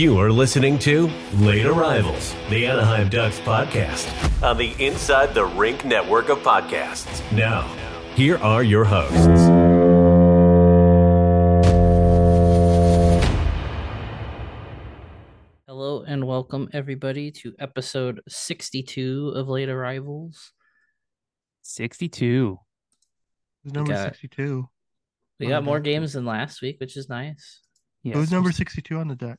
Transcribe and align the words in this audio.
You 0.00 0.18
are 0.18 0.32
listening 0.32 0.78
to 0.78 1.10
Late 1.34 1.66
Arrivals, 1.66 2.34
the 2.48 2.66
Anaheim 2.66 3.10
Ducks 3.10 3.38
podcast 3.40 4.08
on 4.42 4.56
the 4.56 4.72
Inside 4.82 5.34
the 5.34 5.44
Rink 5.44 5.84
network 5.84 6.30
of 6.30 6.38
podcasts. 6.38 7.20
Now, 7.36 7.68
here 8.14 8.38
are 8.38 8.62
your 8.62 8.82
hosts. 8.82 9.26
Hello 15.66 16.02
and 16.06 16.26
welcome 16.26 16.70
everybody 16.72 17.30
to 17.32 17.54
episode 17.58 18.22
62 18.26 19.34
of 19.36 19.50
Late 19.50 19.68
Arrivals. 19.68 20.54
62. 21.60 22.58
Who's 23.64 23.72
number 23.74 23.92
got- 23.92 24.04
62? 24.04 24.66
We 25.38 25.44
On 25.44 25.50
got 25.50 25.64
more 25.64 25.78
games 25.80 26.14
than 26.14 26.24
last 26.24 26.62
week, 26.62 26.80
which 26.80 26.96
is 26.96 27.10
nice. 27.10 27.60
Yes. 28.02 28.16
Who's 28.16 28.32
number 28.32 28.50
62 28.50 28.96
on 28.96 29.08
the 29.08 29.14
deck? 29.14 29.38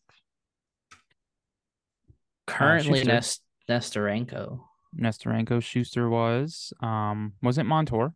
Currently 2.51 2.99
Schuster. 2.99 3.13
Nest 3.13 3.41
Nestorenko. 3.69 4.59
Nestorenko 4.99 5.61
Schuster 5.63 6.09
was. 6.09 6.73
Um, 6.81 7.33
wasn't 7.41 7.67
Montour? 7.69 8.13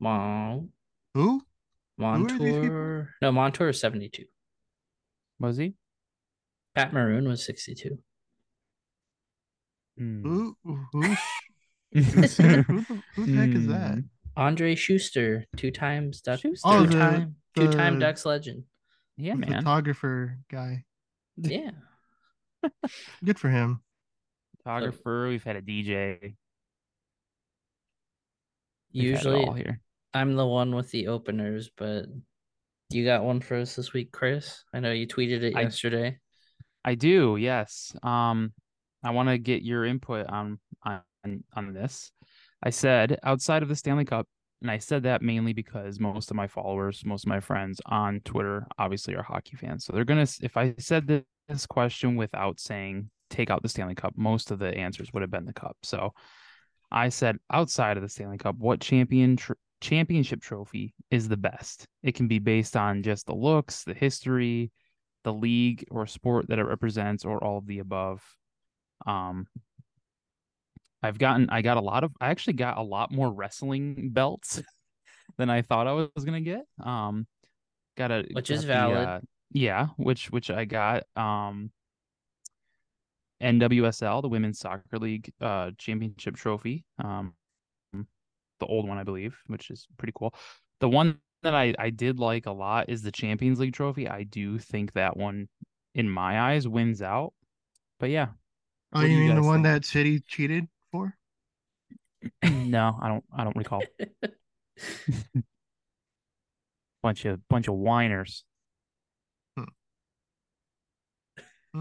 Mon- 0.00 0.68
Who? 1.14 1.42
are 2.00 2.18
these 2.18 2.32
people? 2.32 2.48
Montour. 2.50 3.08
No, 3.22 3.32
Montour 3.32 3.68
is 3.70 3.80
72. 3.80 4.24
Was 5.40 5.56
he? 5.56 5.74
Pat 6.74 6.92
Maroon 6.92 7.26
was 7.28 7.44
62. 7.44 7.98
Hmm. 9.96 10.22
Who? 10.22 10.56
Who? 10.64 10.76
who, 11.92 12.00
the, 12.02 12.94
who 13.14 13.26
the 13.26 13.32
heck 13.32 13.50
is 13.50 13.66
that? 13.66 13.94
Hmm. 13.94 14.00
Andre 14.36 14.76
Schuster, 14.76 15.46
two 15.56 15.72
times 15.72 16.20
Duck, 16.20 16.40
Schuster. 16.40 16.60
Oh, 16.68 16.84
two 16.84 16.90
the- 16.90 16.98
time, 16.98 17.36
two 17.56 17.72
time 17.72 17.98
Ducks 17.98 18.24
legend. 18.24 18.64
Yeah, 19.16 19.34
man. 19.34 19.50
Photographer 19.52 20.38
guy. 20.50 20.84
Yeah. 21.36 21.70
Good 23.24 23.38
for 23.38 23.48
him. 23.48 23.80
Photographer. 24.58 25.28
We've 25.28 25.44
had 25.44 25.56
a 25.56 25.62
DJ. 25.62 26.34
We've 28.92 29.02
Usually 29.02 29.44
all 29.44 29.52
here. 29.52 29.80
I'm 30.14 30.34
the 30.34 30.46
one 30.46 30.74
with 30.74 30.90
the 30.90 31.08
openers, 31.08 31.70
but 31.76 32.06
you 32.90 33.04
got 33.04 33.24
one 33.24 33.40
for 33.40 33.56
us 33.56 33.76
this 33.76 33.92
week, 33.92 34.10
Chris. 34.12 34.64
I 34.72 34.80
know 34.80 34.92
you 34.92 35.06
tweeted 35.06 35.42
it 35.42 35.56
I- 35.56 35.62
yesterday. 35.62 36.18
I 36.84 36.94
do. 36.94 37.36
Yes. 37.36 37.92
Um, 38.02 38.52
I 39.04 39.10
want 39.10 39.28
to 39.28 39.36
get 39.38 39.62
your 39.62 39.84
input 39.84 40.26
on 40.28 40.58
on 40.82 41.02
on 41.54 41.74
this. 41.74 42.12
I 42.62 42.70
said 42.70 43.18
outside 43.22 43.62
of 43.62 43.68
the 43.68 43.76
Stanley 43.76 44.04
Cup, 44.04 44.26
and 44.62 44.70
I 44.70 44.78
said 44.78 45.02
that 45.02 45.20
mainly 45.20 45.52
because 45.52 46.00
most 46.00 46.30
of 46.30 46.36
my 46.36 46.46
followers, 46.46 47.02
most 47.04 47.24
of 47.24 47.28
my 47.28 47.40
friends 47.40 47.80
on 47.86 48.20
Twitter, 48.24 48.66
obviously 48.78 49.14
are 49.14 49.22
hockey 49.22 49.56
fans. 49.56 49.84
So 49.84 49.92
they're 49.92 50.04
gonna. 50.04 50.26
If 50.40 50.56
I 50.56 50.74
said 50.78 51.06
thi- 51.06 51.24
this 51.48 51.66
question 51.66 52.16
without 52.16 52.60
saying 52.60 53.10
take 53.30 53.50
out 53.50 53.62
the 53.62 53.68
Stanley 53.68 53.94
Cup, 53.94 54.14
most 54.16 54.50
of 54.50 54.58
the 54.58 54.74
answers 54.76 55.12
would 55.12 55.22
have 55.22 55.30
been 55.30 55.44
the 55.44 55.52
Cup. 55.52 55.76
So 55.82 56.12
I 56.90 57.08
said 57.10 57.36
outside 57.52 57.96
of 57.96 58.02
the 58.02 58.08
Stanley 58.08 58.38
Cup, 58.38 58.56
what 58.56 58.80
champion 58.80 59.36
tr- 59.36 59.52
championship 59.80 60.40
trophy 60.40 60.94
is 61.10 61.28
the 61.28 61.36
best? 61.36 61.86
It 62.02 62.14
can 62.14 62.28
be 62.28 62.38
based 62.38 62.76
on 62.76 63.02
just 63.02 63.26
the 63.26 63.34
looks, 63.34 63.84
the 63.84 63.94
history, 63.94 64.70
the 65.24 65.32
league 65.32 65.84
or 65.90 66.06
sport 66.06 66.48
that 66.48 66.58
it 66.58 66.64
represents, 66.64 67.24
or 67.24 67.42
all 67.42 67.58
of 67.58 67.66
the 67.66 67.80
above. 67.80 68.22
Um, 69.06 69.46
I've 71.02 71.18
gotten, 71.18 71.48
I 71.50 71.62
got 71.62 71.76
a 71.76 71.80
lot 71.82 72.02
of, 72.04 72.12
I 72.20 72.30
actually 72.30 72.54
got 72.54 72.78
a 72.78 72.82
lot 72.82 73.12
more 73.12 73.30
wrestling 73.32 74.10
belts 74.12 74.62
than 75.38 75.50
I 75.50 75.62
thought 75.62 75.86
I 75.86 75.92
was 75.92 76.24
gonna 76.24 76.40
get. 76.40 76.62
Um, 76.82 77.26
got 77.96 78.10
a 78.10 78.24
Which 78.32 78.50
is 78.50 78.64
got 78.64 78.66
the, 78.66 78.72
valid. 78.72 79.08
uh, 79.08 79.20
yeah, 79.52 79.88
which 79.96 80.30
which 80.30 80.50
I 80.50 80.64
got. 80.64 81.04
Um, 81.16 81.70
NWSL, 83.42 84.20
the 84.20 84.28
Women's 84.28 84.58
Soccer 84.58 84.98
League, 84.98 85.32
uh, 85.40 85.70
championship 85.78 86.36
trophy. 86.36 86.84
Um, 87.02 87.34
the 87.92 88.66
old 88.66 88.88
one, 88.88 88.98
I 88.98 89.04
believe, 89.04 89.38
which 89.46 89.70
is 89.70 89.86
pretty 89.96 90.12
cool. 90.16 90.34
The 90.80 90.88
one 90.88 91.18
that 91.42 91.54
I, 91.54 91.74
I 91.78 91.90
did 91.90 92.18
like 92.18 92.46
a 92.46 92.52
lot 92.52 92.88
is 92.88 93.02
the 93.02 93.12
Champions 93.12 93.60
League 93.60 93.74
trophy. 93.74 94.08
I 94.08 94.24
do 94.24 94.58
think 94.58 94.92
that 94.94 95.16
one, 95.16 95.48
in 95.94 96.10
my 96.10 96.40
eyes, 96.40 96.66
wins 96.66 97.02
out. 97.02 97.32
But 98.00 98.10
yeah, 98.10 98.28
Oh, 98.92 99.02
you 99.02 99.04
you 99.04 99.16
mean 99.16 99.34
the 99.34 99.42
one 99.42 99.62
think? 99.62 99.62
that 99.62 99.84
City 99.84 100.20
cheated 100.20 100.68
for? 100.92 101.16
no, 102.42 102.98
I 103.00 103.08
don't. 103.08 103.24
I 103.36 103.44
don't 103.44 103.56
recall. 103.56 103.82
bunch 107.02 107.24
of 107.24 107.46
bunch 107.48 107.68
of 107.68 107.74
whiners. 107.74 108.44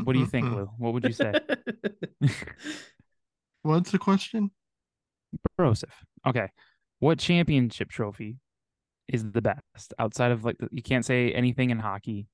What 0.03 0.13
do 0.13 0.19
you 0.19 0.25
think. 0.25 0.51
Lou? 0.51 0.69
What 0.77 0.93
would 0.93 1.03
you 1.03 1.13
say, 1.13 1.33
What's 3.63 3.91
the 3.91 3.99
question? 3.99 4.51
Broseph? 5.59 5.91
Okay, 6.25 6.47
what 6.99 7.19
championship 7.19 7.89
trophy 7.89 8.37
is 9.07 9.29
the 9.31 9.41
best 9.41 9.93
outside 9.99 10.31
of 10.31 10.43
like 10.43 10.57
you 10.71 10.81
can't 10.81 11.05
say 11.05 11.31
anything 11.31 11.69
in 11.69 11.79
hockey. 11.79 12.27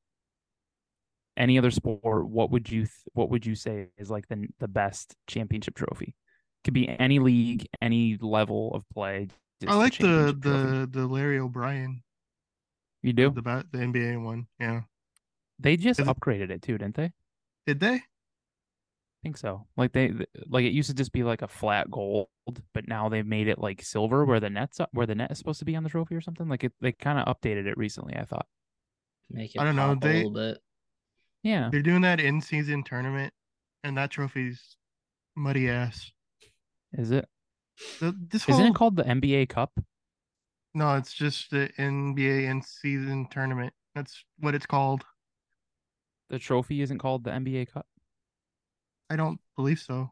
Any 1.35 1.57
other 1.57 1.72
sport? 1.72 2.28
What 2.28 2.52
would 2.52 2.69
you 2.69 2.81
th- 2.81 2.91
What 3.13 3.29
would 3.31 3.46
you 3.46 3.56
say 3.56 3.88
is 3.97 4.12
like 4.12 4.28
the 4.28 4.47
the 4.59 4.68
best 4.68 5.16
championship 5.28 5.75
trophy? 5.75 6.16
Could 6.63 6.75
be 6.75 6.88
any 6.88 7.19
league, 7.19 7.68
any 7.81 8.18
level 8.22 8.73
of 8.73 8.84
play. 8.94 9.29
I 9.68 9.75
like 9.75 9.97
the 9.97 10.34
championship 10.34 10.41
the 10.41 10.90
the 10.91 11.07
Larry 11.07 11.40
O'Brien, 11.40 12.03
you 13.02 13.13
do. 13.13 13.31
the 13.31 13.41
the 13.72 13.78
NBA 13.79 14.23
one. 14.23 14.47
Yeah. 14.59 14.81
They 15.59 15.78
just 15.78 16.00
upgraded 16.00 16.50
it 16.52 16.62
too, 16.62 16.78
didn't 16.78 16.96
they? 16.96 17.12
Did 17.66 17.79
they? 17.79 18.01
think 19.24 19.38
so. 19.38 19.66
Like 19.78 19.94
they 19.94 20.12
like 20.47 20.66
it 20.66 20.74
used 20.74 20.90
to 20.90 20.94
just 20.94 21.13
be 21.13 21.24
like 21.24 21.41
a 21.41 21.47
flat 21.47 21.90
gold, 21.90 22.28
but 22.74 22.90
now 22.90 23.07
they've 23.07 23.25
made 23.25 23.47
it 23.47 23.57
like 23.57 23.81
silver 23.81 24.25
where 24.25 24.41
the 24.41 24.50
net's 24.50 24.81
up, 24.81 24.90
where 24.91 25.06
the 25.07 25.16
net 25.16 25.31
is 25.31 25.38
supposed 25.38 25.59
to 25.59 25.66
be 25.66 25.78
on 25.78 25.84
the 25.84 25.90
trophy 25.90 26.13
or 26.16 26.19
something. 26.19 26.50
Like 26.50 26.66
it, 26.66 26.73
they 26.81 26.91
kind 26.91 27.18
of 27.18 27.34
updated 27.34 27.66
it 27.66 27.78
recently. 27.78 28.16
I 28.18 28.25
thought. 28.25 28.47
Make 29.31 29.56
it 29.56 29.62
I 29.62 29.63
don't 29.63 29.78
know, 29.78 29.94
pop 29.96 30.03
a 30.03 30.07
they- 30.07 30.13
little 30.25 30.31
bit. 30.31 30.57
Yeah. 31.41 31.69
They're 31.72 31.81
doing 31.81 32.02
that 32.02 32.19
in 32.19 32.41
season 32.41 32.84
tournament, 32.84 33.34
and 33.85 33.97
that 33.97 34.12
trophy's 34.12 34.75
muddy 35.38 35.69
ass. 35.69 36.12
Is 36.94 37.12
it? 37.12 37.25
The, 38.02 38.13
this 38.29 38.47
Isn't 38.50 38.66
it 38.68 38.75
called 38.75 38.96
the 38.97 39.03
NBA 39.03 39.47
Cup? 39.50 39.72
no, 40.75 40.96
it's 40.96 41.13
just 41.13 41.50
the 41.52 41.69
NBA 41.79 42.50
in 42.50 42.62
season 42.62 43.28
tournament. 43.31 43.73
That's 43.96 44.23
what 44.40 44.53
it's 44.56 44.66
called. 44.66 45.03
The 46.29 46.38
trophy 46.39 46.81
isn't 46.81 47.00
called 47.00 47.23
the 47.23 47.31
NBA 47.31 47.66
Cup. 47.66 47.88
I 49.09 49.16
don't 49.16 49.39
believe 49.56 49.79
so. 49.79 50.11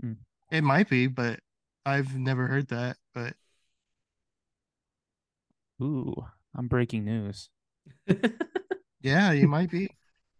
Hmm. 0.00 0.12
It 0.52 0.62
might 0.62 0.88
be, 0.88 1.08
but 1.08 1.40
I've 1.84 2.16
never 2.16 2.46
heard 2.46 2.68
that. 2.68 2.96
But 3.12 3.34
Ooh, 5.82 6.14
I'm 6.54 6.66
breaking 6.68 7.04
news. 7.04 7.50
yeah, 9.02 9.32
you 9.32 9.48
might 9.48 9.70
be. 9.70 9.88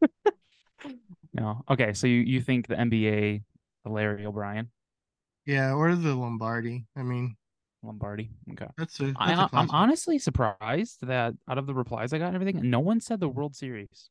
No. 1.33 1.65
Okay, 1.71 1.93
so 1.95 2.07
you 2.07 2.21
you 2.21 2.41
think 2.41 2.67
the 2.69 2.79
NBA, 2.79 3.45
Larry 3.85 4.27
O'Brien, 4.27 4.71
Yeah, 5.47 5.75
or 5.75 5.95
the 5.95 6.15
Lombardi. 6.17 6.87
I 6.97 7.03
mean, 7.03 7.37
Lombardi. 7.83 8.31
Okay. 8.53 8.69
that's 8.77 9.01
a. 9.01 9.17
That's 9.25 9.41
I, 9.41 9.45
a 9.45 9.49
I'm 9.53 9.71
honestly 9.71 10.19
surprised 10.19 11.07
that 11.07 11.35
out 11.49 11.59
of 11.59 11.67
the 11.67 11.75
replies 11.75 12.13
I 12.13 12.19
got 12.19 12.29
and 12.29 12.37
everything, 12.37 12.71
no 12.71 12.81
one 12.81 13.01
said 13.01 13.21
the 13.21 13.29
World 13.29 13.57
Series. 13.57 14.11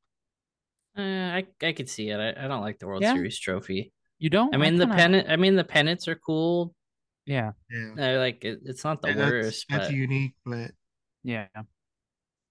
Uh, 0.98 1.02
I 1.02 1.46
I 1.64 1.72
could 1.72 1.90
see 1.90 2.10
it. 2.10 2.20
I, 2.20 2.46
I 2.46 2.48
don't 2.48 2.62
like 2.62 2.80
the 2.80 2.88
World 2.88 3.02
Yeah? 3.02 3.14
Series 3.14 3.40
trophy. 3.40 3.94
You 4.20 4.30
don't? 4.30 4.54
I 4.54 4.58
mean 4.58 4.76
the 4.76 4.88
pennant. 4.88 5.30
I 5.30 5.36
mean 5.36 5.56
the 5.56 5.64
pennants 5.64 6.08
are 6.08 6.16
cool. 6.16 6.76
Yeah. 7.26 7.52
Yeah, 7.70 7.94
I 7.98 8.18
like 8.18 8.44
it, 8.44 8.60
it's 8.66 8.84
not 8.84 9.02
the 9.02 9.10
Yeah, 9.10 9.18
worst, 9.18 9.66
that's 9.70 9.88
but 9.88 9.96
unique, 9.96 10.34
but 10.46 10.72
Yeah. 11.24 11.48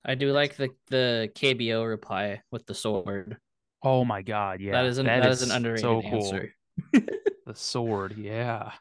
I 0.04 0.14
do 0.14 0.32
like 0.32 0.56
the 0.56 0.70
the 0.88 1.30
KBO 1.34 1.86
reply 1.86 2.40
with 2.50 2.66
the 2.66 2.74
sword. 2.74 3.36
Oh 3.82 4.04
my 4.04 4.22
God. 4.22 4.60
Yeah. 4.60 4.72
that 4.72 4.86
is 4.86 4.98
an 4.98 5.06
that 5.06 5.26
is, 5.26 5.42
an 5.42 5.50
underrated 5.50 5.82
so 5.82 6.02
cool. 6.02 6.24
answer. 6.24 6.54
The 6.92 7.54
sword. 7.54 8.16
Yeah. 8.16 8.72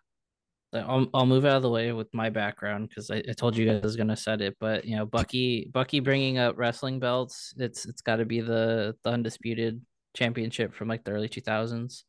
So 0.73 0.79
I'll 0.79 1.07
I'll 1.13 1.25
move 1.25 1.45
out 1.45 1.57
of 1.57 1.61
the 1.63 1.69
way 1.69 1.91
with 1.91 2.13
my 2.13 2.29
background 2.29 2.89
because 2.89 3.09
I, 3.09 3.23
I 3.27 3.33
told 3.33 3.57
you 3.57 3.65
guys 3.65 3.81
I 3.81 3.85
was 3.85 3.95
gonna 3.95 4.15
set 4.15 4.41
it, 4.41 4.55
but 4.59 4.85
you 4.85 4.95
know 4.95 5.05
Bucky 5.05 5.69
Bucky 5.73 5.99
bringing 5.99 6.37
up 6.37 6.57
wrestling 6.57 6.99
belts. 6.99 7.53
It's 7.57 7.85
it's 7.85 8.01
got 8.01 8.17
to 8.17 8.25
be 8.25 8.41
the 8.41 8.95
the 9.03 9.09
undisputed 9.09 9.81
championship 10.15 10.75
from 10.75 10.87
like 10.87 11.03
the 11.03 11.11
early 11.11 11.29
two 11.29 11.41
thousands. 11.41 12.05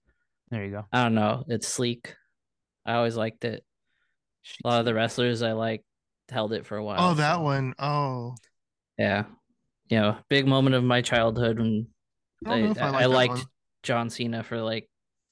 There 0.51 0.65
you 0.65 0.73
go. 0.73 0.85
I 0.93 1.03
don't 1.03 1.15
know. 1.15 1.45
It's 1.49 1.69
sleek. 1.69 2.15
I 2.85 2.95
always 2.95 3.17
liked 3.17 3.45
it. 3.45 3.65
A 4.65 4.69
lot 4.69 4.81
of 4.81 4.87
the 4.87 4.95
wrestlers 4.95 5.43
I 5.43 5.53
like 5.53 5.85
held 6.31 6.53
it 6.53 6.67
for 6.67 6.77
a 6.77 6.85
while. 6.85 7.11
oh, 7.11 7.15
that 7.15 7.37
so, 7.37 7.43
one. 7.43 7.75
Oh, 7.79 8.35
Yeah. 8.99 9.25
You 9.89 9.99
know, 9.99 10.17
big 10.29 10.47
moment 10.47 10.77
of 10.77 10.85
my 10.85 11.03
childhood 11.03 11.59
when 11.59 11.89
I 12.47 12.51
I, 12.51 12.55
I, 12.55 12.56
I, 12.56 12.63
like 12.63 12.73
that 12.79 13.09
liked 13.11 13.33
one. 13.33 13.43
John 13.83 14.11
Cena 14.11 14.43
for 14.43 14.61
like 14.61 14.89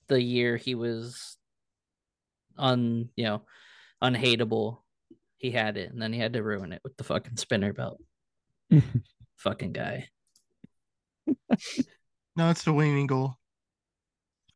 the 0.08 0.20
year 0.20 0.56
he 0.56 0.74
was 0.74 1.37
un 2.58 3.08
you 3.16 3.24
know 3.24 3.42
unhateable. 4.02 4.84
He 5.36 5.50
had 5.50 5.76
it, 5.76 5.92
and 5.92 6.02
then 6.02 6.12
he 6.12 6.18
had 6.18 6.32
to 6.32 6.42
ruin 6.42 6.72
it 6.72 6.80
with 6.82 6.96
the 6.96 7.04
fucking 7.04 7.36
spinner 7.36 7.72
belt. 7.72 8.00
fucking 9.36 9.72
guy. 9.72 10.08
No, 12.36 12.50
it's 12.50 12.64
the 12.64 12.72
wing 12.72 12.96
Eagle 12.98 13.38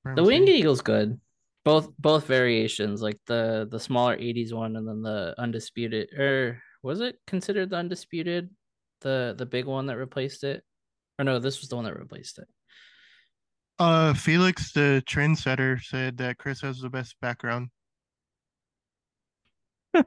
The 0.05 0.23
wing 0.23 0.47
eagle's 0.49 0.83
good. 0.83 1.21
Both 1.65 1.91
both 1.99 2.27
variations, 2.27 3.03
like 3.03 3.19
the 3.27 3.69
the 3.71 3.79
smaller 3.81 4.17
80s 4.17 4.53
one 4.53 4.77
and 4.77 4.87
then 4.87 5.03
the 5.03 5.35
undisputed 5.39 6.13
or 6.19 6.61
was 6.83 7.01
it 7.01 7.19
considered 7.27 7.71
the 7.71 7.77
undisputed? 7.77 8.51
The 9.01 9.35
the 9.37 9.47
big 9.47 9.67
one 9.67 9.87
that 9.87 9.97
replaced 9.97 10.45
it? 10.45 10.63
Or 11.19 11.25
no, 11.25 11.39
this 11.39 11.61
was 11.61 11.69
the 11.69 11.77
one 11.77 11.85
that 11.85 11.99
replaced 11.99 12.39
it. 12.39 12.49
Uh, 13.79 14.15
Felix, 14.15 14.73
the 14.73 15.03
trendsetter, 15.07 15.81
said 15.83 16.19
that 16.19 16.39
Chris 16.39 16.61
has 16.61 16.81
the 16.81 16.91
best 16.91 17.17
background. 17.21 17.69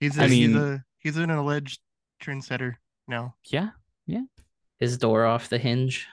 he's 0.00 0.18
a, 0.18 0.22
I 0.22 0.28
mean- 0.28 0.50
he's 0.50 0.56
a 0.56 0.84
he's 1.00 1.16
an 1.16 1.30
alleged 1.30 1.80
trendsetter 2.22 2.74
now. 3.06 3.34
Yeah. 3.50 3.70
Yeah. 4.06 4.22
His 4.78 4.98
door 4.98 5.24
off 5.26 5.48
the 5.48 5.58
hinge. 5.58 6.06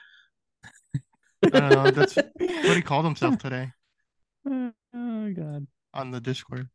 Uh, 1.52 1.90
that's 1.90 2.16
what 2.38 2.76
he 2.76 2.82
called 2.82 3.04
himself 3.04 3.38
today 3.38 3.70
Oh 4.48 4.72
god. 5.36 5.66
on 5.94 6.10
the 6.10 6.20
Discord. 6.20 6.68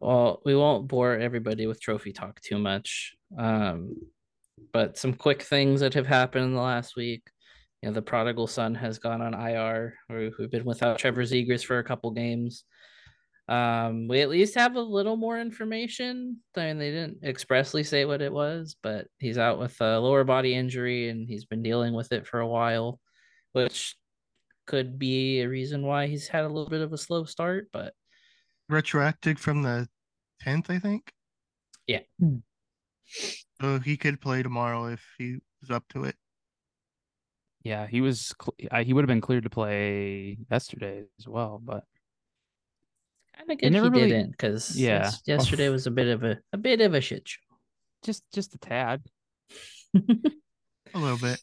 Well, 0.00 0.40
we 0.44 0.54
won't 0.54 0.86
bore 0.88 1.18
everybody 1.18 1.66
with 1.66 1.80
trophy 1.80 2.12
talk 2.12 2.40
too 2.40 2.58
much. 2.58 3.14
Um, 3.36 3.96
but 4.72 4.96
some 4.96 5.12
quick 5.12 5.42
things 5.42 5.80
that 5.80 5.94
have 5.94 6.06
happened 6.06 6.44
in 6.44 6.54
the 6.54 6.60
last 6.60 6.94
week. 6.96 7.22
You 7.82 7.88
know, 7.88 7.94
the 7.94 8.02
prodigal 8.02 8.46
son 8.46 8.74
has 8.76 8.98
gone 8.98 9.20
on 9.22 9.34
IR. 9.34 9.94
We- 10.08 10.32
We've 10.38 10.50
been 10.50 10.64
without 10.64 10.98
Trevor 10.98 11.22
Zegras 11.24 11.64
for 11.64 11.78
a 11.78 11.84
couple 11.84 12.10
games. 12.12 12.64
Um, 13.48 14.08
we 14.08 14.20
at 14.20 14.28
least 14.28 14.54
have 14.56 14.76
a 14.76 14.80
little 14.80 15.16
more 15.16 15.40
information. 15.40 16.38
I 16.54 16.66
mean, 16.66 16.78
they 16.78 16.90
didn't 16.90 17.24
expressly 17.24 17.82
say 17.82 18.04
what 18.04 18.20
it 18.20 18.32
was, 18.32 18.76
but 18.82 19.06
he's 19.18 19.38
out 19.38 19.58
with 19.58 19.80
a 19.80 19.98
lower 19.98 20.22
body 20.24 20.54
injury 20.54 21.08
and 21.08 21.26
he's 21.26 21.46
been 21.46 21.62
dealing 21.62 21.94
with 21.94 22.12
it 22.12 22.26
for 22.26 22.40
a 22.40 22.46
while, 22.46 23.00
which 23.52 23.96
could 24.66 24.98
be 24.98 25.40
a 25.40 25.48
reason 25.48 25.82
why 25.82 26.08
he's 26.08 26.28
had 26.28 26.44
a 26.44 26.48
little 26.48 26.68
bit 26.68 26.82
of 26.82 26.92
a 26.92 26.98
slow 26.98 27.24
start. 27.24 27.68
But 27.72 27.94
Retroactive 28.68 29.38
from 29.38 29.62
the 29.62 29.88
tenth, 30.42 30.68
I 30.68 30.78
think. 30.78 31.10
Yeah. 31.86 32.00
So 33.60 33.78
he 33.78 33.96
could 33.96 34.20
play 34.20 34.42
tomorrow 34.42 34.88
if 34.88 35.02
he 35.16 35.38
was 35.62 35.70
up 35.70 35.84
to 35.90 36.04
it. 36.04 36.16
Yeah, 37.64 37.86
he 37.86 38.02
was. 38.02 38.34
Cl- 38.40 38.54
uh, 38.70 38.84
he 38.84 38.92
would 38.92 39.02
have 39.02 39.08
been 39.08 39.22
cleared 39.22 39.44
to 39.44 39.50
play 39.50 40.38
yesterday 40.50 41.04
as 41.18 41.26
well, 41.26 41.60
but 41.64 41.84
kind 43.38 43.50
of 43.50 43.58
good 43.58 43.72
never 43.72 43.86
he 43.86 43.92
really- 43.92 44.08
didn't 44.10 44.32
because 44.32 44.76
Yeah. 44.78 45.10
yesterday 45.26 45.68
was 45.70 45.86
a 45.86 45.90
bit 45.90 46.08
of 46.08 46.24
a 46.24 46.38
a 46.52 46.58
bit 46.58 46.80
of 46.80 46.94
a 46.94 47.00
shit 47.00 47.26
show. 47.28 47.40
just 48.04 48.24
just 48.34 48.54
a 48.54 48.58
tad. 48.58 49.02
A 50.94 50.98
little 50.98 51.18
bit. 51.18 51.40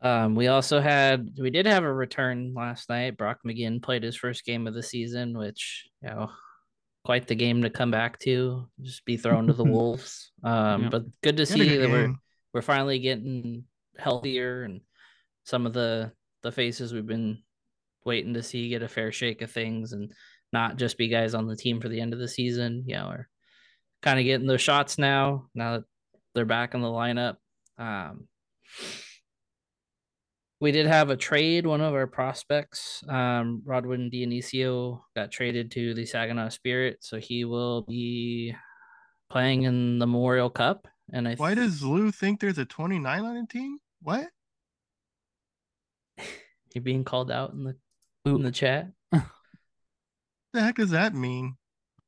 Um, 0.00 0.34
we 0.34 0.46
also 0.48 0.80
had 0.80 1.30
we 1.40 1.50
did 1.50 1.66
have 1.66 1.82
a 1.84 1.92
return 1.92 2.54
last 2.54 2.88
night. 2.88 3.16
Brock 3.16 3.40
McGinn 3.46 3.82
played 3.82 4.02
his 4.02 4.16
first 4.16 4.44
game 4.44 4.66
of 4.66 4.74
the 4.74 4.82
season, 4.82 5.36
which 5.36 5.88
you 6.02 6.10
know, 6.10 6.30
quite 7.04 7.26
the 7.26 7.34
game 7.34 7.62
to 7.62 7.70
come 7.70 7.90
back 7.90 8.18
to. 8.20 8.68
Just 8.82 9.04
be 9.04 9.16
thrown 9.16 9.46
to 9.48 9.52
the 9.52 9.64
wolves. 9.76 10.30
Um, 10.44 10.82
Yep. 10.84 10.90
but 10.92 11.04
good 11.22 11.36
to 11.38 11.44
He 11.44 11.50
had 11.50 11.60
a 11.60 11.64
see 11.64 11.68
good 11.76 11.82
that 11.82 11.90
we're 11.90 12.14
we're 12.52 12.62
finally 12.62 12.98
getting 12.98 13.64
healthier 13.98 14.62
and 14.62 14.82
some 15.44 15.66
of 15.66 15.72
the 15.72 16.12
the 16.42 16.52
faces 16.52 16.92
we've 16.92 17.06
been 17.06 17.42
waiting 18.04 18.34
to 18.34 18.42
see 18.42 18.68
get 18.68 18.82
a 18.82 18.88
fair 18.88 19.10
shake 19.10 19.42
of 19.42 19.50
things 19.50 19.92
and 19.92 20.12
not 20.56 20.78
just 20.78 20.96
be 20.96 21.08
guys 21.08 21.34
on 21.34 21.46
the 21.46 21.54
team 21.54 21.82
for 21.82 21.90
the 21.90 22.00
end 22.00 22.14
of 22.14 22.18
the 22.18 22.28
season. 22.28 22.84
You 22.86 22.94
know, 22.94 23.08
are 23.08 23.28
kind 24.00 24.18
of 24.18 24.24
getting 24.24 24.46
those 24.46 24.62
shots 24.62 24.96
now. 24.96 25.48
Now 25.54 25.78
that 25.78 25.84
they're 26.34 26.46
back 26.46 26.72
in 26.72 26.80
the 26.80 26.88
lineup. 26.88 27.36
Um, 27.76 28.26
we 30.58 30.72
did 30.72 30.86
have 30.86 31.10
a 31.10 31.16
trade. 31.16 31.66
One 31.66 31.82
of 31.82 31.92
our 31.92 32.06
prospects, 32.06 33.04
um, 33.06 33.60
Rodwin 33.66 34.10
Dionisio, 34.10 35.02
got 35.14 35.30
traded 35.30 35.70
to 35.72 35.92
the 35.92 36.06
Saginaw 36.06 36.48
Spirit, 36.48 36.98
so 37.00 37.18
he 37.18 37.44
will 37.44 37.82
be 37.82 38.54
playing 39.28 39.64
in 39.64 39.98
the 39.98 40.06
Memorial 40.06 40.48
Cup. 40.48 40.88
And 41.12 41.28
I 41.28 41.34
Why 41.34 41.54
does 41.54 41.82
Lou 41.82 42.10
think 42.10 42.40
there's 42.40 42.56
a 42.56 42.64
29 42.64 43.24
on 43.24 43.34
the 43.34 43.46
team? 43.46 43.78
What? 44.00 44.28
you're 46.74 46.82
being 46.82 47.04
called 47.04 47.30
out 47.30 47.52
in 47.52 47.64
the 47.64 47.76
in 48.24 48.42
the 48.42 48.50
chat? 48.50 48.88
The 50.56 50.62
heck 50.62 50.76
does 50.76 50.92
that 50.92 51.14
mean? 51.14 51.54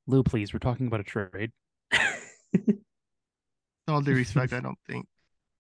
Lou, 0.06 0.23
please. 0.23 0.55
We're 0.55 0.59
talking 0.59 0.87
about 0.87 1.00
a 1.00 1.05
trade. 1.05 1.53
All 3.87 4.00
due 4.00 4.15
respect, 4.15 4.55
I 4.55 4.61
don't 4.61 4.79
think 4.89 5.06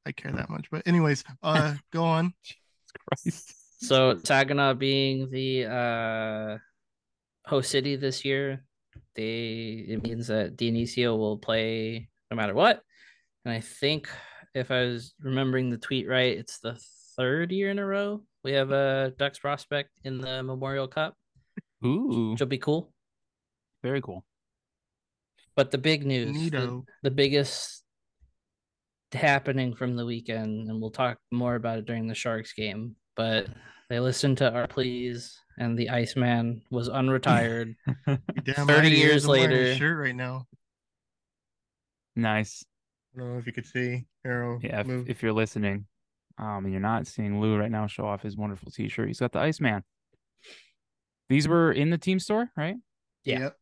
I 0.06 0.12
care 0.12 0.32
that 0.32 0.48
much. 0.48 0.70
But 0.70 0.88
anyways, 0.88 1.22
uh, 1.42 1.74
go 1.92 2.04
on. 2.04 2.32
Jesus 2.42 2.62
Christ. 3.06 3.54
So 3.80 4.18
Saginaw 4.24 4.72
being 4.72 5.28
the 5.30 5.66
uh 5.66 6.58
host 7.46 7.70
city 7.70 7.96
this 7.96 8.24
year, 8.24 8.64
they 9.14 9.84
it 9.86 10.02
means 10.02 10.28
that 10.28 10.56
Dionisio 10.56 11.18
will 11.18 11.36
play 11.36 12.08
no 12.30 12.38
matter 12.38 12.54
what. 12.54 12.80
And 13.44 13.52
I 13.52 13.60
think 13.60 14.08
if 14.54 14.70
I 14.70 14.84
was 14.84 15.12
remembering 15.20 15.68
the 15.68 15.76
tweet 15.76 16.08
right, 16.08 16.38
it's 16.38 16.58
the 16.60 16.80
third 17.18 17.52
year 17.52 17.70
in 17.70 17.78
a 17.78 17.84
row 17.84 18.22
we 18.44 18.52
have 18.52 18.70
a 18.70 19.12
Ducks 19.18 19.38
prospect 19.38 19.90
in 20.04 20.20
the 20.22 20.42
Memorial 20.42 20.88
Cup, 20.88 21.14
Ooh, 21.84 22.30
which 22.32 22.40
will 22.40 22.46
be 22.46 22.58
cool. 22.58 22.92
very 23.82 24.00
cool. 24.00 24.24
But 25.54 25.70
the 25.70 25.78
big 25.78 26.06
news, 26.06 26.50
the, 26.50 26.82
the 27.02 27.10
biggest 27.10 27.82
happening 29.12 29.74
from 29.74 29.96
the 29.96 30.06
weekend, 30.06 30.68
and 30.68 30.80
we'll 30.80 30.90
talk 30.90 31.18
more 31.32 31.56
about 31.56 31.78
it 31.78 31.86
during 31.86 32.06
the 32.06 32.14
Sharks 32.14 32.52
game, 32.52 32.94
but 33.16 33.48
they 33.90 33.98
listened 34.00 34.38
to 34.38 34.52
our 34.52 34.66
pleas, 34.66 35.36
and 35.58 35.76
the 35.76 35.90
Iceman 35.90 36.62
was 36.70 36.88
unretired. 36.88 37.74
Damn 38.06 38.66
30 38.66 38.72
right 38.72 38.84
he 38.84 38.92
is. 38.92 38.98
years 38.98 39.24
I'm 39.24 39.30
wearing 39.30 39.50
his 39.50 39.60
later. 39.60 39.74
shirt 39.76 39.98
right 39.98 40.14
now. 40.16 40.46
nice. 42.14 42.64
I 43.16 43.20
don't 43.20 43.32
know 43.32 43.38
if 43.38 43.46
you 43.46 43.52
could 43.52 43.66
see. 43.66 44.06
Arrow. 44.24 44.60
Yeah, 44.62 44.82
move. 44.82 45.08
if, 45.08 45.16
if 45.16 45.22
you're 45.22 45.32
listening, 45.32 45.86
um, 46.38 46.64
and 46.64 46.70
you're 46.70 46.80
not 46.80 47.06
seeing 47.06 47.40
Lou 47.40 47.56
right 47.56 47.70
now 47.70 47.86
show 47.86 48.06
off 48.06 48.22
his 48.22 48.36
wonderful 48.36 48.70
T-shirt, 48.70 49.08
he's 49.08 49.18
got 49.18 49.32
the 49.32 49.40
Iceman. 49.40 49.82
These 51.28 51.46
were 51.46 51.72
in 51.72 51.90
the 51.90 51.98
team 51.98 52.18
store, 52.18 52.50
right? 52.56 52.76
yeah. 53.24 53.40
Yep. 53.40 53.56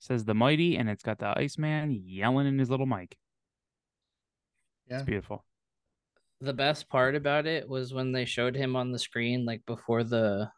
says 0.00 0.24
the 0.24 0.34
mighty, 0.34 0.76
and 0.76 0.88
it's 0.90 1.02
got 1.02 1.18
the 1.18 1.38
Iceman 1.38 1.92
yelling 1.92 2.46
in 2.46 2.58
his 2.58 2.70
little 2.70 2.86
mic. 2.86 3.16
Yeah. 4.88 4.96
It's 4.96 5.04
beautiful. 5.04 5.44
the 6.40 6.52
best 6.52 6.88
part 6.88 7.14
about 7.14 7.46
it 7.46 7.68
was 7.68 7.94
when 7.94 8.12
they 8.12 8.24
showed 8.24 8.54
him 8.56 8.76
on 8.76 8.92
the 8.92 8.98
screen, 8.98 9.44
like 9.44 9.64
before 9.66 10.04
the 10.04 10.50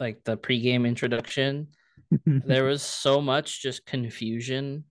like 0.00 0.24
the 0.24 0.36
pregame 0.36 0.86
introduction. 0.86 1.68
there 2.26 2.64
was 2.64 2.82
so 2.82 3.20
much 3.20 3.60
just 3.62 3.84
confusion 3.84 4.84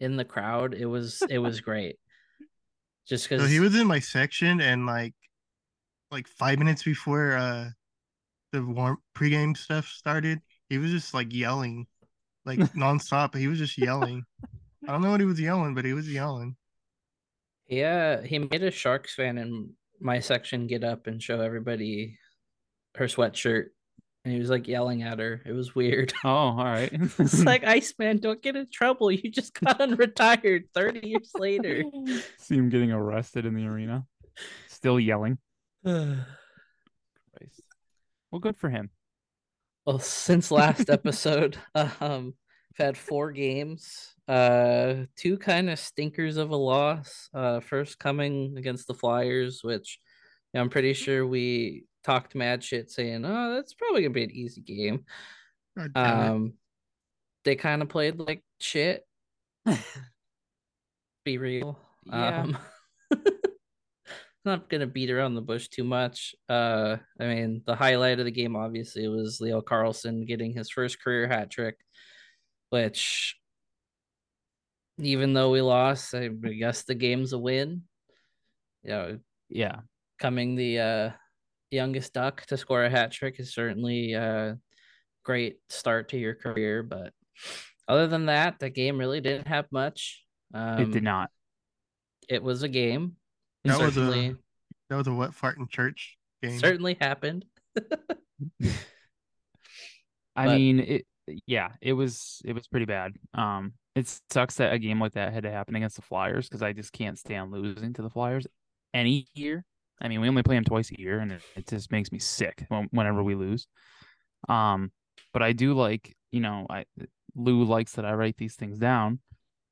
in 0.00 0.16
the 0.16 0.24
crowd. 0.24 0.74
It 0.74 0.86
was 0.86 1.22
it 1.30 1.38
was 1.38 1.60
great. 1.60 1.96
Just 3.06 3.28
because 3.28 3.42
So 3.42 3.48
he 3.48 3.60
was 3.60 3.76
in 3.76 3.86
my 3.86 4.00
section 4.00 4.60
and 4.60 4.84
like 4.84 5.14
like 6.10 6.26
five 6.26 6.58
minutes 6.58 6.82
before 6.82 7.36
uh 7.36 7.68
the 8.52 8.64
warm 8.64 8.98
pregame 9.14 9.56
stuff 9.56 9.86
started, 9.86 10.40
he 10.68 10.78
was 10.78 10.90
just 10.90 11.14
like 11.14 11.32
yelling, 11.32 11.86
like 12.44 12.58
nonstop. 12.74 13.36
He 13.36 13.48
was 13.48 13.58
just 13.58 13.78
yelling. 13.78 14.24
I 14.86 14.92
don't 14.92 15.02
know 15.02 15.10
what 15.10 15.20
he 15.20 15.26
was 15.26 15.40
yelling, 15.40 15.74
but 15.74 15.84
he 15.84 15.92
was 15.92 16.10
yelling. 16.10 16.56
Yeah, 17.68 18.22
he 18.22 18.38
made 18.38 18.62
a 18.62 18.70
Sharks 18.70 19.14
fan 19.14 19.38
in 19.38 19.70
my 20.00 20.20
section 20.20 20.66
get 20.66 20.84
up 20.84 21.06
and 21.06 21.22
show 21.22 21.40
everybody 21.40 22.18
her 22.94 23.06
sweatshirt. 23.06 23.66
And 24.24 24.32
he 24.32 24.40
was 24.40 24.50
like 24.50 24.66
yelling 24.66 25.02
at 25.02 25.20
her. 25.20 25.40
It 25.46 25.52
was 25.52 25.74
weird. 25.74 26.12
oh, 26.24 26.28
all 26.28 26.56
right. 26.56 26.90
it's 27.18 27.44
like 27.44 27.64
Iceman, 27.64 28.18
don't 28.18 28.42
get 28.42 28.56
in 28.56 28.66
trouble. 28.72 29.10
You 29.10 29.30
just 29.30 29.58
got 29.60 29.78
unretired 29.80 30.64
30 30.74 31.08
years 31.08 31.30
later. 31.36 31.84
see 32.38 32.56
him 32.56 32.68
getting 32.68 32.90
arrested 32.90 33.46
in 33.46 33.54
the 33.54 33.66
arena, 33.66 34.04
still 34.68 34.98
yelling. 34.98 35.38
well, 38.36 38.40
good 38.52 38.58
for 38.58 38.68
him. 38.68 38.90
Well, 39.86 39.98
since 39.98 40.50
last 40.50 40.90
episode, 40.90 41.56
um, 42.00 42.34
we've 42.70 42.86
had 42.86 42.98
four 42.98 43.32
games. 43.32 44.12
Uh 44.28 45.04
two 45.16 45.38
kind 45.38 45.70
of 45.70 45.78
stinkers 45.78 46.36
of 46.36 46.50
a 46.50 46.56
loss. 46.56 47.30
Uh 47.32 47.60
first 47.60 47.98
coming 47.98 48.58
against 48.58 48.88
the 48.88 48.94
Flyers, 48.94 49.60
which 49.62 50.00
you 50.52 50.58
know, 50.58 50.64
I'm 50.64 50.68
pretty 50.68 50.92
sure 50.92 51.24
we 51.26 51.84
talked 52.04 52.34
mad 52.34 52.62
shit 52.62 52.90
saying, 52.90 53.24
oh, 53.24 53.54
that's 53.54 53.72
probably 53.72 54.02
gonna 54.02 54.12
be 54.12 54.24
an 54.24 54.32
easy 54.32 54.60
game. 54.60 55.04
God 55.78 55.94
damn 55.94 56.20
it. 56.20 56.28
Um, 56.28 56.52
they 57.44 57.54
kind 57.56 57.80
of 57.80 57.88
played 57.88 58.18
like 58.18 58.42
shit. 58.60 59.06
Be 61.24 61.38
real. 61.38 61.78
Yeah. 62.04 62.42
Um, 62.42 62.58
not 64.46 64.68
gonna 64.70 64.86
beat 64.86 65.10
around 65.10 65.34
the 65.34 65.40
bush 65.42 65.68
too 65.68 65.84
much. 65.84 66.34
Uh, 66.48 66.96
I 67.20 67.26
mean, 67.26 67.62
the 67.66 67.74
highlight 67.76 68.18
of 68.18 68.24
the 68.24 68.30
game 68.30 68.56
obviously 68.56 69.06
was 69.08 69.40
Leo 69.40 69.60
Carlsson 69.60 70.26
getting 70.26 70.52
his 70.54 70.70
first 70.70 71.02
career 71.02 71.26
hat 71.28 71.50
trick, 71.50 71.76
which, 72.70 73.36
even 74.98 75.34
though 75.34 75.50
we 75.50 75.60
lost, 75.60 76.14
I 76.14 76.28
guess 76.28 76.84
the 76.84 76.94
game's 76.94 77.32
a 77.32 77.38
win. 77.38 77.82
You 78.82 78.90
know, 78.90 79.18
Yeah. 79.50 79.80
coming 80.18 80.54
the 80.56 80.78
uh, 80.78 81.10
youngest 81.70 82.14
duck 82.14 82.46
to 82.46 82.56
score 82.56 82.84
a 82.84 82.90
hat 82.90 83.12
trick 83.12 83.38
is 83.38 83.52
certainly 83.52 84.14
a 84.14 84.58
great 85.24 85.58
start 85.68 86.08
to 86.10 86.18
your 86.18 86.34
career. 86.34 86.82
But 86.82 87.12
other 87.88 88.06
than 88.06 88.26
that, 88.26 88.58
the 88.58 88.70
game 88.70 88.96
really 88.98 89.20
didn't 89.20 89.48
have 89.48 89.66
much. 89.70 90.24
Um, 90.54 90.80
it 90.80 90.90
did 90.92 91.02
not. 91.02 91.30
It 92.28 92.42
was 92.42 92.62
a 92.62 92.68
game. 92.68 93.16
That 93.68 93.78
was 93.80 93.96
a- 93.96 94.00
certainly, 94.00 94.36
That 94.90 94.96
was 94.96 95.06
a 95.06 95.14
wet 95.14 95.34
fart 95.34 95.58
in 95.58 95.66
church 95.68 96.16
game. 96.42 96.58
certainly 96.58 96.96
happened. 97.00 97.44
I 100.36 100.46
But- 100.46 100.56
mean, 100.56 100.80
it. 100.80 101.06
Yeah, 101.44 101.70
it 101.80 101.92
was 101.92 102.40
it 102.44 102.52
was 102.52 102.68
pretty 102.68 102.86
bad. 102.86 103.14
Um, 103.34 103.72
it 103.96 104.06
sucks 104.30 104.54
that 104.56 104.72
a 104.72 104.78
game 104.78 105.00
like 105.00 105.14
that 105.14 105.32
had 105.32 105.42
to 105.42 105.50
happen 105.50 105.74
against 105.74 105.96
the 105.96 106.02
Flyers 106.02 106.48
because 106.48 106.62
I 106.62 106.72
just 106.72 106.92
can't 106.92 107.18
stand 107.18 107.50
losing 107.50 107.92
to 107.94 108.02
the 108.02 108.10
Flyers 108.10 108.46
any 108.94 109.26
year. 109.34 109.64
I 110.00 110.06
mean, 110.06 110.20
we 110.20 110.28
only 110.28 110.44
play 110.44 110.54
them 110.54 110.62
twice 110.62 110.92
a 110.92 111.00
year, 111.00 111.18
and 111.18 111.32
it, 111.32 111.42
it 111.56 111.66
just 111.66 111.90
makes 111.90 112.12
me 112.12 112.20
sick 112.20 112.64
whenever 112.90 113.24
we 113.24 113.34
lose. 113.34 113.66
Um, 114.48 114.92
but 115.32 115.42
I 115.42 115.52
do 115.52 115.74
like, 115.74 116.14
you 116.30 116.38
know, 116.38 116.64
I 116.70 116.84
Lou 117.34 117.64
likes 117.64 117.92
that 117.94 118.04
I 118.04 118.12
write 118.12 118.36
these 118.36 118.54
things 118.54 118.78
down. 118.78 119.18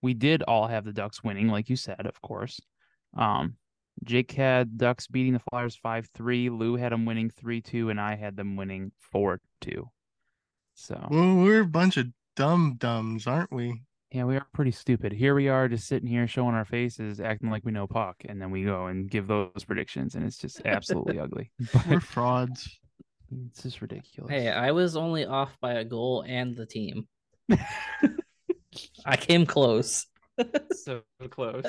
We 0.02 0.12
did 0.12 0.42
all 0.42 0.66
have 0.66 0.84
the 0.84 0.92
Ducks 0.92 1.22
winning, 1.22 1.46
like 1.46 1.70
you 1.70 1.76
said, 1.76 2.04
of 2.04 2.20
course. 2.20 2.58
Um, 3.16 3.54
Jake 4.02 4.32
had 4.32 4.76
Ducks 4.76 5.06
beating 5.06 5.32
the 5.34 5.42
Flyers 5.50 5.76
five 5.76 6.08
three. 6.14 6.50
Lou 6.50 6.76
had 6.76 6.92
them 6.92 7.04
winning 7.06 7.30
three 7.30 7.60
two, 7.60 7.90
and 7.90 8.00
I 8.00 8.16
had 8.16 8.36
them 8.36 8.56
winning 8.56 8.92
four 8.98 9.40
two. 9.60 9.88
So 10.74 11.06
Well, 11.10 11.36
we're 11.36 11.60
a 11.62 11.66
bunch 11.66 11.96
of 11.96 12.06
dumb 12.36 12.74
dumbs, 12.78 13.26
aren't 13.26 13.52
we? 13.52 13.82
yeah, 14.10 14.24
we 14.24 14.36
are 14.36 14.46
pretty 14.52 14.70
stupid. 14.72 15.12
Here 15.12 15.34
we 15.34 15.48
are, 15.48 15.68
just 15.68 15.86
sitting 15.88 16.08
here 16.08 16.26
showing 16.28 16.54
our 16.54 16.64
faces, 16.64 17.20
acting 17.20 17.50
like 17.50 17.64
we 17.64 17.72
know 17.72 17.86
puck, 17.86 18.16
and 18.28 18.40
then 18.40 18.50
we 18.50 18.64
go 18.64 18.86
and 18.86 19.08
give 19.10 19.26
those 19.26 19.64
predictions, 19.66 20.14
and 20.16 20.24
it's 20.24 20.38
just 20.38 20.60
absolutely 20.64 21.18
ugly. 21.20 21.50
We're 21.88 22.00
frauds. 22.00 22.78
it's 23.48 23.62
just 23.62 23.80
ridiculous. 23.82 24.30
Hey, 24.30 24.48
I 24.50 24.70
was 24.72 24.96
only 24.96 25.24
off 25.26 25.56
by 25.60 25.74
a 25.74 25.84
goal 25.84 26.24
and 26.26 26.54
the 26.56 26.66
team. 26.66 27.06
I 29.06 29.16
came 29.16 29.46
close. 29.46 30.06
so 30.72 31.02
close. 31.30 31.64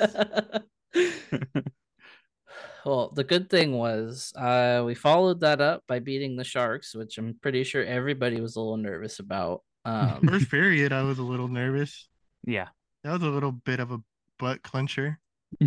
Well, 2.86 3.10
the 3.10 3.24
good 3.24 3.50
thing 3.50 3.72
was 3.72 4.32
uh, 4.36 4.82
we 4.86 4.94
followed 4.94 5.40
that 5.40 5.60
up 5.60 5.82
by 5.88 5.98
beating 5.98 6.36
the 6.36 6.44
Sharks, 6.44 6.94
which 6.94 7.18
I'm 7.18 7.36
pretty 7.42 7.64
sure 7.64 7.84
everybody 7.84 8.40
was 8.40 8.54
a 8.56 8.60
little 8.60 8.76
nervous 8.76 9.18
about. 9.18 9.62
Um, 9.86 10.20
First 10.26 10.50
period, 10.50 10.92
I 10.92 11.02
was 11.04 11.20
a 11.20 11.22
little 11.22 11.46
nervous. 11.46 12.08
yeah. 12.44 12.66
That 13.04 13.12
was 13.12 13.22
a 13.22 13.28
little 13.28 13.52
bit 13.52 13.78
of 13.78 13.92
a 13.92 14.00
butt 14.36 14.60
clencher. 14.64 15.18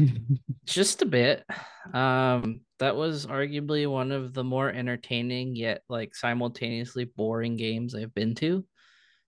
just 0.66 1.02
a 1.02 1.06
bit. 1.06 1.46
Um, 1.94 2.60
that 2.80 2.98
was 2.98 3.26
arguably 3.26 3.90
one 3.90 4.12
of 4.12 4.34
the 4.34 4.44
more 4.44 4.70
entertaining 4.70 5.56
yet 5.56 5.84
like 5.88 6.16
simultaneously 6.16 7.06
boring 7.06 7.56
games 7.56 7.96
I've 7.96 8.14
been 8.14 8.36
to. 8.36 8.66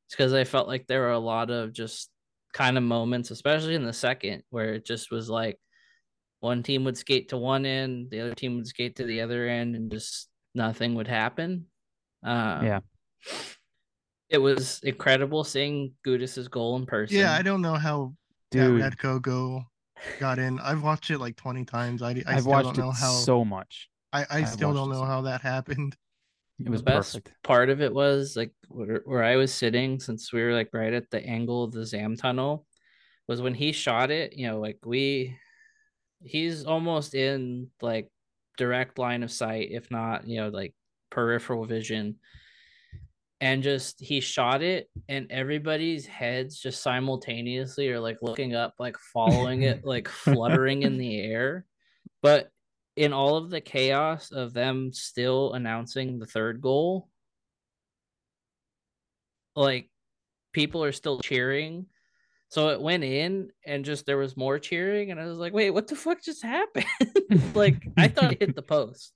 It's 0.07 0.15
because 0.17 0.33
I 0.33 0.43
felt 0.43 0.67
like 0.67 0.87
there 0.87 1.03
were 1.03 1.11
a 1.11 1.19
lot 1.19 1.49
of 1.49 1.71
just 1.71 2.09
kind 2.53 2.77
of 2.77 2.83
moments, 2.83 3.31
especially 3.31 3.75
in 3.75 3.85
the 3.85 3.93
second, 3.93 4.43
where 4.49 4.73
it 4.73 4.85
just 4.85 5.09
was 5.09 5.29
like 5.29 5.57
one 6.41 6.63
team 6.63 6.83
would 6.83 6.97
skate 6.97 7.29
to 7.29 7.37
one 7.37 7.65
end, 7.65 8.09
the 8.09 8.19
other 8.19 8.35
team 8.35 8.57
would 8.57 8.67
skate 8.67 8.97
to 8.97 9.05
the 9.05 9.21
other 9.21 9.47
end, 9.47 9.75
and 9.75 9.89
just 9.89 10.27
nothing 10.53 10.95
would 10.95 11.07
happen. 11.07 11.67
Um, 12.23 12.65
Yeah. 12.65 12.79
It 14.29 14.39
was 14.39 14.79
incredible 14.83 15.43
seeing 15.43 15.93
Gudas's 16.05 16.47
goal 16.47 16.77
in 16.77 16.85
person. 16.85 17.17
Yeah, 17.17 17.33
I 17.33 17.41
don't 17.41 17.61
know 17.61 17.75
how 17.75 18.13
Dude, 18.49 18.81
that 18.81 18.97
Radko 18.97 19.21
goal 19.21 19.65
got 20.19 20.39
in. 20.39 20.59
I've 20.59 20.83
watched 20.83 21.11
it 21.11 21.19
like 21.19 21.35
20 21.35 21.65
times. 21.65 22.01
I, 22.01 22.11
I 22.11 22.23
I've 22.25 22.41
still 22.41 22.51
watched 22.51 22.75
don't 22.75 22.85
know 22.85 22.91
it 22.91 22.97
how 22.97 23.11
so 23.11 23.43
much. 23.45 23.89
I, 24.13 24.25
I 24.29 24.43
still 24.45 24.73
don't 24.73 24.89
know 24.89 25.01
so 25.01 25.05
how 25.05 25.21
that 25.21 25.41
happened. 25.41 25.95
It 26.63 26.69
was 26.69 26.81
the 26.81 26.85
best 26.85 27.13
perfect. 27.13 27.43
part 27.43 27.69
of 27.69 27.81
it 27.81 27.93
was 27.93 28.35
like 28.35 28.51
where, 28.67 29.01
where 29.05 29.23
I 29.23 29.35
was 29.35 29.53
sitting, 29.53 29.99
since 29.99 30.31
we 30.31 30.43
were 30.43 30.53
like 30.53 30.69
right 30.73 30.93
at 30.93 31.09
the 31.09 31.25
angle 31.25 31.63
of 31.63 31.71
the 31.71 31.85
Zam 31.85 32.15
tunnel, 32.15 32.65
was 33.27 33.41
when 33.41 33.53
he 33.53 33.71
shot 33.71 34.11
it. 34.11 34.33
You 34.37 34.47
know, 34.47 34.59
like 34.59 34.77
we, 34.85 35.37
he's 36.23 36.65
almost 36.65 37.15
in 37.15 37.69
like 37.81 38.09
direct 38.57 38.97
line 38.97 39.23
of 39.23 39.31
sight, 39.31 39.69
if 39.71 39.89
not, 39.91 40.27
you 40.27 40.41
know, 40.41 40.49
like 40.49 40.73
peripheral 41.09 41.65
vision. 41.65 42.17
And 43.39 43.63
just 43.63 43.99
he 43.99 44.19
shot 44.19 44.61
it, 44.61 44.87
and 45.09 45.31
everybody's 45.31 46.05
heads 46.05 46.59
just 46.59 46.83
simultaneously 46.83 47.89
are 47.89 47.99
like 47.99 48.19
looking 48.21 48.53
up, 48.53 48.75
like 48.77 48.97
following 49.13 49.63
it, 49.63 49.81
like 49.83 50.07
fluttering 50.07 50.83
in 50.83 50.97
the 50.99 51.19
air. 51.19 51.65
But 52.21 52.51
in 52.95 53.13
all 53.13 53.37
of 53.37 53.49
the 53.49 53.61
chaos 53.61 54.31
of 54.31 54.53
them 54.53 54.93
still 54.93 55.53
announcing 55.53 56.19
the 56.19 56.27
third 56.27 56.61
goal, 56.61 57.09
like 59.55 59.89
people 60.53 60.83
are 60.83 60.91
still 60.91 61.19
cheering. 61.19 61.87
So 62.51 62.69
it 62.69 62.81
went 62.81 63.03
in 63.05 63.49
and 63.65 63.85
just 63.85 64.05
there 64.05 64.17
was 64.17 64.37
more 64.37 64.59
cheering, 64.59 65.11
and 65.11 65.19
I 65.19 65.25
was 65.25 65.39
like, 65.39 65.53
wait, 65.53 65.71
what 65.71 65.87
the 65.87 65.95
fuck 65.95 66.21
just 66.21 66.43
happened? 66.43 66.85
like 67.55 67.87
I 67.97 68.09
thought 68.09 68.33
it 68.33 68.41
hit 68.41 68.55
the 68.55 68.61
post. 68.63 69.13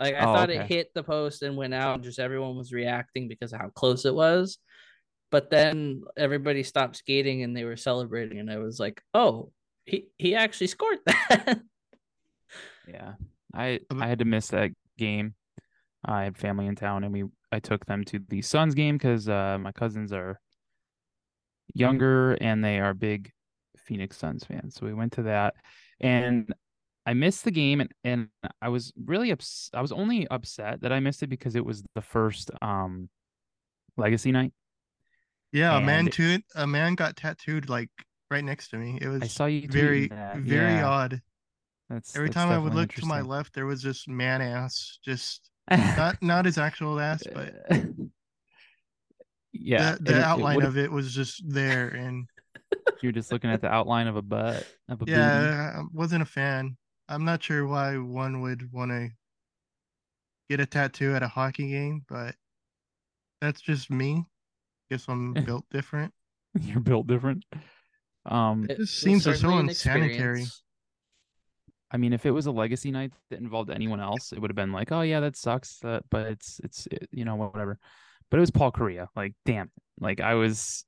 Like 0.00 0.14
I 0.14 0.24
Oh, 0.24 0.32
thought 0.32 0.50
it 0.50 0.66
hit 0.66 0.90
the 0.94 1.02
post 1.04 1.42
and 1.42 1.56
went 1.56 1.74
out, 1.74 1.96
and 1.96 2.04
just 2.04 2.18
everyone 2.18 2.56
was 2.56 2.72
reacting 2.72 3.28
because 3.28 3.52
of 3.52 3.60
how 3.60 3.68
close 3.70 4.04
it 4.06 4.14
was. 4.14 4.58
But 5.30 5.50
then 5.50 6.02
everybody 6.16 6.62
stopped 6.62 6.96
skating 6.96 7.42
and 7.42 7.56
they 7.56 7.64
were 7.64 7.76
celebrating, 7.76 8.38
and 8.38 8.50
I 8.50 8.58
was 8.58 8.80
like, 8.80 9.02
oh, 9.14 9.52
he 9.84 10.08
he 10.18 10.34
actually 10.34 10.68
scored 10.68 10.98
that. 11.06 11.60
Yeah. 12.86 13.14
I 13.54 13.80
I 13.90 14.06
had 14.06 14.18
to 14.20 14.24
miss 14.24 14.48
that 14.48 14.70
game. 14.98 15.34
I 16.04 16.24
had 16.24 16.38
family 16.38 16.66
in 16.66 16.76
town 16.76 17.04
and 17.04 17.12
we 17.12 17.24
I 17.50 17.60
took 17.60 17.86
them 17.86 18.04
to 18.06 18.20
the 18.28 18.42
Suns 18.42 18.74
game 18.74 18.96
because 18.98 19.28
uh, 19.28 19.58
my 19.60 19.72
cousins 19.72 20.12
are 20.12 20.40
younger 21.74 22.34
and 22.40 22.64
they 22.64 22.80
are 22.80 22.94
big 22.94 23.32
Phoenix 23.76 24.16
Suns 24.16 24.44
fans. 24.44 24.74
So 24.74 24.86
we 24.86 24.94
went 24.94 25.12
to 25.14 25.22
that 25.24 25.54
and 26.00 26.52
I 27.06 27.14
missed 27.14 27.44
the 27.44 27.50
game 27.50 27.80
and, 27.80 27.90
and 28.04 28.28
I 28.60 28.68
was 28.68 28.92
really 29.04 29.32
ups- 29.32 29.70
I 29.74 29.80
was 29.80 29.92
only 29.92 30.26
upset 30.28 30.82
that 30.82 30.92
I 30.92 31.00
missed 31.00 31.22
it 31.22 31.28
because 31.28 31.56
it 31.56 31.64
was 31.64 31.82
the 31.94 32.02
first 32.02 32.50
um 32.62 33.08
legacy 33.96 34.32
night. 34.32 34.52
Yeah, 35.52 35.76
a 35.76 35.80
man 35.80 36.08
to 36.10 36.38
a 36.54 36.66
man 36.66 36.94
got 36.94 37.16
tattooed 37.16 37.68
like 37.68 37.90
right 38.30 38.44
next 38.44 38.68
to 38.68 38.76
me. 38.76 38.98
It 39.00 39.08
was 39.08 39.24
I 39.24 39.26
saw 39.26 39.46
you 39.46 39.68
very 39.68 40.12
very 40.34 40.80
Yeah, 40.80 40.82
odd. 40.82 41.22
That's 41.88 42.12
Every 42.14 42.28
that's 42.28 42.34
time 42.34 42.50
I 42.50 42.58
would 42.58 42.74
look 42.74 42.92
to 42.94 43.06
my 43.06 43.22
left, 43.22 43.54
there 43.54 43.66
was 43.66 43.82
just 43.82 44.08
man 44.08 44.42
ass, 44.42 44.98
just 45.04 45.50
not 45.96 46.16
not 46.22 46.44
his 46.44 46.58
actual 46.58 47.00
ass, 47.00 47.26
but 47.32 47.54
yeah, 49.60 49.92
the, 49.96 50.02
the 50.04 50.10
it- 50.12 50.18
it 50.18 50.22
outline 50.24 50.56
would've- 50.56 50.68
of 50.68 50.78
it 50.78 50.90
was 50.92 51.14
just 51.14 51.42
there. 51.48 51.88
And 51.88 52.26
You're 53.02 53.12
just 53.12 53.32
looking 53.32 53.50
at 53.50 53.60
the 53.60 53.68
outline 53.68 54.06
of 54.06 54.16
a 54.16 54.22
butt 54.22 54.66
of 54.88 54.96
a 55.02 55.04
booty. 55.04 55.12
yeah, 55.12 55.80
I 55.80 55.82
wasn't 55.92 56.22
a 56.22 56.26
fan. 56.26 56.76
I'm 57.08 57.24
not 57.24 57.42
sure 57.42 57.66
why 57.66 57.96
one 57.96 58.40
would 58.42 58.70
want 58.72 58.90
to 58.90 59.08
get 60.50 60.60
a 60.60 60.66
tattoo 60.66 61.14
at 61.14 61.22
a 61.22 61.28
hockey 61.28 61.70
game, 61.70 62.04
but 62.08 62.34
that's 63.40 63.60
just 63.60 63.90
me. 63.90 64.24
Guess 64.90 65.06
I'm 65.08 65.32
built 65.46 65.64
different. 65.70 66.12
You're 66.60 66.80
built 66.80 67.06
different. 67.06 67.44
Um, 68.26 68.66
It 68.68 68.78
This 68.78 68.90
seems 68.90 69.24
so 69.24 69.30
unsanitary. 69.58 70.44
I 71.90 71.96
mean, 71.96 72.12
if 72.12 72.26
it 72.26 72.30
was 72.30 72.46
a 72.46 72.50
legacy 72.50 72.90
night 72.90 73.12
that 73.30 73.40
involved 73.40 73.70
anyone 73.70 74.00
else, 74.00 74.32
it 74.32 74.38
would 74.40 74.50
have 74.50 74.56
been 74.56 74.72
like, 74.72 74.92
oh 74.92 75.00
yeah, 75.00 75.20
that 75.20 75.36
sucks. 75.36 75.82
Uh, 75.82 76.00
but 76.10 76.26
it's 76.26 76.60
it's 76.62 76.86
it, 76.90 77.08
you 77.12 77.24
know 77.24 77.36
whatever. 77.36 77.78
But 78.30 78.38
it 78.38 78.40
was 78.40 78.50
Paul 78.50 78.72
Kariya. 78.72 79.08
Like, 79.16 79.34
damn. 79.44 79.70
Like 80.00 80.20
I 80.20 80.34
was. 80.34 80.84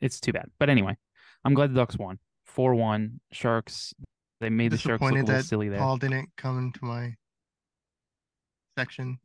It's 0.00 0.20
too 0.20 0.32
bad. 0.32 0.50
But 0.58 0.70
anyway, 0.70 0.96
I'm 1.44 1.54
glad 1.54 1.70
the 1.70 1.74
Ducks 1.74 1.96
won. 1.96 2.18
Four 2.46 2.74
one. 2.74 3.20
Sharks. 3.32 3.94
They 4.40 4.48
made 4.50 4.72
the 4.72 4.78
Sharks 4.78 5.02
look 5.02 5.12
a 5.12 5.14
little 5.14 5.26
that 5.28 5.44
silly 5.44 5.68
there. 5.68 5.78
Paul 5.78 5.98
didn't 5.98 6.30
come 6.36 6.58
into 6.58 6.84
my 6.84 7.14
section, 8.78 9.18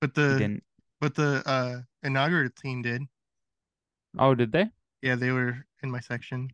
but 0.00 0.14
the 0.14 0.38
didn't. 0.38 0.62
but 1.00 1.14
the 1.14 1.42
uh 1.44 1.80
inaugural 2.04 2.48
team 2.62 2.82
did. 2.82 3.02
Oh, 4.18 4.34
did 4.34 4.52
they? 4.52 4.66
Yeah, 5.02 5.16
they 5.16 5.30
were 5.32 5.66
in 5.82 5.90
my 5.90 6.00
section. 6.00 6.50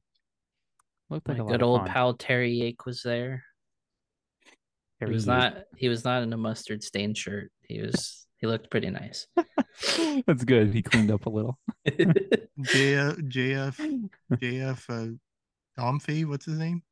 Looked 1.11 1.29
My 1.29 1.35
like 1.35 1.41
a 1.41 1.45
lot 1.45 1.51
good 1.53 1.63
of 1.63 1.69
old 1.69 1.81
fun. 1.83 1.89
pal 1.89 2.15
Terry 2.15 2.55
Yake 2.59 2.87
was 2.87 3.03
there. 3.03 3.45
He 5.01 5.07
was 5.07 5.25
Yake. 5.25 5.27
not 5.27 5.57
he 5.77 5.89
was 5.89 6.05
not 6.05 6.23
in 6.23 6.33
a 6.33 6.37
mustard 6.39 6.83
stained 6.83 7.19
shirt. 7.19 7.53
He 7.63 7.83
was 7.83 8.27
he 8.39 8.47
looked 8.47 8.71
pretty 8.71 8.91
nice. 8.91 9.27
That's 10.27 10.45
good. 10.45 10.73
He 10.73 10.83
cleaned 10.83 11.11
up 11.11 11.27
a 11.27 11.31
little. 11.31 11.59
JF 11.87 13.31
JF 13.31 14.11
JF 14.33 14.91
uh 14.91 15.17
Domfey, 15.79 16.25
what's 16.25 16.47
his 16.47 16.59
name? 16.59 16.83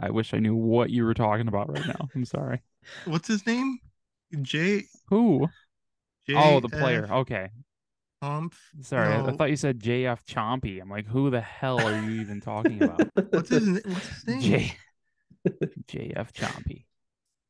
I 0.00 0.10
wish 0.10 0.32
I 0.32 0.38
knew 0.38 0.54
what 0.54 0.90
you 0.90 1.04
were 1.04 1.14
talking 1.14 1.48
about 1.48 1.70
right 1.70 1.86
now. 1.86 2.08
I'm 2.14 2.24
sorry. 2.24 2.62
What's 3.04 3.28
his 3.28 3.46
name? 3.46 3.78
J 4.42 4.84
Who? 5.08 5.48
J 6.26 6.34
Oh, 6.36 6.60
the 6.60 6.68
player. 6.68 7.08
Okay. 7.10 7.50
Humph. 8.22 8.58
Sorry, 8.82 9.14
I, 9.14 9.24
I 9.24 9.32
thought 9.32 9.50
you 9.50 9.56
said 9.56 9.80
JF 9.80 10.24
Chompy. 10.24 10.80
I'm 10.80 10.90
like, 10.90 11.06
who 11.06 11.30
the 11.30 11.40
hell 11.40 11.80
are 11.80 12.00
you 12.00 12.20
even 12.20 12.40
talking 12.40 12.82
about? 12.82 13.08
What's 13.30 13.50
his 13.50 13.80
What's 13.84 14.08
his 14.08 14.26
name? 14.26 14.40
J 14.40 14.76
JF 15.88 16.32
Chompy. 16.32 16.84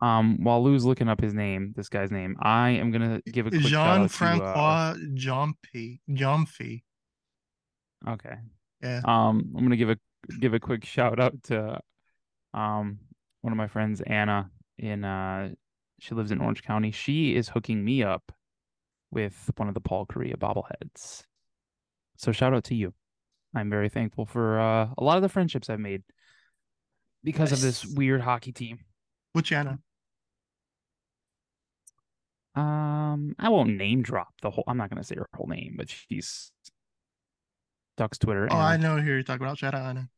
Um, 0.00 0.42
while 0.44 0.62
Lou's 0.62 0.84
looking 0.84 1.08
up 1.08 1.20
his 1.20 1.34
name, 1.34 1.72
this 1.76 1.88
guy's 1.88 2.10
name, 2.10 2.36
I 2.40 2.70
am 2.70 2.90
gonna 2.92 3.20
give 3.26 3.46
a 3.46 3.50
quick 3.50 3.62
shout 3.62 3.70
Jean 3.70 3.80
out 3.80 3.96
to, 3.98 4.04
uh, 4.04 4.08
Francois 4.08 4.94
Jompy. 5.14 6.00
Jomphe. 6.10 6.82
okay. 8.06 8.36
Yeah. 8.82 9.00
Um, 9.04 9.52
I'm 9.56 9.64
gonna 9.64 9.76
give 9.76 9.90
a 9.90 9.98
give 10.40 10.54
a 10.54 10.60
quick 10.60 10.84
shout 10.84 11.18
out 11.18 11.42
to 11.44 11.80
um 12.54 12.98
one 13.40 13.52
of 13.52 13.56
my 13.56 13.66
friends, 13.66 14.00
Anna, 14.00 14.50
in 14.78 15.04
uh 15.04 15.50
she 15.98 16.14
lives 16.14 16.30
in 16.30 16.40
Orange 16.40 16.62
County. 16.62 16.92
She 16.92 17.34
is 17.34 17.48
hooking 17.48 17.84
me 17.84 18.02
up 18.02 18.32
with 19.10 19.50
one 19.56 19.68
of 19.68 19.74
the 19.74 19.80
Paul 19.80 20.06
Kariya 20.06 20.36
bobbleheads. 20.36 21.24
So 22.16 22.32
shout 22.32 22.54
out 22.54 22.64
to 22.64 22.74
you. 22.74 22.94
I'm 23.54 23.70
very 23.70 23.88
thankful 23.88 24.26
for 24.26 24.60
uh, 24.60 24.88
a 24.96 25.02
lot 25.02 25.16
of 25.16 25.22
the 25.22 25.28
friendships 25.28 25.70
I've 25.70 25.80
made 25.80 26.02
because 27.24 27.50
of 27.52 27.60
this 27.60 27.84
weird 27.84 28.20
hockey 28.20 28.52
team. 28.52 28.80
Which 29.32 29.52
Anna? 29.52 29.78
Um, 32.58 33.34
I 33.38 33.48
won't 33.50 33.76
name 33.76 34.02
drop 34.02 34.28
the 34.42 34.50
whole. 34.50 34.64
I'm 34.66 34.76
not 34.76 34.90
gonna 34.90 35.04
say 35.04 35.16
her 35.16 35.28
whole 35.34 35.46
name, 35.46 35.74
but 35.76 35.88
she's 35.88 36.50
Duck's 37.96 38.18
Twitter. 38.18 38.48
Oh, 38.50 38.56
I 38.56 38.76
know 38.76 38.96
who 38.98 39.06
you're 39.08 39.22
talking 39.22 39.44
about. 39.46 39.58
Shout 39.58 39.74
out 39.74 39.86
Anna. 39.90 40.08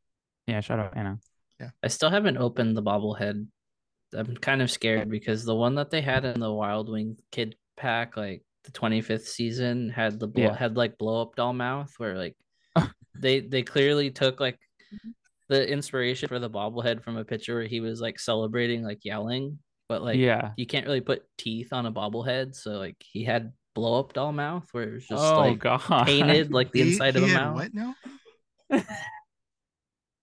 Yeah, 0.47 0.61
shout 0.61 0.79
out 0.79 0.97
Anna. 0.97 1.19
Yeah. 1.59 1.71
I 1.83 1.89
still 1.89 2.11
haven't 2.11 2.39
opened 2.39 2.77
the 2.77 2.83
bobblehead. 2.83 3.47
I'm 4.15 4.37
kind 4.39 4.61
of 4.63 4.71
scared 4.71 5.09
because 5.11 5.45
the 5.45 5.55
one 5.55 5.77
that 5.77 5.91
they 5.91 6.01
had 6.01 6.25
in 6.25 6.41
the 6.41 6.53
Wild 6.53 6.89
Wing 6.91 7.17
Kid 7.31 7.55
pack, 7.77 8.17
like 8.17 8.43
the 8.65 8.73
25th 8.73 9.23
season, 9.27 9.89
had 9.91 10.19
the 10.19 10.27
blow, 10.27 10.45
Yeah. 10.45 10.57
had 10.57 10.77
like 10.77 10.99
blow 10.99 11.23
up 11.23 11.37
doll 11.37 11.53
mouth, 11.53 11.93
where 11.99 12.17
like 12.17 12.37
they 13.19 13.41
they 13.41 13.63
clearly 13.63 14.11
took 14.11 14.41
like 14.41 14.59
the 15.49 15.69
inspiration 15.69 16.29
for 16.29 16.39
the 16.39 16.51
bobblehead 16.51 17.03
from 17.03 17.17
a 17.17 17.25
picture 17.25 17.55
where 17.55 17.67
he 17.67 17.81
was 17.81 18.01
like 18.01 18.19
celebrating, 18.19 18.83
like 18.83 19.05
yelling, 19.05 19.59
but 19.91 20.03
like 20.05 20.19
yeah. 20.19 20.53
you 20.57 20.67
can't 20.67 20.87
really 20.87 21.01
put 21.01 21.25
teeth 21.37 21.73
on 21.73 21.85
a 21.85 21.91
bobblehead, 21.91 22.55
so 22.55 22.75
like 22.79 22.95
he 23.01 23.25
had 23.25 23.53
blow 23.75 23.99
up 23.99 24.13
doll 24.13 24.31
mouth 24.33 24.69
where 24.71 24.85
it 24.85 24.95
was 24.95 25.07
just 25.09 25.21
oh 25.21 25.41
like 25.41 25.59
god. 25.59 26.07
painted 26.07 26.53
like 26.53 26.71
the 26.71 26.83
He- 26.83 26.93
inside 26.93 27.17
he 27.17 27.25
of 27.25 27.29
the 27.29 27.35
mouth. 27.35 27.57
What 27.57 27.75
now? 27.75 27.95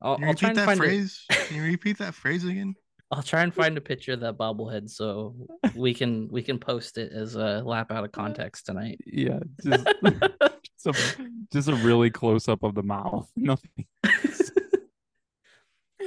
I'll, 0.02 0.12
I'll 0.12 0.18
try 0.18 0.30
repeat 0.30 0.48
and 0.48 0.58
that 0.58 0.66
find 0.68 0.80
a- 0.80 0.84
phrase? 0.84 1.26
Can 1.30 1.58
you 1.58 1.64
repeat 1.64 1.98
that 1.98 2.16
phrase 2.16 2.46
again? 2.46 2.76
I'll 3.12 3.24
try 3.24 3.42
and 3.44 3.54
find 3.54 3.78
a 3.78 3.82
picture 3.82 4.14
of 4.14 4.22
that 4.22 4.38
bobblehead 4.38 4.90
so 4.90 5.36
we 5.76 5.94
can 5.94 6.30
we 6.32 6.42
can 6.42 6.60
post 6.60 6.98
it 6.98 7.12
as 7.12 7.36
a 7.36 7.62
lap 7.66 7.92
out 7.92 8.06
of 8.06 8.14
context 8.14 8.68
tonight. 8.68 9.02
Yeah, 9.06 9.40
just, 9.66 9.86
just, 10.86 11.20
a, 11.20 11.30
just 11.52 11.68
a 11.68 11.76
really 11.76 12.10
close 12.10 12.48
up 12.48 12.64
of 12.64 12.74
the 12.74 12.84
mouth. 12.84 13.30
Nothing. 13.36 13.86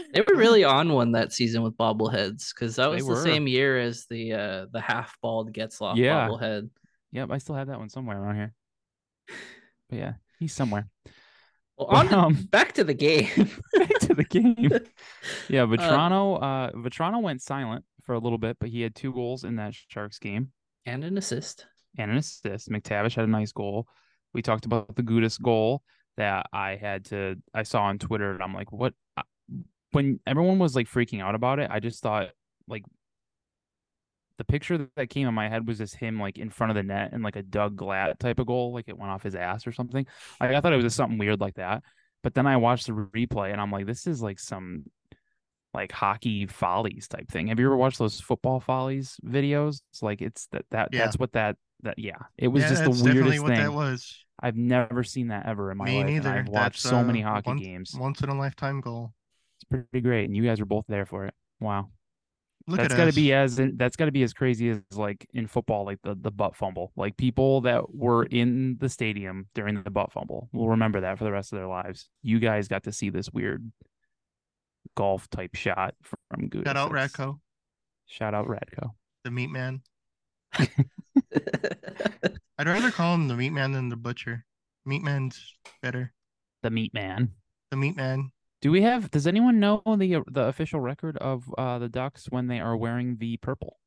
They 0.12 0.20
were 0.22 0.36
really 0.36 0.64
on 0.64 0.92
one 0.92 1.12
that 1.12 1.32
season 1.32 1.62
with 1.62 1.76
bobbleheads 1.76 2.52
because 2.54 2.76
that 2.76 2.88
They 2.88 2.96
was 2.96 3.06
the 3.06 3.12
were. 3.12 3.22
same 3.22 3.46
year 3.46 3.78
as 3.78 4.06
the 4.06 4.32
uh 4.34 4.66
the 4.72 4.80
half 4.80 5.16
bald 5.22 5.52
Getzlaf 5.52 5.96
Yeah. 5.96 6.28
bobblehead. 6.28 6.70
Yep, 7.12 7.30
I 7.30 7.38
still 7.38 7.54
have 7.56 7.68
that 7.68 7.78
one 7.78 7.88
somewhere 7.88 8.20
around 8.20 8.36
here. 8.36 8.54
But 9.88 9.98
yeah, 9.98 10.12
he's 10.38 10.52
somewhere. 10.54 10.88
Well, 11.76 11.88
on 11.88 12.08
to- 12.08 12.18
Um, 12.18 12.34
back 12.50 12.72
to 12.74 12.84
the 12.84 12.94
game. 12.94 13.28
back 13.74 13.98
to 14.00 14.14
the 14.14 14.24
game. 14.24 14.54
Yeah, 15.48 15.64
Vatrano, 15.66 16.40
uh, 16.42 16.70
Vatrano 16.72 17.20
went 17.22 17.42
silent 17.42 17.84
for 18.02 18.14
a 18.14 18.18
little 18.18 18.38
bit, 18.38 18.56
but 18.60 18.68
he 18.68 18.82
had 18.82 18.94
two 18.94 19.12
goals 19.12 19.44
in 19.44 19.56
that 19.56 19.74
Sharks 19.74 20.18
game 20.18 20.52
and 20.86 21.02
an 21.04 21.18
assist. 21.18 21.66
and 21.98 22.10
an 22.10 22.16
assist. 22.18 22.70
McTavish 22.70 23.14
had 23.16 23.24
a 23.24 23.30
nice 23.30 23.52
goal. 23.52 23.86
We 24.32 24.42
talked 24.42 24.64
about 24.66 24.94
the 24.94 25.02
Gudas 25.02 25.40
goal 25.40 25.82
that 26.16 26.46
I 26.52 26.76
had 26.76 27.06
to, 27.06 27.36
I 27.54 27.64
saw 27.64 27.84
on 27.84 27.98
Twitter, 27.98 28.32
and 28.32 28.42
I'm 28.42 28.54
like, 28.54 28.70
what? 28.72 28.94
When 29.92 30.20
everyone 30.26 30.58
was 30.58 30.76
like 30.76 30.88
freaking 30.88 31.20
out 31.22 31.34
about 31.34 31.58
it, 31.58 31.70
I 31.70 31.80
just 31.80 32.02
thought 32.02 32.28
like 32.68 32.84
the 34.38 34.44
picture 34.44 34.88
that 34.96 35.10
came 35.10 35.28
in 35.28 35.34
my 35.34 35.48
head 35.48 35.66
was 35.66 35.78
just 35.78 35.96
him 35.96 36.18
like 36.20 36.38
in 36.38 36.48
front 36.50 36.70
of 36.70 36.76
the 36.76 36.82
net 36.82 37.10
and 37.12 37.22
like 37.22 37.36
a 37.36 37.42
Doug 37.42 37.76
Glatt 37.76 38.18
type 38.18 38.38
of 38.38 38.46
goal, 38.46 38.72
like 38.72 38.88
it 38.88 38.96
went 38.98 39.10
off 39.10 39.22
his 39.22 39.34
ass 39.34 39.66
or 39.66 39.72
something. 39.72 40.06
I, 40.40 40.54
I 40.54 40.60
thought 40.60 40.72
it 40.72 40.76
was 40.76 40.84
just 40.86 40.96
something 40.96 41.18
weird 41.18 41.40
like 41.40 41.56
that. 41.56 41.82
But 42.22 42.34
then 42.34 42.46
I 42.46 42.56
watched 42.56 42.86
the 42.86 42.92
replay 42.92 43.52
and 43.52 43.60
I'm 43.60 43.70
like, 43.70 43.86
this 43.86 44.06
is 44.06 44.22
like 44.22 44.38
some 44.38 44.84
like 45.74 45.92
hockey 45.92 46.46
follies 46.46 47.06
type 47.08 47.28
thing. 47.30 47.48
Have 47.48 47.58
you 47.60 47.66
ever 47.66 47.76
watched 47.76 47.98
those 47.98 48.20
football 48.20 48.60
follies 48.60 49.16
videos? 49.24 49.82
It's 49.92 50.02
like 50.02 50.22
it's 50.22 50.46
that 50.52 50.64
that 50.70 50.88
Yeah. 50.92 51.04
that's 51.04 51.18
what 51.18 51.32
that 51.32 51.56
that 51.82 51.98
yeah. 51.98 52.16
It 52.38 52.48
was 52.48 52.62
yeah, 52.62 52.68
just 52.70 52.84
the 52.84 52.90
weirdest 53.04 53.42
what 53.42 53.48
that 53.48 53.66
thing. 53.66 53.74
was. 53.74 54.24
I've 54.42 54.56
never 54.56 55.04
seen 55.04 55.28
that 55.28 55.44
ever 55.46 55.70
in 55.70 55.76
my 55.76 55.84
Me 55.84 55.98
life. 55.98 56.06
neither. 56.06 56.30
I've 56.30 56.48
watched 56.48 56.82
That's, 56.82 56.90
so 56.90 57.04
many 57.04 57.22
uh, 57.22 57.28
hockey 57.28 57.50
once- 57.50 57.62
games. 57.62 57.94
Once 57.98 58.20
in 58.22 58.30
a 58.30 58.38
lifetime 58.38 58.80
goal. 58.80 59.12
Pretty 59.70 60.00
great, 60.00 60.24
and 60.24 60.36
you 60.36 60.44
guys 60.44 60.60
were 60.60 60.66
both 60.66 60.84
there 60.88 61.06
for 61.06 61.26
it. 61.26 61.34
Wow, 61.60 61.88
Look 62.66 62.80
that's 62.80 62.94
at 62.94 62.96
got 62.96 63.04
to 63.06 63.12
be 63.12 63.32
as 63.32 63.60
that's 63.74 63.96
got 63.96 64.06
to 64.06 64.12
be 64.12 64.22
as 64.22 64.32
crazy 64.32 64.70
as 64.70 64.80
like 64.94 65.26
in 65.32 65.46
football, 65.46 65.84
like 65.84 65.98
the 66.02 66.16
the 66.20 66.30
butt 66.30 66.56
fumble. 66.56 66.92
Like 66.96 67.16
people 67.16 67.60
that 67.62 67.94
were 67.94 68.24
in 68.24 68.76
the 68.80 68.88
stadium 68.88 69.46
during 69.54 69.82
the 69.82 69.90
butt 69.90 70.12
fumble 70.12 70.48
will 70.52 70.70
remember 70.70 71.02
that 71.02 71.18
for 71.18 71.24
the 71.24 71.32
rest 71.32 71.52
of 71.52 71.58
their 71.58 71.68
lives. 71.68 72.08
You 72.22 72.38
guys 72.38 72.68
got 72.68 72.84
to 72.84 72.92
see 72.92 73.10
this 73.10 73.30
weird 73.30 73.70
golf 74.96 75.28
type 75.30 75.54
shot 75.54 75.94
from 76.02 76.48
Gudas. 76.48 76.66
Shout 76.66 76.76
out 76.76 76.90
Radko, 76.90 77.38
Shout 78.06 78.34
out 78.34 78.46
Radko. 78.46 78.90
the 79.24 79.30
meat 79.30 79.50
man. 79.50 79.82
I'd 80.58 80.68
rather 82.66 82.90
call 82.90 83.14
him 83.14 83.28
the 83.28 83.36
meat 83.36 83.50
man 83.50 83.72
than 83.72 83.88
the 83.88 83.96
butcher. 83.96 84.44
Meat 84.84 85.02
man's 85.02 85.54
better. 85.82 86.12
The 86.62 86.70
meat 86.70 86.92
man. 86.92 87.30
The 87.70 87.76
meat 87.76 87.96
man. 87.96 88.32
Do 88.62 88.70
we 88.70 88.82
have? 88.82 89.10
Does 89.10 89.26
anyone 89.26 89.58
know 89.58 89.82
the 89.86 90.22
the 90.30 90.42
official 90.46 90.80
record 90.80 91.16
of 91.18 91.44
uh, 91.56 91.78
the 91.78 91.88
Ducks 91.88 92.26
when 92.28 92.46
they 92.46 92.60
are 92.60 92.76
wearing 92.76 93.16
the 93.16 93.36
purple? 93.38 93.78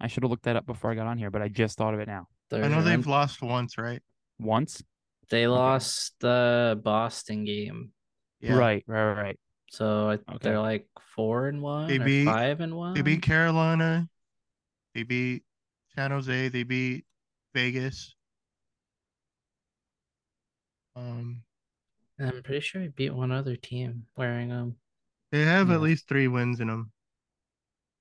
I 0.00 0.06
should 0.06 0.22
have 0.22 0.30
looked 0.30 0.44
that 0.44 0.56
up 0.56 0.66
before 0.66 0.90
I 0.90 0.94
got 0.94 1.06
on 1.06 1.16
here, 1.16 1.30
but 1.30 1.40
I 1.40 1.48
just 1.48 1.78
thought 1.78 1.94
of 1.94 2.00
it 2.00 2.08
now. 2.08 2.28
I 2.52 2.56
know 2.68 2.82
They're- 2.82 2.96
they've 2.96 3.06
lost 3.06 3.40
once, 3.40 3.78
right? 3.78 4.02
Once, 4.38 4.82
they 5.30 5.46
lost 5.46 6.14
the 6.20 6.78
Boston 6.82 7.44
game. 7.44 7.92
Yeah. 8.40 8.56
right, 8.56 8.84
right, 8.86 9.04
right, 9.06 9.22
right. 9.22 9.40
So 9.70 10.10
I, 10.10 10.12
Okay. 10.14 10.38
they're 10.42 10.60
like 10.60 10.86
four 11.16 11.48
and 11.48 11.62
one 11.62 11.88
They 11.88 11.98
or 11.98 12.04
beat- 12.04 12.26
five 12.26 12.60
and 12.60 12.74
one. 12.76 12.92
They 12.94 13.00
beat 13.02 13.22
Carolina. 13.22 14.08
They 14.94 15.04
beat 15.04 15.44
San 15.94 16.10
Jose. 16.10 16.48
They 16.48 16.62
beat 16.64 17.06
Vegas. 17.54 18.14
Um, 20.94 21.04
And 21.04 21.42
I'm 22.20 22.42
pretty 22.42 22.60
sure 22.60 22.82
I 22.82 22.88
beat 22.88 23.14
one 23.14 23.32
other 23.32 23.56
team 23.56 24.06
wearing 24.16 24.48
them. 24.50 24.76
they 25.32 25.42
have 25.44 25.68
Yeah. 25.68 25.74
at 25.74 25.80
least 25.80 26.06
three 26.08 26.28
wins 26.28 26.60
in 26.60 26.68
them. 26.68 26.92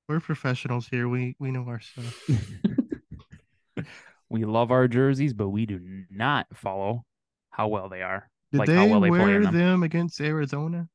We're 0.08 0.20
professionals 0.20 0.88
here. 0.88 1.08
We 1.08 1.36
we 1.40 1.52
know 1.52 1.64
our 1.68 1.80
stuff. 1.80 2.30
we 4.30 4.46
love 4.46 4.72
our 4.72 4.88
jerseys, 4.88 5.34
but 5.34 5.50
we 5.50 5.66
do 5.66 6.04
not 6.10 6.48
follow 6.54 7.06
how 7.52 7.68
well 7.68 7.90
they 7.90 8.02
are. 8.02 8.30
Did 8.52 8.58
like 8.60 8.68
they 8.68 8.76
how 8.76 8.88
well 8.88 9.00
they 9.02 9.10
wear 9.10 9.38
in 9.38 9.44
them. 9.44 9.54
them 9.54 9.84
against 9.84 10.20
Arizona? 10.22 10.88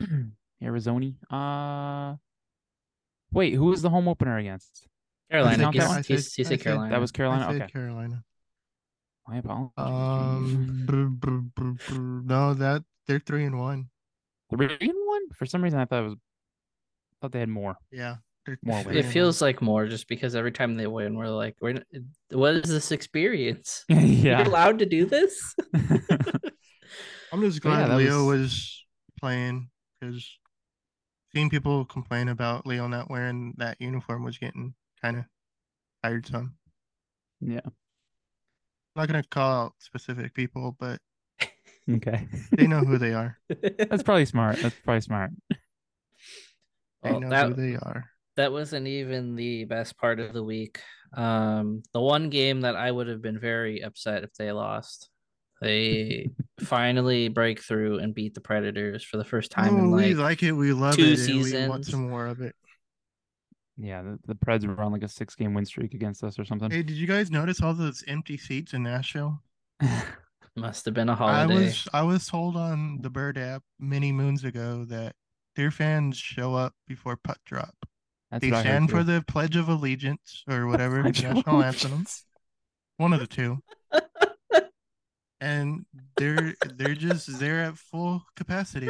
Arizona. 0.62 1.12
Uh, 1.30 2.16
wait, 3.32 3.54
who 3.54 3.66
was 3.66 3.82
the 3.82 3.90
home 3.90 4.08
opener 4.08 4.36
against? 4.38 4.86
Carolina. 5.30 5.62
count 5.64 5.76
that 5.76 5.82
He's, 5.82 5.88
one? 5.88 5.98
I 5.98 6.02
said- 6.02 6.06
he 6.08 6.14
I 6.14 6.18
said 6.18 6.46
said- 6.46 6.60
Carolina. 6.60 6.90
That 6.90 7.00
was 7.00 7.12
Carolina. 7.12 7.46
I 7.46 7.52
said 7.52 7.62
Okay, 7.62 7.72
Carolina. 7.72 8.24
My 9.28 9.38
apologies. 9.38 9.72
Um, 9.76 10.82
brr, 10.86 11.06
brr, 11.06 11.40
brr, 11.54 11.72
brr. 11.88 12.22
no, 12.24 12.54
that 12.54 12.82
they're 13.06 13.18
three 13.20 13.44
and 13.44 13.58
one. 13.58 13.88
three 14.54 14.76
and 14.80 14.92
one. 15.06 15.22
For 15.34 15.46
some 15.46 15.62
reason, 15.62 15.78
I 15.78 15.84
thought 15.84 16.04
it 16.04 16.08
was. 16.08 16.16
thought 17.20 17.32
they 17.32 17.40
had 17.40 17.48
more. 17.48 17.76
Yeah, 17.90 18.16
More 18.62 18.84
it 18.92 19.04
feels 19.04 19.42
like 19.42 19.60
more 19.62 19.86
just 19.86 20.06
because 20.08 20.34
every 20.36 20.52
time 20.52 20.76
they 20.76 20.86
win, 20.86 21.16
we're 21.16 21.28
like, 21.28 21.56
we're 21.60 21.82
what 22.30 22.54
is 22.56 22.70
this 22.70 22.92
experience? 22.92 23.84
yeah. 23.88 24.38
You're 24.38 24.46
allowed 24.48 24.78
to 24.80 24.86
do 24.86 25.04
this? 25.06 25.54
I'm 27.32 27.40
just 27.42 27.62
But 27.62 27.70
yeah, 27.70 27.86
glad 27.86 27.96
Leo 27.96 28.24
was- 28.24 28.38
was 28.40 28.84
playing 29.20 29.70
because 30.00 30.38
seeing 31.34 31.50
people 31.50 31.84
complain 31.84 32.28
about 32.28 32.66
Leo 32.66 32.86
not 32.86 33.10
wearing 33.10 33.54
that 33.56 33.80
uniform 33.80 34.24
was 34.24 34.38
getting 34.38 34.74
kind 35.02 35.18
of 35.18 35.24
tiresome. 36.02 36.56
yeah. 37.40 37.60
I'm 38.96 39.02
not 39.02 39.08
gonna 39.08 39.22
call 39.30 39.64
out 39.64 39.72
specific 39.78 40.32
people, 40.32 40.74
but 40.80 41.00
Okay. 41.90 42.26
they 42.52 42.66
know 42.66 42.80
who 42.80 42.96
they 42.96 43.12
are. 43.12 43.36
That's 43.78 44.02
probably 44.02 44.24
smart. 44.24 44.56
That's 44.56 44.74
probably 44.84 45.02
smart. 45.02 45.32
They 47.02 47.10
Well, 47.10 47.20
know 47.20 47.28
that- 47.28 47.48
who 47.48 47.54
they 47.54 47.76
are. 47.76 48.06
that 48.36 48.52
wasn't 48.52 48.86
even 48.86 49.36
the 49.36 49.64
best 49.64 49.98
part 49.98 50.18
of 50.18 50.32
the 50.32 50.42
week. 50.42 50.80
Um, 51.12 51.82
the 51.92 52.00
one 52.00 52.30
game 52.30 52.62
that 52.62 52.74
I 52.74 52.90
would 52.90 53.06
have 53.08 53.20
been 53.20 53.38
very 53.38 53.82
upset 53.82 54.24
if 54.24 54.32
they 54.34 54.50
lost. 54.50 55.10
They 55.60 56.30
finally 56.60 57.28
break 57.28 57.60
through 57.62 57.98
and 57.98 58.14
beat 58.14 58.32
the 58.34 58.40
Predators 58.40 59.04
for 59.04 59.18
the 59.18 59.24
first 59.24 59.50
time 59.50 59.74
Oh, 59.76 59.78
in 59.78 59.90
we 59.90 60.14
like 60.14 60.40
like 60.40 60.42
it. 60.42 60.52
We 60.52 60.72
love 60.72 60.96
two 60.96 61.04
it. 61.04 61.28
and 61.28 61.42
we 61.42 61.68
want 61.68 61.84
some 61.84 62.08
more 62.08 62.26
of 62.26 62.40
it. 62.40 62.54
Yeah, 63.78 64.02
the, 64.02 64.18
the 64.26 64.34
Preds 64.34 64.66
were 64.66 64.82
on 64.82 64.92
like 64.92 65.02
a 65.02 65.08
six 65.08 65.34
game 65.34 65.54
win 65.54 65.66
streak 65.66 65.94
against 65.94 66.24
us 66.24 66.38
or 66.38 66.44
something. 66.44 66.70
Hey, 66.70 66.82
did 66.82 66.96
you 66.96 67.06
guys 67.06 67.30
notice 67.30 67.60
all 67.60 67.74
those 67.74 68.02
empty 68.08 68.36
seats 68.38 68.72
in 68.72 68.82
Nashville? 68.82 69.42
Must 70.56 70.86
have 70.86 70.94
been 70.94 71.10
a 71.10 71.14
holiday. 71.14 71.54
I 71.54 71.58
was 71.58 71.88
I 71.92 72.02
was 72.02 72.26
told 72.26 72.56
on 72.56 73.00
the 73.02 73.10
Bird 73.10 73.36
app 73.36 73.62
many 73.78 74.10
moons 74.12 74.42
ago 74.44 74.86
that 74.86 75.14
their 75.54 75.70
fans 75.70 76.16
show 76.16 76.54
up 76.54 76.74
before 76.86 77.16
puck 77.16 77.38
drop. 77.44 77.74
That's 78.30 78.40
they 78.40 78.50
what 78.50 78.58
I 78.58 78.62
heard 78.62 78.68
stand 78.68 78.90
for 78.90 79.04
the 79.04 79.22
Pledge 79.28 79.56
of 79.56 79.68
Allegiance 79.68 80.44
or 80.48 80.66
whatever 80.68 81.02
Pledge 81.02 81.24
of 81.24 81.34
national 81.36 81.62
anthem. 81.62 82.06
One 82.96 83.12
of 83.12 83.20
the 83.20 83.26
two. 83.26 83.58
and 85.40 85.84
they're 86.16 86.54
they're 86.76 86.94
just 86.94 87.38
there 87.38 87.60
at 87.60 87.76
full 87.76 88.24
capacity. 88.34 88.88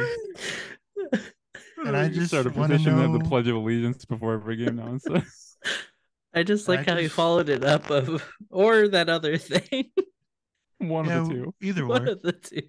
And 1.85 1.95
I 1.95 2.09
just 2.09 2.27
start 2.29 2.45
a 2.45 2.49
wanna 2.49 2.77
petition 2.77 3.11
the 3.13 3.19
Pledge 3.27 3.47
of 3.47 3.55
Allegiance 3.55 4.05
before 4.05 4.33
every 4.33 4.55
game 4.55 4.75
now. 4.75 4.97
So. 4.97 5.21
I 6.33 6.43
just 6.43 6.67
I 6.69 6.75
like 6.75 6.85
how 6.87 6.95
he 6.97 7.03
just- 7.03 7.15
followed 7.15 7.49
it 7.49 7.63
up 7.63 7.89
of 7.89 8.23
or 8.49 8.87
that 8.89 9.09
other 9.09 9.37
thing. 9.37 9.91
One 10.79 11.05
Yeah, 11.05 11.21
of 11.21 11.29
the 11.29 11.33
two. 11.33 11.55
either 11.61 11.87
One 11.87 12.07
or. 12.07 12.11
of 12.11 12.21
the 12.21 12.33
two. 12.33 12.61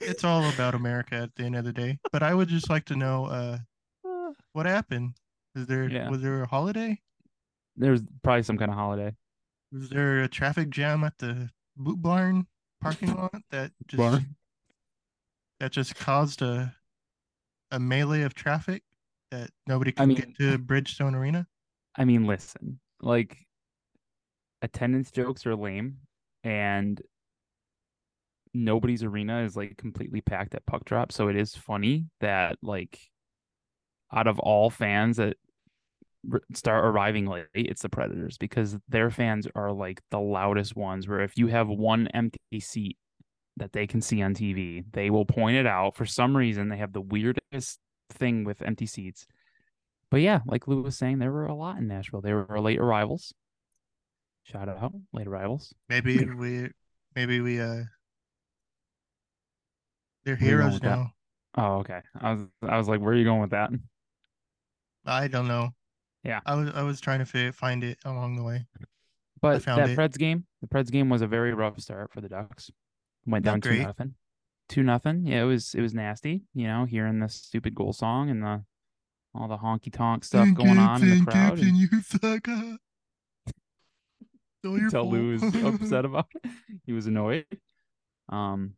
It's 0.00 0.24
all 0.24 0.48
about 0.48 0.74
America 0.74 1.14
at 1.16 1.34
the 1.36 1.44
end 1.44 1.56
of 1.56 1.64
the 1.64 1.72
day. 1.72 1.98
But 2.12 2.22
I 2.22 2.34
would 2.34 2.48
just 2.48 2.70
like 2.70 2.84
to 2.86 2.96
know 2.96 3.26
uh 3.26 3.58
what 4.52 4.66
happened. 4.66 5.14
Is 5.56 5.66
there 5.66 5.88
Yeah. 5.88 6.08
was 6.10 6.22
there 6.22 6.42
a 6.42 6.46
holiday? 6.46 7.00
There 7.76 7.90
was 7.92 8.02
probably 8.22 8.42
some 8.42 8.58
kind 8.58 8.70
of 8.70 8.76
holiday. 8.76 9.14
Was 9.72 9.88
there 9.88 10.20
a 10.22 10.28
traffic 10.28 10.70
jam 10.70 11.02
at 11.04 11.18
the 11.18 11.48
boot 11.76 12.00
barn 12.02 12.46
parking 12.80 13.14
lot 13.14 13.40
that 13.50 13.72
just 13.86 13.98
Barn. 13.98 14.36
that 15.60 15.72
just 15.72 15.94
caused 15.96 16.42
a 16.42 16.74
a 17.72 17.80
melee 17.80 18.22
of 18.22 18.34
traffic 18.34 18.82
that 19.32 19.50
nobody 19.66 19.92
I 19.96 20.06
mean- 20.06 20.16
get 20.16 20.36
to 20.36 20.58
Bridgestone 20.58 21.14
Arena? 21.14 21.46
I 21.96 22.04
mean, 22.04 22.26
listen, 22.26 22.78
like 23.00 23.36
attendance 24.62 25.10
jokes 25.10 25.44
are 25.46 25.56
lame, 25.56 25.98
and 26.44 27.02
nobody's 28.54 29.02
arena 29.02 29.42
is 29.42 29.56
like 29.56 29.76
completely 29.76 30.20
packed 30.20 30.54
at 30.54 30.64
puck 30.66 30.84
drop. 30.84 31.10
So 31.12 31.28
it 31.28 31.36
is 31.36 31.54
funny 31.54 32.06
that 32.20 32.56
like 32.62 32.98
out 34.12 34.26
of 34.26 34.38
all 34.38 34.70
fans 34.70 35.16
that 35.16 35.36
start 36.54 36.84
arriving 36.84 37.26
late, 37.26 37.46
it's 37.54 37.82
the 37.82 37.88
Predators 37.88 38.38
because 38.38 38.76
their 38.88 39.10
fans 39.10 39.48
are 39.54 39.72
like 39.72 40.00
the 40.10 40.20
loudest 40.20 40.76
ones. 40.76 41.08
Where 41.08 41.20
if 41.20 41.36
you 41.36 41.48
have 41.48 41.68
one 41.68 42.08
empty 42.08 42.60
seat 42.60 42.96
that 43.56 43.72
they 43.72 43.86
can 43.86 44.00
see 44.00 44.22
on 44.22 44.34
TV, 44.34 44.84
they 44.92 45.10
will 45.10 45.26
point 45.26 45.56
it 45.56 45.66
out. 45.66 45.96
For 45.96 46.06
some 46.06 46.36
reason, 46.36 46.68
they 46.68 46.78
have 46.78 46.92
the 46.92 47.00
weirdest 47.00 47.78
thing 48.10 48.44
with 48.44 48.62
empty 48.62 48.86
seats. 48.86 49.26
But 50.10 50.20
yeah, 50.20 50.40
like 50.46 50.68
Lou 50.68 50.82
was 50.82 50.96
saying, 50.96 51.18
there 51.18 51.32
were 51.32 51.46
a 51.46 51.54
lot 51.54 51.78
in 51.78 51.88
Nashville. 51.88 52.20
There 52.20 52.44
were 52.48 52.60
late 52.60 52.78
arrivals. 52.78 53.32
Shout 54.44 54.68
out, 54.68 54.92
late 55.12 55.26
arrivals. 55.26 55.72
Maybe 55.88 56.24
we 56.38 56.68
maybe 57.14 57.40
we 57.40 57.60
uh 57.60 57.84
they're 60.24 60.36
Where 60.36 60.50
you 60.50 60.58
going 60.58 60.70
heroes 60.70 60.74
with 60.74 60.82
that? 60.82 60.98
now. 60.98 61.12
Oh, 61.56 61.78
okay. 61.78 62.00
I 62.20 62.32
was 62.32 62.40
I 62.62 62.78
was 62.78 62.88
like, 62.88 63.00
where 63.00 63.12
are 63.12 63.16
you 63.16 63.24
going 63.24 63.40
with 63.40 63.50
that? 63.50 63.70
I 65.04 65.28
don't 65.28 65.48
know. 65.48 65.70
Yeah. 66.24 66.40
I 66.46 66.54
was 66.54 66.70
I 66.74 66.82
was 66.82 67.00
trying 67.00 67.24
to 67.24 67.52
find 67.52 67.84
it 67.84 67.98
along 68.04 68.36
the 68.36 68.42
way. 68.42 68.66
But 69.40 69.64
that 69.64 69.90
it. 69.90 69.98
Preds 69.98 70.16
game, 70.16 70.46
the 70.60 70.68
Preds 70.68 70.90
game 70.90 71.08
was 71.08 71.22
a 71.22 71.26
very 71.26 71.52
rough 71.52 71.80
start 71.80 72.12
for 72.12 72.20
the 72.20 72.28
Ducks. 72.28 72.70
Went 73.26 73.44
down 73.44 73.60
two 73.60 73.82
nothing. 73.82 74.14
Two 74.68 74.82
nothing. 74.82 75.26
Yeah, 75.26 75.42
it 75.42 75.46
was 75.46 75.74
it 75.74 75.80
was 75.80 75.94
nasty. 75.94 76.42
You 76.54 76.66
know, 76.66 76.84
hearing 76.84 77.20
the 77.20 77.28
stupid 77.28 77.74
goal 77.74 77.92
song 77.92 78.30
and 78.30 78.42
the 78.42 78.64
all 79.34 79.48
the 79.48 79.58
honky 79.58 79.92
tonk 79.92 80.24
stuff 80.24 80.48
going 80.54 80.78
on 80.78 81.02
in 81.02 81.24
the 81.24 81.30
crowd. 81.30 81.58
and 81.58 81.76
you 81.76 81.88
suck. 82.02 82.48
uh. 82.48 82.76
Still 84.58 84.78
your 84.78 84.90
Tell 84.90 85.10
Lou 85.10 85.32
was 85.32 85.42
upset 85.64 86.04
about 86.04 86.26
it. 86.44 86.50
He 86.86 86.92
was 86.92 87.06
annoyed. 87.06 87.46
Um, 88.28 88.74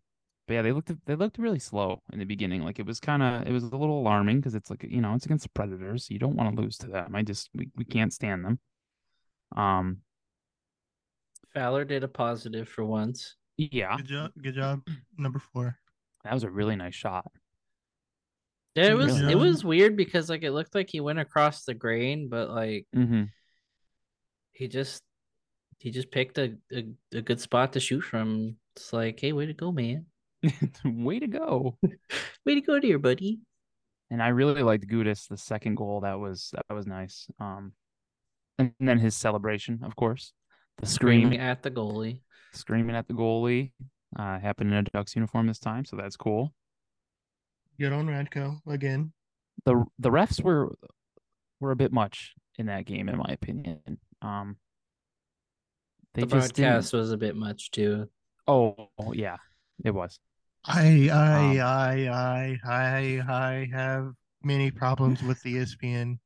but 0.47 0.55
yeah, 0.55 0.63
they 0.63 0.73
looked 0.73 0.93
they 1.07 1.15
looked 1.15 1.39
really 1.39 1.59
slow 1.59 2.03
in 2.13 2.19
the 2.19 2.25
beginning. 2.25 2.63
Like 2.63 2.79
it 2.79 2.87
was 2.87 3.01
kind 3.01 3.23
of 3.23 3.47
it 3.47 3.53
was 3.53 3.65
a 3.65 3.77
little 3.77 3.99
alarming 4.01 4.39
because 4.39 4.55
it's 4.55 4.71
like 4.71 4.83
you 4.83 5.01
know 5.01 5.15
it's 5.15 5.25
against 5.27 5.45
the 5.45 5.51
Predators. 5.51 6.11
You 6.11 6.19
don't 6.19 6.37
want 6.37 6.55
to 6.55 6.61
lose 6.63 6.77
to 6.79 6.87
them. 6.87 7.15
I 7.15 7.23
just 7.23 7.51
we, 7.55 7.71
we 7.77 7.85
can't 7.85 8.13
stand 8.13 8.45
them. 8.45 8.59
Um, 9.57 9.99
Fowler 11.55 11.85
did 11.85 12.03
a 12.05 12.09
positive 12.09 12.69
for 12.69 12.85
once. 12.85 13.37
Yeah, 13.57 13.97
Good 13.99 14.07
job. 14.07 14.31
Good 14.41 14.55
job. 14.55 14.83
Number 15.17 15.39
four. 15.39 15.79
that 16.25 16.35
was 16.35 16.43
a 16.45 16.51
really 16.51 16.77
nice 16.77 16.95
shot. 16.95 17.31
Yeah, 18.75 18.87
it 18.91 18.97
was 18.97 19.21
Really? 19.21 19.33
it 19.33 19.37
was 19.37 19.65
weird 19.65 19.97
because 19.97 20.29
like 20.29 20.43
it 20.43 20.51
looked 20.51 20.75
like 20.75 20.91
he 20.91 21.01
went 21.01 21.21
across 21.21 21.65
the 21.65 21.75
grain, 21.75 22.29
but 22.29 22.51
like 22.51 22.87
Mm-hmm. 22.95 23.25
he 24.53 24.67
just 24.69 25.03
he 25.79 25.91
just 25.91 26.11
picked 26.11 26.39
a, 26.39 26.57
a, 26.73 26.85
a 27.13 27.23
good 27.23 27.41
spot 27.41 27.75
to 27.75 27.81
shoot 27.81 28.01
from. 28.01 28.57
It's 28.75 28.93
like, 28.93 29.21
hey, 29.21 29.33
way 29.33 29.47
to 29.47 29.53
go, 29.55 29.71
man. 29.71 30.07
Way 30.85 31.21
to 31.21 31.27
go! 31.29 31.79
Way 32.45 32.55
to 32.57 32.61
go 32.61 32.81
there, 32.81 32.99
buddy. 32.99 33.39
And 34.11 34.21
I 34.23 34.29
really 34.29 34.63
liked 34.63 34.87
Gudas, 34.89 35.29
the 35.29 35.37
second 35.39 35.77
goal. 35.77 36.01
That 36.01 36.19
was 36.19 36.51
that 36.53 36.75
was 36.75 36.87
nice. 36.87 37.29
Um, 37.39 37.73
and 38.59 38.73
then 38.81 38.99
his 38.99 39.17
celebration, 39.17 39.81
of 39.85 39.95
course, 39.97 40.33
the 40.79 40.87
Screaming 40.87 41.29
screaming, 41.29 41.41
at 41.47 41.63
the 41.63 41.71
goalie. 41.71 42.21
Screaming 42.55 42.97
at 42.97 43.07
the 43.09 43.15
goalie, 43.15 43.73
uh, 44.19 44.39
happened 44.39 44.71
in 44.73 44.77
a 44.79 44.83
Ducks 44.83 45.15
uniform 45.17 45.47
this 45.47 45.59
time, 45.59 45.85
so 45.85 45.97
that's 45.97 46.17
cool. 46.17 46.53
Good 47.79 47.93
on 47.93 48.07
Radko 48.07 48.61
again. 48.67 49.13
the 49.65 49.85
the 49.99 50.11
refs 50.11 50.43
were 50.43 50.75
were 51.61 51.71
a 51.73 51.77
bit 51.77 51.93
much 51.93 52.35
in 52.59 52.67
that 52.67 52.85
game, 52.87 53.09
in 53.09 53.17
my 53.19 53.31
opinion. 53.31 53.81
Um, 54.23 54.57
they 56.15 56.23
the 56.23 56.27
just 56.29 56.55
didn't- 56.55 56.71
broadcast 56.71 56.93
was 56.93 57.11
a 57.13 57.17
bit 57.17 57.37
much 57.37 57.71
too. 57.71 58.09
Oh, 58.47 58.89
yeah, 59.13 59.39
it 59.85 59.91
was. 59.93 60.19
I 60.67 61.09
I 61.11 61.59
Um, 61.59 61.61
I 61.61 62.09
I 62.09 62.59
I 62.65 63.23
I 63.29 63.69
have 63.73 64.13
many 64.43 64.71
problems 64.71 65.23
with 65.23 65.43
the 65.43 65.57
ESPN. 65.57 66.19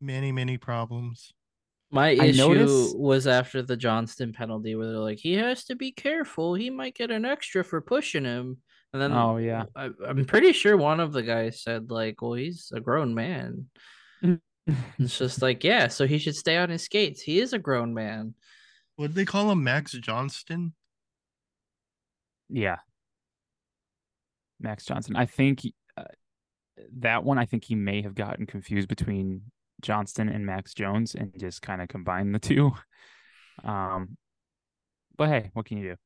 Many 0.00 0.32
many 0.32 0.58
problems. 0.58 1.32
My 1.92 2.08
I 2.08 2.24
issue 2.24 2.38
notice- 2.48 2.94
was 2.96 3.26
after 3.26 3.62
the 3.62 3.76
Johnston 3.76 4.32
penalty, 4.32 4.74
where 4.74 4.86
they're 4.88 4.96
like, 4.96 5.18
he 5.18 5.34
has 5.34 5.64
to 5.66 5.76
be 5.76 5.92
careful. 5.92 6.54
He 6.54 6.70
might 6.70 6.94
get 6.94 7.10
an 7.10 7.24
extra 7.26 7.62
for 7.62 7.80
pushing 7.82 8.24
him. 8.24 8.56
And 8.94 9.00
then, 9.00 9.12
Oh, 9.12 9.36
yeah. 9.36 9.64
I, 9.76 9.90
I'm 10.06 10.24
pretty 10.24 10.52
sure 10.52 10.76
one 10.76 11.00
of 11.00 11.12
the 11.12 11.22
guys 11.22 11.62
said, 11.62 11.90
like, 11.90 12.20
well, 12.22 12.32
he's 12.34 12.72
a 12.74 12.80
grown 12.80 13.14
man. 13.14 13.66
It's 14.98 15.18
just 15.18 15.42
like, 15.42 15.64
yeah, 15.64 15.88
so 15.88 16.06
he 16.06 16.18
should 16.18 16.36
stay 16.36 16.56
on 16.56 16.70
his 16.70 16.84
skates. 16.84 17.20
He 17.20 17.40
is 17.40 17.52
a 17.52 17.58
grown 17.58 17.92
man. 17.94 18.34
Would 18.96 19.12
they 19.14 19.24
call 19.24 19.50
him? 19.50 19.64
Max 19.64 19.90
Johnston? 19.92 20.72
yeah, 22.48 22.76
Max 24.60 24.84
Johnson. 24.84 25.16
I 25.16 25.26
think 25.26 25.62
uh, 25.96 26.04
that 26.98 27.24
one. 27.24 27.38
I 27.38 27.44
think 27.46 27.64
he 27.64 27.74
may 27.74 28.02
have 28.02 28.14
gotten 28.14 28.46
confused 28.46 28.86
between 28.86 29.42
Johnston 29.82 30.28
and 30.28 30.46
Max 30.46 30.72
Jones 30.74 31.14
and 31.14 31.32
just 31.38 31.60
kind 31.62 31.82
of 31.82 31.88
combine 31.88 32.32
the 32.32 32.38
two. 32.38 32.72
Um, 33.62 34.16
but 35.18 35.28
hey, 35.28 35.50
what 35.52 35.66
can 35.66 35.76
you 35.76 35.90
do? 35.90 35.96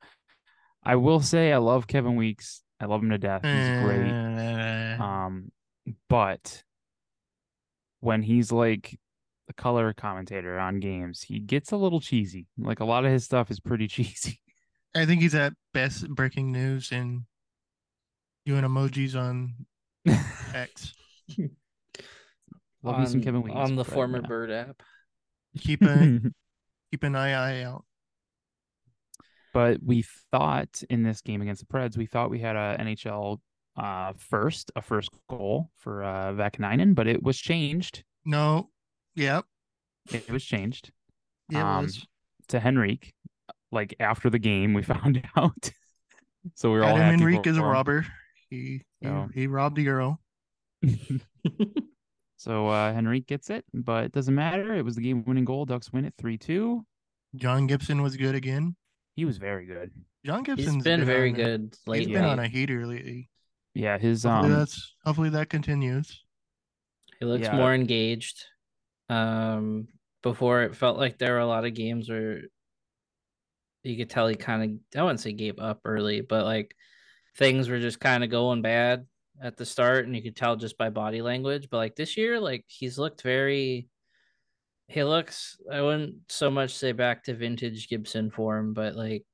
I 0.82 0.96
will 0.96 1.20
say 1.20 1.52
I 1.52 1.58
love 1.58 1.86
Kevin 1.86 2.16
Weeks. 2.16 2.60
I 2.80 2.86
love 2.86 3.02
him 3.02 3.10
to 3.10 3.18
death. 3.18 3.42
He's 3.44 3.84
great. 3.84 4.10
Uh, 4.10 5.02
Um, 5.02 5.52
but 6.08 6.64
when 8.00 8.22
he's 8.22 8.50
like 8.50 8.98
the 9.46 9.54
color 9.54 9.94
commentator 9.94 10.58
on 10.58 10.80
games, 10.80 11.22
he 11.22 11.38
gets 11.38 11.70
a 11.70 11.76
little 11.76 12.00
cheesy. 12.00 12.46
Like 12.58 12.80
a 12.80 12.84
lot 12.84 13.04
of 13.04 13.12
his 13.12 13.24
stuff 13.24 13.50
is 13.50 13.60
pretty 13.60 13.86
cheesy. 13.88 14.40
I 14.94 15.06
think 15.06 15.22
he's 15.22 15.34
at 15.36 15.52
best 15.72 16.08
breaking 16.08 16.50
news 16.50 16.90
and 16.90 17.22
doing 18.44 18.64
emojis 18.64 19.14
on 19.18 19.54
X. 20.54 20.94
Love 22.86 23.00
me 23.00 23.06
some 23.06 23.20
on- 23.20 23.24
Kevin 23.24 23.42
Weeks 23.42 23.56
on 23.56 23.76
the 23.76 23.84
but, 23.84 23.92
former 23.92 24.20
yeah. 24.20 24.26
Bird 24.28 24.50
app. 24.50 24.82
Keep 25.58 25.82
an 25.82 26.34
keep 26.90 27.02
an 27.02 27.16
eye 27.16 27.32
eye 27.32 27.62
out. 27.64 27.84
but 29.54 29.78
we 29.84 30.04
thought 30.30 30.82
in 30.90 31.02
this 31.02 31.20
game 31.22 31.42
against 31.42 31.66
the 31.66 31.72
Preds, 31.72 31.96
we 31.96 32.06
thought 32.06 32.30
we 32.30 32.40
had 32.40 32.56
a 32.56 32.76
NHL 32.78 33.38
uh 33.76 34.12
first, 34.18 34.70
a 34.76 34.82
first 34.82 35.10
goal 35.28 35.70
for 35.76 36.02
uh 36.04 36.32
Vaakanainen, 36.32 36.94
but 36.94 37.06
it 37.06 37.22
was 37.22 37.38
changed. 37.38 38.04
No. 38.24 38.70
Yep. 39.14 39.44
It 40.12 40.30
was 40.30 40.44
changed 40.44 40.90
Yeah, 41.50 41.60
it 41.60 41.62
Um, 41.78 41.84
was. 41.84 42.06
to 42.48 42.58
Henrique. 42.60 43.12
Like 43.72 43.94
after 44.00 44.30
the 44.30 44.38
game, 44.38 44.74
we 44.74 44.82
found 44.94 45.22
out. 45.36 45.70
so 46.54 46.70
we 46.70 46.78
were 46.78 46.84
all 46.84 46.90
Adam 46.96 47.02
happy 47.02 47.14
Enrique 47.22 47.50
is 47.50 47.56
a 47.58 47.62
robber. 47.62 48.06
He 48.50 48.82
he, 49.00 49.06
So- 49.06 49.28
he 49.34 49.46
robbed 49.46 49.78
a 49.78 49.82
girl. 49.84 50.20
So 52.46 52.68
uh 52.68 52.92
Henrique 52.96 53.26
gets 53.26 53.50
it, 53.50 53.64
but 53.74 54.04
it 54.04 54.12
doesn't 54.12 54.34
matter. 54.34 54.72
It 54.74 54.84
was 54.84 54.94
the 54.94 55.02
game 55.02 55.24
winning 55.26 55.44
goal. 55.44 55.64
Ducks 55.64 55.92
win 55.92 56.04
it 56.04 56.14
3 56.16 56.38
2. 56.38 56.86
John 57.34 57.66
Gibson 57.66 58.02
was 58.02 58.16
good 58.16 58.36
again. 58.36 58.76
He 59.16 59.24
was 59.24 59.36
very 59.38 59.66
good. 59.66 59.90
John 60.24 60.44
He's 60.44 60.54
Gibson's 60.54 60.84
been 60.84 61.04
very 61.04 61.30
on 61.30 61.34
a- 61.40 61.44
good 61.44 61.60
He's 61.72 61.88
lately. 61.88 62.12
been 62.12 62.24
on 62.24 62.38
a 62.38 62.46
heater 62.46 62.86
lately. 62.86 63.28
Yeah, 63.74 63.98
his 63.98 64.22
Hopefully 64.22 64.52
um 64.52 64.58
that's 64.60 64.94
hopefully 65.04 65.30
that 65.30 65.50
continues. 65.50 66.22
He 67.18 67.26
looks 67.26 67.42
Yeah. 67.48 67.56
more 67.56 67.74
engaged. 67.74 68.44
Um, 69.08 69.88
before 70.22 70.62
it 70.62 70.76
felt 70.76 70.98
like 70.98 71.18
there 71.18 71.32
were 71.32 71.38
a 71.40 71.46
lot 71.46 71.64
of 71.64 71.74
games 71.74 72.08
where 72.08 72.42
you 73.82 73.96
could 73.96 74.10
tell 74.10 74.28
he 74.28 74.36
kind 74.36 74.62
of 74.94 74.98
I 75.00 75.02
wouldn't 75.02 75.20
say 75.20 75.32
gave 75.32 75.58
up 75.58 75.80
early, 75.84 76.20
but 76.20 76.44
like 76.44 76.76
things 77.36 77.68
were 77.68 77.80
just 77.80 77.98
kind 78.00 78.22
of 78.22 78.30
going 78.30 78.62
bad 78.62 79.06
at 79.42 79.56
the 79.56 79.66
start, 79.66 80.06
and 80.06 80.14
you 80.16 80.22
could 80.22 80.36
tell 80.36 80.56
just 80.56 80.76
by 80.78 80.90
body 80.90 81.22
language. 81.22 81.68
But 81.70 81.78
like 81.78 81.96
this 81.96 82.16
year, 82.16 82.40
like 82.40 82.64
he's 82.68 82.98
looked 82.98 83.22
very. 83.22 83.88
He 84.88 85.02
looks. 85.02 85.58
I 85.70 85.80
wouldn't 85.82 86.16
so 86.28 86.50
much 86.50 86.74
say 86.74 86.92
back 86.92 87.24
to 87.24 87.34
vintage 87.34 87.88
Gibson 87.88 88.30
form, 88.30 88.72
but 88.72 88.94
like 88.94 89.24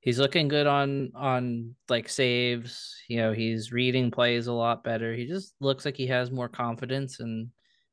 he's 0.00 0.18
looking 0.18 0.48
good 0.48 0.66
on 0.66 1.12
on 1.14 1.74
like 1.88 2.08
saves. 2.08 2.96
You 3.08 3.18
know, 3.18 3.32
he's 3.32 3.72
reading 3.72 4.10
plays 4.10 4.46
a 4.48 4.52
lot 4.52 4.82
better. 4.82 5.14
He 5.14 5.26
just 5.26 5.54
looks 5.60 5.84
like 5.84 5.96
he 5.96 6.08
has 6.08 6.30
more 6.30 6.48
confidence 6.48 7.20
and 7.20 7.48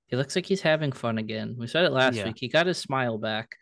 he 0.08 0.15
looks 0.15 0.36
like 0.36 0.46
he's 0.46 0.62
having 0.62 0.91
fun 0.91 1.18
again. 1.18 1.56
We 1.58 1.68
said 1.68 1.86
it 1.86 1.91
last 1.91 2.15
Yeah. 2.15 2.26
week. 2.26 2.38
He 2.39 2.48
got 2.48 2.68
his 2.68 2.78
smile 2.78 3.18
back. 3.18 3.56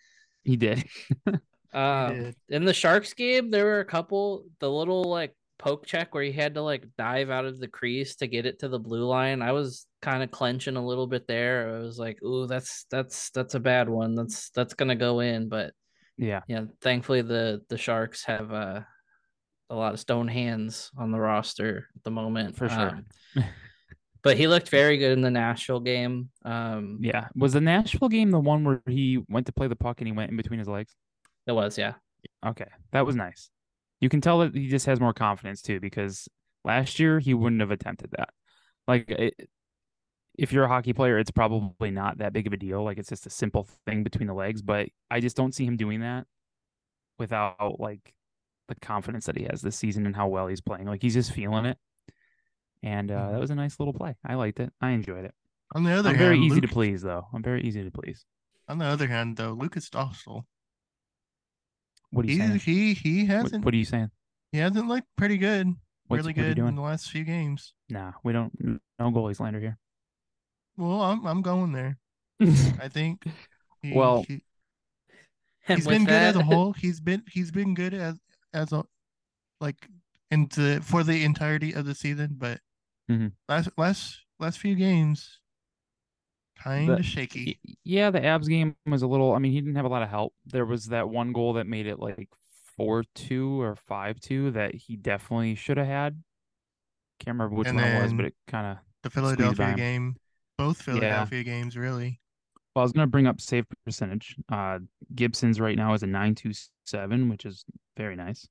He 0.43 0.55
did. 0.57 0.83
Um, 1.73 2.15
did. 2.15 2.35
in 2.49 2.65
the 2.65 2.73
Sharks 2.73 3.15
game, 3.15 3.49
there 3.49 3.65
were 3.65 3.79
a 3.79 3.85
couple 3.85 4.45
the 4.59 4.69
little 4.69 5.05
like 5.05 5.35
poke 5.59 5.85
check 5.85 6.13
where 6.13 6.23
he 6.23 6.31
had 6.31 6.55
to 6.55 6.61
like 6.61 6.85
dive 6.97 7.29
out 7.29 7.45
of 7.45 7.59
the 7.59 7.67
crease 7.67 8.15
to 8.17 8.27
get 8.27 8.45
it 8.45 8.59
to 8.59 8.67
the 8.67 8.79
blue 8.79 9.05
line. 9.05 9.41
I 9.41 9.51
was 9.51 9.87
kind 10.01 10.23
of 10.23 10.31
clenching 10.31 10.75
a 10.75 10.85
little 10.85 11.07
bit 11.07 11.27
there. 11.27 11.75
I 11.75 11.79
was 11.79 11.97
like, 11.97 12.21
"Ooh, 12.23 12.47
that's 12.47 12.85
that's 12.89 13.29
that's 13.31 13.55
a 13.55 13.59
bad 13.59 13.89
one. 13.89 14.15
That's 14.15 14.49
that's 14.51 14.73
gonna 14.73 14.95
go 14.95 15.19
in." 15.19 15.49
But 15.49 15.73
yeah. 16.17 16.41
yeah, 16.47 16.65
thankfully 16.81 17.21
the 17.21 17.61
the 17.69 17.77
Sharks 17.77 18.23
have 18.25 18.51
uh, 18.51 18.81
a 19.69 19.75
lot 19.75 19.93
of 19.93 19.99
stone 19.99 20.27
hands 20.27 20.91
on 20.97 21.11
the 21.11 21.19
roster 21.19 21.87
at 21.95 22.03
the 22.03 22.11
moment 22.11 22.55
For 22.55 22.69
sure. 22.69 23.01
Um, 23.35 23.43
but 24.21 24.37
he 24.37 24.47
looked 24.47 24.69
very 24.69 24.97
good 24.97 25.11
in 25.11 25.21
the 25.21 25.31
Nashville 25.31 25.79
game. 25.79 26.29
Um, 26.45 26.99
Yeah. 27.01 27.27
Was 27.35 27.53
the 27.53 27.61
Nashville 27.61 28.09
game 28.09 28.31
the 28.31 28.39
one 28.39 28.63
where 28.63 28.81
he 28.87 29.23
went 29.29 29.47
to 29.47 29.53
play 29.53 29.67
the 29.67 29.75
puck 29.75 29.99
and 29.99 30.07
he 30.07 30.13
went 30.13 30.31
in 30.31 30.37
between 30.37 30.59
his 30.59 30.67
legs? 30.67 30.95
it 31.45 31.51
was 31.51 31.77
yeah. 31.77 31.93
Okay. 32.45 32.69
That 32.91 33.05
was 33.05 33.15
nice. 33.15 33.49
You 34.03 34.09
can 34.09 34.19
tell 34.19 34.39
that 34.39 34.53
he 34.53 34.67
just 34.67 34.85
has 34.87 34.99
more 34.99 35.13
confidence 35.13 35.61
too, 35.61 35.79
because 35.79 36.27
last 36.65 36.99
year 36.99 37.19
he 37.19 37.33
wouldn't 37.33 37.61
have 37.61 37.71
attempted 37.71 38.11
that. 38.17 38.31
Like, 38.85 39.09
it, 39.09 39.49
if 40.37 40.51
you're 40.51 40.65
a 40.65 40.67
hockey 40.67 40.91
player, 40.91 41.17
it's 41.17 41.31
probably 41.31 41.89
not 41.89 42.17
that 42.17 42.33
big 42.33 42.45
of 42.45 42.51
a 42.51 42.57
deal. 42.57 42.83
Like, 42.83 42.97
it's 42.97 43.07
just 43.07 43.25
a 43.25 43.29
simple 43.29 43.65
thing 43.85 44.03
between 44.03 44.27
the 44.27 44.33
legs, 44.33 44.61
but 44.61 44.89
I 45.09 45.21
just 45.21 45.37
don't 45.37 45.55
see 45.55 45.65
him 45.65 45.77
doing 45.77 46.01
that 46.01 46.27
without 47.17 47.79
like 47.79 48.13
the 48.67 48.75
confidence 48.75 49.25
that 49.27 49.37
he 49.37 49.47
has 49.49 49.61
this 49.61 49.77
season 49.77 50.05
and 50.05 50.17
how 50.17 50.27
well 50.27 50.47
he's 50.47 50.59
playing. 50.59 50.85
Like, 50.87 51.01
he's 51.01 51.13
just 51.13 51.31
feeling 51.31 51.63
it. 51.63 51.77
And 52.81 53.09
uh, 53.09 53.31
that 53.31 53.39
was 53.39 53.51
a 53.51 53.55
nice 53.55 53.79
little 53.79 53.93
play. 53.93 54.17
I 54.25 54.33
liked 54.33 54.59
it. 54.59 54.73
I 54.81 54.89
enjoyed 54.89 55.23
it. 55.23 55.33
On 55.73 55.85
the 55.85 55.91
other 55.93 56.09
I'm 56.09 56.15
hand, 56.15 56.25
very 56.25 56.39
easy 56.39 56.55
Luke, 56.55 56.63
to 56.63 56.67
please, 56.67 57.03
though. 57.03 57.27
I'm 57.33 57.41
very 57.41 57.61
easy 57.63 57.81
to 57.85 57.91
please. 57.91 58.25
on 58.67 58.79
the 58.79 58.85
other 58.85 59.07
hand, 59.07 59.37
though, 59.37 59.53
Lukas 59.53 59.89
Dostal, 59.89 60.43
What 62.13 62.25
are 62.25 62.29
you 62.29 62.35
he 62.35 62.39
saying? 62.39 62.59
he 62.59 62.93
he 62.93 63.25
hasn't 63.25 63.65
what 63.65 63.73
are 63.73 63.77
you 63.77 63.85
saying? 63.85 64.11
he 64.51 64.59
hasn't 64.59 64.87
looked 64.87 65.07
pretty 65.17 65.37
good, 65.37 65.67
What's, 66.07 66.23
really 66.23 66.33
what 66.33 66.45
are 66.45 66.53
good 66.53 66.59
in 66.67 66.75
the 66.75 66.81
last 66.81 67.09
few 67.09 67.23
games. 67.23 67.73
Nah, 67.89 68.11
we 68.23 68.33
don't. 68.33 68.51
No 68.99 69.11
goalies 69.11 69.39
lander 69.39 69.59
here. 69.59 69.77
Well, 70.77 71.01
I'm 71.01 71.25
I'm 71.25 71.41
going 71.41 71.71
there. 71.71 71.97
I 72.41 72.87
think. 72.89 73.25
He, 73.81 73.93
Well, 73.93 74.23
he, 74.27 74.43
And 75.67 75.77
he's 75.79 75.85
with 75.87 75.95
been 75.95 76.05
good 76.05 76.13
as 76.13 76.35
a 76.35 76.43
whole. 76.43 76.73
He's 76.73 76.99
been 77.01 77.23
he's 77.31 77.51
been 77.51 77.73
good 77.73 77.93
as 77.93 78.19
as 78.53 78.71
a 78.71 78.83
like 79.59 79.87
into 80.31 80.81
for 80.81 81.03
the 81.03 81.23
entirety 81.23 81.73
of 81.73 81.85
the 81.85 81.95
season, 81.95 82.35
but 82.37 82.59
Mhm. 83.09 83.33
last 83.49 83.69
last 83.77 84.19
last 84.39 84.59
few 84.59 84.75
games, 84.75 85.39
kind 86.63 86.89
of 86.89 87.05
shaky. 87.05 87.59
Yeah, 87.83 88.11
the 88.11 88.23
abs 88.23 88.47
game 88.47 88.75
was 88.85 89.01
a 89.01 89.07
little. 89.07 89.33
I 89.33 89.39
mean, 89.39 89.51
he 89.51 89.59
didn't 89.59 89.75
have 89.75 89.85
a 89.85 89.89
lot 89.89 90.03
of 90.03 90.09
help. 90.09 90.33
There 90.45 90.65
was 90.65 90.87
that 90.87 91.09
one 91.09 91.33
goal 91.33 91.53
that 91.53 91.67
made 91.67 91.87
it 91.87 91.99
like 91.99 92.29
four 92.77 93.03
two 93.15 93.61
or 93.61 93.75
five 93.75 94.19
two 94.19 94.51
that 94.51 94.75
he 94.75 94.95
definitely 94.95 95.55
should 95.55 95.77
have 95.77 95.87
had. 95.87 96.23
Can't 97.19 97.35
remember 97.35 97.55
which 97.55 97.67
And 97.67 97.77
one 97.77 97.85
it 97.85 98.01
was, 98.01 98.13
but 98.13 98.25
it 98.25 98.35
kind 98.47 98.67
of. 98.67 98.77
The 99.03 99.09
Philadelphia 99.09 99.73
game, 99.75 100.15
both 100.57 100.81
Philadelphia 100.81 101.43
games, 101.43 101.75
really. 101.77 102.19
Well, 102.75 102.81
I 102.81 102.85
was 102.85 102.91
gonna 102.91 103.07
bring 103.07 103.27
up 103.27 103.39
save 103.41 103.65
percentage. 103.85 104.35
Uh, 104.51 104.79
Gibson's 105.13 105.59
right 105.59 105.77
now 105.77 105.93
is 105.93 106.03
a 106.03 106.07
nine 106.07 106.35
two 106.35 106.51
seven, 106.85 107.29
which 107.29 107.45
is 107.45 107.65
very 107.97 108.15
nice. 108.15 108.47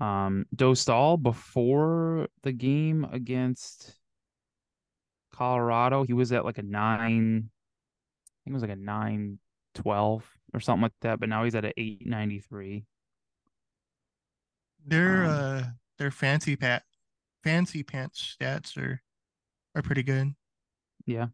Um, 0.00 0.46
Dostal 0.54 1.20
before 1.20 2.28
the 2.42 2.52
game 2.52 3.06
against 3.10 3.94
Colorado, 5.40 6.02
he 6.02 6.12
was 6.12 6.32
at 6.32 6.44
like 6.44 6.58
a 6.58 6.62
nine. 6.62 7.48
I 7.48 8.36
think 8.44 8.52
it 8.52 8.52
was 8.52 8.62
like 8.62 8.70
a 8.70 8.76
nine 8.76 9.38
twelve 9.74 10.30
or 10.52 10.60
something 10.60 10.82
like 10.82 10.92
that. 11.00 11.18
But 11.18 11.30
now 11.30 11.44
he's 11.44 11.54
at 11.54 11.64
an 11.64 11.72
eight 11.78 12.06
ninety 12.06 12.40
three. 12.40 12.84
Their 14.86 15.24
Um, 15.24 15.30
uh 15.30 15.62
their 15.98 16.10
fancy 16.10 16.56
pat 16.56 16.82
fancy 17.42 17.82
pants 17.82 18.36
stats 18.38 18.76
are 18.76 19.00
are 19.74 19.82
pretty 19.82 20.02
good. 20.02 20.34
Yeah. 21.06 21.28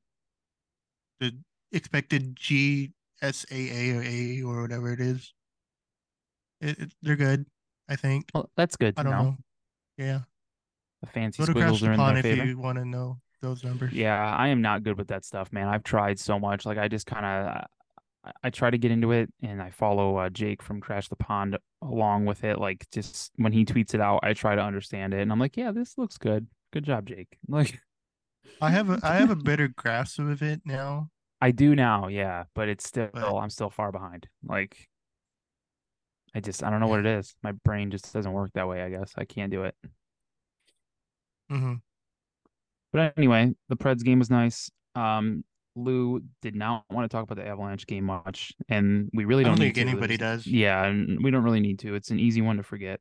The 1.19 1.33
expected 1.73 2.37
G 2.37 2.93
S 3.23 3.45
A 3.51 3.57
A 3.57 3.97
or 3.97 4.03
A 4.03 4.43
or 4.43 4.63
whatever 4.63 4.93
it 4.93 5.01
is. 5.01 5.33
It, 6.61 6.79
it, 6.79 6.93
they're 7.03 7.17
good, 7.17 7.45
I 7.89 7.97
think. 7.97 8.31
Well, 8.33 8.51
that's 8.57 8.77
good 8.77 8.95
to 8.97 9.01
I 9.01 9.03
don't 9.03 9.13
know. 9.13 9.23
know. 9.23 9.37
Yeah. 9.99 10.21
The 11.01 11.09
fancy 11.09 11.43
Go 11.43 11.47
to 11.47 11.53
Crash 11.53 11.77
squiggles 11.77 11.83
are 11.83 11.93
in 11.93 11.99
their 11.99 12.17
if 12.19 12.23
favor. 12.23 12.45
you 12.45 12.59
want 12.59 12.79
to 12.79 12.85
know 12.85 13.19
those 13.43 13.65
numbers. 13.65 13.93
Yeah, 13.93 14.19
I 14.37 14.49
am 14.49 14.63
not 14.63 14.83
good 14.83 14.97
with 14.99 15.09
that 15.09 15.25
stuff, 15.25 15.53
man. 15.53 15.69
I've 15.69 15.85
tried 15.85 16.19
so 16.19 16.39
much. 16.39 16.67
Like 16.67 16.79
I 16.79 16.89
just 16.89 17.07
kind 17.07 17.25
of 17.25 17.67
I, 18.43 18.51
try 18.51 18.71
to 18.71 18.79
get 18.79 18.91
into 18.91 19.13
it 19.13 19.33
and 19.43 19.63
I 19.63 19.71
follow 19.71 20.17
uh, 20.17 20.31
Jake 20.31 20.63
from 20.63 20.81
Crash 20.81 21.09
the 21.09 21.17
Pond 21.17 21.59
along 21.83 22.25
with 22.27 22.43
it. 22.45 22.59
Like 22.59 22.87
just 22.91 23.31
when 23.37 23.53
he 23.53 23.65
tweets 23.65 23.95
it 23.95 24.01
out, 24.01 24.21
I 24.23 24.33
try 24.35 24.55
to 24.57 24.63
understand 24.63 25.15
it 25.15 25.21
and 25.21 25.31
I'm 25.31 25.39
like, 25.39 25.57
"Yeah, 25.57 25.73
this 25.73 25.97
looks 25.97 26.19
good. 26.19 26.47
Good 26.73 26.85
job, 26.85 27.07
Jake." 27.07 27.39
Like 27.49 27.81
I 28.61 28.71
have 28.71 28.91
a 28.91 28.99
I 29.03 29.17
have 29.17 29.31
a 29.31 29.37
better 29.51 29.69
grasp 29.69 30.19
of 30.19 30.43
it 30.43 30.63
now. 30.65 31.11
I 31.41 31.51
do 31.51 31.75
now, 31.77 32.09
yeah, 32.09 32.45
but 32.55 32.69
it's 32.69 32.87
still 32.89 33.09
But- 33.13 33.37
I'm 33.37 33.51
still 33.51 33.71
far 33.71 33.93
behind. 33.93 34.29
Like 34.45 34.89
I 36.35 36.41
just 36.41 36.63
I 36.65 36.71
don't 36.71 36.81
know 36.81 36.89
what 36.89 37.01
it 37.01 37.07
is. 37.07 37.37
My 37.43 37.53
brain 37.53 37.91
just 37.91 38.13
doesn't 38.13 38.33
work 38.33 38.51
that 38.55 38.67
way, 38.69 38.83
I 38.83 38.91
guess. 38.91 39.15
I 39.17 39.25
can't 39.25 39.51
do 39.53 39.65
it. 39.65 39.75
hmm 41.49 41.75
But 42.97 43.13
anyway, 43.19 43.53
the 43.69 43.77
Preds 43.77 44.03
game 44.03 44.19
was 44.19 44.31
nice. 44.31 44.71
Um, 44.95 45.45
Lou 45.75 46.23
did 46.41 46.55
not 46.55 46.85
want 46.91 47.05
to 47.11 47.15
talk 47.15 47.23
about 47.25 47.37
the 47.37 47.47
Avalanche 47.47 47.87
game 47.87 48.05
much, 48.05 48.55
and 48.71 49.11
we 49.13 49.27
really 49.27 49.45
don't 49.45 49.53
don't, 49.57 49.59
think 49.67 49.75
to. 49.75 49.83
anybody 49.83 50.17
does. 50.17 50.47
Yeah, 50.47 50.83
and 50.87 51.23
we 51.23 51.31
don't 51.31 51.43
really 51.45 51.61
need 51.61 51.79
to. 51.81 51.95
It's 51.95 52.11
an 52.11 52.19
easy 52.19 52.41
one 52.41 52.57
to 52.57 52.63
forget. 52.63 53.01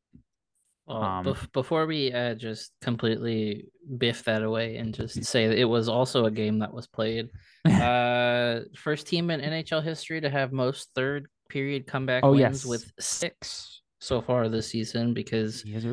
Well, 0.85 1.01
Um, 1.01 1.25
bef- 1.25 1.49
before 1.53 1.85
we 1.87 2.11
uh, 2.11 2.35
just 2.35 2.73
completely 2.81 3.67
biff 3.97 4.25
that 4.25 4.43
away 4.43 4.75
and 4.75 4.93
just 4.93 5.23
say 5.33 5.47
that 5.47 5.57
it 5.57 5.63
was 5.63 5.87
also 5.87 6.25
a 6.25 6.31
game 6.31 6.59
that 6.59 6.73
was 6.73 6.87
played, 6.87 7.29
uh, 7.65 8.59
first 8.75 9.07
team 9.07 9.29
in 9.31 9.39
NHL 9.39 9.81
history 9.81 10.19
to 10.19 10.29
have 10.29 10.51
most 10.51 10.89
third 10.93 11.27
period 11.49 11.87
comeback 11.87 12.25
Oh, 12.25 12.31
wins 12.31 12.41
yes. 12.41 12.65
with 12.65 12.91
six 12.99 13.74
so 13.99 14.21
far 14.21 14.49
this 14.49 14.67
season 14.69 15.13
because 15.13 15.63
Yes. 15.65 15.85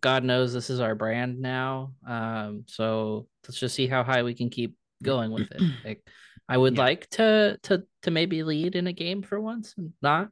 God 0.00 0.24
knows 0.24 0.52
this 0.52 0.70
is 0.70 0.80
our 0.80 0.94
brand 0.94 1.40
now. 1.40 1.92
Um, 2.06 2.64
so 2.66 3.26
let's 3.46 3.58
just 3.58 3.74
see 3.74 3.86
how 3.86 4.02
high 4.04 4.22
we 4.22 4.34
can 4.34 4.50
keep 4.50 4.76
going 5.02 5.30
with 5.30 5.50
it. 5.52 5.60
Like, 5.84 6.06
I 6.48 6.56
would 6.58 6.76
Yeah. 6.76 6.82
like 6.82 7.08
to 7.10 7.58
to 7.64 7.84
to 8.02 8.10
maybe 8.10 8.42
lead 8.42 8.76
in 8.76 8.86
a 8.86 8.92
game 8.92 9.22
for 9.22 9.40
once 9.40 9.74
and 9.78 9.92
not 10.02 10.28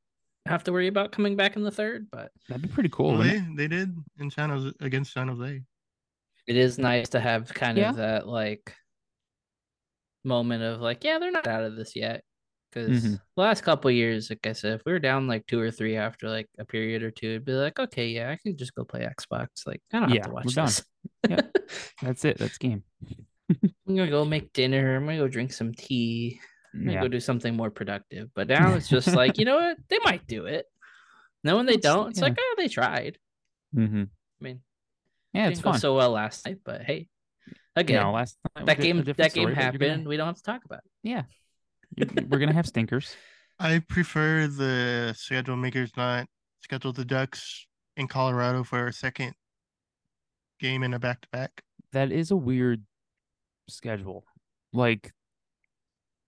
have 0.46 0.64
to 0.64 0.72
worry 0.72 0.88
about 0.88 1.12
coming 1.12 1.36
back 1.36 1.56
in 1.56 1.62
the 1.62 1.70
third, 1.70 2.08
but 2.10 2.32
That'd 2.48 2.62
be 2.62 2.68
pretty 2.68 2.88
cool. 2.90 3.12
Well, 3.12 3.22
they 3.22 3.42
they 3.56 3.68
did 3.68 3.96
in 4.18 4.30
San 4.30 4.50
Jose 4.50 4.72
against 4.80 5.12
San 5.12 5.28
Jose. 5.28 5.62
it 6.48 6.56
is 6.56 6.76
nice 6.78 7.10
to 7.10 7.20
have 7.20 7.48
kind 7.54 7.78
Yeah. 7.78 7.90
of 7.90 7.96
that 7.96 8.26
like 8.26 8.74
moment 10.24 10.62
of 10.62 10.80
like, 10.80 11.04
yeah, 11.04 11.18
they're 11.18 11.30
not 11.30 11.46
out 11.46 11.64
of 11.64 11.76
this 11.76 11.94
yet. 11.96 12.24
Because 12.72 13.04
Mhm. 13.04 13.20
the 13.36 13.40
last 13.42 13.62
couple 13.62 13.90
of 13.90 13.94
years, 13.94 14.30
like 14.30 14.46
I 14.46 14.52
said, 14.54 14.72
if 14.74 14.82
we 14.86 14.92
were 14.92 14.98
down 14.98 15.26
like 15.26 15.46
two 15.46 15.60
or 15.60 15.70
three 15.70 15.96
after 15.96 16.28
like 16.30 16.48
a 16.58 16.64
period 16.64 17.02
or 17.02 17.10
two, 17.10 17.26
it'd 17.26 17.44
be 17.44 17.52
like, 17.52 17.78
okay, 17.78 18.08
yeah, 18.08 18.30
I 18.30 18.36
can 18.36 18.56
just 18.56 18.74
go 18.74 18.84
play 18.84 19.06
Xbox. 19.06 19.66
Like, 19.66 19.82
I 19.92 20.00
don't 20.00 20.08
Yeah, 20.08 20.16
have 20.22 20.26
to 20.28 20.32
watch 20.32 20.54
this. 20.54 20.84
Yeah. 21.28 21.40
That's 22.02 22.24
it. 22.24 22.38
That's 22.38 22.56
game. 22.56 22.82
I'm 23.50 23.96
gonna 23.96 24.08
go 24.08 24.24
make 24.36 24.52
dinner. 24.54 24.96
I'm 24.96 25.04
gonna 25.04 25.18
go 25.18 25.28
drink 25.28 25.52
some 25.52 25.74
tea. 25.74 26.40
I'm 26.72 26.80
gonna 26.80 26.92
Yeah. 26.94 27.00
go 27.02 27.08
do 27.08 27.20
something 27.20 27.54
more 27.54 27.70
productive. 27.70 28.30
But 28.34 28.48
now 28.48 28.74
it's 28.74 28.88
just 28.88 29.08
like, 29.14 29.36
you 29.38 29.44
know 29.44 29.56
what? 29.56 29.76
They 29.88 29.98
might 30.04 30.26
do 30.26 30.46
it. 30.46 30.64
No, 31.44 31.56
when 31.56 31.66
they 31.66 31.74
It's- 31.74 31.82
don't, 31.92 32.08
it's 32.10 32.20
like, 32.20 32.36
oh, 32.40 32.54
they 32.56 32.68
tried. 32.68 33.18
Mm-hmm. 33.76 34.04
I 34.04 34.40
mean, 34.44 34.62
Yeah, 35.34 35.48
it's 35.48 35.60
fun. 35.60 35.78
so 35.78 35.94
well 35.96 36.12
last 36.12 36.46
night, 36.46 36.58
but 36.64 36.82
hey, 36.82 37.08
you 37.48 37.54
again, 37.76 38.02
know, 38.02 38.12
last 38.12 38.38
night 38.56 38.64
that 38.66 38.78
was 38.78 38.86
a- 38.86 38.88
a 38.88 38.92
game 38.92 39.02
that 39.04 39.16
game 39.16 39.30
story, 39.44 39.54
happened. 39.54 40.06
We 40.06 40.16
don't 40.16 40.26
have 40.28 40.36
to 40.36 40.42
talk 40.42 40.64
about 40.64 40.80
it. 41.04 41.24
You're- 41.96 42.26
we're 42.28 42.38
gonna 42.38 42.52
have 42.52 42.66
stinkers. 42.66 43.16
I 43.58 43.78
prefer 43.80 44.46
the 44.48 45.14
schedule 45.16 45.56
makers 45.56 45.90
not 45.96 46.26
schedule 46.62 46.92
the 46.92 47.04
Ducks 47.04 47.66
in 47.96 48.08
Colorado 48.08 48.64
for 48.64 48.86
a 48.88 48.92
second 48.92 49.34
game 50.58 50.82
in 50.82 50.94
a 50.94 50.98
back 50.98 51.20
to 51.22 51.28
back. 51.32 51.62
That 51.92 52.10
is 52.10 52.30
a 52.30 52.36
weird 52.36 52.82
schedule. 53.68 54.24
Like 54.72 55.12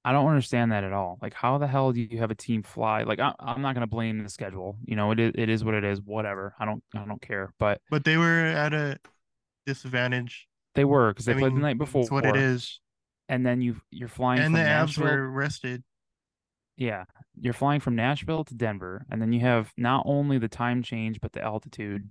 I 0.04 0.12
don't 0.12 0.26
understand 0.28 0.70
that 0.72 0.84
at 0.84 0.92
all. 0.92 1.18
Like, 1.22 1.32
how 1.32 1.56
the 1.56 1.66
hell 1.66 1.90
do 1.92 2.02
you 2.02 2.18
have 2.18 2.30
a 2.30 2.34
team 2.34 2.62
fly? 2.62 3.04
Like, 3.04 3.20
I, 3.20 3.32
I'm 3.40 3.62
not 3.62 3.72
gonna 3.74 3.86
blame 3.86 4.22
the 4.22 4.28
schedule. 4.28 4.76
You 4.84 4.96
know, 4.96 5.10
it 5.12 5.18
is 5.18 5.32
it 5.34 5.48
is 5.48 5.64
what 5.64 5.72
it 5.74 5.82
is. 5.82 6.02
Whatever. 6.02 6.54
I 6.58 6.66
don't 6.66 6.82
I 6.94 7.04
don't 7.06 7.22
care. 7.22 7.52
But 7.58 7.80
But 7.90 8.04
they 8.04 8.18
were 8.18 8.40
at 8.40 8.74
a 8.74 8.98
disadvantage. 9.66 10.46
they 10.74 10.84
were 10.84 11.10
because 11.12 11.24
they 11.24 11.32
I 11.32 11.38
played 11.38 11.54
the 11.56 11.60
night 11.60 11.78
before. 11.78 12.02
That's 12.02 12.10
what 12.10 12.26
it 12.26 12.36
is. 12.36 12.80
And 13.28 13.44
then 13.44 13.60
you 13.60 13.80
you're 13.90 14.08
flying 14.08 14.40
And 14.40 14.54
from 14.54 14.62
the 14.62 14.68
Avs 14.68 14.98
were 14.98 15.28
rested. 15.30 15.82
Yeah, 16.76 17.04
you're 17.40 17.52
flying 17.52 17.80
from 17.80 17.94
Nashville 17.94 18.44
to 18.44 18.54
Denver, 18.54 19.06
and 19.10 19.22
then 19.22 19.32
you 19.32 19.40
have 19.40 19.72
not 19.76 20.04
only 20.06 20.38
the 20.38 20.48
time 20.48 20.82
change 20.82 21.20
but 21.20 21.32
the 21.32 21.42
altitude 21.42 22.10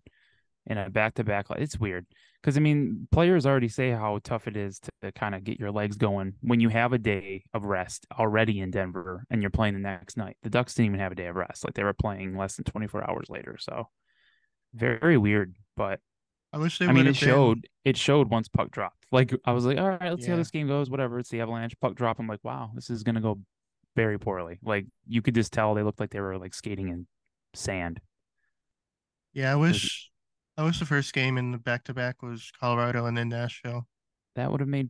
in 0.65 0.77
a 0.77 0.89
back 0.89 1.15
to 1.15 1.23
back. 1.23 1.47
It's 1.51 1.77
weird 1.77 2.05
because 2.41 2.57
I 2.57 2.61
mean, 2.61 3.07
players 3.11 3.45
already 3.45 3.67
say 3.67 3.91
how 3.91 4.19
tough 4.23 4.47
it 4.47 4.57
is 4.57 4.79
to, 4.79 5.11
kind 5.11 5.35
of 5.35 5.43
get 5.43 5.59
your 5.59 5.71
legs 5.71 5.97
going 5.97 6.33
when 6.41 6.59
you 6.59 6.69
have 6.69 6.93
a 6.93 6.97
day 6.97 7.43
of 7.53 7.65
rest 7.65 8.07
already 8.17 8.59
in 8.61 8.71
Denver 8.71 9.25
and 9.29 9.41
you're 9.41 9.51
playing 9.51 9.73
the 9.73 9.79
next 9.81 10.17
night. 10.17 10.37
The 10.43 10.49
Ducks 10.49 10.73
didn't 10.73 10.87
even 10.87 10.99
have 10.99 11.11
a 11.11 11.15
day 11.15 11.27
of 11.27 11.35
rest; 11.35 11.63
like 11.65 11.73
they 11.73 11.83
were 11.83 11.93
playing 11.93 12.37
less 12.37 12.55
than 12.55 12.65
24 12.65 13.09
hours 13.09 13.29
later. 13.29 13.57
So 13.59 13.89
very, 14.73 14.97
very 14.99 15.17
weird, 15.17 15.55
but 15.75 15.99
I 16.53 16.57
wish 16.57 16.77
they 16.77 16.85
I 16.85 16.91
mean, 16.91 17.01
it 17.01 17.05
been. 17.05 17.13
showed. 17.15 17.67
It 17.83 17.97
showed 17.97 18.29
once 18.29 18.47
puck 18.47 18.71
dropped. 18.71 19.07
Like 19.11 19.33
I 19.43 19.51
was 19.51 19.65
like, 19.65 19.77
all 19.77 19.89
right, 19.89 20.09
let's 20.09 20.23
see 20.23 20.31
how 20.31 20.37
this 20.37 20.51
game 20.51 20.67
goes. 20.67 20.89
Whatever. 20.89 21.19
It's 21.19 21.29
the 21.29 21.41
Avalanche. 21.41 21.73
Puck 21.81 21.95
drop. 21.95 22.19
I'm 22.19 22.27
like, 22.27 22.43
wow, 22.43 22.71
this 22.75 22.89
is 22.89 23.03
gonna 23.03 23.21
go 23.21 23.39
very 23.95 24.19
poorly. 24.19 24.59
Like 24.63 24.85
you 25.07 25.21
could 25.21 25.35
just 25.35 25.51
tell 25.51 25.73
they 25.73 25.83
looked 25.83 25.99
like 25.99 26.11
they 26.11 26.21
were 26.21 26.37
like 26.37 26.53
skating 26.53 26.89
in 26.89 27.07
sand. 27.55 27.99
Yeah, 29.33 29.51
I 29.51 29.55
wish 29.55 30.11
I 30.57 30.63
wish 30.63 30.79
the 30.79 30.85
first 30.85 31.13
game 31.13 31.37
in 31.37 31.51
the 31.51 31.57
back 31.57 31.83
to 31.85 31.93
back 31.93 32.21
was 32.21 32.51
Colorado 32.59 33.05
and 33.05 33.17
then 33.17 33.29
Nashville. 33.29 33.87
That 34.35 34.51
would 34.51 34.59
have 34.59 34.69
made 34.69 34.89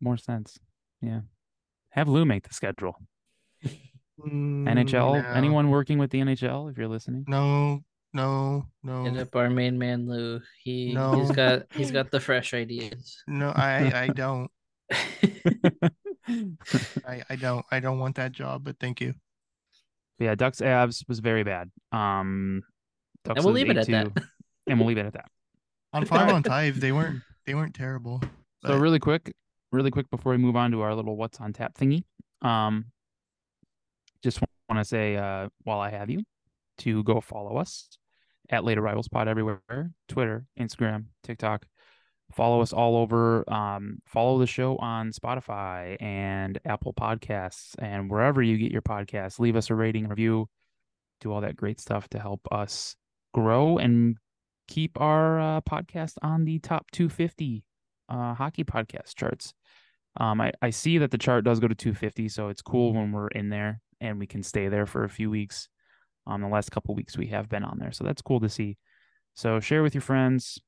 more 0.00 0.16
sense. 0.16 0.58
Yeah. 1.02 1.20
Have 1.90 2.08
Lou 2.08 2.24
make 2.24 2.46
the 2.46 2.54
schedule. 2.54 2.96
Mm, 4.20 4.64
NHL. 4.68 5.22
no. 5.22 5.28
Anyone 5.30 5.70
working 5.70 5.98
with 5.98 6.10
the 6.10 6.20
NHL, 6.20 6.70
if 6.70 6.76
you're 6.76 6.88
listening. 6.88 7.24
No, 7.26 7.82
no, 8.12 8.66
no, 8.82 9.04
Hit 9.04 9.16
up 9.18 9.36
our 9.36 9.50
main 9.50 9.78
man 9.78 10.08
Lou. 10.08 10.40
He 10.62 10.86
he's 10.86 10.94
No. 10.94 11.28
got 11.34 11.62
he's 11.72 11.90
got 11.98 12.10
the 12.10 12.20
fresh 12.20 12.54
ideas. 12.54 13.22
no. 13.26 13.50
I 13.50 14.04
I 14.04 14.06
don't. 14.08 14.50
I 17.06 17.22
I 17.28 17.36
don't. 17.36 17.64
I 17.70 17.80
don't 17.80 17.98
want 17.98 18.16
that 18.16 18.32
job. 18.32 18.64
But 18.64 18.76
thank 18.80 19.00
you. 19.00 19.14
Yeah, 20.18 20.34
Ducks 20.34 20.60
Avs 20.60 21.06
was 21.08 21.20
very 21.20 21.44
bad. 21.44 21.70
Um, 21.92 22.62
Ducks 23.24 23.38
and 23.38 23.44
we'll 23.44 23.54
was 23.54 23.62
leave 23.62 23.70
it 23.70 23.78
at 23.78 23.86
that. 23.86 24.24
and 24.66 24.78
we'll 24.78 24.88
leave 24.88 24.98
it 24.98 25.06
at 25.06 25.14
that. 25.14 25.28
On 25.92 26.04
five 26.04 26.28
on 26.32 26.42
five, 26.44 26.78
they 26.78 26.92
weren't 26.92 27.22
they 27.46 27.54
weren't 27.54 27.74
terrible. 27.74 28.22
So 28.64 28.76
really 28.76 29.00
quick, 29.00 29.32
really 29.72 29.90
quick 29.90 30.08
before 30.10 30.32
we 30.32 30.38
move 30.38 30.54
on 30.54 30.70
to 30.70 30.82
our 30.82 30.94
little 30.94 31.16
what's 31.16 31.40
on 31.40 31.52
tap 31.52 31.74
thingy, 31.74 32.04
um, 32.42 32.84
just 34.22 34.40
want 34.68 34.78
to 34.80 34.84
say 34.84 35.16
uh, 35.16 35.48
while 35.64 35.80
I 35.80 35.90
have 35.90 36.08
you, 36.10 36.22
to 36.78 37.02
go 37.02 37.20
follow 37.20 37.56
us 37.56 37.88
at 38.50 38.64
Late 38.64 38.78
Arrivals 38.78 39.08
Pod 39.08 39.28
everywhere, 39.28 39.60
Twitter, 40.08 40.44
Instagram, 40.58 41.06
TikTok. 41.22 41.64
Follow 42.32 42.60
us 42.60 42.72
all 42.72 42.96
over. 42.96 43.50
Um, 43.52 43.98
follow 44.06 44.38
the 44.38 44.46
show 44.46 44.76
on 44.76 45.10
Spotify 45.12 45.96
and 46.00 46.58
Apple 46.64 46.92
Podcasts 46.92 47.74
and 47.78 48.10
wherever 48.10 48.42
you 48.42 48.56
get 48.56 48.70
your 48.70 48.82
podcasts. 48.82 49.40
Leave 49.40 49.56
us 49.56 49.70
a 49.70 49.74
rating, 49.74 50.08
review, 50.08 50.48
do 51.20 51.32
all 51.32 51.40
that 51.40 51.56
great 51.56 51.80
stuff 51.80 52.08
to 52.10 52.18
help 52.18 52.40
us 52.52 52.96
grow 53.32 53.78
and 53.78 54.16
keep 54.68 55.00
our 55.00 55.40
uh, 55.40 55.60
podcast 55.62 56.14
on 56.22 56.44
the 56.44 56.58
top 56.60 56.90
250 56.92 57.64
uh, 58.08 58.34
hockey 58.34 58.64
podcast 58.64 59.16
charts. 59.16 59.54
Um, 60.16 60.40
I, 60.40 60.52
I 60.60 60.70
see 60.70 60.98
that 60.98 61.10
the 61.10 61.18
chart 61.18 61.44
does 61.44 61.60
go 61.60 61.68
to 61.68 61.74
250, 61.74 62.28
so 62.28 62.48
it's 62.48 62.62
cool 62.62 62.94
when 62.94 63.12
we're 63.12 63.28
in 63.28 63.48
there 63.48 63.80
and 64.00 64.18
we 64.18 64.26
can 64.26 64.42
stay 64.42 64.68
there 64.68 64.86
for 64.86 65.04
a 65.04 65.08
few 65.08 65.30
weeks. 65.30 65.68
Um, 66.26 66.42
the 66.42 66.48
last 66.48 66.70
couple 66.70 66.94
weeks 66.94 67.16
we 67.16 67.28
have 67.28 67.48
been 67.48 67.64
on 67.64 67.78
there, 67.78 67.92
so 67.92 68.04
that's 68.04 68.22
cool 68.22 68.40
to 68.40 68.48
see. 68.48 68.76
So 69.34 69.58
share 69.60 69.82
with 69.82 69.94
your 69.94 70.02
friends. 70.02 70.60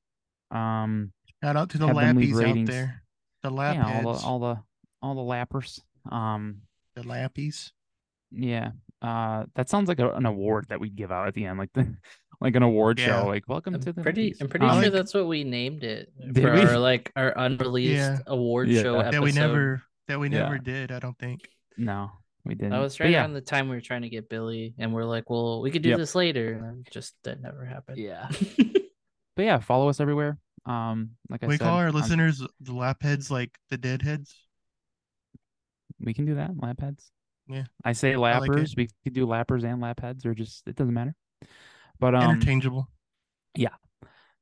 Um, 0.51 1.13
Shout 1.43 1.57
out 1.57 1.71
to 1.71 1.79
the 1.79 1.87
Have 1.89 1.97
them 1.97 2.17
leave 2.17 2.35
lappies 2.35 2.61
out 2.63 2.67
there. 2.67 3.03
The 3.43 3.51
lap 3.51 3.75
yeah, 3.77 4.03
all 4.05 4.13
the 4.13 4.19
all 4.27 4.39
the 4.39 4.57
all 5.03 5.15
the 5.15 5.23
lappers. 5.23 5.81
Um, 6.11 6.63
the 6.95 7.03
lappies. 7.03 7.71
yeah. 8.31 8.71
Uh, 9.01 9.47
that 9.57 9.69
sounds 9.69 9.89
like 9.89 9.99
a, 9.99 10.11
an 10.13 10.27
award 10.27 10.67
that 10.69 10.79
we'd 10.79 10.95
give 10.95 11.11
out 11.11 11.27
at 11.27 11.35
the 11.35 11.45
end, 11.47 11.59
like 11.59 11.73
the 11.75 11.97
like 12.41 12.55
an 12.55 12.63
award 12.63 13.01
Yeah. 13.01 13.23
show. 13.23 13.27
Like 13.27 13.49
welcome 13.49 13.75
I'm 13.75 13.81
to 13.81 13.93
the 13.93 14.01
pretty 14.03 14.31
lappies." 14.31 14.41
I'm 14.41 14.49
pretty 14.49 14.67
Um, 14.67 14.75
sure 14.75 14.83
like- 14.85 14.93
that's 14.93 15.13
what 15.15 15.27
we 15.27 15.43
named 15.43 15.83
it 15.83 16.13
for 16.37 16.53
we? 16.53 16.61
our 16.63 16.79
like 16.79 17.11
our 17.17 17.37
unreleased 17.37 17.95
Yeah. 17.95 18.19
award 18.29 18.69
Yeah. 18.69 18.83
show 18.83 18.93
That 18.99 19.07
episode. 19.07 19.13
That 19.19 19.23
we 19.23 19.33
never 19.33 19.83
that 20.09 20.21
we 20.21 20.29
Yeah. 20.31 20.43
never 20.45 20.59
did. 20.59 20.93
I 20.93 20.99
don't 21.01 21.19
think. 21.19 21.49
no, 21.77 22.13
we 22.45 22.55
didn't. 22.55 22.71
That 22.71 22.79
was 22.81 22.97
But 22.99 23.05
right 23.05 23.11
yeah, 23.13 23.21
around 23.23 23.35
the 23.35 23.41
time 23.41 23.69
we 23.69 23.77
were 23.77 23.81
trying 23.81 24.03
to 24.03 24.09
get 24.09 24.29
Billy, 24.29 24.75
and 24.79 24.93
we're 24.93 25.05
like, 25.05 25.31
"Well, 25.31 25.63
we 25.63 25.71
could 25.71 25.83
do 25.83 25.91
Yep. 25.91 25.99
this 25.99 26.15
later." 26.15 26.55
And 26.55 26.87
just 26.91 27.15
that 27.25 27.41
never 27.41 27.65
happened. 27.65 27.99
yeah. 27.99 28.29
But 29.35 29.47
yeah, 29.47 29.61
follow 29.61 29.89
us 29.89 29.99
everywhere. 29.99 30.37
Um, 30.67 31.13
like 31.31 31.43
I 31.43 31.47
we 31.47 31.57
call 31.57 31.79
our 31.79 31.87
on- 31.89 31.95
listeners 31.95 32.43
the 32.61 32.75
lap 32.75 33.03
heads 33.03 33.31
like 33.31 33.51
the 33.71 33.79
deadheads. 33.79 34.35
We 35.99 36.13
can 36.15 36.27
do 36.27 36.35
that. 36.35 36.51
Lap 36.61 36.81
heads. 36.81 37.11
Yeah. 37.49 37.65
I 37.85 37.93
say 37.93 38.15
like 38.17 38.37
it. 38.37 38.51
lappers. 38.51 38.77
we 38.77 38.89
could 39.05 39.15
do 39.15 39.27
lappers 39.27 39.65
and 39.65 39.81
lap 39.81 40.01
heads, 40.01 40.27
or 40.27 40.35
just 40.35 40.69
it 40.69 40.77
doesn't 40.77 40.93
matter. 40.95 41.15
But 41.99 42.15
um, 42.15 42.23
Interchangeable. 42.35 42.89
Yeah. 43.57 43.75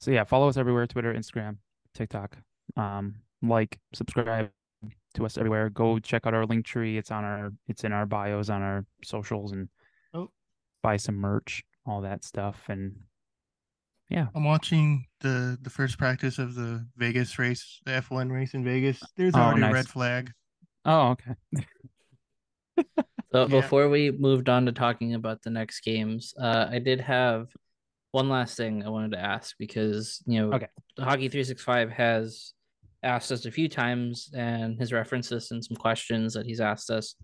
So 0.00 0.10
yeah, 0.10 0.24
follow 0.24 0.48
us 0.48 0.56
everywhere: 0.56 0.86
Twitter, 0.88 1.14
Instagram, 1.14 1.58
TikTok. 1.94 2.36
Um, 2.76 3.16
like, 3.42 3.78
subscribe 3.94 4.50
to 5.14 5.26
us 5.26 5.36
everywhere. 5.38 5.68
Go 5.70 5.98
check 5.98 6.26
out 6.26 6.34
our 6.34 6.46
link 6.46 6.64
tree. 6.64 6.96
It's 6.98 7.10
on 7.10 7.24
our. 7.24 7.52
It's 7.68 7.84
in 7.84 7.92
our 7.92 8.06
bios 8.06 8.48
on 8.50 8.62
our 8.62 8.84
socials, 9.04 9.52
and 9.52 9.68
Oh. 10.14 10.30
buy 10.82 10.96
some 10.96 11.16
merch, 11.16 11.62
all 11.86 12.00
that 12.02 12.24
stuff, 12.24 12.64
and 12.68 12.94
yeah, 14.08 14.26
I'm 14.34 14.44
watching 14.44 15.06
the 15.20 15.58
the 15.62 15.70
first 15.70 15.98
practice 15.98 16.38
of 16.38 16.54
the 16.54 16.86
Vegas 16.96 17.38
race, 17.38 17.80
the 17.84 17.92
F1 17.92 18.30
race 18.30 18.54
in 18.54 18.64
Vegas. 18.64 19.00
There's 19.16 19.34
Oh, 19.34 19.40
already 19.40 19.62
a 19.62 19.72
red 19.72 19.88
flag. 19.88 20.32
Oh, 20.84 21.10
okay. 21.10 21.34
So 23.32 23.46
Yeah. 23.46 23.60
before 23.60 23.88
we 23.88 24.10
moved 24.10 24.48
on 24.48 24.66
to 24.66 24.72
talking 24.72 25.14
about 25.14 25.42
the 25.42 25.50
next 25.50 25.80
games, 25.82 26.34
uh, 26.40 26.66
I 26.68 26.80
did 26.80 27.00
have 27.00 27.48
one 28.10 28.28
last 28.28 28.56
thing 28.56 28.84
I 28.84 28.88
wanted 28.88 29.12
to 29.12 29.20
ask 29.20 29.54
because 29.56 30.20
you 30.26 30.40
know 30.40 30.52
Okay. 30.54 30.66
Hockey 30.98 31.28
Three 31.28 31.44
Six 31.44 31.62
Five 31.62 31.90
has 31.90 32.54
asked 33.02 33.32
us 33.32 33.46
a 33.46 33.50
few 33.50 33.68
times 33.68 34.30
and 34.34 34.78
his 34.78 34.92
referenced 34.92 35.30
this 35.30 35.50
in 35.50 35.62
some 35.62 35.76
questions 35.76 36.34
that 36.34 36.46
he's 36.46 36.60
asked 36.60 36.90
us, 36.90 37.14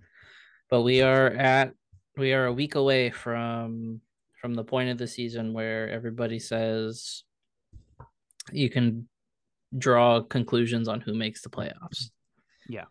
but 0.71 0.83
we 0.83 1.03
are 1.03 1.29
at 1.29 1.73
we 2.17 2.33
are 2.33 2.47
a 2.47 2.53
week 2.53 2.75
away 2.75 3.11
from 3.11 4.01
from 4.41 4.55
the 4.55 4.65
point 4.65 4.91
of 4.91 4.99
the 4.99 5.07
season 5.07 5.53
where 5.53 5.91
everybody 5.91 6.39
says 6.39 7.25
you 8.53 8.71
can 8.71 9.09
draw 9.77 10.21
conclusions 10.21 10.89
on 10.89 11.01
who 11.01 11.15
makes 11.15 11.43
the 11.43 11.49
playoffs. 11.49 12.11
Yeah. 12.69 12.85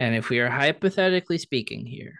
And 0.00 0.14
if 0.14 0.28
we 0.28 0.40
are 0.40 0.50
hypothetically 0.50 1.38
speaking 1.38 1.86
here, 1.86 2.18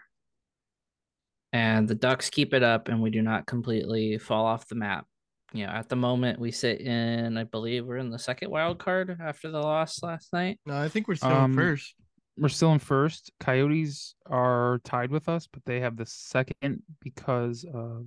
and 1.53 1.87
the 1.87 1.95
Ducks 1.95 2.29
keep 2.29 2.53
it 2.53 2.63
up 2.63 2.87
and 2.87 3.01
we 3.01 3.09
do 3.09 3.21
not 3.21 3.45
completely 3.45 4.17
fall 4.17 4.45
off 4.45 4.67
the 4.67 4.75
map, 4.75 5.05
you 5.53 5.65
know, 5.65 5.71
at 5.71 5.89
the 5.89 5.95
moment 5.95 6.39
we 6.39 6.51
sit 6.51 6.81
in, 6.81 7.37
I 7.37 7.43
believe 7.45 7.85
we're 7.85 7.97
in 7.97 8.09
the 8.09 8.19
second 8.19 8.51
wild 8.51 8.79
card 8.79 9.17
after 9.21 9.49
the 9.49 9.59
loss 9.59 10.03
last 10.03 10.33
night. 10.33 10.59
No, 10.65 10.77
I 10.77 10.89
think 10.89 11.07
we're 11.07 11.15
still 11.15 11.31
Um, 11.31 11.53
first. 11.55 11.95
We're 12.37 12.49
still 12.49 12.71
in 12.73 12.79
first. 12.79 13.31
Coyotes 13.39 14.13
are 14.27 14.79
tied 14.83 15.09
with 15.09 15.27
us, 15.27 15.47
but 15.51 15.63
they 15.65 15.79
have 15.79 15.97
the 15.97 16.05
second 16.05 16.83
because 17.01 17.65
of 17.73 18.05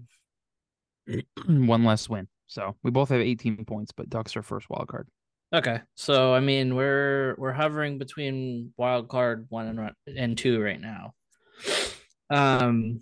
one 1.49 1.85
less 1.85 2.09
win. 2.09 2.29
So 2.47 2.77
we 2.83 2.91
both 2.91 3.09
have 3.09 3.21
18 3.21 3.65
points, 3.65 3.93
but 3.93 4.09
Ducks 4.11 4.37
are 4.37 4.43
first 4.43 4.69
wild 4.71 4.89
card. 4.89 5.09
Okay, 5.53 5.81
so 5.97 6.33
I 6.33 6.39
mean 6.39 6.77
we're 6.77 7.35
we're 7.39 7.53
hovering 7.53 7.99
between 7.99 8.73
wild 8.77 9.09
card 9.09 9.47
one 9.49 9.67
and 10.07 10.17
and 10.17 10.39
two 10.39 10.61
right 10.63 10.81
now. 10.81 11.15
Um, 12.31 13.01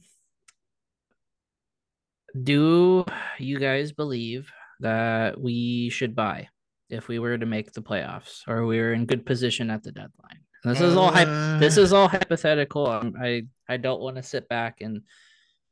do 2.43 3.05
you 3.39 3.59
guys 3.59 3.93
believe 3.93 4.51
that 4.81 5.41
we 5.41 5.91
should 5.91 6.15
buy 6.15 6.49
if 6.91 7.09
we 7.09 7.19
were 7.19 7.37
to 7.37 7.47
make 7.47 7.73
the 7.73 7.83
playoffs, 7.83 8.43
or 8.47 8.67
we 8.67 8.79
were 8.79 8.93
in 8.93 9.07
good 9.07 9.27
position 9.27 9.71
at 9.71 9.83
the 9.83 9.93
deadline? 9.93 10.41
This 10.65 10.81
is 10.81 10.97
all 10.97 11.13
hype. 11.13 11.61
This 11.61 11.79
Uh, 11.79 11.83
is 11.83 11.93
all 11.93 12.09
hypothetical. 12.09 12.87
Um, 12.89 13.15
I 13.21 13.47
I 13.69 13.77
don't 13.77 14.01
want 14.01 14.17
to 14.17 14.23
sit 14.23 14.49
back 14.49 14.81
and 14.81 15.03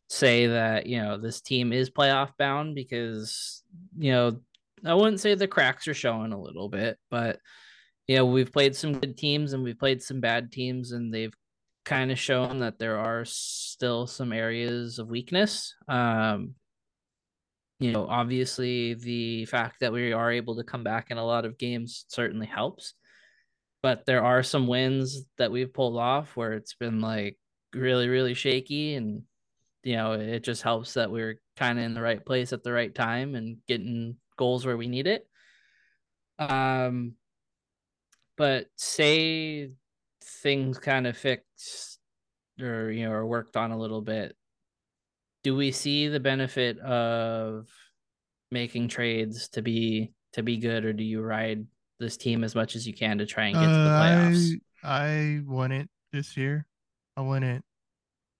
say 0.08 0.46
that 0.46 0.86
you 0.86 1.02
know 1.02 1.18
this 1.18 1.40
team 1.40 1.72
is 1.72 1.90
playoff 1.90 2.30
bound 2.38 2.74
because 2.76 3.62
you 3.98 4.12
know 4.12 4.40
I 4.84 4.94
wouldn't 4.94 5.20
say 5.20 5.34
the 5.34 5.48
cracks 5.48 5.88
are 5.88 5.94
showing 5.94 6.32
a 6.32 6.40
little 6.40 6.68
bit, 6.68 6.98
but 7.10 7.40
you 8.06 8.16
know 8.16 8.26
we've 8.26 8.52
played 8.52 8.76
some 8.76 8.92
good 8.98 9.16
teams 9.16 9.52
and 9.52 9.64
we've 9.64 9.78
played 9.78 10.02
some 10.02 10.20
bad 10.20 10.52
teams, 10.52 10.92
and 10.92 11.12
they've 11.12 11.34
kind 11.86 12.10
of 12.10 12.18
shown 12.18 12.58
that 12.58 12.78
there 12.78 12.98
are 12.98 13.24
still 13.24 14.06
some 14.06 14.32
areas 14.32 14.98
of 14.98 15.08
weakness. 15.08 15.74
Um, 15.88 16.56
you 17.78 17.92
know, 17.92 18.06
obviously 18.06 18.94
the 18.94 19.46
fact 19.46 19.80
that 19.80 19.92
we 19.92 20.12
are 20.12 20.32
able 20.32 20.56
to 20.56 20.64
come 20.64 20.82
back 20.82 21.10
in 21.10 21.16
a 21.16 21.24
lot 21.24 21.44
of 21.46 21.58
games 21.58 22.04
certainly 22.08 22.46
helps, 22.46 22.94
but 23.82 24.04
there 24.04 24.24
are 24.24 24.42
some 24.42 24.66
wins 24.66 25.26
that 25.38 25.52
we've 25.52 25.72
pulled 25.72 25.96
off 25.96 26.36
where 26.36 26.54
it's 26.54 26.74
been 26.74 27.00
like 27.00 27.38
really 27.72 28.08
really 28.08 28.34
shaky 28.34 28.94
and 28.94 29.22
you 29.84 29.96
know 29.96 30.12
it 30.12 30.40
just 30.40 30.62
helps 30.62 30.94
that 30.94 31.10
we 31.10 31.22
are 31.22 31.38
kind 31.56 31.78
of 31.78 31.84
in 31.84 31.94
the 31.94 32.00
right 32.00 32.24
place 32.24 32.52
at 32.52 32.62
the 32.62 32.72
right 32.72 32.94
time 32.94 33.34
and 33.34 33.58
getting 33.68 34.16
goals 34.38 34.64
where 34.64 34.76
we 34.76 34.88
need 34.88 35.06
it 35.06 35.26
um 36.38 37.14
but 38.36 38.66
say 38.76 39.70
things 40.42 40.78
kind 40.78 41.06
of 41.06 41.16
fixed 41.16 41.98
or 42.60 42.90
you 42.90 43.04
know 43.04 43.12
or 43.12 43.26
worked 43.26 43.56
on 43.56 43.70
a 43.70 43.78
little 43.78 44.00
bit 44.00 44.34
do 45.42 45.54
we 45.54 45.70
see 45.70 46.08
the 46.08 46.20
benefit 46.20 46.78
of 46.80 47.68
making 48.50 48.88
trades 48.88 49.48
to 49.48 49.62
be 49.62 50.12
to 50.32 50.42
be 50.42 50.56
good 50.56 50.84
or 50.84 50.92
do 50.92 51.04
you 51.04 51.20
ride 51.22 51.64
this 52.00 52.16
team 52.16 52.44
as 52.44 52.54
much 52.54 52.76
as 52.76 52.86
you 52.86 52.92
can 52.92 53.18
to 53.18 53.26
try 53.26 53.46
and 53.46 53.54
get 53.54 53.62
to 53.62 53.66
the 53.66 53.72
playoffs 53.72 54.60
I, 54.82 55.04
I 55.04 55.40
wouldn't 55.44 55.90
this 56.12 56.36
year. 56.36 56.66
I 57.16 57.20
wouldn't 57.20 57.64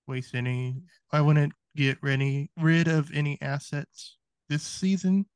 waste 0.07 0.35
any. 0.35 0.83
I 1.13 1.21
wouldn't 1.21 1.53
get 1.77 1.99
any 2.05 2.51
rid 2.57 2.89
of 2.89 3.11
any 3.15 3.39
assets 3.41 4.17
this 4.49 4.63
season. 4.63 5.27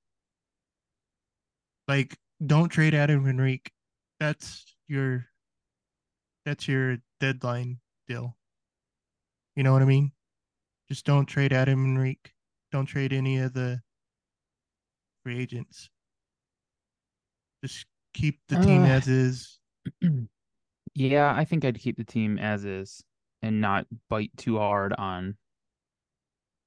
Like, 1.86 2.16
don't 2.44 2.68
trade 2.68 2.94
Adam 2.94 3.26
Henrique. 3.26 3.70
That's 4.18 4.64
your. 4.88 5.26
That's 6.44 6.66
your 6.68 6.98
deadline 7.20 7.78
deal. 8.08 8.36
You 9.56 9.62
know 9.62 9.72
what 9.72 9.82
I 9.82 9.86
mean? 9.86 10.12
Just 10.88 11.04
don't 11.04 11.26
trade 11.26 11.52
Adam 11.52 11.84
Henrique. 11.84 12.32
Don't 12.72 12.86
trade 12.86 13.12
any 13.12 13.38
of 13.38 13.52
the 13.52 13.80
free 15.22 15.38
agents. 15.38 15.90
Just 17.64 17.86
keep 18.14 18.40
the 18.48 18.56
team 18.60 18.82
Uh, 18.82 18.88
as 18.88 19.08
is. 19.08 19.58
Yeah, 20.92 21.32
I 21.34 21.44
think 21.44 21.64
I'd 21.64 21.78
keep 21.78 21.96
the 21.96 22.04
team 22.04 22.36
as 22.36 22.64
is 22.64 23.04
and 23.42 23.60
not 23.60 23.86
bite 24.08 24.32
too 24.36 24.58
hard 24.58 24.92
on 24.92 25.36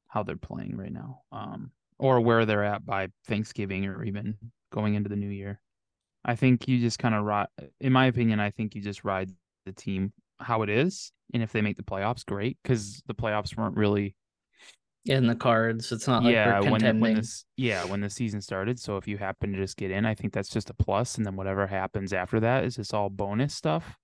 how 0.07 0.23
they're 0.23 0.37
playing 0.37 0.77
right 0.77 0.93
now. 0.93 1.23
Um, 1.33 1.71
or 1.99 2.21
where 2.21 2.45
they're 2.45 2.63
at 2.63 2.85
by 2.85 3.09
Thanksgiving 3.27 3.85
or 3.85 4.03
even 4.05 4.37
going 4.71 4.95
into 4.95 5.09
the 5.09 5.17
new 5.17 5.29
year. 5.29 5.59
I 6.23 6.35
think 6.35 6.69
you 6.69 6.79
just 6.79 6.99
kind 6.99 7.13
of 7.13 7.25
ride, 7.25 7.47
in 7.81 7.91
my 7.91 8.05
opinion, 8.05 8.39
I 8.39 8.49
think 8.51 8.75
you 8.75 8.81
just 8.81 9.03
ride 9.03 9.29
the 9.65 9.73
team 9.73 10.13
how 10.39 10.61
it 10.61 10.69
is. 10.69 11.11
And 11.33 11.41
if 11.41 11.51
they 11.51 11.61
make 11.61 11.77
the 11.77 11.83
playoffs, 11.83 12.25
great, 12.25 12.57
because 12.63 13.01
the 13.07 13.15
playoffs 13.15 13.57
weren't 13.57 13.77
really 13.77 14.15
in 15.05 15.27
the 15.27 15.35
cards 15.35 15.91
it's 15.91 16.07
not 16.07 16.23
like 16.23 16.31
yeah 16.31 16.61
when 16.61 16.81
when 17.01 17.15
this 17.15 17.43
yeah 17.57 17.83
when 17.85 17.99
the 17.99 18.09
season 18.09 18.39
started. 18.39 18.79
So 18.79 18.95
if 18.97 19.07
you 19.07 19.17
happen 19.17 19.51
to 19.51 19.57
just 19.57 19.75
get 19.77 19.91
in, 19.91 20.05
I 20.05 20.15
think 20.15 20.33
that's 20.33 20.49
just 20.49 20.69
a 20.69 20.73
plus, 20.73 21.17
and 21.17 21.25
then 21.25 21.35
whatever 21.35 21.67
happens 21.67 22.13
after 22.13 22.39
that 22.39 22.63
is 22.63 22.77
just 22.77 22.93
all 22.93 23.09
bonus 23.09 23.53
stuff 23.53 23.97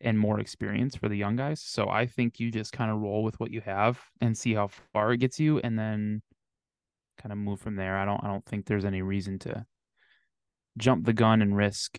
and 0.00 0.18
more 0.18 0.40
experience 0.40 0.94
for 0.94 1.08
the 1.08 1.16
young 1.16 1.36
guys. 1.36 1.60
So 1.60 1.88
I 1.88 2.06
think 2.06 2.38
you 2.38 2.50
just 2.50 2.72
kind 2.72 2.90
of 2.90 2.98
roll 2.98 3.24
with 3.24 3.38
what 3.40 3.50
you 3.50 3.60
have 3.62 4.00
and 4.20 4.38
see 4.38 4.54
how 4.54 4.68
far 4.92 5.12
it 5.12 5.18
gets 5.18 5.38
you, 5.38 5.58
and 5.58 5.78
then 5.78 6.22
kind 7.20 7.32
of 7.32 7.38
move 7.38 7.60
from 7.60 7.76
there. 7.76 7.98
I 7.98 8.04
don't 8.04 8.22
I 8.24 8.28
don't 8.28 8.46
think 8.46 8.64
there's 8.64 8.84
any 8.84 9.02
reason 9.02 9.38
to 9.40 9.66
jump 10.78 11.04
the 11.04 11.12
gun 11.12 11.42
and 11.42 11.56
risk 11.56 11.98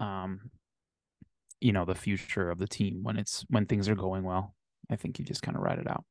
um 0.00 0.50
you 1.64 1.72
know 1.72 1.86
the 1.86 1.94
future 1.94 2.50
of 2.50 2.58
the 2.58 2.66
team 2.68 3.02
when 3.02 3.16
it's 3.16 3.42
when 3.48 3.64
things 3.64 3.88
are 3.88 3.94
going 3.94 4.22
well. 4.22 4.54
I 4.90 4.96
think 4.96 5.18
you 5.18 5.24
just 5.24 5.42
kind 5.42 5.56
of 5.56 5.62
ride 5.62 5.78
it 5.78 5.88
out. 5.88 6.04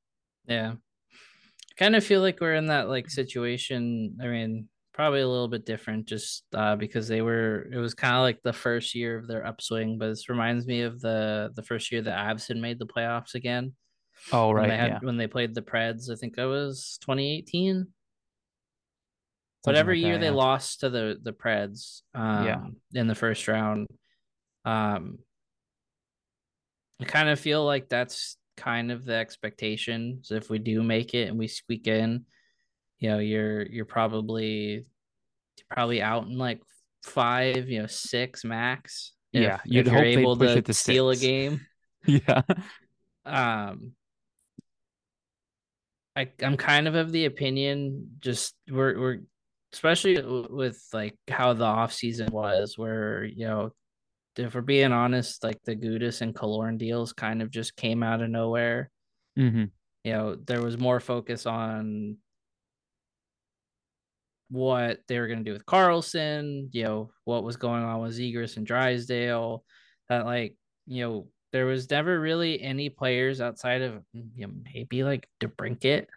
Yeah. 0.47 0.71
I 0.73 1.73
kind 1.77 1.95
of 1.95 2.03
feel 2.03 2.21
like 2.21 2.41
we're 2.41 2.55
in 2.55 2.67
that 2.67 2.89
like 2.89 3.07
situation. 3.07 4.17
I 4.19 4.25
mean, 4.25 4.67
probably 4.95 5.21
a 5.21 5.27
little 5.27 5.47
bit 5.47 5.63
different 5.63 6.07
just 6.07 6.43
uh, 6.55 6.75
because 6.75 7.07
they 7.07 7.21
were 7.21 7.67
it 7.71 7.77
was 7.77 7.93
kind 7.93 8.15
of 8.15 8.21
like 8.21 8.41
the 8.41 8.51
first 8.51 8.95
year 8.95 9.15
of 9.19 9.27
their 9.27 9.45
upswing, 9.45 9.99
but 9.99 10.07
this 10.09 10.27
reminds 10.27 10.65
me 10.65 10.81
of 10.81 10.99
the 11.01 11.51
the 11.55 11.61
first 11.61 11.91
year 11.91 12.01
that 12.01 12.17
Avs 12.17 12.47
had 12.47 12.57
made 12.57 12.79
the 12.79 12.87
playoffs 12.87 13.35
again. 13.35 13.73
Oh 14.31 14.47
When 14.47 14.55
right, 14.55 14.69
they 14.69 14.77
had 14.77 14.91
yeah. 14.93 14.99
when 15.01 15.17
they 15.17 15.27
played 15.27 15.53
the 15.53 15.61
Preds, 15.61 16.09
I 16.09 16.15
think 16.15 16.35
that 16.35 16.45
was 16.45 16.97
2018. 17.01 17.75
Something 17.75 17.89
Whatever 19.63 19.91
like 19.91 20.01
year 20.01 20.13
that, 20.13 20.19
they 20.19 20.25
yeah. 20.27 20.31
lost 20.31 20.79
to 20.79 20.89
the 20.89 21.19
the 21.21 21.31
Preds 21.33 22.01
um 22.15 22.45
Yeah. 22.47 22.65
in 22.99 23.05
the 23.07 23.15
first 23.15 23.47
round. 23.47 23.87
Um 24.65 25.19
I 27.03 27.05
kind 27.05 27.27
of 27.27 27.37
feel 27.37 27.65
like 27.65 27.89
that's 27.89 28.37
kind 28.55 28.89
of 28.89 29.03
the 29.03 29.13
expectation. 29.15 30.19
So 30.21 30.35
if 30.35 30.49
we 30.49 30.57
do 30.57 30.81
make 30.81 31.13
it 31.13 31.27
and 31.27 31.37
we 31.37 31.47
squeak 31.49 31.85
in, 31.87 32.25
you 32.99 33.09
know, 33.09 33.19
you're 33.19 33.65
you're 33.65 33.83
probably 33.83 34.85
probably 35.69 36.01
out 36.01 36.27
in 36.27 36.37
like 36.37 36.61
five, 37.03 37.69
you 37.69 37.81
know, 37.81 37.87
six 37.87 38.45
max. 38.45 39.11
if- 39.33 39.41
Yeah, 39.43 39.59
you'd 39.65 39.87
if 39.87 39.91
you're 39.91 40.01
hope 40.01 40.03
they 40.15 40.21
able 40.21 40.37
push 40.37 40.51
to 40.53 40.57
it 40.59 40.65
to 40.65 40.73
steal 40.73 41.09
a 41.09 41.15
game. 41.17 41.61
Yeah. 42.05 42.41
Um, 43.25 43.93
I 46.15 46.29
I'm 46.41 46.57
kind 46.57 46.87
of 46.87 46.95
of 46.95 47.11
the 47.11 47.25
opinion 47.25 48.11
just 48.19 48.55
we're 48.69 48.97
we're 48.99 49.19
especially 49.73 50.21
with 50.21 50.81
like 50.93 51.15
how 51.27 51.53
the 51.53 51.63
off 51.65 51.91
season 51.93 52.31
was, 52.31 52.77
where 52.77 53.23
you 53.25 53.45
know 53.47 53.71
if 54.37 54.55
we're 54.55 54.61
being 54.61 54.91
honest, 54.91 55.43
like 55.43 55.61
the 55.63 55.75
Gudas 55.75 56.21
and 56.21 56.35
Killorn 56.35 56.77
deals 56.77 57.13
kind 57.13 57.41
of 57.41 57.51
just 57.51 57.75
came 57.75 58.03
out 58.03 58.21
of 58.21 58.29
nowhere. 58.29 58.91
hmm 59.35 59.65
You 60.03 60.11
know, 60.13 60.35
there 60.35 60.61
was 60.61 60.77
more 60.77 60.99
focus 60.99 61.45
on 61.45 62.17
what 64.49 65.01
they 65.07 65.19
were 65.19 65.27
going 65.27 65.39
to 65.39 65.45
do 65.45 65.53
with 65.53 65.65
Carlsson, 65.65 66.69
you 66.71 66.83
know, 66.83 67.11
what 67.23 67.43
was 67.43 67.57
going 67.57 67.83
on 67.83 68.01
with 68.01 68.17
Zegers 68.17 68.57
and 68.57 68.65
Drysdale. 68.65 69.65
That, 70.09 70.25
like, 70.25 70.57
you 70.85 71.03
know, 71.03 71.31
there 71.51 71.65
was 71.65 71.89
never 71.89 72.19
really 72.19 72.61
any 72.61 72.89
players 72.89 73.41
outside 73.41 73.81
of 73.81 74.03
you 74.13 74.47
know, 74.47 74.53
maybe 74.73 75.03
like 75.03 75.29
DeBrincat 75.39 76.07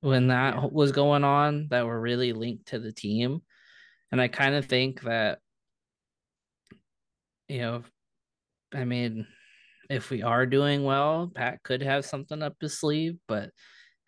when 0.00 0.28
that 0.28 0.54
Yeah. 0.54 0.66
was 0.72 0.92
going 0.92 1.24
on 1.24 1.68
that 1.70 1.86
were 1.86 2.00
really 2.00 2.32
linked 2.34 2.68
to 2.68 2.80
the 2.80 2.92
team. 2.92 3.42
And 4.12 4.20
I 4.22 4.28
kind 4.28 4.56
of 4.56 4.66
think 4.66 5.02
that, 5.02 5.41
you 7.52 7.60
know, 7.60 7.82
I 8.72 8.84
mean, 8.84 9.26
if 9.90 10.08
we 10.08 10.22
are 10.22 10.46
doing 10.46 10.84
well, 10.84 11.30
Pat 11.34 11.62
could 11.62 11.82
have 11.82 12.06
something 12.06 12.42
up 12.42 12.56
his 12.58 12.78
sleeve, 12.78 13.18
but 13.28 13.50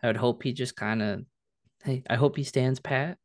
I 0.02 0.06
would 0.06 0.16
hope 0.16 0.42
he 0.42 0.54
just 0.54 0.76
kind 0.76 1.02
of, 1.02 1.20
hey, 1.84 2.02
I 2.08 2.16
hope 2.16 2.36
he 2.36 2.44
stands 2.44 2.80
pat. 2.80 3.18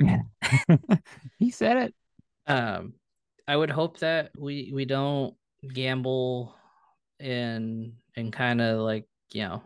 he 1.38 1.52
said 1.52 1.76
it. 1.76 1.94
Um, 2.48 2.94
I 3.46 3.56
would 3.56 3.70
hope 3.70 4.00
that 4.00 4.32
we 4.36 4.72
we 4.74 4.86
don't 4.86 5.34
gamble 5.72 6.56
and 7.20 7.92
and 8.16 8.32
kind 8.32 8.60
of 8.60 8.80
like 8.80 9.06
you 9.32 9.42
know 9.42 9.62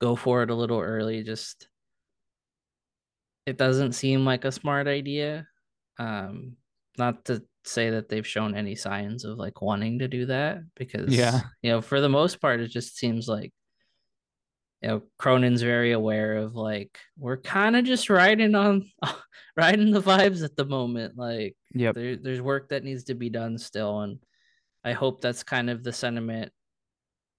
go 0.00 0.16
for 0.16 0.42
it 0.42 0.50
a 0.50 0.54
little 0.54 0.80
early. 0.80 1.22
Just 1.22 1.68
it 3.46 3.58
doesn't 3.58 3.92
seem 3.92 4.24
like 4.24 4.44
a 4.44 4.52
smart 4.52 4.88
idea. 4.88 5.46
Um, 5.98 6.56
not 6.98 7.26
to 7.26 7.42
say 7.64 7.90
that 7.90 8.08
they've 8.08 8.26
shown 8.26 8.54
any 8.54 8.74
signs 8.74 9.24
of 9.24 9.36
like 9.38 9.60
wanting 9.60 9.98
to 10.00 10.08
do 10.08 10.26
that 10.26 10.58
because 10.76 11.14
Yeah. 11.14 11.40
you 11.62 11.70
know 11.70 11.80
for 11.80 12.00
the 12.00 12.08
most 12.08 12.40
part 12.40 12.60
it 12.60 12.68
just 12.68 12.96
seems 12.96 13.28
like 13.28 13.52
you 14.82 14.88
know 14.88 15.02
Cronin's 15.18 15.60
very 15.62 15.92
aware 15.92 16.36
of 16.36 16.54
like 16.54 16.98
we're 17.18 17.36
kind 17.36 17.76
of 17.76 17.84
just 17.84 18.08
riding 18.08 18.54
on 18.54 18.90
riding 19.56 19.90
the 19.90 20.00
vibes 20.02 20.42
at 20.42 20.56
the 20.56 20.64
moment 20.64 21.18
like 21.18 21.54
yeah 21.74 21.92
there, 21.92 22.16
there's 22.16 22.40
work 22.40 22.70
that 22.70 22.84
needs 22.84 23.04
to 23.04 23.14
be 23.14 23.28
done 23.28 23.58
still 23.58 24.00
and 24.00 24.18
i 24.82 24.92
hope 24.92 25.20
that's 25.20 25.42
kind 25.42 25.68
of 25.68 25.82
the 25.84 25.92
sentiment 25.92 26.50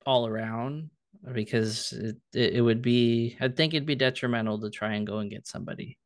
all 0.05 0.28
around 0.28 0.89
because 1.34 1.93
it, 1.93 2.17
it, 2.34 2.53
it 2.57 2.61
would 2.61 2.82
be 2.84 3.36
i 3.41 3.47
think 3.47 3.74
it'd 3.74 3.88
be 3.88 3.95
detrimental 3.95 4.59
to 4.59 4.69
try 4.69 4.93
and 4.93 5.07
go 5.07 5.17
and 5.17 5.32
get 5.32 5.47
somebody 5.47 5.97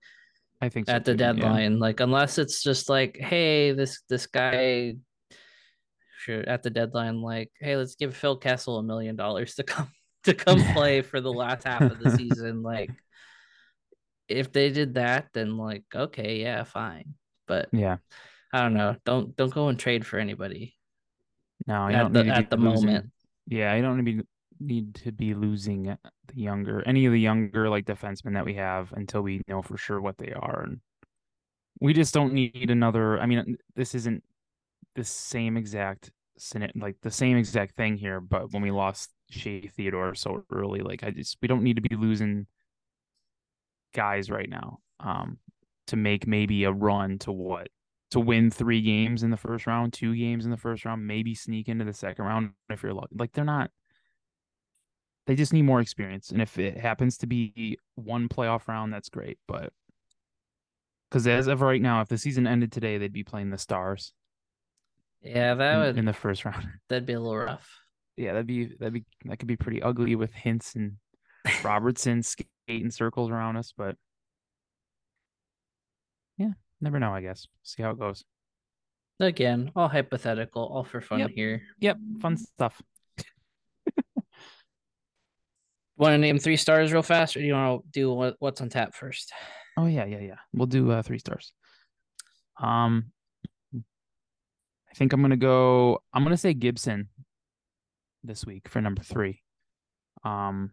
I 0.62 0.70
think 0.70 0.88
so 0.88 0.93
at 0.93 1.06
the 1.06 1.14
too, 1.16 1.24
yeah. 1.24 1.34
deadline 1.34 1.80
like 1.80 1.99
unless 1.99 2.38
it's 2.38 2.64
just 2.64 2.89
like 2.89 3.18
hey 3.20 3.72
this 3.74 4.01
this 4.10 4.26
guy 4.28 4.95
sure 6.20 6.41
at 6.47 6.64
the 6.64 6.70
deadline 6.70 7.22
like 7.22 7.51
hey 7.60 7.76
let's 7.78 7.95
give 7.95 8.16
phil 8.16 8.38
kessel 8.38 8.78
a 8.80 8.84
million 8.84 9.16
dollars 9.16 9.56
to 9.56 9.64
come 9.64 9.89
to 10.24 10.34
come 10.34 10.60
play 10.74 11.01
for 11.01 11.22
the 11.22 11.32
last 11.32 11.66
half 11.68 11.82
of 11.82 11.99
the 11.99 12.12
season 12.12 12.64
like 12.64 12.89
if 14.28 14.51
they 14.51 14.72
did 14.72 14.95
that 14.95 15.28
then 15.34 15.58
like 15.58 15.84
okay 15.93 16.38
yeah 16.41 16.64
fine 16.64 17.14
but 17.47 17.68
Yeah. 17.72 17.97
i 18.51 18.62
don't 18.64 18.74
know 18.74 18.95
don't 19.06 19.36
don't 19.36 19.53
go 19.53 19.68
and 19.68 19.78
trade 19.78 20.06
for 20.06 20.18
anybody 20.18 20.74
No, 21.68 21.88
you 21.89 21.95
at 21.95 22.01
don't 22.03 22.14
the 22.14 22.28
at 22.34 22.49
the 22.49 22.58
losing- 22.58 22.86
moment 22.88 23.12
Yeah, 23.47 23.72
I 23.72 23.82
don't 23.82 23.89
want 23.97 24.06
to 24.06 24.12
be 24.14 24.24
need 24.60 24.95
to 24.95 25.12
be 25.12 25.34
losing 25.34 25.84
the 25.84 25.97
younger 26.34 26.82
any 26.86 27.06
of 27.06 27.12
the 27.12 27.20
younger 27.20 27.70
like 27.70 27.86
defensemen 27.86 28.34
that 28.34 28.45
we 28.45 28.56
have 28.56 28.91
until 28.93 29.22
we 29.22 29.41
know 29.47 29.62
for 29.62 29.78
sure 29.78 30.01
what 30.01 30.18
they 30.18 30.32
are. 30.32 30.62
And 30.62 30.80
we 31.80 31.93
just 31.93 32.14
don't 32.14 32.34
need 32.34 32.70
another. 32.70 33.20
I 33.20 33.26
mean, 33.26 33.58
this 33.76 33.95
isn't 33.95 34.24
the 34.95 35.03
same 35.03 35.58
exact 35.58 36.12
like 36.76 36.97
the 37.01 37.12
same 37.12 37.38
exact 37.38 37.76
thing 37.76 37.97
here. 37.97 38.20
But 38.20 38.51
when 38.51 38.62
we 38.62 38.72
lost 38.72 39.12
Shea 39.30 39.68
Theodore 39.68 40.16
so 40.16 40.43
early, 40.51 40.82
like 40.82 41.03
I 41.03 41.12
just 41.12 41.38
we 41.41 41.47
don't 41.47 41.64
need 41.64 41.76
to 41.76 41.82
be 41.82 41.95
losing 41.95 42.47
guys 43.93 44.30
right 44.30 44.49
now. 44.49 44.80
Um, 44.99 45.39
to 45.88 45.95
make 45.95 46.26
maybe 46.26 46.64
a 46.64 46.72
run 46.72 47.20
to 47.20 47.32
what 47.32 47.68
to 48.12 48.20
win 48.20 48.49
three 48.49 48.82
games 48.82 49.24
in 49.24 49.30
the 49.30 49.38
first 49.38 49.68
round, 49.68 49.93
two 49.93 50.16
games 50.16 50.45
in 50.45 50.51
the 50.51 50.58
first 50.58 50.86
round, 50.86 51.06
maybe 51.06 51.36
sneak 51.36 51.68
into 51.68 51.86
the 51.86 51.93
second 51.93 52.26
round 52.26 52.51
if 52.70 52.82
you're 52.82 52.93
lucky. 52.93 53.16
Like 53.18 53.34
they're 53.34 53.43
not 53.43 53.72
they 55.28 55.36
just 55.36 55.53
need 55.53 55.63
more 55.63 55.82
experience. 55.82 56.30
And 56.32 56.41
if 56.41 56.57
it 56.59 56.78
happens 56.78 57.17
to 57.19 57.28
be 57.28 57.78
one 57.95 58.30
playoff 58.30 58.67
round, 58.67 58.93
that's 58.93 59.09
great. 59.09 59.38
But 59.47 59.71
because 61.09 61.26
as 61.28 61.47
of 61.47 61.61
right 61.61 61.82
now, 61.82 62.01
if 62.01 62.09
the 62.09 62.17
season 62.17 62.45
ended 62.47 62.71
today, 62.71 62.97
they'd 62.97 63.11
be 63.13 63.23
playing 63.23 63.49
the 63.49 63.57
Stars 63.57 64.13
Yeah, 65.21 65.53
that 65.55 65.73
in, 65.73 65.80
would 65.80 65.97
in 65.97 66.05
the 66.05 66.13
first 66.13 66.45
round. 66.45 66.67
that'd 66.89 67.05
be 67.05 67.13
a 67.13 67.19
little 67.19 67.38
rough. 67.38 67.69
yeah, 68.17 68.34
that'd 68.34 68.47
be 68.47 68.65
that'd 68.65 68.93
be 68.93 69.03
that 69.26 69.38
could 69.39 69.47
be 69.47 69.55
pretty 69.57 69.82
ugly 69.82 70.15
with 70.15 70.32
Hintz 70.34 70.76
and 70.76 70.97
Robertson 71.63 72.21
skating 72.23 72.91
circles 72.91 73.30
around 73.32 73.57
us. 73.57 73.73
But 73.76 73.95
yeah, 76.38 76.51
never 76.82 76.99
know. 76.99 77.13
I 77.13 77.21
guess 77.21 77.47
see 77.63 77.82
how 77.84 77.91
it 77.91 77.99
goes. 77.99 78.23
Again, 79.19 79.71
all 79.76 79.88
hypothetical, 79.88 80.63
all 80.63 80.84
for 80.84 80.99
fun 80.99 81.19
Yep. 81.19 81.32
here. 81.32 81.61
Yep, 81.80 81.97
fun 82.19 82.36
stuff. 82.38 82.82
Want 85.97 86.13
to 86.13 86.17
name 86.17 86.39
three 86.39 86.57
stars 86.57 86.91
real 86.91 87.03
fast, 87.03 87.37
or 87.37 87.39
do 87.39 87.45
you 87.45 87.53
want 87.53 87.83
to 87.83 87.89
do 87.91 88.13
what, 88.13 88.35
what's 88.39 88.59
on 88.59 88.69
tap 88.69 88.93
first? 88.93 89.31
Oh 89.77 89.87
yeah, 89.87 90.05
yeah, 90.05 90.19
yeah. 90.19 90.35
We'll 90.53 90.67
do 90.67 90.91
uh, 90.91 91.01
three 91.01 91.19
stars. 91.19 91.53
Um, 92.61 93.11
I 93.75 94.93
think 94.95 95.13
I'm 95.13 95.21
gonna 95.21 95.37
go. 95.37 95.99
I'm 96.13 96.23
gonna 96.23 96.37
say 96.37 96.53
Gibson 96.53 97.09
this 98.23 98.45
week 98.45 98.67
for 98.67 98.81
number 98.81 99.03
three. 99.03 99.41
Um, 100.23 100.71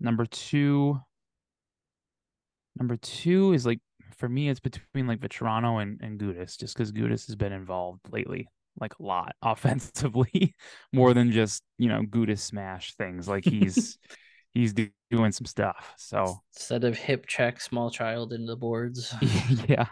number 0.00 0.26
two. 0.26 1.00
Number 2.76 2.96
two 2.96 3.52
is 3.52 3.64
like 3.64 3.78
for 4.16 4.28
me, 4.28 4.48
it's 4.48 4.60
between 4.60 5.06
like 5.06 5.20
Vatrano 5.20 5.80
and 5.80 6.00
and 6.02 6.18
Gudas, 6.18 6.58
just 6.58 6.74
because 6.74 6.92
Gudas 6.92 7.26
has 7.26 7.36
been 7.36 7.52
involved 7.52 8.00
lately, 8.10 8.48
like 8.80 8.98
a 8.98 9.02
lot 9.02 9.34
offensively, 9.42 10.54
more 10.92 11.14
than 11.14 11.32
just 11.32 11.62
you 11.78 11.88
know 11.88 12.02
Gudas 12.02 12.40
smash 12.40 12.94
things. 12.94 13.28
Like 13.28 13.44
he's 13.44 13.98
he's 14.54 14.72
do- 14.72 14.90
doing 15.10 15.32
some 15.32 15.46
stuff. 15.46 15.94
So 15.96 16.40
Instead 16.56 16.84
of 16.84 16.96
hip 16.96 17.26
check 17.26 17.60
small 17.60 17.90
child 17.90 18.32
into 18.32 18.46
the 18.46 18.56
boards. 18.56 19.14
yeah, 19.68 19.86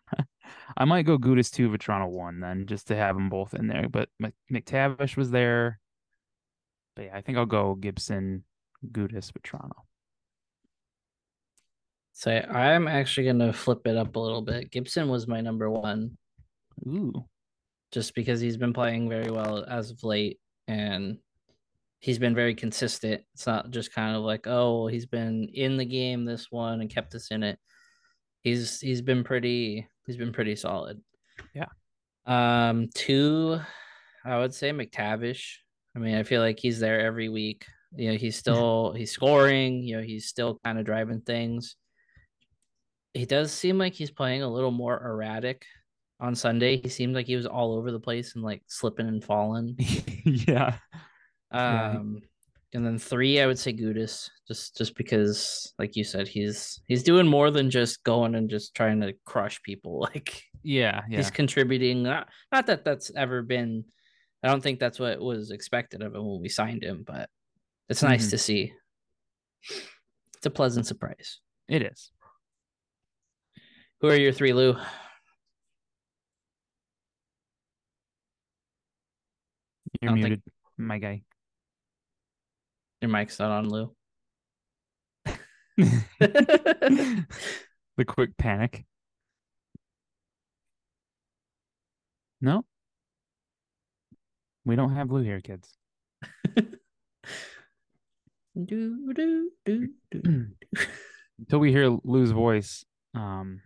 I 0.76 0.84
might 0.84 1.06
go 1.06 1.18
Gudas 1.18 1.50
two, 1.50 1.68
Vatrano 1.70 2.08
one, 2.08 2.40
then 2.40 2.66
just 2.66 2.88
to 2.88 2.96
have 2.96 3.16
them 3.16 3.28
both 3.28 3.54
in 3.54 3.66
there. 3.68 3.88
But 3.88 4.08
McTavish 4.52 5.16
was 5.16 5.30
there. 5.30 5.78
But 6.94 7.06
yeah, 7.06 7.16
I 7.16 7.22
think 7.22 7.38
I'll 7.38 7.46
go 7.46 7.74
Gibson, 7.74 8.44
Gudas, 8.90 9.32
Vatrano. 9.32 9.72
So 12.12 12.30
I'm 12.30 12.86
actually 12.88 13.26
gonna 13.26 13.52
flip 13.52 13.86
it 13.86 13.96
up 13.96 14.14
a 14.16 14.20
little 14.20 14.42
bit. 14.42 14.70
Gibson 14.70 15.08
was 15.08 15.26
my 15.26 15.40
number 15.40 15.70
one, 15.70 16.16
Ooh, 16.86 17.24
just 17.92 18.14
because 18.14 18.40
he's 18.40 18.56
been 18.56 18.72
playing 18.72 19.08
very 19.08 19.30
well 19.30 19.64
as 19.64 19.90
of 19.90 20.02
late, 20.02 20.40
and 20.66 21.18
he's 22.00 22.18
been 22.18 22.34
very 22.34 22.54
consistent. 22.54 23.22
It's 23.34 23.46
not 23.46 23.70
just 23.70 23.94
kind 23.94 24.16
of 24.16 24.22
like, 24.22 24.46
oh, 24.46 24.88
he's 24.88 25.06
been 25.06 25.48
in 25.54 25.76
the 25.76 25.84
game 25.84 26.24
this 26.24 26.50
one 26.50 26.80
and 26.80 26.92
kept 26.92 27.14
us 27.14 27.30
in 27.30 27.42
it. 27.42 27.58
He's 28.40 28.80
he's 28.80 29.02
been 29.02 29.22
pretty 29.22 29.86
he's 30.06 30.16
been 30.16 30.32
pretty 30.32 30.56
solid. 30.56 31.00
Yeah. 31.54 31.68
Um, 32.26 32.88
two, 32.94 33.60
I 34.24 34.38
would 34.38 34.54
say 34.54 34.70
McTavish. 34.72 35.56
I 35.94 35.98
mean, 35.98 36.16
I 36.16 36.22
feel 36.22 36.40
like 36.40 36.58
he's 36.58 36.80
there 36.80 37.00
every 37.00 37.28
week. 37.28 37.66
You 37.94 38.12
know, 38.12 38.16
he's 38.16 38.36
still 38.36 38.94
he's 38.96 39.12
scoring. 39.12 39.82
You 39.82 39.98
know, 39.98 40.02
he's 40.02 40.26
still 40.26 40.58
kind 40.64 40.78
of 40.78 40.86
driving 40.86 41.20
things. 41.20 41.76
He 43.14 43.26
does 43.26 43.52
seem 43.52 43.76
like 43.76 43.92
he's 43.92 44.10
playing 44.10 44.42
a 44.42 44.50
little 44.50 44.70
more 44.70 44.98
erratic 45.06 45.66
on 46.22 46.34
Sunday. 46.34 46.80
He 46.80 46.88
seemed 46.88 47.14
like 47.14 47.26
he 47.26 47.36
was 47.36 47.44
all 47.46 47.74
over 47.74 47.90
the 47.92 48.00
place 48.00 48.34
and 48.34 48.42
like 48.44 48.62
slipping 48.68 49.08
and 49.08 49.22
falling. 49.22 49.76
yeah, 50.24 50.76
Um, 51.50 52.22
and 52.72 52.86
then 52.86 52.96
three, 52.98 53.40
I 53.40 53.46
would 53.46 53.58
say 53.58 53.74
Gudas, 53.74 54.30
just 54.48 54.78
just 54.78 54.96
because, 54.96 55.74
like 55.78 55.96
you 55.96 56.04
said, 56.04 56.26
he's 56.28 56.80
he's 56.86 57.02
doing 57.02 57.26
more 57.26 57.50
than 57.50 57.70
just 57.70 58.02
going 58.04 58.34
and 58.36 58.48
just 58.48 58.74
trying 58.74 59.00
to 59.02 59.12
crush 59.26 59.60
people. 59.62 60.00
Like 60.14 60.42
yeah, 60.62 61.02
yeah. 61.10 61.16
he's 61.18 61.30
contributing. 61.30 62.04
Not, 62.04 62.28
not 62.52 62.66
that 62.68 62.84
that's 62.84 63.10
ever 63.16 63.42
been. 63.42 63.84
I 64.44 64.48
don't 64.48 64.62
think 64.62 64.78
that's 64.80 64.98
what 65.00 65.20
was 65.20 65.50
expected 65.50 66.02
of 66.02 66.14
him 66.14 66.24
when 66.24 66.40
we 66.40 66.48
signed 66.48 66.82
him, 66.84 67.02
but 67.06 67.28
it's 67.88 68.02
nice 68.02 68.26
Mhm. 68.26 68.30
to 68.30 68.38
see. 68.38 68.72
It's 70.36 70.46
a 70.46 70.50
pleasant 70.50 70.86
surprise. 70.86 71.40
It 71.68 71.82
is. 71.82 72.10
Who 74.00 74.08
are 74.08 74.16
your 74.16 74.32
three, 74.32 74.52
Lou? 74.52 74.76
You're 80.00 80.10
don't 80.10 80.22
think- 80.22 80.28
muted, 80.28 80.42
my 80.78 80.98
guy. 80.98 81.22
Your 83.00 83.10
mic's 83.10 83.38
not 83.38 83.50
on, 83.50 83.68
Lou. 83.68 83.94
the 86.18 87.26
quick 88.06 88.36
panic. 88.36 88.84
No, 92.40 92.64
we 94.64 94.76
don't 94.76 94.94
have 94.94 95.10
Lou 95.10 95.22
here, 95.22 95.40
kids. 95.40 95.76
do, 96.56 96.64
do, 99.12 99.50
do, 99.64 99.88
do. 100.10 100.46
Until 101.38 101.58
we 101.58 101.72
hear 101.72 101.88
Lou's 102.04 102.32
voice, 102.32 102.84
um, 103.14 103.60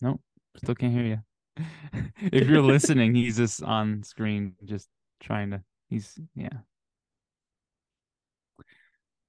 nope, 0.00 0.20
still 0.56 0.74
can't 0.74 0.92
hear 0.92 1.04
you. 1.04 1.18
if 2.32 2.48
you're 2.48 2.62
listening, 2.62 3.14
he's 3.14 3.36
just 3.36 3.62
on 3.62 4.02
screen, 4.02 4.54
just 4.64 4.88
trying 5.20 5.50
to. 5.50 5.62
He's 5.88 6.18
yeah. 6.34 6.48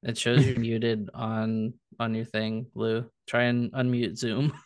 It 0.03 0.17
shows 0.17 0.45
you're 0.45 0.59
muted 0.59 1.09
on 1.13 1.73
on 1.99 2.13
your 2.13 2.25
thing, 2.25 2.67
Lou. 2.75 3.09
Try 3.27 3.43
and 3.43 3.71
unmute 3.71 4.17
Zoom. 4.17 4.53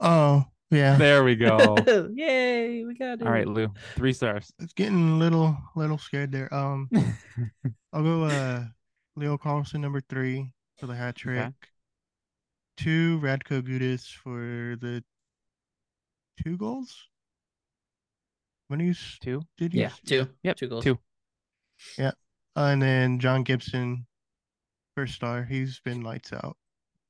Oh, 0.00 0.44
yeah. 0.70 0.96
There 0.96 1.24
we 1.24 1.34
go. 1.34 1.76
Yay, 2.14 2.84
we 2.84 2.94
got 2.94 3.20
it. 3.20 3.26
All 3.26 3.32
right, 3.32 3.48
Lou, 3.48 3.68
three 3.96 4.12
stars. 4.12 4.52
It's 4.60 4.72
getting 4.72 5.10
a 5.10 5.16
little 5.16 5.56
little 5.74 5.98
scared 5.98 6.30
there. 6.30 6.52
Um 6.54 6.88
I'll 7.92 8.04
go 8.04 8.22
uh 8.22 8.64
Leo 9.16 9.36
Carlsson 9.36 9.80
number 9.80 10.00
three 10.08 10.52
for 10.78 10.86
the 10.86 10.94
hat 10.94 11.16
trick. 11.16 11.52
Two 12.78 13.18
Radko 13.20 13.60
Gudas 13.60 14.06
for 14.06 14.76
the 14.80 15.02
two 16.42 16.56
goals. 16.56 16.96
When 18.68 18.80
he's 18.80 19.18
Two. 19.20 19.42
did 19.58 19.72
he 19.72 19.80
Yeah, 19.80 19.90
two. 20.06 20.28
Yep, 20.42 20.56
Two 20.56 20.68
goals. 20.68 20.84
two. 20.84 20.98
Uh, 21.98 22.12
and 22.56 22.80
then 22.80 23.18
John 23.18 23.42
Gibson 23.42 24.06
first 24.96 25.14
star. 25.14 25.44
He's 25.44 25.80
been 25.84 26.02
lights 26.02 26.32
out. 26.32 26.56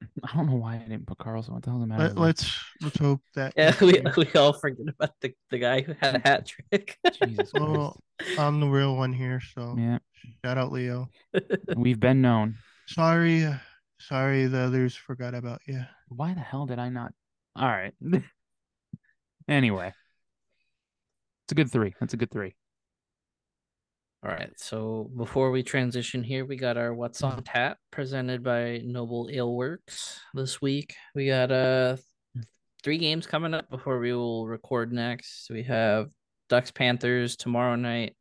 I 0.24 0.36
don't 0.36 0.46
know 0.48 0.54
why 0.56 0.76
I 0.76 0.78
didn't 0.78 1.06
put 1.06 1.18
Carlsson. 1.18 1.50
What 1.54 1.62
the 1.64 1.70
hell 1.70 1.78
does 1.80 1.84
it 1.84 1.88
matter? 1.88 2.02
Let, 2.04 2.18
let's 2.18 2.60
let's 2.80 2.98
hope 2.98 3.20
that 3.34 3.52
Yeah, 3.56 3.74
we, 3.80 4.00
we 4.16 4.26
all 4.34 4.52
forget 4.52 4.86
about 4.88 5.10
the, 5.20 5.34
the 5.50 5.58
guy 5.58 5.80
who 5.82 5.94
had 6.00 6.16
a 6.16 6.18
hat 6.20 6.46
trick. 6.46 6.96
Jesus 7.14 7.50
Christ. 7.50 7.54
Well, 7.54 7.96
I'm 8.38 8.60
the 8.60 8.68
real 8.68 8.96
one 8.96 9.12
here, 9.12 9.40
so 9.54 9.74
Yeah, 9.76 9.98
shout 10.44 10.56
out 10.58 10.70
Leo. 10.72 11.08
we've 11.76 11.98
been 12.00 12.22
known. 12.22 12.56
Sorry, 12.86 13.46
sorry 14.00 14.46
the 14.46 14.58
others 14.60 14.94
forgot 14.94 15.34
about 15.34 15.60
you. 15.66 15.82
Why 16.08 16.34
the 16.34 16.40
hell 16.40 16.66
did 16.66 16.78
I 16.78 16.88
not? 16.88 17.12
All 17.56 17.68
right. 17.68 17.94
anyway, 19.48 19.92
it's 21.44 21.52
a 21.52 21.54
good 21.54 21.70
three. 21.70 21.94
That's 22.00 22.14
a 22.14 22.16
good 22.16 22.30
three. 22.30 22.54
All 24.24 24.30
right. 24.30 24.50
So 24.56 25.10
before 25.16 25.50
we 25.52 25.62
transition 25.62 26.24
here, 26.24 26.44
we 26.44 26.56
got 26.56 26.76
our 26.76 26.92
What's 26.92 27.22
on 27.22 27.42
Tap 27.44 27.78
presented 27.92 28.42
by 28.42 28.80
Noble 28.84 29.28
Ale 29.32 29.54
Works 29.54 30.20
this 30.34 30.60
week. 30.60 30.94
We 31.14 31.26
got 31.26 31.52
uh 31.52 31.96
three 32.82 32.98
games 32.98 33.26
coming 33.26 33.54
up 33.54 33.70
before 33.70 33.98
we 33.98 34.12
will 34.12 34.46
record 34.46 34.92
next. 34.92 35.48
We 35.50 35.62
have 35.64 36.08
Ducks 36.48 36.70
Panthers 36.70 37.36
tomorrow 37.36 37.76
night, 37.76 38.16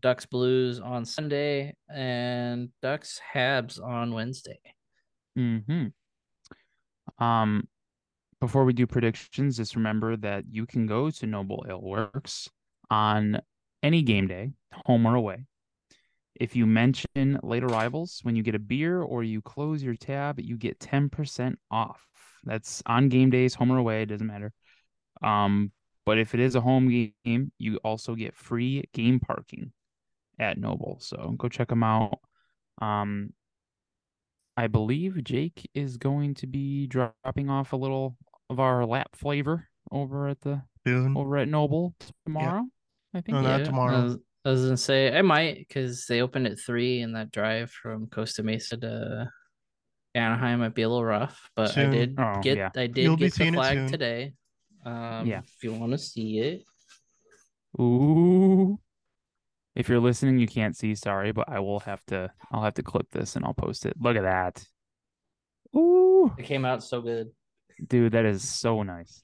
Ducks 0.00 0.26
Blues 0.26 0.80
on 0.80 1.04
Sunday, 1.04 1.74
and 1.88 2.70
Ducks 2.80 3.20
Habs 3.34 3.82
on 3.82 4.14
Wednesday. 4.14 4.60
Hmm. 5.36 5.86
Um, 7.18 7.68
before 8.40 8.64
we 8.64 8.72
do 8.72 8.86
predictions, 8.86 9.56
just 9.56 9.76
remember 9.76 10.16
that 10.18 10.44
you 10.50 10.66
can 10.66 10.86
go 10.86 11.10
to 11.10 11.26
Noble 11.26 11.64
Ale 11.68 11.80
Works 11.80 12.48
on 12.90 13.40
any 13.82 14.02
game 14.02 14.26
day, 14.26 14.52
home 14.86 15.06
or 15.06 15.14
away. 15.14 15.46
If 16.34 16.56
you 16.56 16.66
mention 16.66 17.38
late 17.42 17.62
arrivals 17.62 18.20
when 18.22 18.34
you 18.34 18.42
get 18.42 18.56
a 18.56 18.58
beer 18.58 19.00
or 19.00 19.22
you 19.22 19.40
close 19.40 19.82
your 19.82 19.94
tab, 19.94 20.40
you 20.40 20.56
get 20.56 20.80
10% 20.80 21.54
off. 21.70 22.04
That's 22.44 22.82
on 22.86 23.08
game 23.08 23.30
days, 23.30 23.54
home 23.54 23.70
or 23.70 23.78
away, 23.78 24.02
it 24.02 24.06
doesn't 24.06 24.26
matter. 24.26 24.52
Um, 25.22 25.70
but 26.04 26.18
if 26.18 26.34
it 26.34 26.40
is 26.40 26.54
a 26.54 26.60
home 26.60 26.88
game, 27.24 27.52
you 27.58 27.78
also 27.84 28.14
get 28.14 28.36
free 28.36 28.84
game 28.92 29.20
parking 29.20 29.72
at 30.38 30.58
Noble. 30.58 30.98
So 31.00 31.34
go 31.38 31.48
check 31.48 31.68
them 31.68 31.82
out. 31.82 32.18
Um, 32.80 33.30
I 34.56 34.66
believe 34.68 35.22
Jake 35.24 35.68
is 35.74 35.96
going 35.96 36.34
to 36.34 36.46
be 36.46 36.86
dropping 36.86 37.50
off 37.50 37.72
a 37.72 37.76
little 37.76 38.16
of 38.50 38.60
our 38.60 38.84
lap 38.86 39.08
flavor 39.16 39.66
over 39.90 40.28
at 40.28 40.40
the 40.42 40.62
Soon. 40.86 41.16
over 41.16 41.38
at 41.38 41.48
Noble 41.48 41.94
tomorrow. 42.24 42.64
I 43.14 43.20
think. 43.20 43.34
No, 43.36 43.40
not 43.42 43.60
Yeah, 43.60 43.64
tomorrow. 43.66 43.94
uh, 44.12 44.16
I 44.44 44.50
was 44.50 44.62
gonna 44.64 44.76
say 44.76 45.16
I 45.16 45.22
might 45.22 45.58
because 45.66 46.06
they 46.06 46.20
opened 46.20 46.46
at 46.46 46.58
three, 46.60 47.00
and 47.00 47.16
that 47.16 47.30
drive 47.32 47.70
from 47.70 48.06
Costa 48.08 48.42
Mesa 48.42 48.76
to 48.76 49.30
Anaheim 50.14 50.60
might 50.60 50.74
be 50.74 50.82
a 50.82 50.88
little 50.88 51.04
rough. 51.04 51.48
But 51.56 51.76
I 51.76 51.86
did 51.86 52.14
Oh, 52.18 52.40
get 52.42 52.58
yeah. 52.58 52.70
I 52.76 52.86
did 52.86 52.98
You'll 52.98 53.16
get 53.16 53.34
the 53.34 53.50
flag 53.52 53.88
today. 53.88 54.34
Um, 54.84 55.26
Yeah. 55.26 55.40
If 55.40 55.64
you 55.64 55.72
want 55.72 55.92
to 55.92 55.98
see 55.98 56.38
it, 56.40 56.62
Ooh. 57.80 58.78
If 59.74 59.88
you're 59.88 60.00
listening, 60.00 60.38
you 60.38 60.46
can't 60.46 60.76
see, 60.76 60.94
sorry, 60.94 61.32
but 61.32 61.48
I 61.48 61.60
will 61.60 61.80
have 61.80 62.04
to 62.06 62.30
I'll 62.52 62.62
have 62.62 62.74
to 62.74 62.82
clip 62.82 63.10
this 63.10 63.36
and 63.36 63.44
I'll 63.44 63.54
post 63.54 63.86
it. 63.86 63.94
Look 64.00 64.16
at 64.16 64.22
that. 64.22 64.64
Ooh. 65.76 66.32
it 66.38 66.44
came 66.44 66.64
out 66.64 66.82
so 66.82 67.00
good. 67.00 67.30
Dude, 67.88 68.12
that 68.12 68.24
is 68.24 68.48
so 68.48 68.82
nice. 68.82 69.22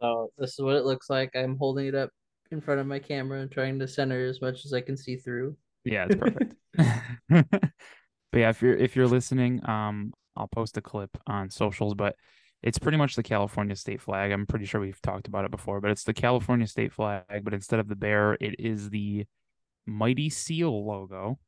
So 0.00 0.30
this 0.36 0.52
is 0.52 0.60
what 0.60 0.76
it 0.76 0.84
looks 0.84 1.08
like. 1.08 1.30
I'm 1.34 1.56
holding 1.56 1.86
it 1.86 1.94
up 1.94 2.10
in 2.50 2.60
front 2.60 2.80
of 2.80 2.86
my 2.86 2.98
camera 2.98 3.40
and 3.40 3.50
trying 3.50 3.78
to 3.78 3.88
center 3.88 4.26
as 4.26 4.40
much 4.40 4.64
as 4.64 4.72
I 4.72 4.80
can 4.80 4.96
see 4.96 5.16
through. 5.16 5.56
Yeah, 5.84 6.06
it's 6.08 6.16
perfect. 6.20 6.54
but 7.30 8.38
yeah, 8.38 8.50
if 8.50 8.60
you're 8.62 8.76
if 8.76 8.94
you're 8.94 9.06
listening, 9.06 9.66
um, 9.68 10.12
I'll 10.36 10.48
post 10.48 10.76
a 10.76 10.82
clip 10.82 11.10
on 11.26 11.50
socials, 11.50 11.94
but 11.94 12.14
it's 12.62 12.78
pretty 12.78 12.98
much 12.98 13.16
the 13.16 13.22
California 13.22 13.76
state 13.76 14.00
flag. 14.00 14.32
I'm 14.32 14.46
pretty 14.46 14.66
sure 14.66 14.80
we've 14.80 15.00
talked 15.00 15.28
about 15.28 15.44
it 15.44 15.50
before, 15.50 15.80
but 15.80 15.90
it's 15.90 16.04
the 16.04 16.14
California 16.14 16.66
state 16.66 16.92
flag, 16.92 17.42
but 17.42 17.54
instead 17.54 17.80
of 17.80 17.88
the 17.88 17.96
bear, 17.96 18.34
it 18.40 18.56
is 18.58 18.90
the 18.90 19.26
mighty 19.88 20.30
seal 20.30 20.86
logo. 20.86 21.38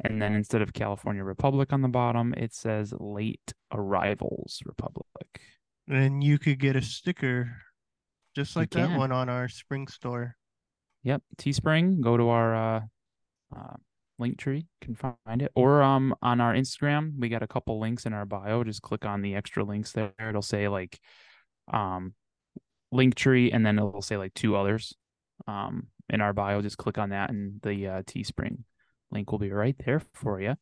And 0.00 0.20
then 0.20 0.34
instead 0.34 0.60
of 0.60 0.72
California 0.72 1.22
Republic 1.22 1.72
on 1.72 1.80
the 1.80 1.88
bottom, 1.88 2.34
it 2.36 2.52
says 2.52 2.92
late 2.98 3.52
arrivals 3.72 4.60
Republic. 4.66 5.06
And 5.88 6.22
you 6.22 6.38
could 6.38 6.58
get 6.58 6.74
a 6.74 6.82
sticker 6.82 7.50
just 8.34 8.56
like 8.56 8.70
that 8.70 8.98
one 8.98 9.12
on 9.12 9.28
our 9.28 9.48
spring 9.48 9.86
store. 9.86 10.36
Yep, 11.04 11.22
Teespring. 11.36 12.00
Go 12.00 12.16
to 12.16 12.28
our 12.28 12.54
uh, 12.54 12.80
uh, 13.54 13.76
link 14.18 14.38
tree, 14.38 14.66
can 14.80 14.96
find 14.96 15.42
it, 15.42 15.52
or 15.54 15.82
um 15.82 16.14
on 16.22 16.40
our 16.40 16.54
Instagram. 16.54 17.12
We 17.18 17.28
got 17.28 17.42
a 17.42 17.46
couple 17.48 17.78
links 17.78 18.06
in 18.06 18.12
our 18.12 18.26
bio. 18.26 18.64
Just 18.64 18.82
click 18.82 19.04
on 19.04 19.22
the 19.22 19.36
extra 19.36 19.62
links 19.62 19.92
there. 19.92 20.12
It'll 20.18 20.42
say 20.42 20.66
like 20.68 20.98
um 21.72 22.14
link 22.90 23.14
tree, 23.14 23.52
and 23.52 23.64
then 23.64 23.78
it'll 23.78 24.02
say 24.02 24.16
like 24.16 24.34
two 24.34 24.56
others 24.56 24.96
um 25.46 25.88
in 26.10 26.20
our 26.20 26.32
bio. 26.32 26.62
Just 26.62 26.78
click 26.78 26.98
on 26.98 27.10
that, 27.10 27.30
and 27.30 27.60
the 27.62 27.88
uh, 27.88 28.02
Teespring 28.02 28.58
link 29.10 29.30
will 29.32 29.38
be 29.38 29.50
right 29.50 29.76
there 29.84 30.00
for 30.14 30.40
you. 30.40 30.54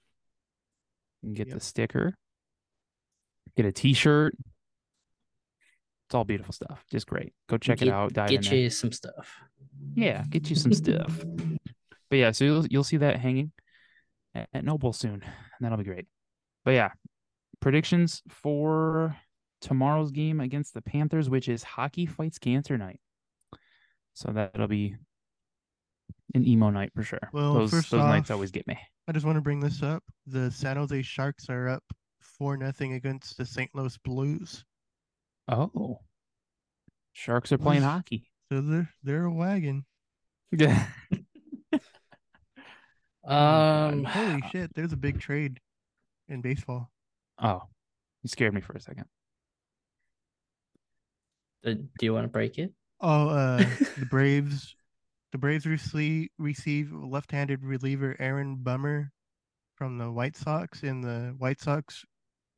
You 1.22 1.34
get 1.34 1.48
Yep. 1.48 1.54
the 1.54 1.60
sticker, 1.60 2.14
get 3.56 3.66
a 3.66 3.72
T-shirt. 3.72 4.34
It's 6.06 6.14
all 6.14 6.24
beautiful 6.24 6.52
stuff. 6.52 6.84
Just 6.90 7.06
great. 7.06 7.32
Go 7.48 7.56
check 7.58 7.78
Get- 7.78 7.88
it 7.88 7.94
out. 7.94 8.12
Dive 8.12 8.30
in 8.30 8.40
Get 8.40 8.50
there. 8.50 8.58
you 8.58 8.70
some 8.70 8.92
stuff. 8.92 9.34
Yeah, 9.94 10.24
get 10.28 10.50
you 10.50 10.56
some 10.56 10.74
stuff. 10.74 11.24
But 12.10 12.16
yeah, 12.16 12.30
so 12.32 12.44
you'll 12.44 12.66
you'll 12.66 12.84
see 12.84 12.98
that 12.98 13.16
hanging 13.16 13.52
at, 14.34 14.48
at 14.52 14.64
Noble 14.64 14.92
soon, 14.92 15.14
and 15.22 15.22
that'll 15.60 15.78
be 15.78 15.84
great. 15.84 16.06
But 16.64 16.72
yeah, 16.72 16.90
predictions 17.60 18.22
for 18.28 19.16
tomorrow's 19.62 20.10
game 20.10 20.40
against 20.40 20.74
the 20.74 20.82
Panthers, 20.82 21.30
which 21.30 21.48
is 21.48 21.62
Hockey 21.62 22.04
Fights 22.04 22.38
Cancer 22.38 22.76
Night. 22.76 23.00
So 24.14 24.30
that'll 24.32 24.68
be 24.68 24.96
an 26.34 26.46
emo 26.46 26.70
night 26.70 26.92
for 26.94 27.02
sure. 27.02 27.30
Well, 27.32 27.54
those 27.54 27.70
first 27.70 27.90
those 27.90 28.00
nights 28.00 28.30
always 28.30 28.50
get 28.50 28.66
me. 28.66 28.78
I 29.08 29.12
just 29.12 29.26
want 29.26 29.36
to 29.36 29.42
bring 29.42 29.60
this 29.60 29.82
up. 29.82 30.02
The 30.26 30.50
San 30.50 30.76
Jose 30.76 31.02
Sharks 31.02 31.48
are 31.48 31.68
up 31.68 31.84
four 32.20 32.56
nothing 32.56 32.94
against 32.94 33.36
the 33.36 33.44
St. 33.44 33.70
Louis 33.74 33.96
Blues. 33.98 34.64
Oh, 35.48 36.00
Sharks 37.12 37.52
are 37.52 37.58
playing 37.58 37.82
Oof. 37.82 37.88
hockey. 37.88 38.30
So 38.50 38.60
they're 38.60 38.90
they're 39.02 39.24
a 39.24 39.32
wagon. 39.32 39.84
Yeah. 40.50 40.86
Um, 43.24 44.04
Holy 44.04 44.42
shit, 44.50 44.74
there's 44.74 44.92
a 44.92 44.96
big 44.96 45.20
trade 45.20 45.60
in 46.28 46.40
baseball. 46.40 46.90
Oh, 47.40 47.62
you 48.22 48.28
scared 48.28 48.54
me 48.54 48.60
for 48.60 48.72
a 48.72 48.80
second. 48.80 49.04
do 51.64 51.78
you 52.00 52.12
want 52.12 52.24
to 52.24 52.28
break 52.28 52.58
it? 52.58 52.72
Oh, 53.00 53.28
uh, 53.28 53.58
the 53.96 54.06
Braves, 54.06 54.74
the 55.32 55.38
Braves 55.38 55.66
receive 55.66 56.28
receive 56.38 56.92
left-handed 56.92 57.64
reliever 57.64 58.14
Aaron 58.18 58.56
Bummer 58.56 59.10
from 59.76 59.98
the 59.98 60.12
White 60.12 60.36
Sox, 60.36 60.82
and 60.82 61.02
the 61.02 61.34
White 61.38 61.60
Sox 61.60 62.04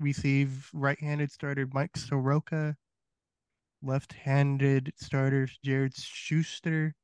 receive 0.00 0.68
right-handed 0.74 1.30
starter 1.30 1.68
Mike 1.72 1.96
Soroka, 1.96 2.76
left-handed 3.82 4.92
starters 4.96 5.56
Jared 5.64 5.96
Shuster, 5.96 6.94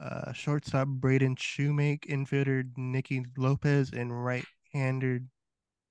uh, 0.00 0.32
shortstop 0.32 0.88
Braden 0.88 1.36
Shewmake, 1.36 2.06
infielder 2.06 2.64
Nicky 2.76 3.24
Lopez, 3.38 3.90
and 3.92 4.24
right-handed 4.24 5.28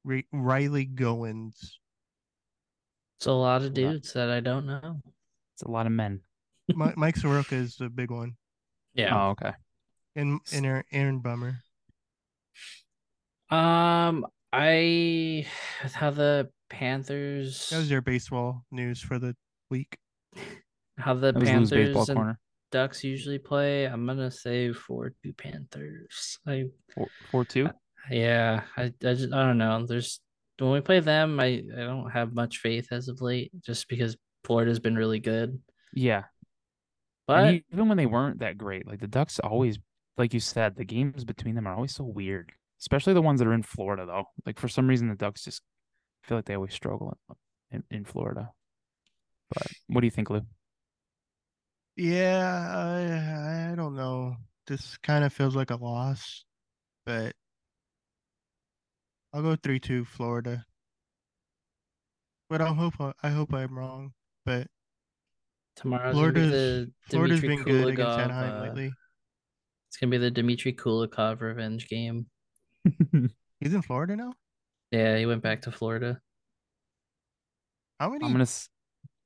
Ri- 0.03 0.27
Riley 0.31 0.85
Gowens. 0.85 1.79
It's 3.17 3.25
a 3.25 3.31
lot 3.31 3.63
of 3.63 3.73
dudes 3.73 4.13
that 4.13 4.29
I 4.29 4.39
don't 4.39 4.67
know. 4.67 5.01
It's 5.55 5.63
a 5.63 5.71
lot 5.71 5.87
of 5.87 5.93
men. 5.93 6.21
Mi- 6.68 6.93
Mike 6.95 7.18
Soroka 7.18 7.55
is 7.55 7.76
the 7.78 7.89
big 7.89 8.09
one, 8.11 8.36
Yeah. 8.93 9.16
Oh, 9.16 9.30
okay. 9.32 9.51
and 10.16 10.39
and 10.53 10.66
Aaron- 10.66 10.84
Aaron 10.91 11.20
Bummer. 11.20 11.57
Um, 13.49 14.26
I 14.51 15.45
how 15.93 16.09
the 16.11 16.49
Panthers 16.70 17.70
That 17.70 17.78
was 17.78 17.91
your 17.91 18.01
baseball 18.01 18.63
news 18.72 18.99
for 19.01 19.20
the 19.20 19.36
week. 19.70 19.97
how 20.97 21.13
the 21.13 21.32
That 21.32 21.39
baseball 21.39 21.55
Panthers 21.55 22.09
and 22.09 22.16
corner. 22.18 22.39
Ducks 22.72 23.03
usually 23.03 23.38
play. 23.38 23.86
I'm 23.86 24.05
gonna 24.07 24.32
say 24.32 24.74
four 24.74 25.13
two 25.24 25.34
Panthers. 25.34 26.39
I 26.47 26.66
Four, 26.93 27.07
four 27.30 27.45
two. 27.45 27.70
yeah, 28.09 28.63
I 28.76 28.86
I 28.86 29.13
just 29.13 29.32
I 29.34 29.45
don't 29.45 29.57
know. 29.59 29.86
There's 29.86 30.20
when 30.57 30.72
we 30.72 30.82
play 30.82 30.99
them, 31.01 31.39
I 31.39 31.63
I 31.76 31.82
don't 31.82 32.09
have 32.09 32.34
much 32.34 32.57
faith 32.57 32.88
as 32.91 33.07
of 33.07 33.22
late, 33.22 33.51
just 33.61 33.88
because 33.88 34.18
Florida's 34.43 34.80
been 34.80 34.95
really 34.95 35.20
good. 35.20 35.61
Yeah. 35.93 36.24
But 37.28 37.43
and 37.43 37.63
even 37.71 37.89
when 37.89 37.97
they 37.97 38.05
weren't 38.05 38.39
that 38.39 38.57
great, 38.57 38.88
like 38.88 38.99
the 38.99 39.07
Ducks 39.07 39.39
always, 39.39 39.80
like 40.17 40.34
you 40.34 40.39
said, 40.39 40.76
the 40.76 40.86
games 40.86 41.26
between 41.26 41.55
them 41.55 41.67
are 41.67 41.76
always 41.76 41.95
so 41.95 42.03
weird. 42.03 42.51
Especially 42.80 43.13
the 43.13 43.21
ones 43.21 43.39
that 43.39 43.47
are 43.47 43.53
in 43.53 43.63
Florida, 43.63 44.05
though. 44.05 44.26
Like 44.45 44.59
for 44.59 44.67
some 44.67 44.88
reason, 44.88 45.09
the 45.09 45.15
Ducks 45.15 45.43
just 45.43 45.61
feel 46.23 46.38
like 46.38 46.45
they 46.45 46.55
always 46.55 46.73
struggle 46.73 47.17
in, 47.71 47.84
in 47.89 48.05
Florida. 48.05 48.51
But 49.53 49.67
what 49.88 50.01
do 50.01 50.07
you 50.07 50.11
think, 50.11 50.30
Lou? 50.30 50.41
Yeah, 51.95 52.67
I 52.76 53.71
I 53.71 53.76
don't 53.76 53.95
know. 53.95 54.36
This 54.67 54.97
kind 54.97 55.23
of 55.23 55.32
feels 55.32 55.55
like 55.55 55.71
a 55.71 55.76
loss, 55.76 56.43
but 57.05 57.34
I'll 59.34 59.41
go 59.41 59.55
three 59.55 59.80
two 59.80 60.05
Florida. 60.05 60.65
But 62.49 62.61
I 62.61 62.73
hope 62.73 62.95
I 63.23 63.30
hope 63.30 63.53
I'm 63.53 63.78
wrong. 63.78 64.13
But 64.45 64.67
tomorrow's 65.76 66.15
gonna 66.15 66.32
be 66.32 66.39
Florida's 66.39 66.51
the 66.51 66.91
Florida's 67.09 67.41
Dmitry 67.41 67.55
been 67.55 67.65
good 67.65 67.93
against 67.93 68.11
Kulikov, 68.11 68.19
Anaheim 68.19 68.53
uh, 68.53 68.61
lately. 68.65 68.93
It's 69.88 69.97
gonna 69.97 70.11
be 70.11 70.17
the 70.17 70.32
Dmitry 70.32 70.73
Kulikov 70.73 71.41
revenge 71.41 71.88
game. 71.88 72.28
He's 73.59 73.73
in 73.73 73.82
Florida 73.82 74.15
now. 74.15 74.34
Yeah, 74.91 75.17
he 75.17 75.26
went 75.26 75.41
back 75.41 75.61
to 75.63 75.71
Florida. 75.71 76.19
How 77.99 78.09
many 78.09 78.26
I'm 78.26 78.32
gonna 78.32 78.47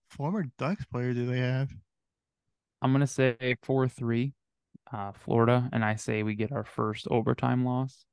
former 0.09 0.45
Ducks 0.57 0.85
players 0.85 1.15
do 1.15 1.25
they 1.25 1.39
have? 1.39 1.71
I'm 2.81 2.91
gonna 2.91 3.07
say 3.07 3.55
four 3.63 3.87
three, 3.87 4.33
uh, 4.91 5.11
Florida, 5.11 5.69
and 5.73 5.83
I 5.83 5.95
say 5.95 6.23
we 6.23 6.35
get 6.35 6.51
our 6.51 6.63
first 6.63 7.07
overtime 7.09 7.65
loss. 7.65 8.05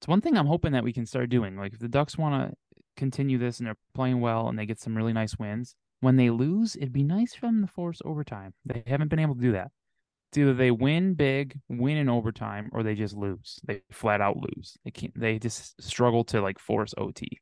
It's 0.00 0.08
one 0.08 0.20
thing 0.20 0.36
I'm 0.36 0.46
hoping 0.46 0.72
that 0.72 0.84
we 0.84 0.92
can 0.92 1.06
start 1.06 1.30
doing. 1.30 1.56
Like 1.56 1.72
if 1.72 1.78
the 1.78 1.88
Ducks 1.88 2.18
want 2.18 2.50
to 2.50 2.56
continue 2.96 3.38
this 3.38 3.58
and 3.58 3.66
they're 3.66 3.76
playing 3.94 4.20
well 4.20 4.48
and 4.48 4.58
they 4.58 4.66
get 4.66 4.80
some 4.80 4.96
really 4.96 5.12
nice 5.12 5.38
wins, 5.38 5.74
when 6.00 6.16
they 6.16 6.30
lose, 6.30 6.76
it'd 6.76 6.92
be 6.92 7.02
nice 7.02 7.34
for 7.34 7.46
them 7.46 7.62
to 7.62 7.66
force 7.66 8.02
overtime. 8.04 8.54
They 8.64 8.82
haven't 8.86 9.08
been 9.08 9.18
able 9.18 9.34
to 9.34 9.40
do 9.40 9.52
that. 9.52 9.70
It's 10.30 10.38
either 10.38 10.54
they 10.54 10.70
win 10.70 11.14
big, 11.14 11.58
win 11.68 11.96
in 11.96 12.08
overtime, 12.08 12.70
or 12.72 12.82
they 12.82 12.94
just 12.94 13.16
lose. 13.16 13.58
They 13.64 13.82
flat 13.92 14.20
out 14.20 14.36
lose. 14.36 14.76
They 14.84 14.90
can't. 14.90 15.18
They 15.18 15.38
just 15.38 15.80
struggle 15.80 16.24
to 16.24 16.40
like 16.40 16.58
force 16.58 16.94
OT, 16.98 17.40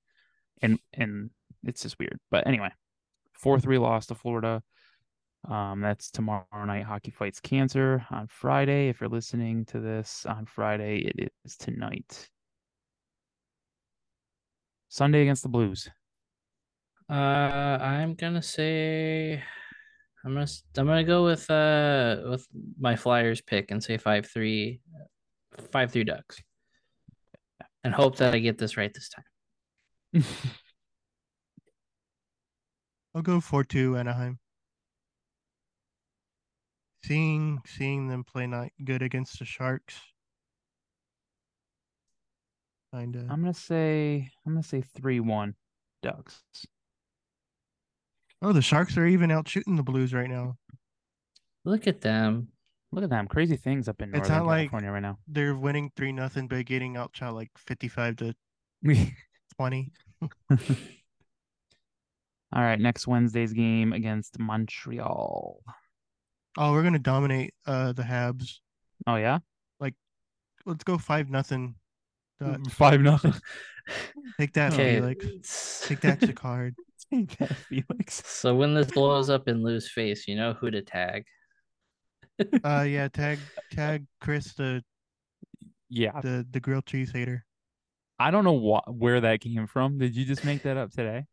and 0.63 0.79
and 0.93 1.31
it's 1.65 1.83
just 1.83 1.99
weird. 1.99 2.21
But 2.31 2.47
anyway, 2.47 2.71
four 3.33 3.59
three 3.59 3.79
loss 3.79 4.07
to 4.07 4.15
Florida. 4.15 4.63
Um, 5.49 5.81
that's 5.81 6.11
tomorrow 6.11 6.45
night. 6.65 6.85
Hockey 6.85 7.11
fights 7.11 7.41
cancer 7.41 8.07
on 8.11 8.29
Friday. 8.29 8.89
If 8.89 9.01
you're 9.01 9.11
listening 9.11 9.65
to 9.67 9.81
this 9.81 10.25
on 10.27 10.47
Friday, 10.47 10.99
it 10.99 11.33
is 11.45 11.57
tonight. 11.57 12.31
Sunday 14.89 15.23
against 15.23 15.43
the 15.43 15.49
Blues. 15.49 15.89
Uh, 17.11 17.13
I'm 17.81 18.15
gonna 18.15 18.43
say, 18.43 19.43
I'm 20.25 20.33
gonna 20.33 20.43
s- 20.43 20.63
I'm 20.77 20.87
gonna 20.87 21.05
go 21.05 21.25
with 21.25 21.51
uh 21.51 22.23
with 22.31 22.47
my 22.79 22.97
Flyers 22.97 23.41
pick 23.43 23.71
and 23.71 23.83
say 23.83 23.99
five 23.99 24.27
three, 24.27 24.81
five 25.71 25.93
three 25.93 26.05
Ducks, 26.05 26.43
and 27.83 27.95
hope 27.95 28.17
that 28.17 28.35
I 28.35 28.39
get 28.39 28.57
this 28.59 28.77
right 28.79 28.93
this 28.95 29.11
time. 29.11 30.25
I'll 33.15 33.23
go 33.23 33.41
four 33.41 33.65
two 33.65 33.97
Anaheim. 33.97 34.39
seeing 37.05 37.61
seeing 37.67 38.09
them 38.09 38.25
play 38.25 38.47
not 38.47 38.69
good 38.83 39.03
against 39.03 39.39
the 39.39 39.45
Sharks. 39.45 40.01
Kinda. 42.95 43.27
I'm 43.29 43.41
gonna 43.41 43.53
say 43.53 44.31
I'm 44.47 44.55
gonna 44.55 44.63
say 44.63 44.81
three 44.97 45.21
one 45.21 45.55
Ducks. 46.03 46.43
Oh, 48.45 48.53
the 48.53 48.61
Sharks 48.63 48.97
are 48.99 49.07
even 49.07 49.31
out 49.31 49.49
shooting 49.49 49.77
the 49.77 49.83
Blues 49.83 50.13
right 50.13 50.29
now. 50.29 50.57
Look 51.65 51.87
at 51.87 52.03
them. 52.03 52.49
Look 52.93 53.03
at 53.03 53.11
them, 53.11 53.27
crazy 53.27 53.57
things 53.57 53.89
up 53.89 54.01
in 54.03 54.11
It's 54.11 54.29
Northern 54.29 54.37
not 54.37 54.47
like- 54.47 54.71
California 54.71 54.93
right 54.93 55.03
now. 55.03 55.19
They're 55.27 55.57
winning 55.57 55.91
three 55.97 56.13
nothing, 56.13 56.47
but 56.47 56.65
getting 56.67 56.97
outshot 56.97 57.35
like 57.35 57.51
fifty 57.57 57.89
five 57.89 58.17
to 58.17 58.35
twenty. 59.57 59.93
All 60.51 60.59
right, 62.63 62.79
next 62.79 63.07
Wednesday's 63.07 63.53
game 63.53 63.93
against 63.93 64.39
Montreal. 64.39 65.61
Oh, 66.57 66.73
we're 66.73 66.85
gonna 66.85 66.99
dominate 67.01 67.53
uh 67.67 67.93
the 67.93 68.03
Habs. 68.05 68.59
Oh 69.07 69.17
yeah, 69.17 69.39
Like 69.81 69.95
Let's 70.67 70.85
go 70.85 70.99
five 70.99 71.31
nothing. 71.31 71.75
five 72.71 73.01
nothing. 73.01 73.35
Take 74.39 74.53
that, 74.55 74.73
Okay. 74.75 74.97
Felix. 74.97 75.85
Take 75.89 76.01
that, 76.03 76.21
Chicard. 76.21 76.75
Take 77.29 77.39
that, 77.39 77.57
Felix. 77.57 78.23
So 78.27 78.55
when 78.55 78.75
this 78.75 78.91
blows 78.91 79.31
up 79.31 79.49
in 79.49 79.63
Lou's 79.63 79.89
face, 79.89 80.27
you 80.27 80.37
know 80.37 80.55
who 80.55 80.71
to 80.71 80.83
tag. 80.83 81.25
Uh, 82.65 82.83
yeah. 82.83 83.07
Tag 83.07 83.39
tag 83.71 84.05
Chris 84.21 84.55
the 84.55 84.83
Yeah, 85.89 86.21
the 86.21 86.45
the 86.51 86.59
grilled 86.59 86.85
cheese 86.85 87.13
hater. 87.13 87.45
I 88.19 88.33
don't 88.33 88.43
know 88.43 88.55
what 88.55 88.93
where 88.93 89.21
that 89.21 89.41
came 89.41 89.69
from. 89.69 89.99
Did 89.99 90.17
you 90.17 90.25
just 90.25 90.45
make 90.45 90.63
that 90.63 90.77
up 90.77 90.91
today? 90.91 91.27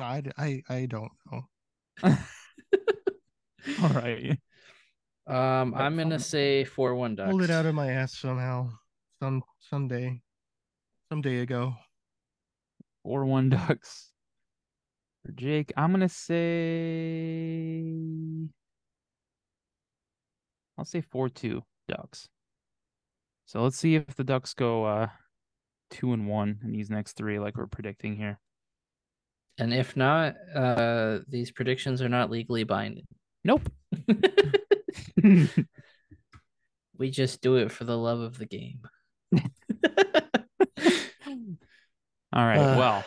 I, 0.00 0.22
I, 0.36 0.62
I 0.68 0.86
don't 0.86 1.12
know. 1.30 1.42
All 3.82 3.90
right. 3.90 4.36
Um, 5.28 5.72
I'm 5.74 5.96
gonna 5.96 6.18
say 6.18 6.64
four 6.64 6.96
one 6.96 7.14
Ducks. 7.14 7.30
Pulled 7.30 7.42
it 7.42 7.50
out 7.50 7.66
of 7.66 7.76
my 7.76 7.92
ass 7.92 8.18
somehow. 8.18 8.70
Some 9.20 9.42
someday. 9.60 10.20
Someday 11.08 11.38
ago. 11.38 11.74
Four 13.04 13.24
one 13.26 13.50
Ducks. 13.50 14.11
For 15.24 15.32
Jake, 15.32 15.72
I'm 15.76 15.92
gonna 15.92 16.08
say 16.08 17.84
I'll 20.76 20.84
say 20.84 21.00
four 21.00 21.28
two 21.28 21.62
Ducks. 21.88 22.28
So 23.46 23.62
let's 23.62 23.76
see 23.76 23.94
if 23.94 24.14
the 24.16 24.24
Ducks 24.24 24.54
go 24.54 24.84
uh 24.84 25.08
two 25.90 26.12
and 26.12 26.26
one 26.26 26.58
in 26.64 26.72
these 26.72 26.90
next 26.90 27.12
three, 27.16 27.38
like 27.38 27.56
we're 27.56 27.66
predicting 27.66 28.16
here. 28.16 28.40
And 29.58 29.72
if 29.72 29.96
not, 29.96 30.34
uh, 30.54 31.18
these 31.28 31.50
predictions 31.50 32.00
are 32.00 32.08
not 32.08 32.30
legally 32.30 32.64
binding. 32.64 33.06
Nope. 33.44 33.70
we 36.98 37.10
just 37.10 37.42
do 37.42 37.56
it 37.56 37.70
for 37.70 37.84
the 37.84 37.96
love 37.96 38.20
of 38.20 38.38
the 38.38 38.46
game. 38.46 38.80
All 42.34 42.46
right. 42.46 42.56
Uh, 42.56 42.78
well, 42.78 43.04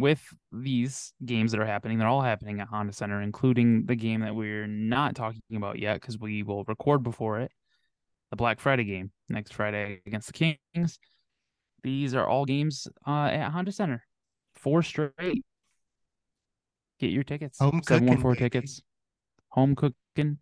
with 0.00 0.22
these 0.52 1.12
games 1.24 1.52
that 1.52 1.60
are 1.60 1.66
happening, 1.66 1.98
they're 1.98 2.08
all 2.08 2.22
happening 2.22 2.60
at 2.60 2.68
Honda 2.68 2.92
Center, 2.92 3.20
including 3.22 3.86
the 3.86 3.94
game 3.94 4.20
that 4.20 4.34
we're 4.34 4.66
not 4.66 5.14
talking 5.14 5.40
about 5.56 5.78
yet 5.78 6.00
because 6.00 6.18
we 6.18 6.42
will 6.42 6.64
record 6.64 7.02
before 7.02 7.40
it, 7.40 7.52
the 8.30 8.36
Black 8.36 8.60
Friday 8.60 8.84
game 8.84 9.10
next 9.28 9.54
Friday 9.54 10.00
against 10.06 10.28
the 10.28 10.32
Kings. 10.74 10.98
These 11.82 12.14
are 12.14 12.26
all 12.26 12.44
games 12.44 12.88
uh, 13.06 13.26
at 13.26 13.50
Honda 13.50 13.72
Center. 13.72 14.04
Four 14.54 14.82
straight. 14.82 15.44
Get 16.98 17.10
your 17.10 17.22
tickets. 17.22 17.58
Home 17.60 17.80
Seven 17.86 18.06
one 18.06 18.16
cooking, 18.16 18.22
four 18.22 18.34
tickets. 18.34 18.82
Home 19.50 19.76
cooking. 19.76 20.38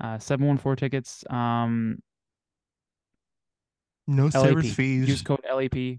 Uh, 0.00 0.18
seven 0.18 0.46
one 0.46 0.56
four 0.58 0.76
tickets. 0.76 1.24
Um, 1.28 1.98
No 4.06 4.30
service 4.30 4.66
LAP. 4.66 4.74
fees. 4.76 5.08
Use 5.08 5.22
code 5.22 5.44
LAP. 5.52 5.98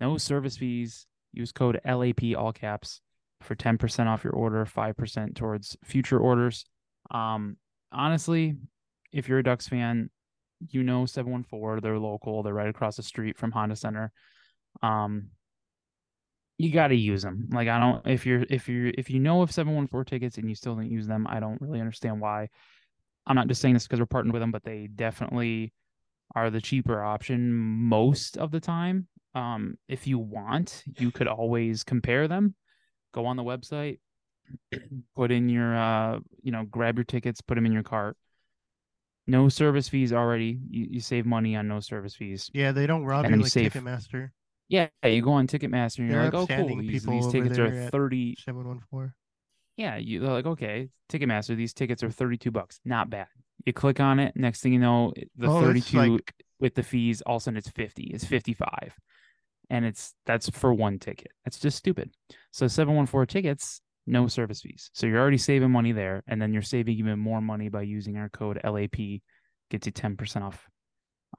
No 0.00 0.16
service 0.16 0.56
fees. 0.56 1.06
Use 1.32 1.52
code 1.52 1.80
LAP 1.84 2.36
all 2.36 2.52
caps 2.52 3.00
for 3.42 3.54
10% 3.54 4.06
off 4.06 4.24
your 4.24 4.32
order, 4.32 4.64
5% 4.64 5.34
towards 5.36 5.76
future 5.84 6.18
orders. 6.18 6.64
Um 7.10 7.56
honestly, 7.92 8.56
if 9.12 9.28
you're 9.28 9.38
a 9.38 9.44
Ducks 9.44 9.68
fan, 9.68 10.10
you 10.68 10.82
know 10.82 11.06
714, 11.06 11.80
they're 11.82 11.98
local, 11.98 12.42
they're 12.42 12.54
right 12.54 12.68
across 12.68 12.96
the 12.96 13.02
street 13.02 13.38
from 13.38 13.52
Honda 13.52 13.76
Center. 13.76 14.12
Um 14.82 15.30
you 16.58 16.72
got 16.72 16.88
to 16.88 16.96
use 16.96 17.22
them. 17.22 17.48
Like 17.52 17.68
I 17.68 17.78
don't 17.78 18.06
if 18.06 18.26
you're 18.26 18.44
if 18.50 18.68
you're 18.68 18.92
if 18.98 19.08
you 19.08 19.20
know 19.20 19.42
of 19.42 19.52
714 19.52 20.04
tickets 20.04 20.38
and 20.38 20.48
you 20.48 20.56
still 20.56 20.74
don't 20.74 20.90
use 20.90 21.06
them, 21.06 21.26
I 21.28 21.40
don't 21.40 21.60
really 21.60 21.80
understand 21.80 22.20
why. 22.20 22.48
I'm 23.26 23.36
not 23.36 23.46
just 23.46 23.60
saying 23.60 23.74
this 23.74 23.86
because 23.86 24.00
we're 24.00 24.06
partnered 24.06 24.32
with 24.32 24.42
them, 24.42 24.50
but 24.50 24.64
they 24.64 24.88
definitely 24.92 25.72
are 26.34 26.50
the 26.50 26.60
cheaper 26.60 27.02
option 27.02 27.54
most 27.54 28.36
of 28.36 28.50
the 28.50 28.60
time. 28.60 29.06
Um, 29.34 29.76
if 29.88 30.06
you 30.06 30.18
want, 30.18 30.82
you 30.98 31.10
could 31.10 31.28
always 31.28 31.84
compare 31.84 32.28
them. 32.28 32.54
Go 33.12 33.26
on 33.26 33.36
the 33.36 33.44
website, 33.44 33.98
put 35.16 35.30
in 35.30 35.48
your, 35.48 35.76
uh, 35.76 36.18
you 36.42 36.52
know, 36.52 36.64
grab 36.64 36.96
your 36.96 37.04
tickets, 37.04 37.40
put 37.40 37.54
them 37.54 37.66
in 37.66 37.72
your 37.72 37.82
cart. 37.82 38.16
No 39.26 39.48
service 39.48 39.88
fees 39.88 40.12
already. 40.12 40.58
You, 40.70 40.86
you 40.92 41.00
save 41.00 41.26
money 41.26 41.54
on 41.54 41.68
no 41.68 41.80
service 41.80 42.14
fees. 42.14 42.50
yeah, 42.54 42.72
they 42.72 42.86
don't 42.86 43.04
rob 43.04 43.26
and 43.26 43.36
you 43.36 43.42
like 43.42 43.52
save- 43.52 43.72
Ticketmaster. 43.74 44.30
Yeah, 44.70 44.88
you 45.04 45.22
go 45.22 45.32
on 45.32 45.46
Ticketmaster 45.46 46.00
and 46.00 46.10
you're 46.10 46.22
They're 46.30 46.40
like, 46.40 46.50
oh, 46.50 46.56
cool. 46.68 46.76
These, 46.78 47.04
these 47.04 47.26
tickets 47.32 47.58
are 47.58 47.88
30. 47.88 48.36
Seven 48.44 48.68
one 48.68 48.80
four. 48.90 49.14
Yeah, 49.78 49.96
you 49.96 50.20
they're 50.20 50.30
like, 50.32 50.46
okay, 50.46 50.88
Ticketmaster, 51.10 51.56
these 51.56 51.72
tickets 51.72 52.02
are 52.02 52.10
32 52.10 52.50
bucks. 52.50 52.80
Not 52.84 53.08
bad. 53.08 53.28
You 53.64 53.72
click 53.72 53.98
on 54.00 54.18
it, 54.18 54.34
next 54.36 54.60
thing 54.60 54.72
you 54.74 54.78
know, 54.78 55.12
the 55.36 55.46
Oh, 55.46 55.60
32 55.62 55.96
like- 55.96 56.34
with 56.60 56.74
the 56.74 56.82
fees, 56.82 57.22
all 57.22 57.36
of 57.36 57.42
a 57.42 57.44
sudden 57.44 57.56
it's 57.58 57.68
50. 57.70 58.02
It's 58.12 58.24
55. 58.24 58.94
And 59.70 59.84
it's 59.84 60.14
that's 60.24 60.48
for 60.48 60.72
one 60.72 60.98
ticket. 60.98 61.28
That's 61.44 61.58
just 61.58 61.76
stupid. 61.76 62.10
So 62.52 62.66
714 62.68 63.26
tickets, 63.26 63.80
no 64.06 64.26
service 64.26 64.62
fees. 64.62 64.90
So 64.94 65.06
you're 65.06 65.20
already 65.20 65.38
saving 65.38 65.70
money 65.70 65.92
there, 65.92 66.22
and 66.26 66.40
then 66.40 66.52
you're 66.52 66.62
saving 66.62 66.96
even 66.98 67.18
more 67.18 67.40
money 67.40 67.68
by 67.68 67.82
using 67.82 68.16
our 68.16 68.28
code 68.30 68.58
LAP, 68.64 69.20
gets 69.70 69.86
you 69.86 69.92
10% 69.92 70.42
off. 70.42 70.66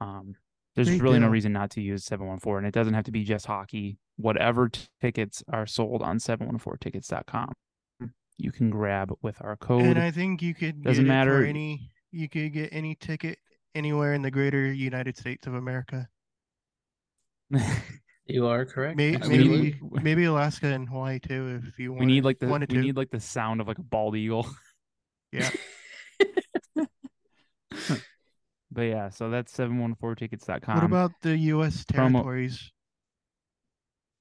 Um 0.00 0.34
there's 0.76 1.00
really 1.00 1.18
no 1.18 1.26
reason 1.28 1.52
not 1.52 1.70
to 1.70 1.80
use 1.80 2.04
714, 2.04 2.58
and 2.58 2.66
it 2.66 2.72
doesn't 2.72 2.94
have 2.94 3.04
to 3.04 3.10
be 3.10 3.24
just 3.24 3.44
hockey. 3.44 3.98
Whatever 4.16 4.68
t- 4.68 4.86
tickets 5.00 5.42
are 5.52 5.66
sold 5.66 6.00
on 6.00 6.18
714tickets.com, 6.18 7.52
you 8.38 8.52
can 8.52 8.70
grab 8.70 9.12
with 9.20 9.36
our 9.42 9.56
code. 9.56 9.82
And 9.82 9.98
I 9.98 10.12
think 10.12 10.40
you 10.42 10.54
could 10.54 10.84
Doesn't 10.84 11.06
matter. 11.06 11.44
any. 11.44 11.90
You 12.12 12.28
could 12.28 12.52
get 12.52 12.68
any 12.72 12.94
ticket 12.94 13.38
anywhere 13.74 14.14
in 14.14 14.22
the 14.22 14.30
greater 14.30 14.72
United 14.72 15.16
States 15.16 15.46
of 15.48 15.54
America. 15.54 16.08
You 18.32 18.46
are 18.46 18.64
correct. 18.64 18.96
May, 18.96 19.14
Absolutely. 19.14 19.48
maybe 19.48 19.78
maybe 20.02 20.24
Alaska 20.24 20.66
and 20.66 20.88
Hawaii 20.88 21.18
too, 21.18 21.60
if 21.66 21.78
you 21.78 21.92
want. 21.92 22.00
we 22.00 22.06
need 22.06 22.24
like 22.24 22.38
the 22.38 22.46
we 22.46 22.66
to. 22.66 22.76
need 22.80 22.96
like 22.96 23.10
the 23.10 23.20
sound 23.20 23.60
of 23.60 23.68
like 23.68 23.78
a 23.78 23.82
bald 23.82 24.16
eagle. 24.16 24.46
Yeah. 25.32 25.48
But 28.72 28.82
yeah, 28.82 29.08
so 29.08 29.30
that's 29.30 29.52
714tickets.com. 29.56 30.74
What 30.76 30.84
about 30.84 31.10
the 31.22 31.36
U.S. 31.36 31.84
territories? 31.84 32.70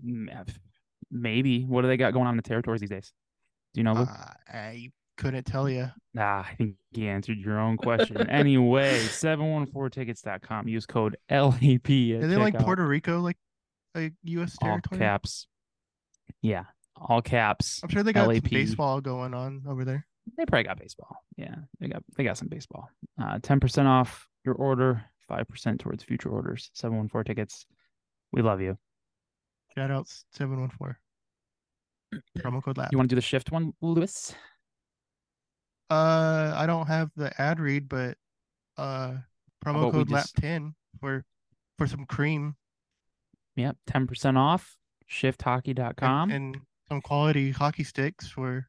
M- 0.03 0.27
f- 0.31 0.59
maybe? 1.11 1.63
What 1.65 1.83
do 1.83 1.87
they 1.87 1.97
got 1.97 2.13
going 2.13 2.25
on 2.25 2.33
in 2.33 2.37
the 2.37 2.41
territories 2.43 2.81
these 2.81 2.89
days? 2.89 3.13
Do 3.75 3.79
you 3.79 3.83
know? 3.83 3.93
Uh, 3.93 4.05
I 4.51 4.91
couldn't 5.17 5.45
tell 5.45 5.69
you. 5.69 5.91
Nah, 6.15 6.39
I 6.49 6.55
think 6.57 6.75
you 6.93 7.07
answered 7.07 7.37
your 7.37 7.59
own 7.59 7.77
question. 7.77 8.27
anyway, 8.29 8.97
714tickets.com. 9.01 10.67
Use 10.67 10.87
code 10.87 11.15
LAP. 11.29 11.51
At 11.61 12.23
Are 12.23 12.27
they 12.27 12.35
like 12.37 12.55
checkout. 12.55 12.63
Puerto 12.65 12.87
Rico, 12.87 13.19
like 13.19 13.37
a 13.99 14.11
U.S. 14.23 14.57
all 14.61 14.67
territory? 14.69 14.99
caps. 14.99 15.47
Yeah, 16.41 16.63
all 16.95 17.21
caps. 17.21 17.81
I'm 17.83 17.89
sure 17.89 18.03
they 18.03 18.13
got 18.13 18.25
some 18.33 18.39
baseball 18.39 19.01
going 19.01 19.33
on 19.33 19.63
over 19.67 19.83
there. 19.85 20.05
They 20.37 20.45
probably 20.45 20.63
got 20.63 20.79
baseball. 20.79 21.17
Yeah, 21.37 21.55
they 21.79 21.87
got 21.87 22.03
they 22.17 22.23
got 22.23 22.37
some 22.37 22.47
baseball. 22.47 22.89
Uh, 23.21 23.39
ten 23.41 23.59
percent 23.59 23.87
off 23.87 24.27
your 24.45 24.55
order, 24.55 25.03
five 25.27 25.47
percent 25.47 25.79
towards 25.79 26.03
future 26.03 26.29
orders. 26.29 26.69
Seven 26.73 26.97
one 26.97 27.09
four 27.09 27.23
tickets. 27.23 27.65
We 28.31 28.41
love 28.41 28.61
you. 28.61 28.77
Shout 29.75 29.91
out 29.91 30.07
seven 30.33 30.59
one 30.59 30.69
four. 30.69 30.99
Promo 32.37 32.63
code 32.63 32.77
lab. 32.77 32.89
You 32.91 32.97
want 32.97 33.09
to 33.09 33.15
do 33.15 33.17
the 33.17 33.21
shift 33.25 33.51
one, 33.51 33.73
Louis? 33.81 34.33
Uh, 35.89 36.53
I 36.55 36.65
don't 36.67 36.87
have 36.87 37.09
the 37.15 37.39
ad 37.41 37.59
read, 37.59 37.89
but 37.89 38.17
uh, 38.77 39.13
promo 39.65 39.91
code 39.91 40.09
lap 40.11 40.23
just- 40.23 40.35
ten 40.35 40.75
for 40.99 41.25
for 41.77 41.87
some 41.87 42.05
cream 42.05 42.55
Yep, 43.59 43.77
ten 43.87 44.07
percent 44.07 44.37
off. 44.37 44.77
and, 45.01 45.09
ShiftHockey.com. 45.35 46.31
and 46.31 46.57
some 46.87 47.01
quality 47.01 47.51
hockey 47.51 47.83
sticks 47.83 48.27
for 48.29 48.67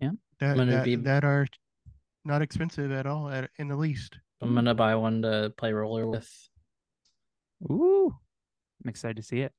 Yeah. 0.00 0.10
that 0.40 0.56
that, 0.56 0.84
be- 0.84 0.96
that 0.96 1.24
are 1.24 1.46
not 2.24 2.42
expensive 2.42 2.90
at 2.92 3.06
all 3.06 3.28
at, 3.30 3.50
in 3.58 3.68
the 3.68 3.76
least. 3.76 4.18
I'm 4.42 4.54
gonna 4.54 4.74
buy 4.74 4.94
one 4.94 5.22
to 5.22 5.52
play 5.56 5.72
roller 5.72 6.06
with. 6.08 6.28
Ooh, 7.70 8.14
I'm 8.82 8.88
excited 8.88 9.16
to 9.16 9.22
see 9.22 9.40
it. 9.40 9.52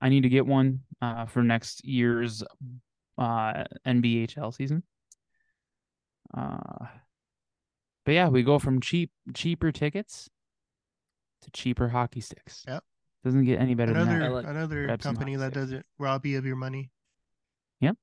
I 0.00 0.08
need 0.08 0.22
to 0.22 0.28
get 0.30 0.46
one 0.46 0.80
uh, 1.02 1.26
for 1.26 1.42
next 1.42 1.84
year's 1.84 2.42
uh, 3.18 3.64
NBHL 3.86 4.54
season. 4.54 4.82
Uh, 6.34 6.86
But 8.06 8.12
yeah, 8.12 8.28
we 8.28 8.42
go 8.42 8.58
from 8.58 8.80
cheap 8.80 9.10
cheaper 9.34 9.70
tickets 9.70 10.28
to 11.42 11.50
cheaper 11.50 11.88
hockey 11.90 12.20
sticks. 12.22 12.64
Yep. 12.66 12.82
Doesn't 13.24 13.44
get 13.44 13.60
any 13.60 13.74
better 13.74 13.92
than 13.92 14.02
Another 14.02 14.18
that. 14.20 14.32
Like- 14.32 14.46
another 14.46 14.96
company 14.98 15.36
that 15.36 15.52
doesn't 15.54 15.86
rob 15.98 16.26
you 16.26 16.38
of 16.38 16.44
your 16.44 16.56
money. 16.56 16.90
Yep. 17.80 17.96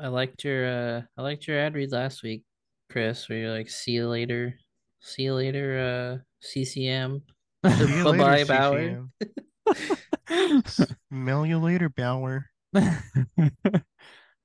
I 0.00 0.08
liked 0.08 0.44
your 0.44 0.66
uh 0.66 1.02
I 1.18 1.22
liked 1.22 1.46
your 1.46 1.58
ad 1.58 1.74
read 1.74 1.92
last 1.92 2.22
week, 2.22 2.44
Chris, 2.90 3.28
where 3.28 3.38
you're 3.38 3.50
like, 3.50 3.68
see 3.68 3.92
you 3.92 4.08
later. 4.08 4.54
See 5.00 5.22
you 5.24 5.34
later, 5.34 6.18
uh 6.18 6.22
CCM. 6.40 7.22
See 7.64 7.96
you 7.96 8.04
later, 8.08 8.18
Bye-bye, 8.18 8.44
Bauer. 8.44 9.08
CCM. 10.28 10.62
Smell 11.10 11.46
you 11.46 11.58
later, 11.58 11.88
Bauer. 11.88 12.46
but 12.72 12.92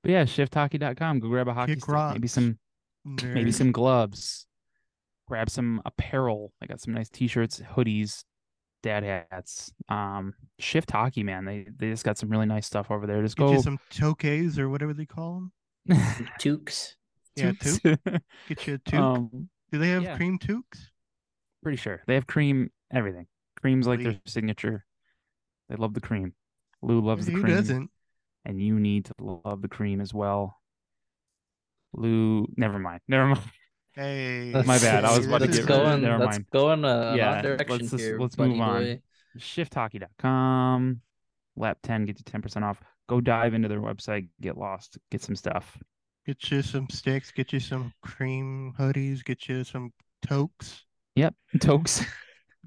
yeah, 0.03 0.23
shifthockey.com. 0.25 1.19
Go 1.19 1.29
grab 1.29 1.47
a 1.47 1.53
hockey 1.53 1.75
Kick 1.75 1.83
stick, 1.83 1.95
maybe 1.95 2.19
rocks. 2.27 2.31
some 2.33 2.59
maybe 3.05 3.51
some 3.51 3.71
gloves. 3.71 4.45
Grab 5.27 5.49
some 5.49 5.81
apparel. 5.85 6.53
I 6.61 6.67
got 6.67 6.79
some 6.79 6.93
nice 6.93 7.09
t-shirts, 7.09 7.61
hoodies, 7.75 8.23
dad 8.83 9.03
hats. 9.03 9.71
Um, 9.89 10.33
Shift 10.59 10.91
Hockey, 10.91 11.23
man. 11.23 11.45
They 11.45 11.67
they 11.75 11.89
just 11.89 12.03
got 12.03 12.17
some 12.17 12.29
really 12.29 12.45
nice 12.45 12.65
stuff 12.67 12.91
over 12.91 13.07
there. 13.07 13.21
Just 13.21 13.37
Get 13.37 13.45
go 13.45 13.51
you 13.53 13.61
some 13.61 13.79
toques 13.89 14.57
or 14.57 14.69
whatever 14.69 14.93
they 14.93 15.05
call 15.05 15.33
them. 15.35 15.51
Tukes. 16.39 16.93
Yeah, 17.35 17.51
Toques. 17.59 17.79
Get 18.47 18.67
you 18.67 18.73
a 18.75 18.77
toque. 18.79 18.99
um, 18.99 19.49
Do 19.71 19.79
they 19.79 19.89
have 19.89 20.03
yeah. 20.03 20.17
cream 20.17 20.39
toques? 20.39 20.89
pretty 21.63 21.77
sure 21.77 22.01
they 22.07 22.13
have 22.13 22.27
cream 22.27 22.71
everything. 22.93 23.27
Cream's 23.61 23.87
like 23.87 24.01
their 24.03 24.19
signature. 24.25 24.85
They 25.69 25.75
love 25.75 25.93
the 25.93 26.01
cream. 26.01 26.33
Lou 26.81 27.01
loves 27.01 27.25
the 27.25 27.33
Who 27.33 27.41
cream, 27.41 27.55
doesn't? 27.55 27.89
and 28.45 28.61
you 28.61 28.79
need 28.79 29.05
to 29.05 29.13
love 29.19 29.61
the 29.61 29.67
cream 29.67 29.99
as 29.99 30.13
well. 30.13 30.57
Lou, 31.93 32.47
never 32.55 32.79
mind. 32.79 33.01
Never 33.07 33.25
mind. 33.27 33.41
Hey, 33.97 34.51
My 34.53 34.77
bad, 34.77 35.05
I 35.05 35.17
was 35.17 35.25
about 35.25 35.39
to 35.39 35.45
Let's 35.45 35.57
get 35.57 35.67
go 35.67 35.79
rid 35.79 35.87
of- 35.87 35.93
in. 35.95 36.01
never 36.03 36.23
Let's 36.25 36.37
mind. 36.37 36.45
go 36.51 36.71
in 36.71 36.85
a, 36.85 37.15
Yeah, 37.17 37.41
direction 37.41 37.77
let's 37.79 37.91
here. 38.03 38.19
let's 38.19 38.37
move 38.37 38.59
on. 38.61 38.83
boy. 38.83 39.01
shifthockey.com 39.39 41.01
lap 41.55 41.79
10 41.81 42.05
get 42.05 42.19
you 42.19 42.23
10% 42.23 42.63
off 42.63 42.79
go 43.09 43.19
dive 43.19 43.53
into 43.55 43.67
their 43.67 43.79
website 43.81 44.29
get 44.41 44.55
lost 44.57 44.97
get 45.11 45.21
some 45.21 45.35
stuff 45.35 45.77
Get 46.27 46.51
you 46.51 46.61
some 46.61 46.89
sticks. 46.89 47.31
Get 47.31 47.53
you 47.53 47.61
some 47.61 47.93
cream 48.01 48.73
hoodies. 48.77 49.23
Get 49.23 49.47
you 49.47 49.63
some 49.63 49.93
toques. 50.27 50.83
yep 51.15 51.33
tokes 51.61 52.03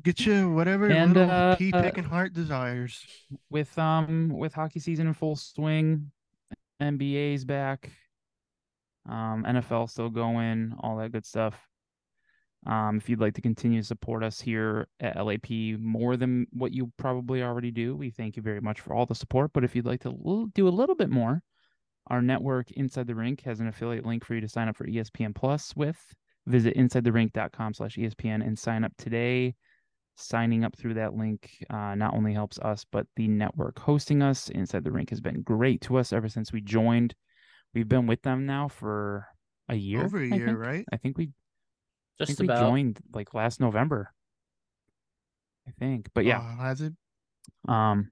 Get 0.02 0.24
you 0.24 0.50
whatever 0.50 0.86
And, 0.88 1.12
little 1.12 1.30
uh, 1.30 1.56
pea 1.56 1.70
picking 1.70 2.04
heart 2.04 2.32
desires. 2.32 3.04
with 3.50 3.78
um 3.78 4.30
with 4.30 4.54
hockey 4.54 4.80
season 4.80 5.06
in 5.08 5.12
full 5.14 5.36
swing 5.36 6.10
nba's 6.80 7.44
back 7.44 7.90
um 9.08 9.44
nfl 9.48 9.88
still 9.88 10.10
going 10.10 10.74
all 10.80 10.96
that 10.96 11.12
good 11.12 11.24
stuff. 11.24 11.58
Um 12.66 12.98
if 12.98 13.08
you'd 13.08 13.20
like 13.20 13.34
to 13.34 13.40
continue 13.40 13.80
to 13.80 13.86
support 13.86 14.22
us 14.22 14.40
here 14.40 14.88
at 15.00 15.24
lap 15.24 15.46
more 15.78 16.16
than 16.16 16.46
what 16.52 16.72
you 16.72 16.92
probably 16.96 17.42
already 17.42 17.70
do 17.70 17.96
we 17.96 18.10
thank 18.10 18.36
you 18.36 18.42
very 18.42 18.60
much 18.60 18.80
for 18.80 18.94
all 18.94 19.06
the 19.06 19.14
support. 19.14 19.52
But 19.52 19.64
if 19.64 19.74
you'd 19.74 19.86
like 19.86 20.02
to 20.02 20.50
do 20.54 20.68
a 20.68 20.70
little 20.70 20.94
bit 20.94 21.10
more 21.10 21.42
our 22.08 22.20
network 22.20 22.70
inside 22.72 23.06
the 23.06 23.14
rink 23.14 23.42
has 23.42 23.60
an 23.60 23.68
affiliate 23.68 24.04
link 24.04 24.24
for 24.24 24.34
you 24.34 24.40
to 24.40 24.48
sign 24.48 24.68
up 24.68 24.76
for 24.76 24.86
espn 24.86 25.34
plus 25.34 25.74
with. 25.76 25.98
Visit 26.46 26.76
insidetherink.com 26.76 27.74
slash 27.74 27.96
espn 27.96 28.44
and 28.46 28.58
sign 28.58 28.84
up 28.84 28.92
today. 28.98 29.54
Signing 30.16 30.64
up 30.64 30.76
through 30.76 30.94
that 30.94 31.14
link 31.14 31.64
uh, 31.70 31.94
not 31.94 32.12
only 32.14 32.34
helps 32.34 32.58
us 32.58 32.84
but 32.90 33.06
the 33.16 33.28
network 33.28 33.78
hosting 33.78 34.22
us. 34.22 34.48
Inside 34.50 34.84
the 34.84 34.90
rink 34.90 35.08
has 35.10 35.20
been 35.20 35.40
great 35.42 35.80
to 35.82 35.96
us 35.96 36.12
ever 36.12 36.28
since 36.28 36.52
we 36.52 36.60
joined 36.60 37.14
we've 37.74 37.88
been 37.88 38.06
with 38.06 38.22
them 38.22 38.46
now 38.46 38.68
for 38.68 39.26
a 39.68 39.74
year 39.74 40.04
Over 40.04 40.18
a 40.22 40.26
year, 40.26 40.46
think. 40.46 40.58
right? 40.58 40.84
i 40.92 40.96
think 40.96 41.16
we 41.18 41.30
Just 42.18 42.36
think 42.38 42.40
we 42.40 42.46
joined 42.48 42.98
like 43.12 43.34
last 43.34 43.60
november 43.60 44.12
i 45.68 45.70
think 45.78 46.08
but 46.14 46.24
yeah 46.24 46.40
Oh, 46.40 46.62
has 46.62 46.80
it? 46.80 46.92
um 47.68 48.10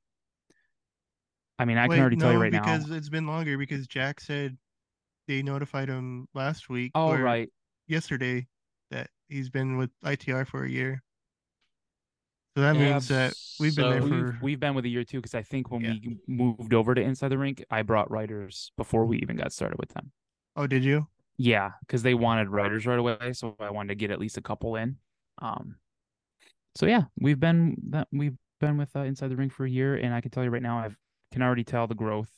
i 1.59 1.65
mean 1.65 1.79
i 1.79 1.89
Wait, 1.89 1.97
can 1.97 2.01
already 2.03 2.17
no, 2.17 2.25
tell 2.27 2.33
you 2.35 2.39
right 2.39 2.53
because 2.53 2.89
now 2.89 2.97
it's 2.97 3.09
been 3.09 3.27
longer. 3.27 3.59
Because 3.59 3.87
Jack 3.87 4.21
said 4.21 4.57
they 5.27 5.43
notified 5.43 5.89
him 5.89 6.27
last 6.35 6.69
week. 6.69 6.93
oh 6.95 7.09
or 7.09 7.19
right 7.19 7.49
Yesterday 7.89 8.47
that 8.91 9.09
he's 9.29 9.49
been 9.51 9.77
with 9.79 9.91
ITR 10.05 10.47
for 10.47 10.65
a 10.65 10.71
year. 10.71 11.03
So 12.59 12.63
that 12.63 12.77
Yeah, 12.77 12.95
means 12.95 13.07
that 13.07 13.35
we've 13.61 13.73
been 13.73 13.85
so 13.85 13.91
there 13.91 14.03
we've, 14.03 14.43
we've 14.43 14.59
been 14.59 14.75
with 14.75 14.85
a 14.85 14.89
year 14.89 15.05
too 15.05 15.19
because 15.19 15.37
i 15.37 15.43
think 15.43 15.71
when 15.71 15.81
Yeah. 15.85 15.95
we 16.01 16.19
moved 16.27 16.75
over 16.75 16.93
to 16.93 17.01
inside 17.01 17.29
the 17.29 17.39
rink 17.39 17.65
i 17.71 17.83
brought 17.83 18.11
writers 18.11 18.73
before 18.77 19.05
we 19.07 19.19
even 19.19 19.37
got 19.37 19.53
started 19.53 19.79
with 19.79 19.91
them 19.91 20.11
Oh, 20.57 20.67
did 20.67 20.85
you? 20.85 21.09
Yeah, 21.37 21.71
because 21.81 22.03
they 22.03 22.15
wanted 22.15 22.49
writers 22.49 22.85
right 22.85 22.99
away, 22.99 23.33
so 23.33 23.55
I 23.61 23.71
wanted 23.71 23.91
to 23.91 23.95
get 23.95 24.11
at 24.11 24.19
least 24.19 24.37
a 24.39 24.41
couple 24.43 24.75
in. 24.75 24.97
Um, 25.41 25.77
so 26.75 26.87
yeah, 26.87 27.05
we've 27.21 27.39
been 27.41 27.77
that 27.91 28.09
we've 28.13 28.37
been 28.61 28.77
with 28.77 28.95
uh, 28.97 29.01
Inside 29.01 29.29
the 29.29 29.37
Rink 29.37 29.53
for 29.53 29.65
a 29.65 29.71
year, 29.71 29.97
and 29.97 30.15
I 30.15 30.21
can 30.21 30.31
tell 30.31 30.43
you 30.45 30.51
right 30.51 30.63
now, 30.63 30.79
I 30.79 30.91
can 31.33 31.43
already 31.43 31.65
tell 31.65 31.87
the 31.87 31.95
growth 31.95 32.33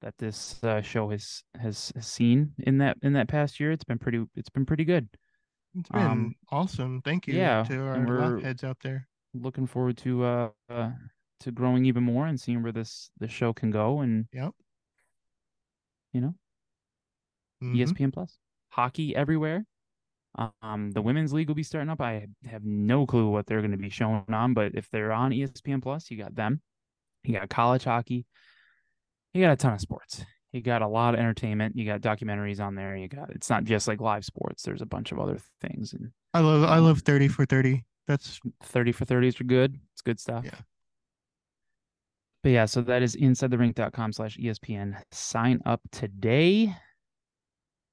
that 0.00 0.18
this 0.18 0.62
uh, 0.62 0.80
show 0.80 1.10
has 1.10 1.42
has 1.60 1.92
seen 2.00 2.54
in 2.58 2.78
that 2.78 2.98
in 3.02 3.14
that 3.14 3.28
past 3.28 3.58
year. 3.58 3.72
It's 3.72 3.84
been 3.84 3.98
pretty 3.98 4.24
it's 4.36 4.50
been 4.50 4.66
pretty 4.66 4.84
good. 4.84 5.08
It's 5.74 5.90
been 5.90 6.00
Um, 6.00 6.34
awesome. 6.50 7.02
Thank 7.02 7.26
you 7.26 7.34
yeah, 7.34 7.64
to 7.64 7.80
our 7.80 8.40
heads 8.40 8.64
out 8.64 8.78
there. 8.82 9.08
Looking 9.42 9.66
forward 9.66 9.96
to 9.98 10.24
uh, 10.24 10.50
uh 10.68 10.90
to 11.40 11.52
growing 11.52 11.84
even 11.84 12.02
more 12.02 12.26
and 12.26 12.40
seeing 12.40 12.62
where 12.62 12.72
this 12.72 13.10
this 13.18 13.30
show 13.30 13.52
can 13.52 13.70
go, 13.70 14.00
and 14.00 14.26
Yep. 14.32 14.52
you 16.12 16.20
know 16.20 16.34
Mhm. 17.62 17.76
ESPN 17.76 18.12
Plus, 18.12 18.38
hockey 18.68 19.14
everywhere. 19.16 19.64
Um, 20.60 20.90
the 20.90 21.00
women's 21.00 21.32
league 21.32 21.48
will 21.48 21.54
be 21.54 21.62
starting 21.62 21.88
up. 21.88 22.00
I 22.00 22.26
have 22.44 22.62
no 22.62 23.06
clue 23.06 23.30
what 23.30 23.46
they're 23.46 23.62
going 23.62 23.70
to 23.70 23.78
be 23.78 23.88
showing 23.88 24.24
on, 24.28 24.52
but 24.52 24.74
if 24.74 24.90
they're 24.90 25.12
on 25.12 25.32
ESPN 25.32 25.80
Plus, 25.80 26.10
you 26.10 26.18
got 26.18 26.34
them. 26.34 26.60
You 27.24 27.32
got 27.38 27.48
college 27.48 27.84
hockey. 27.84 28.26
You 29.32 29.42
got 29.42 29.52
a 29.52 29.56
ton 29.56 29.72
of 29.72 29.80
sports. 29.80 30.24
You 30.52 30.60
got 30.60 30.82
a 30.82 30.88
lot 30.88 31.14
of 31.14 31.20
entertainment. 31.20 31.76
You 31.76 31.86
got 31.86 32.00
documentaries 32.02 32.60
on 32.60 32.74
there. 32.74 32.96
You 32.96 33.08
got 33.08 33.30
it's 33.30 33.50
not 33.50 33.64
just 33.64 33.88
like 33.88 34.00
live 34.00 34.24
sports. 34.24 34.62
There's 34.62 34.82
a 34.82 34.86
bunch 34.86 35.12
of 35.12 35.18
other 35.18 35.38
things. 35.60 35.92
And 35.94 36.12
I 36.34 36.40
love 36.40 36.64
I 36.64 36.78
love 36.78 37.00
thirty 37.00 37.28
for 37.28 37.46
thirty. 37.46 37.84
That's 38.06 38.40
thirty 38.62 38.92
for 38.92 39.04
thirties 39.04 39.40
are 39.40 39.44
good. 39.44 39.78
It's 39.92 40.02
good 40.02 40.20
stuff. 40.20 40.44
Yeah. 40.44 40.58
But 42.42 42.50
yeah, 42.50 42.64
so 42.66 42.80
that 42.82 43.02
is 43.02 43.16
insidetherink.com 43.16 44.12
slash 44.12 44.38
E 44.38 44.44
ESPN. 44.44 44.96
Sign 45.10 45.60
up 45.66 45.80
today 45.90 46.72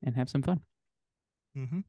and 0.03 0.16
have 0.16 0.30
some 0.30 0.43
fun. 0.43 0.61
hmm 1.55 1.80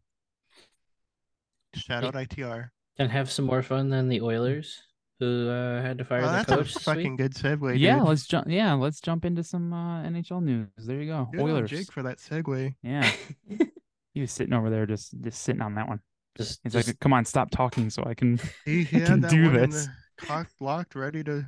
shout 1.75 2.03
Hey, 2.03 2.09
out 2.09 2.15
ITR. 2.15 2.69
And 2.99 3.11
have 3.11 3.31
some 3.31 3.45
more 3.47 3.63
fun 3.63 3.91
than 3.91 4.09
the 4.09 4.21
Oilers, 4.21 4.81
who 5.19 5.49
uh, 5.51 5.83
had 5.83 5.99
to 5.99 6.05
fire 6.05 6.21
Oh, 6.23 6.27
the 6.27 6.33
that's 6.33 6.49
coach 6.49 6.77
a 6.77 6.79
fucking 6.81 7.13
week. 7.13 7.19
good 7.19 7.35
segue. 7.35 7.77
yeah, 7.79 7.99
dude. 7.99 8.07
let's 8.09 8.27
jump. 8.29 8.47
Yeah, 8.49 8.73
let's 8.75 9.01
jump 9.01 9.25
into 9.25 9.43
some 9.43 9.73
uh, 9.73 10.05
NHL 10.05 10.41
news. 10.43 10.69
There 10.79 11.01
you 11.03 11.11
go. 11.11 11.29
Good 11.33 11.41
Oilers. 11.41 11.71
Jake 11.71 11.91
for 11.93 12.05
that 12.05 12.19
segue. 12.19 12.73
Yeah, 12.85 13.11
he 14.15 14.21
was 14.21 14.31
sitting 14.31 14.55
over 14.55 14.71
there, 14.71 14.87
just 14.87 15.21
just 15.21 15.43
sitting 15.43 15.61
on 15.61 15.75
that 15.75 15.89
one. 15.89 15.99
Just, 16.37 16.61
He's 16.65 16.73
just 16.73 16.89
like, 16.89 16.99
"Come 17.01 17.13
on, 17.13 17.25
stop 17.25 17.51
talking, 17.51 17.91
so 17.91 18.03
I 18.05 18.15
can." 18.15 18.41
He, 18.65 18.83
he 18.85 18.97
I 18.97 19.01
had 19.01 19.09
can 19.09 19.21
that 19.21 19.31
do 19.31 19.45
one 19.47 19.57
in 19.57 19.71
this. 19.71 19.87
the 19.87 20.27
cock 20.27 20.49
blocked, 20.59 20.95
ready 20.95 21.23
to 21.25 21.47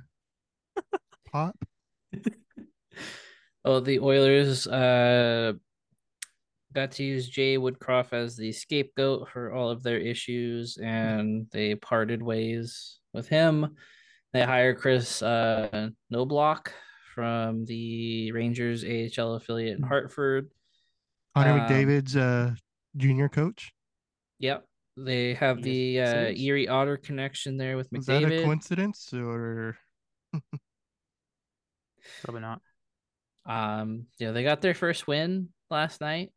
pop. 1.32 1.57
Oh, 3.64 3.80
the 3.80 3.99
Oilers 3.99 4.66
uh 4.68 5.55
got 6.72 6.93
to 6.93 7.03
use 7.03 7.28
Jay 7.28 7.57
Woodcroft 7.59 8.12
as 8.12 8.37
the 8.37 8.53
scapegoat 8.53 9.28
for 9.30 9.53
all 9.53 9.70
of 9.70 9.82
their 9.82 9.99
issues, 9.99 10.76
and 10.76 11.47
they 11.51 11.74
parted 11.74 12.22
ways 12.22 12.99
with 13.12 13.28
him. 13.28 13.74
They 14.32 14.43
hired 14.45 14.78
Chris 14.78 15.20
uh 15.20 15.89
Knoblauch 16.12 16.68
from 17.14 17.64
the 17.64 18.30
Rangers 18.32 18.84
AHL 18.84 19.34
affiliate 19.34 19.78
in 19.78 19.82
Hartford. 19.82 20.51
Connor 21.34 21.53
Um, 21.53 21.61
McDavid's 21.61 22.14
uh, 22.16 22.55
junior 22.97 23.28
coach. 23.28 23.72
Yep. 24.39 24.64
They 24.97 25.34
have 25.34 25.62
the 25.62 26.01
uh, 26.01 26.20
is. 26.26 26.40
Erie 26.40 26.68
Otter 26.68 26.97
connection 26.97 27.59
there 27.59 27.76
with 27.76 27.88
Was 27.92 28.07
that 28.07 28.22
a 28.24 28.42
coincidence 28.42 29.12
or 29.12 29.76
Probably 32.24 32.40
not. 32.40 32.62
Um, 33.44 34.07
yeah, 34.18 34.32
they 34.32 34.42
got 34.42 34.61
their 34.61 34.74
first 34.74 35.07
win 35.07 35.51
last 35.70 36.01
night 36.01 36.32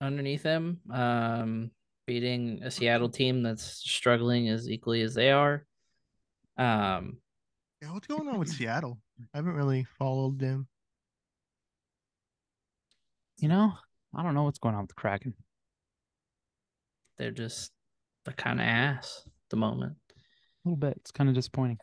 underneath 0.00 0.42
them, 0.42 0.80
um, 0.92 1.70
beating 2.06 2.60
a 2.62 2.70
Seattle 2.70 3.08
team 3.08 3.42
that's 3.42 3.64
struggling 3.64 4.48
as 4.48 4.68
equally 4.68 5.02
as 5.02 5.14
they 5.14 5.30
are. 5.30 5.64
Um, 6.56 7.18
yeah, 7.82 7.92
what's 7.92 8.06
going 8.06 8.28
on 8.28 8.38
with 8.38 8.48
Seattle? 8.52 8.98
I 9.32 9.38
haven't 9.38 9.54
really 9.54 9.84
followed 9.98 10.38
them. 10.38 10.68
You 13.38 13.48
know, 13.48 13.72
I 14.14 14.22
don't 14.22 14.34
know 14.34 14.44
what's 14.44 14.58
going 14.58 14.74
on 14.74 14.82
with 14.82 14.90
the 14.90 14.94
Kraken. 14.94 15.34
they're 17.18 17.30
just 17.30 17.72
the 18.24 18.32
kind 18.32 18.60
of 18.60 18.66
ass 18.66 19.22
at 19.26 19.32
the 19.50 19.56
moment. 19.56 19.96
A 20.10 20.68
little 20.68 20.76
bit. 20.76 20.94
It's 20.98 21.10
kind 21.10 21.28
of 21.28 21.34
disappointing. 21.34 21.78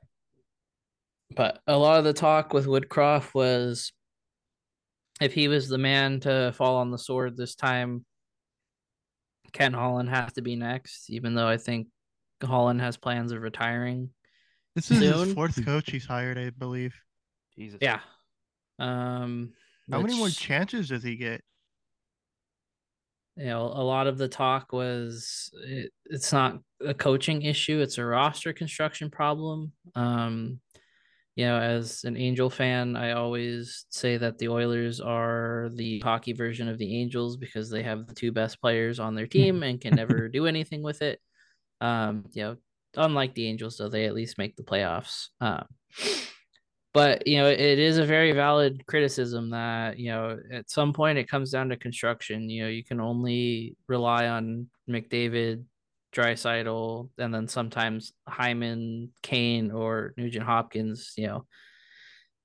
But 1.36 1.62
a 1.68 1.78
lot 1.78 2.00
of 2.00 2.04
the 2.04 2.14
talk 2.14 2.54
with 2.54 2.66
Woodcroft 2.66 3.34
was 3.34 3.94
if 5.22 5.34
he 5.34 5.48
was 5.48 5.70
the 5.70 5.78
man 5.78 6.20
to 6.22 6.52
fall 6.56 6.78
on 6.78 6.92
the 6.92 6.98
sword 6.98 7.38
this 7.38 7.56
time 7.56 8.06
Ken 9.54 9.74
Holland 9.74 10.10
has 10.10 10.34
to 10.34 10.42
be 10.42 10.56
next, 10.56 11.10
even 11.10 11.36
though 11.36 11.48
I 11.48 11.58
think 11.58 11.88
Holland 12.42 12.82
has 12.82 12.98
plans 12.98 13.32
of 13.32 13.42
retiring. 13.42 14.10
This 14.76 14.90
is 14.90 15.00
Soon? 15.00 15.26
his 15.26 15.34
fourth 15.34 15.64
coach 15.66 15.92
he's 15.92 16.06
hired, 16.06 16.38
I 16.38 16.50
believe. 16.52 16.96
Jesus. 17.58 17.80
Yeah. 17.82 18.00
Um 18.80 19.54
How 19.92 20.02
many 20.02 20.18
more 20.18 20.30
chances 20.30 20.90
does 20.90 21.04
he 21.04 21.18
get? 21.18 21.44
You 23.42 23.48
know, 23.48 23.64
a 23.64 23.84
lot 23.84 24.08
of 24.08 24.18
the 24.18 24.28
talk 24.28 24.72
was 24.72 25.50
it, 25.66 25.92
it's 26.06 26.32
not 26.32 26.60
a 26.86 26.94
coaching 26.94 27.42
issue, 27.42 27.80
it's 27.80 27.98
a 27.98 28.06
roster 28.06 28.54
construction 28.54 29.10
problem. 29.10 29.72
Um 29.96 30.60
you 31.36 31.46
know, 31.46 31.58
as 31.58 32.04
an 32.04 32.18
Angel 32.18 32.50
fan, 32.50 32.98
I 32.98 33.12
always 33.12 33.86
say 33.90 34.18
that 34.18 34.38
the 34.38 34.50
Oilers 34.50 35.00
are 35.00 35.70
the 35.74 36.00
hockey 36.02 36.34
version 36.34 36.68
of 36.68 36.78
the 36.78 37.00
Angels 37.00 37.38
because 37.38 37.70
they 37.70 37.84
have 37.84 38.06
the 38.06 38.14
two 38.14 38.34
best 38.34 38.60
players 38.60 39.00
on 39.00 39.16
their 39.16 39.28
team 39.28 39.64
and 39.64 39.80
can 39.80 39.96
never 39.96 40.28
do 40.30 40.46
anything 40.46 40.84
with 40.84 41.02
it. 41.02 41.20
Um, 41.80 42.26
you 42.34 42.44
know, 42.44 42.56
unlike 42.96 43.34
the 43.34 43.48
Angels, 43.48 43.78
though, 43.78 43.90
they 43.90 44.06
at 44.06 44.14
least 44.14 44.38
make 44.38 44.58
the 44.58 44.64
playoffs. 44.64 45.30
Um, 45.40 45.66
but 46.94 47.26
you 47.28 47.38
know, 47.38 47.48
it 47.48 47.60
is 47.80 47.98
a 47.98 48.06
very 48.06 48.32
valid 48.34 48.86
criticism 48.86 49.50
that 49.52 49.98
you 49.98 50.12
know 50.12 50.40
at 50.52 50.70
some 50.70 50.94
point 50.94 51.18
it 51.18 51.30
comes 51.30 51.52
down 51.52 51.70
to 51.70 51.78
construction. 51.78 52.50
You 52.50 52.64
know, 52.64 52.70
you 52.70 52.84
can 52.84 53.00
only 53.00 53.76
rely 53.88 54.28
on 54.28 54.68
McDavid, 54.90 55.64
Draisaitl, 56.14 57.10
and 57.18 57.34
then 57.34 57.48
sometimes 57.48 58.14
Hyman, 58.28 59.12
Kane, 59.24 59.72
or 59.72 60.14
Nugent 60.18 60.46
Hopkins. 60.46 61.14
You 61.18 61.28
know, 61.28 61.46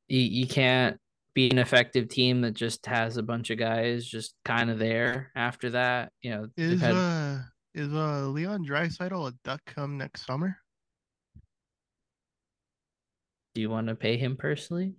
you, 0.09 0.21
you 0.21 0.47
can't 0.47 0.99
be 1.35 1.51
an 1.51 1.59
effective 1.59 2.09
team 2.09 2.41
that 2.41 2.55
just 2.55 2.87
has 2.87 3.17
a 3.19 3.23
bunch 3.23 3.51
of 3.51 3.59
guys 3.59 4.07
just 4.07 4.35
kind 4.45 4.71
of 4.71 4.79
there 4.79 5.31
after 5.35 5.71
that. 5.71 6.13
You 6.23 6.31
know, 6.31 6.47
Is 6.57 6.81
had- 6.81 6.95
uh 6.95 7.39
is 7.75 7.93
uh 7.93 8.29
Leon 8.29 8.65
Draisaitl 8.65 9.29
a 9.29 9.35
duck 9.45 9.61
come 9.67 9.99
next 9.99 10.25
summer? 10.25 10.57
Do 13.57 13.63
you 13.63 13.71
want 13.71 13.87
to 13.89 13.95
pay 13.95 14.19
him 14.19 14.37
personally? 14.37 14.93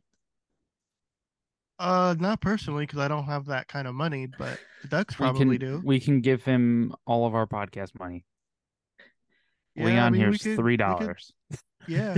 Uh, 1.77 2.15
not 2.19 2.41
personally 2.41 2.87
because 2.87 2.97
I 2.97 3.07
don't 3.07 3.25
have 3.25 3.45
that 3.45 3.67
kind 3.67 3.87
of 3.87 3.93
money, 3.93 4.25
but 4.25 4.57
the 4.81 4.87
Ducks 4.87 5.19
We 5.19 5.25
probably 5.25 5.59
can 5.59 5.67
do. 5.69 5.81
we 5.85 5.99
can 5.99 6.21
give 6.21 6.43
him 6.43 6.91
all 7.05 7.27
of 7.27 7.35
our 7.35 7.45
podcast 7.45 7.91
money. 7.99 8.25
Yeah, 9.75 9.83
I 9.83 9.85
Leon 9.85 10.13
mean, 10.13 10.21
here's 10.23 10.41
could- 10.41 10.57
three 10.57 10.75
dollars. 10.75 11.31
Yeah, 11.87 12.17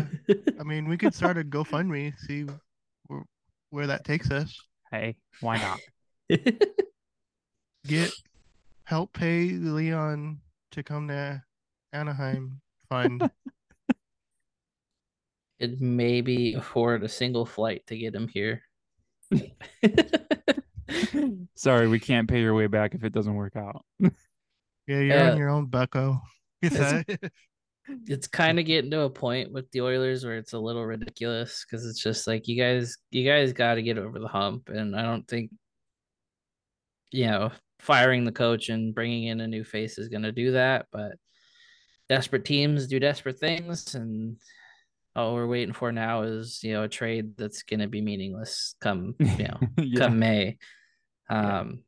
I 0.59 0.63
mean, 0.63 0.89
we 0.89 0.97
could 0.97 1.13
start 1.13 1.37
a 1.37 1.43
GoFundMe, 1.43 2.17
see 2.17 2.45
where, 3.05 3.23
where 3.69 3.85
that 3.85 4.03
takes 4.03 4.31
us. 4.31 4.57
Hey, 4.89 5.15
why 5.41 5.57
not? 5.59 6.39
Get 7.85 8.11
help 8.85 9.13
pay 9.13 9.49
Leon 9.51 10.39
to 10.71 10.81
come 10.81 11.09
to 11.09 11.43
Anaheim 11.93 12.61
fund. 12.89 13.29
Could 15.59 15.81
maybe 15.81 16.53
afford 16.53 17.03
a 17.03 17.09
single 17.09 17.45
flight 17.45 17.85
to 17.87 17.97
get 17.97 18.15
him 18.15 18.27
here. 18.27 18.61
Sorry, 21.55 21.87
we 21.87 21.99
can't 21.99 22.29
pay 22.29 22.41
your 22.41 22.53
way 22.55 22.67
back 22.67 22.95
if 22.95 23.03
it 23.03 23.13
doesn't 23.13 23.35
work 23.35 23.55
out. 23.55 23.85
Yeah, 24.87 24.95
you're 25.01 25.05
Yeah. 25.17 25.27
on 25.27 25.33
uh, 25.33 25.37
your 25.37 25.49
own, 25.49 25.65
Bucko. 25.67 26.19
It's- 26.63 27.03
it's 28.07 28.27
kind 28.27 28.59
of 28.59 28.65
getting 28.65 28.89
to 28.91 29.01
a 29.01 29.09
point 29.09 29.51
with 29.51 29.69
the 29.71 29.81
Oilers 29.81 30.23
where 30.25 30.37
it's 30.37 30.53
a 30.53 30.59
little 30.59 30.83
ridiculous 30.85 31.63
because 31.63 31.85
it's 31.87 32.01
just 32.01 32.25
like 32.27 32.47
you 32.47 32.55
guys, 32.59 32.97
you 33.11 33.23
guys 33.27 33.51
got 33.53 33.75
to 33.75 33.81
get 33.83 33.97
over 33.99 34.17
the 34.19 34.27
hump, 34.27 34.69
and 34.69 34.95
I 34.95 35.01
don't 35.03 35.27
think, 35.27 35.51
you 37.11 37.25
know, 37.27 37.51
firing 37.79 38.25
the 38.25 38.31
coach 38.31 38.69
and 38.69 38.93
bringing 38.95 39.23
in 39.25 39.41
a 39.41 39.47
new 39.47 39.63
face 39.63 39.97
is 39.99 40.07
going 40.07 40.21
to 40.23 40.31
do 40.31 40.51
that. 40.51 40.85
But 40.91 41.13
desperate 42.09 42.45
teams 42.45 42.87
do 42.87 42.99
desperate 42.99 43.39
things, 43.39 43.93
and 43.95 44.37
all 45.15 45.33
we're 45.33 45.47
waiting 45.47 45.73
for 45.73 45.91
now 45.91 46.21
is 46.21 46.63
you 46.63 46.73
know 46.73 46.83
a 46.83 46.89
trade 46.89 47.35
that's 47.37 47.63
going 47.63 47.79
to 47.79 47.87
be 47.87 48.01
meaningless 48.01 48.75
come 48.79 49.15
you 49.19 49.45
know 49.45 49.59
yeah. 49.77 49.99
come 49.99 50.19
May. 50.19 50.57
Um, 51.29 51.83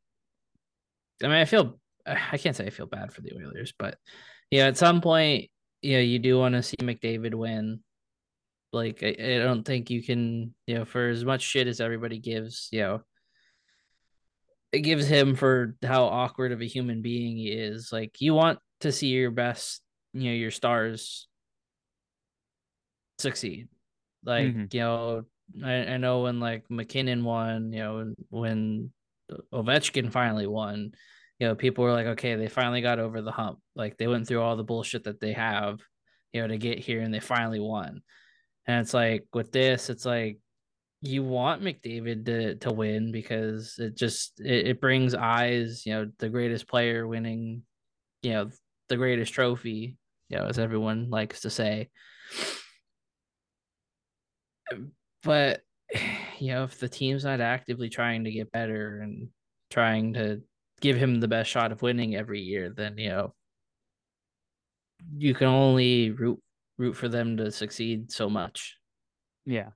I 1.24 1.28
mean, 1.28 1.38
I 1.38 1.46
feel 1.46 1.80
I 2.06 2.38
can't 2.38 2.56
say 2.56 2.66
I 2.66 2.70
feel 2.72 2.86
bad 2.86 3.14
for 3.14 3.22
the 3.22 3.34
Oilers, 3.36 3.74
but 3.78 3.98
yeah, 4.50 4.68
at 4.68 4.78
some 4.78 5.02
point, 5.02 5.50
you 5.82 5.94
know, 5.94 6.02
you 6.02 6.20
do 6.20 6.38
want 6.38 6.56
to 6.56 6.64
see 6.64 6.78
McDavid 6.78 7.34
win. 7.34 7.82
Like, 8.74 9.04
I, 9.04 9.10
I 9.20 9.40
don't 9.40 9.64
think 9.64 9.90
you 9.90 10.04
can, 10.04 10.54
you 10.68 10.76
know, 10.76 10.86
for 10.86 11.10
as 11.10 11.26
much 11.26 11.42
shit 11.42 11.68
as 11.68 11.82
everybody 11.82 12.20
gives, 12.20 12.70
you 12.72 12.82
know, 12.82 13.02
it 14.72 14.80
gives 14.80 15.08
him 15.08 15.36
for 15.36 15.76
how 15.84 16.06
awkward 16.06 16.52
of 16.52 16.62
a 16.62 16.68
human 16.68 17.02
being 17.02 17.38
he 17.38 17.50
is. 17.50 17.92
Like, 17.92 18.22
you 18.22 18.34
want 18.34 18.60
to 18.82 18.92
see 18.92 19.08
your 19.08 19.32
best, 19.32 19.82
you 20.14 20.30
know, 20.30 20.36
your 20.36 20.52
stars 20.52 21.28
succeed. 23.22 23.70
Like, 24.24 24.54
Mhm. 24.54 24.74
you 24.74 24.80
know, 24.80 25.24
I, 25.64 25.74
I 25.94 25.98
know 25.98 26.22
when 26.22 26.40
like 26.40 26.70
MacKinnon 26.70 27.24
won, 27.24 27.74
you 27.74 27.80
know, 27.80 27.96
when, 27.98 28.16
when 28.30 28.94
Ovechkin 29.54 30.12
finally 30.12 30.48
won, 30.48 30.92
you 31.40 31.48
know, 31.48 31.56
people 31.56 31.84
were 31.84 31.92
like, 31.94 32.08
okay, 32.08 32.36
they 32.36 32.48
finally 32.48 32.82
got 32.82 33.00
over 33.00 33.22
the 33.22 33.32
hump. 33.32 33.60
Like 33.76 33.98
they 33.98 34.08
went 34.08 34.28
through 34.28 34.42
all 34.42 34.56
the 34.56 34.64
bullshit 34.64 35.06
that 35.06 35.20
they 35.20 35.34
have, 35.34 35.80
you 36.34 36.42
know, 36.42 36.48
to 36.48 36.58
get 36.58 36.80
here 36.80 37.02
and 37.02 37.14
they 37.14 37.20
finally 37.20 37.60
won. 37.60 38.02
And 38.68 38.82
it's 38.82 38.94
like 38.94 39.26
with 39.34 39.52
this, 39.52 39.90
it's 39.90 40.06
like 40.06 40.40
you 41.02 41.24
want 41.24 41.64
McDavid 41.64 42.26
to 42.26 42.56
to 42.58 42.72
win 42.72 43.12
because 43.12 43.80
it 43.80 43.98
just 43.98 44.40
it, 44.40 44.68
it 44.68 44.82
brings 44.82 45.16
eyes, 45.16 45.84
you 45.86 45.94
know, 45.94 46.12
the 46.20 46.30
greatest 46.30 46.68
player 46.68 47.08
winning, 47.08 47.64
you 48.22 48.34
know, 48.34 48.52
the 48.88 48.98
greatest 48.98 49.34
trophy, 49.34 49.98
you 50.30 50.38
know, 50.38 50.46
as 50.46 50.60
everyone 50.60 51.10
likes 51.10 51.42
to 51.42 51.50
say. 51.50 51.90
But 55.24 55.62
you 56.40 56.54
know, 56.54 56.64
if 56.64 56.80
the 56.80 56.90
team's 56.90 57.24
not 57.24 57.42
actively 57.42 57.90
trying 57.90 58.24
to 58.24 58.32
get 58.32 58.52
better 58.52 59.02
and 59.02 59.30
trying 59.70 60.14
to 60.14 60.42
give 60.82 60.98
him 60.98 61.20
the 61.20 61.28
best 61.28 61.50
shot 61.50 61.72
of 61.72 61.82
winning 61.82 62.16
every 62.16 62.42
year, 62.42 62.70
then 62.70 62.98
you 62.98 63.10
know 63.10 63.34
you 65.18 65.34
can 65.34 65.48
only 65.48 66.12
root 66.12 66.40
root 66.78 66.96
for 66.96 67.08
them 67.08 67.38
to 67.38 67.52
succeed 67.52 68.12
so 68.12 68.30
much. 68.30 68.78
Yeah. 69.46 69.70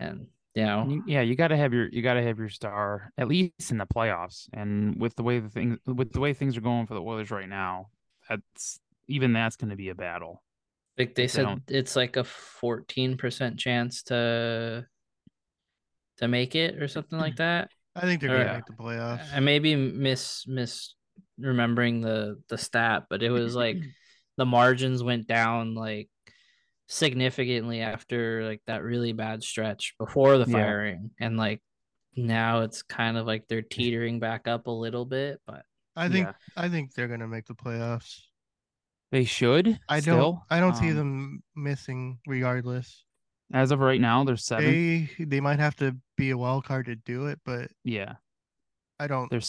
And 0.00 0.26
you 0.54 0.64
know, 0.64 1.02
yeah, 1.06 1.22
you 1.22 1.34
got 1.34 1.48
to 1.48 1.56
have 1.56 1.72
your 1.72 1.88
you 1.88 2.02
got 2.02 2.14
to 2.14 2.22
have 2.22 2.38
your 2.38 2.50
star 2.50 3.10
at 3.16 3.28
least 3.28 3.70
in 3.70 3.78
the 3.78 3.86
playoffs. 3.86 4.48
And 4.52 5.00
with 5.00 5.16
the 5.16 5.22
way 5.22 5.38
the 5.38 5.48
things 5.48 5.78
with 5.86 6.12
the 6.12 6.20
way 6.20 6.34
things 6.34 6.56
are 6.56 6.62
going 6.62 6.86
for 6.86 6.94
the 6.94 7.02
Oilers 7.02 7.30
right 7.30 7.48
now, 7.48 7.88
that's 8.28 8.80
even 9.08 9.32
that's 9.32 9.56
going 9.56 9.70
to 9.70 9.76
be 9.76 9.88
a 9.88 9.94
battle. 9.94 10.42
Like 10.98 11.14
they 11.14 11.22
they 11.24 11.28
said 11.28 11.42
don't- 11.42 11.62
it's 11.68 11.96
like 11.96 12.16
a 12.16 12.24
14% 12.24 13.58
chance 13.58 14.02
to 14.04 14.86
to 16.18 16.28
make 16.28 16.54
it 16.54 16.80
or 16.82 16.88
something 16.88 17.18
like 17.18 17.36
that. 17.36 17.70
I 17.96 18.00
think 18.02 18.20
they're 18.20 18.34
Or, 18.34 18.38
gonna 18.38 18.50
uh, 18.50 18.54
make 18.54 18.66
the 18.66 18.72
playoffs. 18.74 19.34
I 19.34 19.40
may 19.40 19.58
be 19.58 19.74
miss 19.76 20.44
miss 20.46 20.94
remembering 21.38 22.00
the 22.00 22.40
the 22.48 22.58
stat, 22.58 23.04
but 23.10 23.22
it 23.22 23.30
was 23.30 23.54
like 23.54 23.76
the 24.36 24.46
margins 24.46 25.02
went 25.02 25.26
down 25.26 25.74
like 25.74 26.08
significantly 26.88 27.80
after 27.80 28.44
like 28.44 28.60
that 28.66 28.82
really 28.82 29.12
bad 29.12 29.42
stretch 29.42 29.94
before 29.98 30.38
the 30.38 30.46
Yeah. 30.46 30.52
firing, 30.52 31.10
and 31.20 31.36
like 31.36 31.62
now 32.16 32.60
it's 32.60 32.82
kind 32.82 33.16
of 33.16 33.26
like 33.26 33.48
they're 33.48 33.62
teetering 33.70 34.20
back 34.20 34.46
up 34.48 34.66
a 34.66 34.70
little 34.70 35.04
bit, 35.04 35.40
but 35.46 35.62
I 35.96 36.08
think 36.08 36.26
Yeah. 36.28 36.32
I 36.56 36.68
think 36.68 36.92
they're 36.94 37.08
gonna 37.08 37.28
make 37.28 37.46
the 37.46 37.54
playoffs. 37.54 38.20
They 39.12 39.24
should. 39.24 39.78
I 39.90 40.00
don't 40.00 40.02
still. 40.16 40.46
I 40.50 40.58
don't 40.58 40.74
see 40.74 40.88
Um, 40.90 40.96
them 40.96 41.42
missing 41.54 42.18
regardless. 42.26 43.04
as 43.52 43.70
of 43.70 43.78
right 43.80 44.00
now. 44.00 44.24
They're 44.24 44.36
seven. 44.38 44.64
They 44.64 45.08
they 45.24 45.40
might 45.40 45.58
have 45.60 45.76
to 45.76 45.94
be 46.16 46.30
a 46.30 46.38
wild 46.38 46.64
card 46.64 46.86
to 46.86 46.96
do 46.96 47.26
it, 47.26 47.38
but 47.44 47.70
yeah, 47.84 48.14
I 48.98 49.06
don't 49.06 49.30
they're 49.30 49.40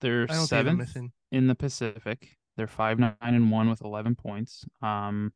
they're 0.00 0.22
I 0.30 0.34
don't 0.34 0.46
see 0.46 0.62
missing. 0.62 1.12
in 1.30 1.46
the 1.46 1.54
Pacific. 1.54 2.36
They're 2.56 2.66
five 2.66 2.98
nine 2.98 3.14
and 3.20 3.50
one 3.50 3.68
with 3.68 3.82
eleven 3.82 4.14
points. 4.14 4.64
Um, 4.82 5.32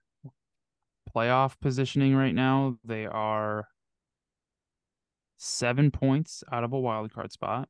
playoff 1.15 1.61
positioning 1.61 2.17
right 2.17 2.35
now 2.35 2.79
they 2.83 3.05
are 3.07 3.69
seven 5.37 5.91
points 5.91 6.43
out 6.51 6.65
of 6.65 6.73
a 6.73 6.81
wild 6.81 7.13
card 7.13 7.31
spot. 7.31 7.69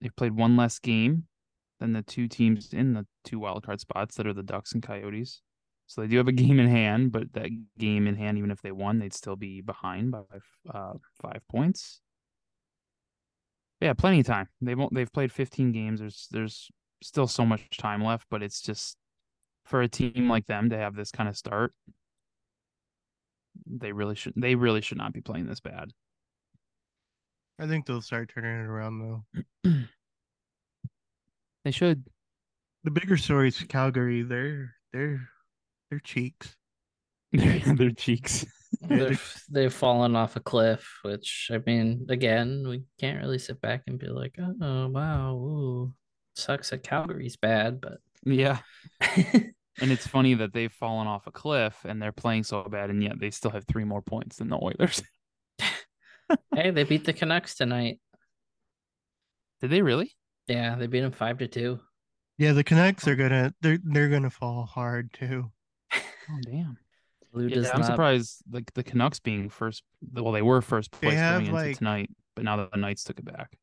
They've 0.00 0.16
played 0.16 0.32
one 0.34 0.56
less 0.56 0.78
game 0.78 1.24
than 1.80 1.92
the 1.92 2.02
two 2.02 2.28
teams 2.28 2.72
in 2.72 2.94
the 2.94 3.06
two 3.24 3.38
wildcard 3.38 3.80
spots 3.80 4.16
that 4.16 4.26
are 4.26 4.32
the 4.32 4.42
Ducks 4.42 4.72
and 4.72 4.82
Coyotes. 4.82 5.40
So 5.86 6.02
they 6.02 6.06
do 6.06 6.18
have 6.18 6.28
a 6.28 6.32
game 6.32 6.60
in 6.60 6.68
hand, 6.68 7.12
but 7.12 7.32
that 7.32 7.50
game 7.78 8.06
in 8.06 8.14
hand, 8.14 8.36
even 8.36 8.50
if 8.50 8.60
they 8.60 8.72
won, 8.72 8.98
they'd 8.98 9.14
still 9.14 9.36
be 9.36 9.62
behind 9.62 10.10
by 10.10 10.20
uh, 10.72 10.94
five 11.22 11.40
points. 11.50 12.00
Yeah, 13.80 13.94
plenty 13.94 14.20
of 14.20 14.26
time. 14.26 14.48
They 14.60 14.74
won't. 14.74 14.92
They've 14.92 15.12
played 15.12 15.32
15 15.32 15.72
games. 15.72 16.00
There's 16.00 16.28
there's 16.30 16.68
still 17.02 17.26
so 17.26 17.46
much 17.46 17.78
time 17.78 18.04
left, 18.04 18.26
but 18.30 18.42
it's 18.42 18.60
just 18.60 18.96
for 19.64 19.80
a 19.80 19.88
team 19.88 20.28
like 20.28 20.46
them 20.46 20.68
to 20.70 20.76
have 20.76 20.94
this 20.94 21.10
kind 21.10 21.28
of 21.28 21.36
start. 21.36 21.72
They 23.66 23.92
really 23.92 24.14
should. 24.14 24.34
They 24.36 24.56
really 24.56 24.82
should 24.82 24.98
not 24.98 25.12
be 25.12 25.20
playing 25.20 25.46
this 25.46 25.60
bad. 25.60 25.92
I 27.58 27.66
think 27.66 27.86
they'll 27.86 28.02
start 28.02 28.30
turning 28.32 28.60
it 28.60 28.66
around 28.66 28.98
though. 29.64 29.70
They 31.68 31.72
should. 31.72 32.02
The 32.84 32.90
bigger 32.90 33.18
story 33.18 33.48
is 33.48 33.62
Calgary. 33.68 34.22
They're 34.22 34.74
they're 34.90 35.28
they're 35.90 35.98
cheeks. 35.98 36.56
Their 37.32 37.90
cheeks. 37.90 38.46
They're, 38.80 39.18
they've 39.50 39.70
fallen 39.70 40.16
off 40.16 40.36
a 40.36 40.40
cliff, 40.40 40.90
which 41.02 41.50
I 41.52 41.58
mean, 41.66 42.06
again, 42.08 42.64
we 42.66 42.84
can't 42.98 43.20
really 43.20 43.38
sit 43.38 43.60
back 43.60 43.82
and 43.86 43.98
be 43.98 44.06
like, 44.06 44.36
oh 44.62 44.88
wow, 44.88 45.34
ooh, 45.34 45.92
sucks 46.36 46.70
that 46.70 46.84
Calgary's 46.84 47.36
bad, 47.36 47.82
but 47.82 47.98
Yeah. 48.24 48.60
And 49.80 49.92
it's 49.92 50.06
funny 50.06 50.32
that 50.34 50.54
they've 50.54 50.72
fallen 50.72 51.06
off 51.06 51.26
a 51.26 51.30
cliff 51.30 51.84
and 51.84 52.00
they're 52.00 52.12
playing 52.12 52.44
so 52.44 52.64
bad, 52.64 52.88
and 52.88 53.02
yet 53.02 53.20
they 53.20 53.30
still 53.30 53.50
have 53.50 53.66
three 53.66 53.84
more 53.84 54.00
points 54.02 54.36
than 54.36 54.48
the 54.48 54.56
Oilers. 54.56 55.02
hey, 56.54 56.70
they 56.70 56.84
beat 56.84 57.04
the 57.04 57.12
Canucks 57.12 57.54
tonight. 57.56 58.00
Did 59.60 59.70
they 59.70 59.82
really? 59.82 60.16
Yeah, 60.48 60.74
they 60.76 60.86
beat 60.86 61.00
them 61.00 61.12
five 61.12 61.38
to 61.38 61.46
two. 61.48 61.80
Yeah, 62.38 62.52
the 62.52 62.64
Canucks 62.64 63.06
are 63.06 63.16
gonna 63.16 63.54
they're 63.60 63.78
they're 63.82 64.08
gonna 64.08 64.30
fall 64.30 64.64
hard 64.64 65.12
too. 65.12 65.50
Oh 65.92 66.38
damn. 66.44 66.78
Yeah, 67.34 67.70
I'm 67.72 67.80
not. 67.80 67.86
surprised 67.86 68.42
like 68.50 68.72
the 68.74 68.82
Canucks 68.82 69.20
being 69.20 69.48
first 69.50 69.82
well, 70.12 70.32
they 70.32 70.42
were 70.42 70.62
first 70.62 70.92
They 70.92 71.08
place 71.08 71.18
have, 71.18 71.34
going 71.40 71.46
into 71.46 71.54
like- 71.54 71.78
tonight, 71.78 72.10
but 72.34 72.44
now 72.44 72.56
the 72.56 72.76
Knights 72.76 73.04
took 73.04 73.18
it 73.18 73.24
back. 73.24 73.56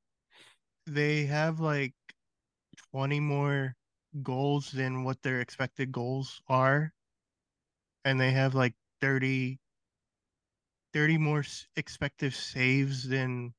They 0.87 1.25
have 1.25 1.59
like 1.59 1.93
twenty 2.91 3.19
more 3.19 3.75
goals 4.21 4.71
than 4.71 5.03
what 5.03 5.21
their 5.23 5.41
expected 5.41 5.91
goals 5.91 6.41
are, 6.47 6.93
and 8.05 8.19
they 8.21 8.31
have 8.31 8.55
like 8.55 8.73
30, 9.01 9.59
30 10.93 11.17
more 11.17 11.43
expected 11.75 12.33
saves 12.33 13.07
than 13.07 13.53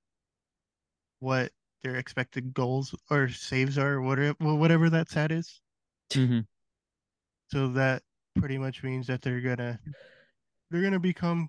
what 1.20 1.52
their 1.82 1.96
expected 1.96 2.52
goals 2.54 2.94
or 3.10 3.28
saves 3.28 3.78
are, 3.78 4.00
whatever 4.00 4.34
whatever 4.40 4.90
that 4.90 5.08
stat 5.10 5.32
is. 5.32 5.60
hmm 6.12 6.40
So 7.48 7.68
that 7.68 8.02
pretty 8.34 8.58
much 8.58 8.82
means 8.82 9.06
that 9.06 9.22
they're 9.22 9.40
gonna 9.40 9.78
they're 10.70 10.82
gonna 10.82 10.98
become 11.00 11.48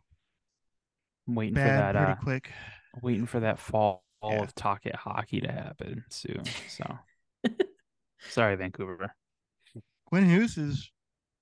I'm 1.28 1.36
waiting 1.36 1.56
for 1.56 1.62
that 1.70 1.96
pretty 1.96 2.12
uh, 2.14 2.16
quick. 2.24 2.52
waiting 3.02 3.26
for 3.26 3.40
that 3.42 3.60
fall 3.60 4.04
Yeah. 4.24 4.42
of 4.44 4.56
Tocchet 4.56 4.96
hockey 4.96 5.42
to 5.42 5.52
happen 5.52 6.04
soon. 6.10 6.44
So 6.68 6.98
sorry, 8.30 8.56
Vancouver. 8.56 9.14
Quinn 10.06 10.30
Hughes 10.30 10.58
is 10.58 10.90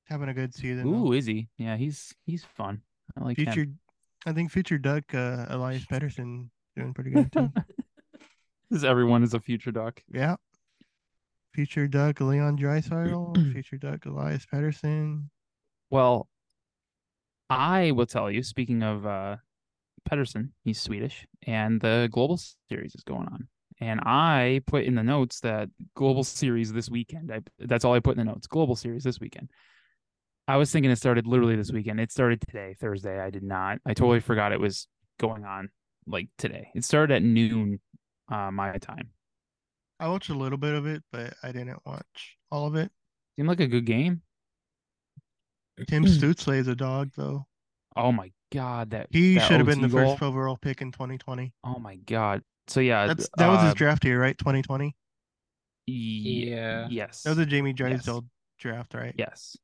having 0.08 0.30
a 0.30 0.34
good 0.34 0.54
season. 0.54 0.92
though. 0.92 1.08
Ooh, 1.08 1.14
is 1.14 1.26
he? 1.26 1.48
Yeah, 1.58 1.78
he's 1.78 2.14
he's 2.26 2.44
fun. 2.44 2.82
I 3.18 3.24
like 3.24 3.38
him. 3.38 3.46
future, 3.46 3.72
I 4.26 4.34
think 4.34 4.52
future 4.52 4.78
Duck 4.78 5.14
uh, 5.14 5.46
Elias 5.50 5.86
Pettersson 5.86 6.50
doing 6.76 6.94
pretty 6.94 7.12
good 7.12 7.32
too. 7.32 7.50
Because 8.70 8.84
everyone 8.84 9.24
is 9.24 9.34
a 9.34 9.40
future 9.40 9.72
duck. 9.72 10.02
yeah. 10.12 10.36
Future 11.54 11.88
Duck 11.88 12.20
Leon 12.20 12.58
Draisaitl, 12.58 13.52
future 13.54 13.78
Duck 13.78 14.06
Elias 14.06 14.46
Pettersson. 14.52 15.30
Well, 15.90 16.28
I 17.50 17.92
will 17.92 18.06
tell 18.06 18.30
you, 18.30 18.44
speaking 18.44 18.84
of 18.84 19.06
uh 19.06 19.38
Pettersson, 20.10 20.50
he's 20.64 20.82
Swedish, 20.82 21.26
and 21.48 21.80
the 21.80 22.10
global 22.12 22.38
series 22.70 22.94
is 22.94 23.04
going 23.04 23.28
on. 23.28 23.48
And 23.82 24.02
I 24.02 24.62
put 24.68 24.84
in 24.84 24.96
the 24.96 25.04
notes 25.04 25.40
that 25.42 25.70
global 25.96 26.24
series 26.24 26.72
this 26.72 26.90
weekend. 26.90 27.32
I, 27.32 27.42
that's 27.60 27.86
all 27.86 27.94
I 27.94 28.00
put 28.00 28.18
in 28.18 28.26
the 28.26 28.32
notes. 28.32 28.48
Global 28.48 28.76
series 28.76 29.04
this 29.04 29.20
weekend. 29.20 29.50
I 30.48 30.58
was 30.58 30.72
thinking 30.72 30.92
it 30.92 30.98
started 30.98 31.26
literally 31.26 31.56
this 31.56 31.72
weekend. 31.72 32.00
It 32.00 32.12
started 32.12 32.42
today, 32.42 32.76
Thursday. 32.80 33.20
I 33.20 33.30
did 33.32 33.44
not. 33.44 33.80
I 33.86 33.94
totally 33.94 34.20
forgot 34.20 34.52
it 34.52 34.60
was 34.60 34.88
going 35.20 35.44
on 35.44 35.70
like 36.06 36.28
today. 36.38 36.68
It 36.76 36.84
started 36.84 37.16
at 37.16 37.24
noon 37.24 37.80
uh 38.30 38.52
my 38.52 38.78
time. 38.78 39.10
I 40.00 40.10
watched 40.10 40.30
a 40.30 40.34
little 40.34 40.58
bit 40.58 40.74
of 40.74 40.86
it, 40.86 41.04
but 41.12 41.34
I 41.42 41.52
didn't 41.52 41.80
watch 41.86 42.38
all 42.52 42.68
of 42.68 42.76
it. 42.76 42.92
Seemed 43.36 43.48
like 43.48 43.60
a 43.60 43.68
good 43.68 43.86
game. 43.86 44.22
Tim 45.88 46.06
Stutzle 46.06 46.58
is 46.58 46.68
a 46.68 46.76
dog, 46.76 47.12
though. 47.16 47.48
Oh 47.96 48.12
my 48.12 48.32
god, 48.52 48.92
that 48.92 49.08
He 49.12 49.40
should 49.40 49.58
have 49.58 49.66
been 49.66 49.80
OT 49.80 49.88
the 49.88 49.90
first 49.90 50.22
overall 50.22 50.58
pick 50.58 50.82
in 50.82 50.92
2020. 50.92 51.54
Oh 51.64 51.80
my 51.80 51.96
god. 51.96 52.42
So 52.68 52.80
yeah, 52.80 53.08
That's 53.08 53.30
that 53.38 53.48
was 53.48 53.62
his 53.62 53.72
uh, 53.72 53.76
draft 53.76 54.06
year, 54.06 54.20
right? 54.20 54.38
2020. 54.38 54.96
Yeah. 55.88 56.88
Yes. 56.90 57.24
That 57.24 57.32
was 57.32 57.40
a 57.40 57.46
Jamie 57.46 57.70
Yes. 57.72 57.78
Drysdale 57.78 58.26
draft, 58.58 58.94
right? 58.94 59.14
Yes. 59.18 59.58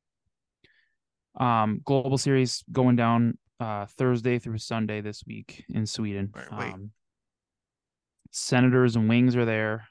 Um, 1.39 1.81
global 1.83 2.17
series 2.17 2.63
going 2.71 2.95
down 2.95 3.37
uh 3.59 3.85
Thursday 3.85 4.39
through 4.39 4.57
Sunday 4.57 5.01
this 5.01 5.23
week 5.25 5.65
in 5.69 5.85
Sweden. 5.85 6.31
Wait, 6.35 6.51
wait. 6.57 6.73
Um, 6.73 6.91
Senators 8.31 8.95
and 8.95 9.07
Wings 9.09 9.35
are 9.35 9.45
there, 9.45 9.87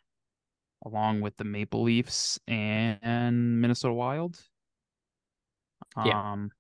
along 0.84 1.20
with 1.20 1.36
the 1.36 1.45
Maple 1.45 1.82
Leafs 1.82 2.38
and 2.49 3.61
Minnesota 3.61 3.95
Wild. 3.95 4.41
Yeah. 6.05 6.32
Um, 6.32 6.51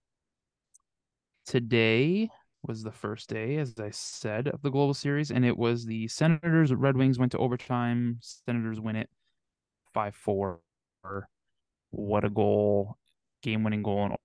today 1.46 2.28
was 2.62 2.82
the 2.82 2.92
first 2.92 3.28
day, 3.30 3.56
as 3.56 3.74
I 3.78 3.90
said, 3.90 4.48
of 4.48 4.60
the 4.62 4.70
global 4.70 4.94
series, 4.94 5.30
and 5.30 5.44
it 5.44 5.56
was 5.56 5.86
the 5.86 6.08
Senators. 6.08 6.72
Red 6.72 6.96
Wings 6.96 7.18
went 7.18 7.32
to 7.32 7.38
overtime. 7.38 8.18
Senators 8.20 8.80
win 8.80 8.96
it 8.96 9.08
five 9.94 10.14
four. 10.14 10.60
What 11.90 12.24
a 12.24 12.30
goal! 12.30 12.96
Game 13.42 13.64
winning 13.64 13.82
goal. 13.82 14.04
And 14.04 14.16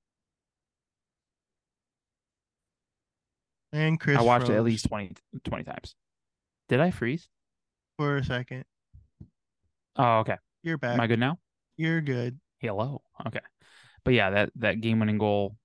And 3.72 4.00
Chris 4.00 4.18
I 4.18 4.22
watched 4.22 4.50
it 4.50 4.56
at 4.56 4.64
least 4.64 4.88
20, 4.88 5.16
20 5.44 5.64
times. 5.64 5.96
Did 6.70 6.80
I 6.80 6.92
freeze? 6.92 7.28
For 7.98 8.18
a 8.18 8.24
second. 8.24 8.66
Oh, 9.96 10.20
okay. 10.20 10.38
You're 10.64 10.78
back. 10.78 10.96
Am 10.96 11.02
I 11.02 11.08
good 11.08 11.20
now? 11.20 11.40
You're 11.78 12.02
good. 12.02 12.40
Hello. 12.60 13.02
Okay. 13.28 13.40
But 14.04 14.14
yeah, 14.14 14.30
that 14.30 14.52
that 14.58 14.82
game 14.82 15.00
winning 15.00 15.18
goal 15.18 15.56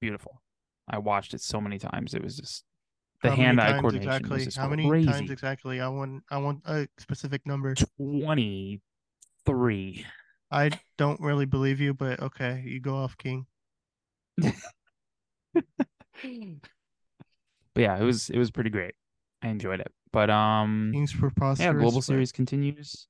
beautiful. 0.00 0.42
I 0.88 0.98
watched 0.98 1.32
it 1.32 1.40
so 1.40 1.60
many 1.60 1.78
times. 1.78 2.14
It 2.14 2.22
was 2.22 2.36
just 2.36 2.64
the 3.22 3.30
hand 3.30 3.60
eye 3.60 3.80
coordination 3.80 4.08
exactly? 4.08 4.34
was 4.34 4.44
just 4.44 4.58
How 4.58 4.68
many 4.68 4.88
crazy. 4.88 5.10
times 5.10 5.30
exactly? 5.30 5.80
I 5.80 5.88
want 5.88 6.22
I 6.30 6.36
want 6.36 6.62
a 6.66 6.86
specific 6.98 7.46
number. 7.46 7.74
23. 7.96 10.06
I 10.50 10.70
don't 10.98 11.20
really 11.20 11.46
believe 11.46 11.80
you, 11.80 11.94
but 11.94 12.20
okay, 12.20 12.62
you 12.66 12.80
go 12.80 12.96
off 12.96 13.16
King. 13.16 13.46
But 17.74 17.80
yeah, 17.80 17.98
it 17.98 18.04
was 18.04 18.30
it 18.30 18.38
was 18.38 18.50
pretty 18.50 18.70
great. 18.70 18.94
I 19.44 19.48
enjoyed 19.48 19.80
it. 19.80 19.92
But 20.12 20.30
um 20.30 20.90
King's 20.92 21.12
preposterous. 21.12 21.60
yeah, 21.66 21.72
global 21.72 21.98
but 21.98 22.04
series 22.04 22.32
continues 22.32 23.06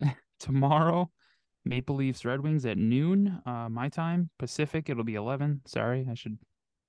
tomorrow. 0.40 1.10
Maple 1.64 1.96
Leafs 1.96 2.24
Red 2.24 2.40
Wings 2.40 2.64
at 2.64 2.78
noon, 2.78 3.40
uh, 3.44 3.68
my 3.68 3.88
time 3.88 4.30
Pacific. 4.38 4.88
It'll 4.88 5.02
be 5.04 5.16
eleven. 5.16 5.60
Sorry, 5.66 6.06
I 6.10 6.14
should 6.14 6.38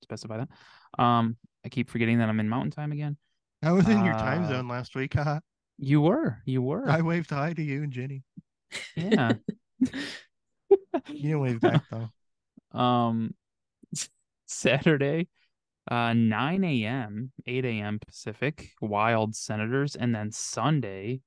specify 0.02 0.38
that. 0.38 1.02
Um, 1.02 1.36
I 1.64 1.68
keep 1.68 1.90
forgetting 1.90 2.18
that 2.18 2.28
I'm 2.28 2.38
in 2.40 2.48
Mountain 2.48 2.70
Time 2.70 2.92
again. 2.92 3.16
I 3.62 3.72
was 3.72 3.88
in 3.88 4.04
your 4.04 4.14
time 4.14 4.44
Uh, 4.44 4.48
zone 4.50 4.68
last 4.68 4.94
week. 4.94 5.14
haha. 5.14 5.40
You 5.78 6.00
were, 6.00 6.38
you 6.44 6.62
were, 6.62 6.88
I 6.88 7.02
waved 7.02 7.30
hi 7.30 7.52
to 7.54 7.62
you 7.62 7.82
and 7.82 7.92
Jenny. 7.92 8.22
yeah. 8.96 9.32
You 11.08 11.22
didn't 11.22 11.40
wave 11.40 11.60
back 11.60 11.82
though. 11.90 12.78
um, 12.78 13.34
Saturday, 14.46 15.28
uh, 15.90 16.12
nine 16.14 16.64
a.m., 16.64 17.32
eight 17.46 17.64
a.m. 17.64 17.98
Pacific. 18.06 18.70
Wild 18.80 19.34
Senators, 19.34 19.96
and 19.96 20.14
then 20.14 20.30
Sunday 20.32 21.20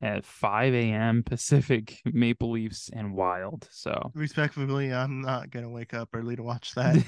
at 0.00 0.24
five 0.24 0.74
a.m. 0.74 1.22
Pacific. 1.24 2.00
Maple 2.04 2.50
Leafs 2.52 2.90
and 2.92 3.14
Wild. 3.14 3.68
So 3.70 4.12
Respectfully, 4.14 4.92
I'm 4.92 5.20
not 5.22 5.50
gonna 5.50 5.70
wake 5.70 5.94
up 5.94 6.10
early 6.14 6.36
to 6.36 6.42
watch 6.42 6.74
that. 6.76 7.04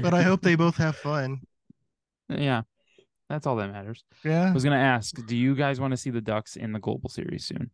but 0.00 0.14
I 0.14 0.22
hope 0.22 0.42
they 0.42 0.54
both 0.54 0.76
have 0.76 0.96
fun. 0.96 1.40
yeah, 2.28 2.62
that's 3.28 3.46
all 3.46 3.56
that 3.56 3.70
matters. 3.72 4.04
Yeah. 4.24 4.48
I 4.48 4.52
was 4.52 4.64
gonna 4.64 4.76
ask, 4.76 5.14
do 5.26 5.36
you 5.36 5.54
guys 5.54 5.80
want 5.80 5.92
to 5.92 5.96
see 5.96 6.10
the 6.10 6.20
Ducks 6.20 6.56
in 6.56 6.72
the 6.72 6.80
Global 6.80 7.08
Series 7.10 7.44
soon? 7.44 7.70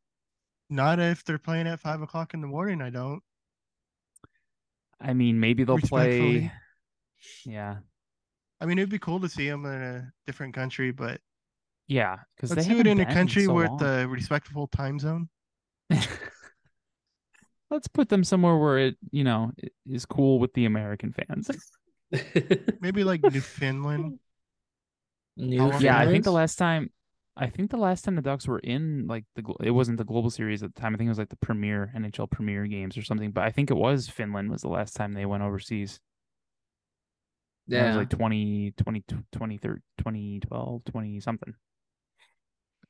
Not 0.70 0.98
if 0.98 1.22
they're 1.24 1.38
playing 1.38 1.66
at 1.66 1.80
five 1.80 2.00
o'clock 2.00 2.32
in 2.34 2.40
the 2.40 2.46
morning. 2.46 2.80
I 2.80 2.88
don't. 2.90 3.22
I 5.00 5.12
mean, 5.12 5.38
maybe 5.38 5.64
they'll 5.64 5.78
play. 5.78 6.50
Respectfully. 7.22 7.54
Yeah, 7.54 7.76
I 8.60 8.66
mean, 8.66 8.78
it'd 8.78 8.90
be 8.90 8.98
cool 8.98 9.20
to 9.20 9.28
see 9.28 9.48
them 9.48 9.64
in 9.66 9.82
a 9.82 10.12
different 10.26 10.54
country, 10.54 10.92
but 10.92 11.20
yeah, 11.88 12.18
because 12.36 12.50
let's 12.50 12.66
they 12.66 12.74
do 12.74 12.80
it 12.80 12.86
in 12.86 13.00
a 13.00 13.04
been 13.04 13.14
country 13.14 13.44
so 13.44 13.54
with 13.54 13.68
long. 13.68 13.78
the 13.78 14.08
respectable 14.08 14.66
time 14.68 14.98
zone. 14.98 15.28
Let's 17.70 17.88
put 17.88 18.10
them 18.10 18.22
somewhere 18.22 18.56
where 18.58 18.78
it, 18.78 18.96
you 19.10 19.24
know, 19.24 19.50
i- 19.62 19.68
is 19.86 20.04
cool 20.04 20.38
with 20.38 20.52
the 20.52 20.66
American 20.66 21.12
fans. 21.12 21.50
Maybe 22.80 23.02
like 23.02 23.22
Newfoundland. 23.22 24.18
New 25.36 25.58
How 25.58 25.68
long 25.70 25.80
yeah, 25.80 25.98
I 25.98 26.06
think 26.06 26.24
the 26.24 26.32
last 26.32 26.56
time, 26.56 26.90
I 27.34 27.46
think 27.48 27.70
the 27.70 27.78
last 27.78 28.04
time 28.04 28.16
the 28.16 28.22
Ducks 28.22 28.46
were 28.46 28.58
in 28.58 29.06
like 29.06 29.24
the, 29.36 29.42
it 29.60 29.70
wasn't 29.70 29.96
the 29.96 30.04
Global 30.04 30.28
Series 30.28 30.62
at 30.62 30.74
the 30.74 30.80
time. 30.80 30.94
I 30.94 30.98
think 30.98 31.06
it 31.06 31.10
was 31.10 31.18
like 31.18 31.30
the 31.30 31.36
Premier 31.36 31.90
NHL 31.96 32.30
Premier 32.30 32.66
games 32.66 32.98
or 32.98 33.02
something. 33.02 33.30
But 33.30 33.44
I 33.44 33.50
think 33.50 33.70
it 33.70 33.76
was 33.76 34.08
Finland 34.08 34.50
was 34.50 34.60
the 34.60 34.68
last 34.68 34.94
time 34.94 35.12
they 35.12 35.24
went 35.24 35.42
overseas. 35.42 35.98
That 37.68 37.86
was 37.86 37.94
Yeah. 37.94 37.96
like 37.96 38.10
20, 38.10 38.72
20, 38.76 39.04
20, 39.32 39.58
2012, 39.58 40.84
20 40.84 41.20
something. 41.20 41.54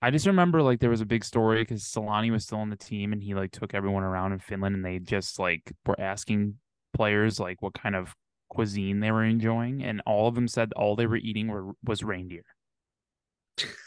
I 0.00 0.10
just 0.10 0.26
remember 0.26 0.62
like 0.62 0.80
there 0.80 0.90
was 0.90 1.00
a 1.00 1.06
big 1.06 1.24
story 1.24 1.62
because 1.62 1.84
Selanne 1.84 2.32
was 2.32 2.44
still 2.44 2.58
on 2.58 2.70
the 2.70 2.76
team 2.76 3.12
and 3.12 3.22
he 3.22 3.34
like 3.34 3.52
took 3.52 3.72
everyone 3.74 4.02
around 4.02 4.32
in 4.32 4.40
Finland 4.40 4.74
and 4.74 4.84
they 4.84 4.98
just 4.98 5.38
like 5.38 5.72
were 5.86 6.00
asking 6.00 6.56
players 6.94 7.38
like 7.38 7.62
what 7.62 7.74
kind 7.74 7.94
of 7.94 8.14
cuisine 8.50 8.98
they 9.00 9.10
were 9.12 9.24
enjoying 9.24 9.82
and 9.82 10.02
all 10.04 10.26
of 10.28 10.34
them 10.34 10.48
said 10.48 10.72
all 10.74 10.96
they 10.96 11.06
were 11.06 11.16
eating 11.16 11.46
were 11.48 11.70
was 11.84 12.02
reindeer. 12.02 12.42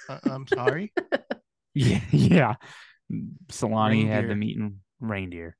Uh, 0.09 0.19
I'm 0.23 0.47
sorry. 0.47 0.93
Yeah, 1.77 1.99
yeah. 2.11 2.55
Selanne 3.49 4.07
had 4.07 4.23
Reindeer. 4.23 4.27
them 4.29 4.43
eating 4.43 4.79
reindeer. 5.01 5.57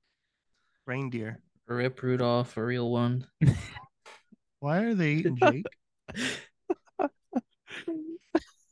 Reindeer. 0.87 1.41
Rip 1.67 2.01
Rudolph, 2.01 2.55
a 2.55 2.63
real 2.63 2.89
one. 2.89 3.27
Why 4.59 4.79
are 4.83 4.93
they 4.95 5.11
eating 5.13 5.35
Jake? 5.37 5.65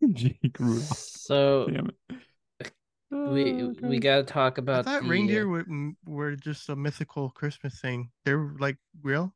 Jake 0.13 0.57
Rudolph. 0.59 0.97
So 0.97 1.67
Damn 1.67 1.89
it. 1.89 2.71
we 3.11 3.63
Oh, 3.63 3.73
we 3.81 3.99
got 3.99 4.17
to 4.17 4.23
talk 4.23 4.57
I 4.57 4.61
about 4.61 4.85
thought 4.85 5.03
the, 5.03 5.09
reindeer 5.09 5.43
uh, 5.43 5.63
were, 5.63 5.65
were 6.05 6.35
just 6.35 6.69
a 6.69 6.75
mythical 6.75 7.29
Christmas 7.29 7.79
thing. 7.79 8.09
They're 8.25 8.53
like 8.59 8.77
real. 9.01 9.33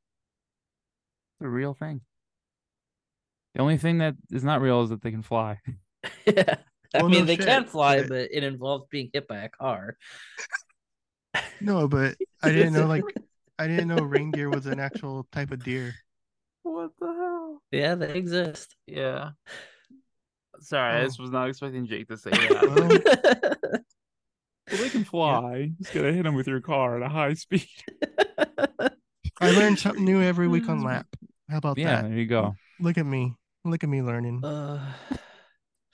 The 1.39 1.47
real 1.47 1.73
thing. 1.73 2.01
The 3.55 3.61
only 3.61 3.77
thing 3.77 3.99
that 3.99 4.15
is 4.31 4.43
not 4.43 4.61
real 4.61 4.81
is 4.83 4.89
that 4.89 5.01
they 5.01 5.11
can 5.11 5.21
fly. 5.23 5.59
yeah. 6.25 6.55
I 6.93 7.01
Well, 7.01 7.09
mean, 7.09 7.19
no 7.21 7.25
they 7.25 7.37
can 7.37 7.63
shit, 7.63 7.69
fly, 7.69 7.99
but- 8.01 8.09
but 8.09 8.29
it 8.31 8.43
involves 8.43 8.85
being 8.89 9.09
hit 9.13 9.27
by 9.27 9.37
a 9.39 9.49
car. 9.49 9.97
No, 11.61 11.87
but 11.87 12.15
I 12.41 12.51
didn't 12.51 12.73
know 12.73 12.87
like 12.87 13.03
I 13.59 13.67
didn't 13.67 13.87
know 13.87 13.97
reindeer 14.03 14.49
was 14.49 14.65
an 14.65 14.79
actual 14.79 15.27
type 15.31 15.51
of 15.51 15.63
deer. 15.63 15.93
What 16.73 16.91
the 16.99 17.07
hell? 17.07 17.61
Yeah, 17.71 17.95
they 17.95 18.13
exist. 18.15 18.75
Yeah. 18.85 19.31
Sorry, 20.59 20.93
I 20.97 21.01
Oh. 21.01 21.05
just 21.05 21.19
was 21.19 21.31
not 21.31 21.49
expecting 21.49 21.85
Jake 21.87 22.07
to 22.07 22.17
say 22.17 22.29
that. 22.31 22.61
Well, 23.61 23.81
Well, 24.71 24.81
they 24.81 24.89
can 24.89 25.05
fly. 25.05 25.71
Just 25.81 25.93
gotta 25.93 26.11
hit 26.11 26.23
them 26.23 26.35
with 26.35 26.47
your 26.47 26.59
car 26.61 26.97
at 26.97 27.01
a 27.01 27.07
high 27.09 27.35
speed. 27.35 27.67
I 29.39 29.51
learn 29.51 29.77
something 29.77 30.03
new 30.03 30.21
every 30.21 30.47
week 30.49 30.67
on 30.67 30.83
lap. 30.83 31.07
How 31.49 31.57
about 31.59 31.77
Yeah, 31.77 31.85
that? 31.85 32.03
Yeah, 32.03 32.09
there 32.09 32.17
you 32.17 32.25
go. 32.25 32.55
Look 32.81 32.97
at 32.97 33.05
me. 33.05 33.35
Look 33.63 33.83
at 33.83 33.89
me 33.89 34.01
learning. 34.01 34.43
Uh, 34.43 34.93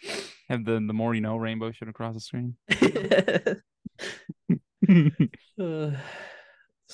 Have 0.50 0.66
the 0.66 0.74
the 0.86 0.94
more 0.94 1.14
you 1.14 1.22
know 1.22 1.38
rainbow 1.38 1.72
should 1.72 1.88
across 1.88 2.16
the 2.16 2.20
screen. 2.22 2.56
uh, 5.60 5.92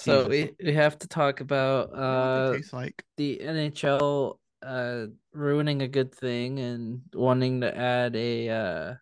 so 0.02 0.28
we, 0.28 0.52
we 0.64 0.74
have 0.74 0.98
to 1.00 1.08
talk 1.08 1.42
about 1.42 1.90
I 1.90 1.92
don't 1.92 2.00
know 2.00 2.52
what 2.52 2.74
uh 2.74 2.78
like. 2.78 3.04
the 3.18 3.40
NHL 3.44 4.40
uh 4.62 5.06
ruining 5.34 5.82
a 5.82 5.88
good 5.88 6.14
thing 6.14 6.60
and 6.60 7.02
wanting 7.14 7.62
to 7.62 7.76
add 7.78 8.16
a 8.16 8.50
uh 8.50 8.94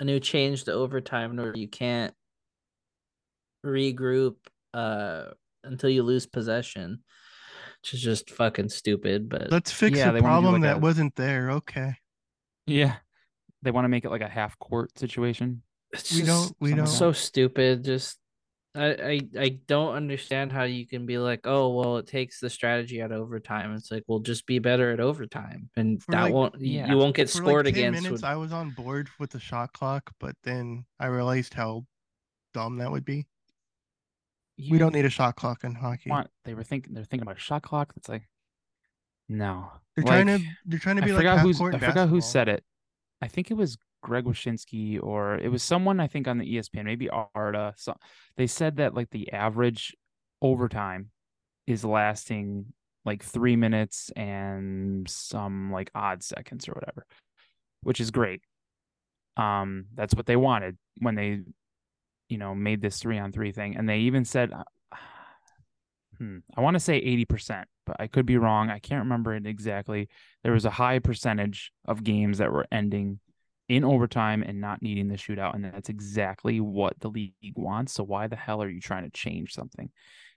a 0.00 0.04
new 0.04 0.20
change 0.20 0.64
to 0.64 0.72
overtime 0.72 1.36
where 1.36 1.52
you 1.54 1.68
can't 1.68 2.14
regroup 3.64 4.36
uh 4.74 5.26
until 5.64 5.90
you 5.90 6.02
lose 6.02 6.26
possession. 6.26 7.00
Which 7.82 7.94
is 7.94 8.02
just 8.02 8.30
fucking 8.30 8.68
stupid, 8.68 9.28
but 9.28 9.50
Let's 9.50 9.70
fix 9.72 9.96
Yeah, 9.98 10.10
a 10.10 10.12
they 10.12 10.20
wanna 10.20 10.36
do 10.36 10.42
problem 10.42 10.52
like 10.54 10.62
that 10.62 10.76
a- 10.76 10.80
wasn't 10.80 11.14
there. 11.16 11.50
Okay. 11.52 11.94
yeah. 12.66 12.96
They 13.62 13.70
want 13.70 13.84
to 13.84 13.88
make 13.90 14.04
it 14.06 14.10
like 14.10 14.22
a 14.22 14.28
half 14.28 14.58
court 14.58 14.98
situation. 14.98 15.62
it's 15.92 16.10
We 16.12 16.20
just 16.20 16.28
don't 16.28 16.56
we 16.60 16.74
don't 16.74 16.86
so 16.86 17.12
stupid. 17.12 17.84
Just 17.84 18.18
I, 18.74 18.86
I 18.86 19.20
I 19.38 19.48
don't 19.66 19.94
understand 19.96 20.52
how 20.52 20.62
you 20.62 20.86
can 20.86 21.04
be 21.04 21.18
like, 21.18 21.40
oh 21.44 21.70
well, 21.70 21.96
it 21.96 22.06
takes 22.06 22.38
the 22.38 22.48
strategy 22.48 23.02
out 23.02 23.10
of 23.10 23.20
overtime. 23.20 23.74
It's 23.74 23.90
like, 23.90 24.04
well, 24.06 24.20
just 24.20 24.46
be 24.46 24.60
better 24.60 24.92
at 24.92 25.00
overtime, 25.00 25.68
and 25.76 26.00
For 26.02 26.12
that 26.12 26.22
like- 26.24 26.32
won't 26.32 26.60
yeah. 26.60 26.86
you 26.88 26.96
won't 26.96 27.16
get 27.16 27.28
for 27.28 27.38
scored 27.38 27.66
like 27.66 27.74
10 27.74 27.84
against. 27.88 28.04
minutes 28.04 28.22
when- 28.22 28.30
I 28.30 28.36
was 28.36 28.52
on 28.52 28.70
board 28.70 29.08
with 29.18 29.30
the 29.30 29.40
shot 29.40 29.72
clock, 29.72 30.12
but 30.20 30.36
then 30.44 30.84
I 31.00 31.06
realized 31.06 31.54
how 31.54 31.84
dumb 32.54 32.78
that 32.78 32.92
would 32.92 33.04
be. 33.04 33.26
You 34.56 34.72
We 34.72 34.78
don't 34.78 34.94
need 34.94 35.04
a 35.06 35.10
shot 35.10 35.34
clock 35.36 35.64
in 35.64 35.74
hockey. 35.74 36.10
want 36.10 36.30
they 36.44 36.54
were 36.54 36.62
thinking 36.62 36.94
they're 36.94 37.04
thinking 37.04 37.22
about 37.22 37.38
a 37.38 37.40
shot 37.40 37.62
clock. 37.62 37.92
That's 37.94 38.08
like 38.08 38.28
no. 39.28 39.70
They're 39.96 40.04
trying 40.04 40.26
to 40.26 40.38
they're 40.66 40.78
trying 40.78 40.96
to 40.96 41.02
I 41.02 41.06
be 41.06 41.12
like 41.12 41.18
forgot 41.20 41.40
who's 41.40 41.60
I 41.60 41.66
in 41.70 41.78
forgot 41.80 42.08
who 42.08 42.20
said 42.20 42.48
it. 42.48 42.62
I 43.22 43.26
think 43.28 43.50
it 43.50 43.54
was 43.54 43.76
Greg 44.02 44.24
Wyshynski 44.24 45.02
or 45.02 45.36
it 45.36 45.48
was 45.48 45.62
someone 45.62 46.00
I 46.00 46.06
think 46.06 46.28
on 46.28 46.38
the 46.38 46.56
ESPN, 46.56 46.84
maybe 46.84 47.08
Arda. 47.08 47.74
So 47.76 47.96
they 48.36 48.46
said 48.46 48.76
that 48.76 48.94
like 48.94 49.10
the 49.10 49.32
average 49.32 49.94
overtime 50.42 51.10
is 51.66 51.84
lasting 51.84 52.72
like 53.04 53.22
three 53.22 53.56
minutes 53.56 54.10
and 54.16 55.08
some 55.08 55.72
like 55.72 55.90
odd 55.94 56.22
seconds 56.22 56.68
or 56.68 56.72
whatever, 56.72 57.06
which 57.82 58.00
is 58.00 58.10
great. 58.10 58.42
Um, 59.36 59.86
that's 59.94 60.14
what 60.14 60.26
they 60.26 60.36
wanted 60.36 60.76
when 60.98 61.14
they, 61.14 61.40
you 62.28 62.38
know, 62.38 62.54
made 62.54 62.82
this 62.82 62.98
three 62.98 63.18
on 63.18 63.32
three 63.32 63.52
thing, 63.52 63.76
and 63.76 63.88
they 63.88 64.00
even 64.00 64.24
said, 64.24 64.52
uh, 64.52 64.64
hmm, 66.18 66.38
I 66.56 66.60
want 66.60 66.74
to 66.74 66.80
say 66.80 66.96
eighty 66.96 67.24
percent, 67.24 67.68
but 67.86 67.96
I 67.98 68.06
could 68.06 68.26
be 68.26 68.36
wrong. 68.36 68.68
I 68.68 68.80
can't 68.80 69.04
remember 69.04 69.34
it 69.34 69.46
exactly 69.46 70.08
there 70.42 70.52
was 70.52 70.64
a 70.64 70.70
high 70.70 70.98
percentage 70.98 71.72
of 71.86 72.04
games 72.04 72.38
that 72.38 72.52
were 72.52 72.66
ending 72.72 73.20
in 73.70 73.84
overtime 73.84 74.42
and 74.42 74.60
not 74.60 74.82
needing 74.82 75.06
the 75.06 75.14
shootout 75.14 75.54
and 75.54 75.64
that's 75.64 75.88
exactly 75.88 76.58
what 76.58 76.98
the 76.98 77.08
league 77.08 77.32
wants 77.54 77.92
so 77.92 78.02
why 78.02 78.26
the 78.26 78.34
hell 78.34 78.60
are 78.60 78.68
you 78.68 78.80
trying 78.80 79.04
to 79.04 79.10
change 79.10 79.54
something? 79.54 79.88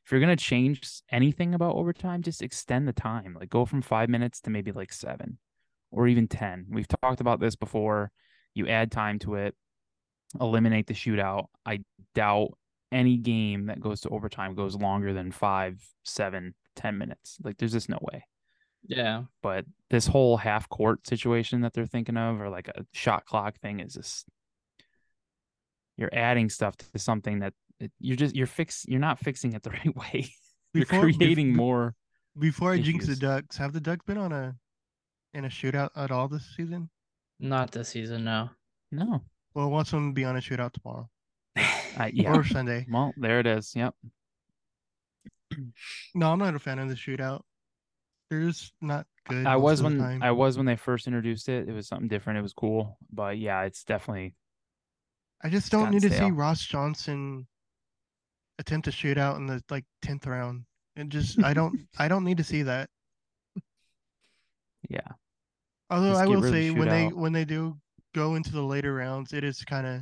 If 0.06 0.12
you're 0.12 0.22
going 0.22 0.38
to 0.38 0.44
change 0.44 1.02
anything 1.12 1.56
about 1.56 1.76
overtime 1.76 2.22
just 2.22 2.44
extend 2.44 2.88
the 2.88 2.94
time 2.94 3.36
like 3.40 3.50
go 3.50 3.66
from 3.66 3.82
5 3.82 4.08
minutes 4.08 4.40
to 4.42 4.52
maybe 4.52 4.72
like 4.72 4.94
7 4.94 5.40
or 5.90 6.08
even 6.08 6.28
10 6.28 6.68
we've 6.70 6.88
talked 6.88 7.22
about 7.22 7.40
this 7.40 7.56
before. 7.56 8.12
You 8.54 8.68
add 8.68 8.92
time 8.92 9.18
to 9.20 9.34
it 9.34 9.56
eliminate 10.40 10.86
the 10.86 10.94
shootout. 10.94 11.46
I 11.66 11.80
doubt 12.14 12.50
any 12.92 13.18
game 13.18 13.66
that 13.66 13.80
goes 13.80 14.02
to 14.02 14.10
overtime 14.10 14.54
goes 14.54 14.76
longer 14.76 15.12
than 15.12 15.32
five, 15.32 15.84
seven, 16.04 16.54
ten 16.76 17.00
minutes. 17.00 17.38
Like 17.44 17.58
there's 17.58 17.72
just 17.72 17.90
no 17.90 17.98
way 18.00 18.26
yeah, 18.88 19.24
but 19.42 19.66
this 19.90 20.08
whole 20.08 20.38
half 20.38 20.68
court 20.70 21.06
situation 21.08 21.62
that 21.62 21.74
they're 21.74 21.86
thinking 21.88 22.18
of 22.18 22.40
or 22.42 22.50
like 22.50 22.68
a 22.68 22.86
shot 22.94 23.26
clock 23.26 23.60
thing 23.60 23.80
is 23.80 23.94
just 23.94 24.26
you're 25.98 26.10
adding 26.14 26.50
stuff 26.50 26.76
to 26.78 27.00
something 27.00 27.40
that 27.40 27.54
it, 27.80 27.92
you're 28.00 28.18
just 28.18 28.36
you're 28.36 28.48
fix 28.48 28.86
you're 28.88 29.00
not 29.00 29.20
fixing 29.20 29.54
it 29.54 29.64
the 29.64 29.70
right 29.72 29.96
way 29.96 30.28
you're 30.74 30.86
Before- 30.86 31.02
creating 31.12 31.52
be- 31.52 31.58
more 31.58 31.96
Before 32.38 32.72
I 32.74 32.80
jinx 32.80 33.06
the. 33.08 33.16
Ducks, 33.16 33.58
have 33.58 33.74
the 33.74 33.80
Ducks 33.82 34.04
been 34.06 34.18
on 34.18 34.32
a 34.32 34.56
in 35.34 35.46
a 35.46 35.50
shootout 35.50 35.90
at 35.96 36.12
all 36.12 36.28
this 36.28 36.46
season? 36.56 36.90
not 37.40 37.72
this 37.72 37.90
season. 37.90 38.24
No. 38.24 38.50
no 38.92 39.22
Well, 39.54 39.70
watch 39.70 39.92
them 39.92 40.10
to 40.10 40.14
be 40.14 40.24
on 40.26 40.36
a 40.38 40.40
shootout 40.40 40.72
tomorrow 40.74 41.10
uh, 42.00 42.10
yeah 42.12 42.34
or 42.36 42.44
Sunday. 42.44 42.86
well 42.90 43.14
there 43.18 43.40
it 43.40 43.48
is 43.48 43.74
yep 43.76 43.94
No, 46.16 46.32
I'm 46.32 46.40
not 46.40 46.56
a 46.56 46.60
fan 46.60 46.80
of 46.80 46.90
the 46.90 46.96
shootout. 46.96 47.42
They're 48.40 48.50
just 48.50 48.74
not 48.82 49.06
good. 49.28 49.46
i 49.46 49.56
was 49.56 49.82
when 49.82 49.98
time. 49.98 50.22
i 50.24 50.32
was 50.32 50.58
when 50.58 50.66
they 50.66 50.76
first 50.76 51.08
introduced 51.08 51.48
it 51.50 51.70
it 51.70 51.74
was 51.74 51.88
something 51.88 52.08
different 52.08 52.40
it 52.40 52.42
was 52.42 52.54
cool 52.54 52.98
but 53.12 53.38
yeah 53.38 53.62
it's 53.64 53.84
definitely 53.84 54.36
I 55.44 55.50
just 55.50 55.72
don't 55.72 55.92
need 55.92 56.04
to 56.04 56.10
see. 56.10 56.32
Ross 56.32 56.66
Johnston 56.66 57.46
attempt 58.60 58.88
a 58.88 58.92
shootout 58.92 59.36
in 59.36 59.46
the 59.46 59.62
like 59.70 59.84
tenth 60.02 60.26
round. 60.26 60.64
And 60.96 61.12
just 61.12 61.44
I 61.44 61.54
don't 61.60 61.82
I 62.00 62.08
don't 62.08 62.24
need 62.24 62.38
to 62.38 62.44
see 62.46 62.64
that. 62.64 62.90
yeah 64.90 65.02
Although 65.90 66.12
Just 66.12 66.22
I 66.22 66.28
will 66.28 66.42
the 66.42 66.50
say 66.50 66.72
when 66.72 66.88
they 66.88 67.08
when 67.08 67.34
they 67.34 67.46
do 67.46 67.78
go 68.16 68.36
into 68.36 68.52
the 68.52 68.62
later 68.64 68.96
rounds, 68.96 69.34
it 69.34 69.44
is 69.44 69.64
kind 69.66 69.86
of 69.86 70.02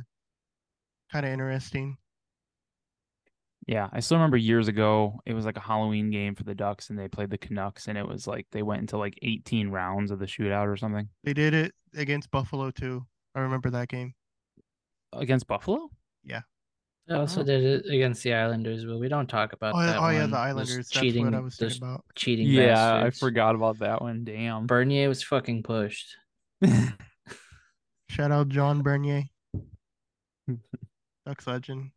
kind 1.10 1.26
of 1.26 1.32
interesting. 1.32 1.96
Yeah, 3.68 3.88
I 3.92 4.00
still 4.00 4.16
remember 4.16 4.36
years 4.36 4.66
ago, 4.68 5.20
it 5.24 5.34
was 5.34 5.44
like 5.44 5.56
a 5.56 5.60
Halloween 5.60 6.10
game 6.10 6.34
for 6.34 6.42
the 6.42 6.54
Ducks 6.54 6.90
and 6.90 6.98
they 6.98 7.06
played 7.06 7.30
the 7.30 7.38
Canucks 7.38 7.86
and 7.86 7.96
it 7.96 8.06
was 8.06 8.26
like 8.26 8.46
they 8.50 8.62
went 8.62 8.80
into 8.80 8.98
like 8.98 9.16
18 9.22 9.68
rounds 9.68 10.10
of 10.10 10.18
the 10.18 10.26
shootout 10.26 10.66
or 10.66 10.76
something. 10.76 11.08
They 11.22 11.32
did 11.32 11.54
it 11.54 11.72
against 11.94 12.30
Buffalo 12.32 12.70
too. 12.72 13.06
I 13.36 13.40
remember 13.40 13.70
that 13.70 13.88
game. 13.88 14.14
Against 15.12 15.46
Buffalo? 15.46 15.90
Yeah, 16.24 16.40
I 17.08 17.14
also 17.14 17.42
Oh. 17.42 17.44
did 17.44 17.62
it 17.62 17.86
against 17.92 18.22
the 18.24 18.34
Islanders, 18.34 18.84
but 18.84 18.98
we 18.98 19.08
don't 19.08 19.28
talk 19.28 19.52
about 19.52 19.74
Oh, 19.76 19.80
that. 19.80 19.96
oh 19.98 20.08
yeah, 20.08 20.20
the 20.22 20.26
Those 20.28 20.34
Islanders. 20.34 20.76
That's 20.76 20.90
cheating, 20.90 21.24
what 21.26 21.34
I 21.34 21.40
was 21.40 21.56
those 21.56 21.74
thinking 21.74 21.88
about. 21.88 22.04
cheating. 22.16 22.56
bastards. 22.56 23.22
about 23.22 23.78
that 23.78 24.02
one. 24.02 24.24
Damn. 24.24 24.66
Bernier 24.66 25.08
was 25.08 25.22
fucking 25.22 25.62
pushed. 25.62 26.16
Shout 28.08 28.32
out 28.32 28.48
John 28.48 28.82
Bernier, 28.82 29.24
Ducks 31.26 31.46
legend. 31.46 31.90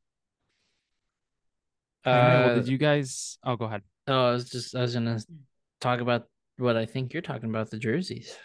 Alright, 2.06 2.46
well, 2.46 2.50
Uh, 2.52 2.56
did 2.56 2.68
you 2.68 2.78
guys 2.78 3.38
Oh, 3.44 3.56
go 3.56 3.66
ahead. 3.66 3.82
Oh, 4.08 4.30
I 4.30 4.32
was 4.32 4.50
just 4.50 4.76
I 4.76 4.82
was 4.82 4.94
gonna 4.94 5.20
talk 5.82 6.00
about 6.02 6.28
what 6.58 6.78
I 6.78 6.86
think 6.86 7.14
you're 7.14 7.22
talking 7.22 7.50
about 7.50 7.70
the 7.72 7.78
jerseys. 7.80 8.36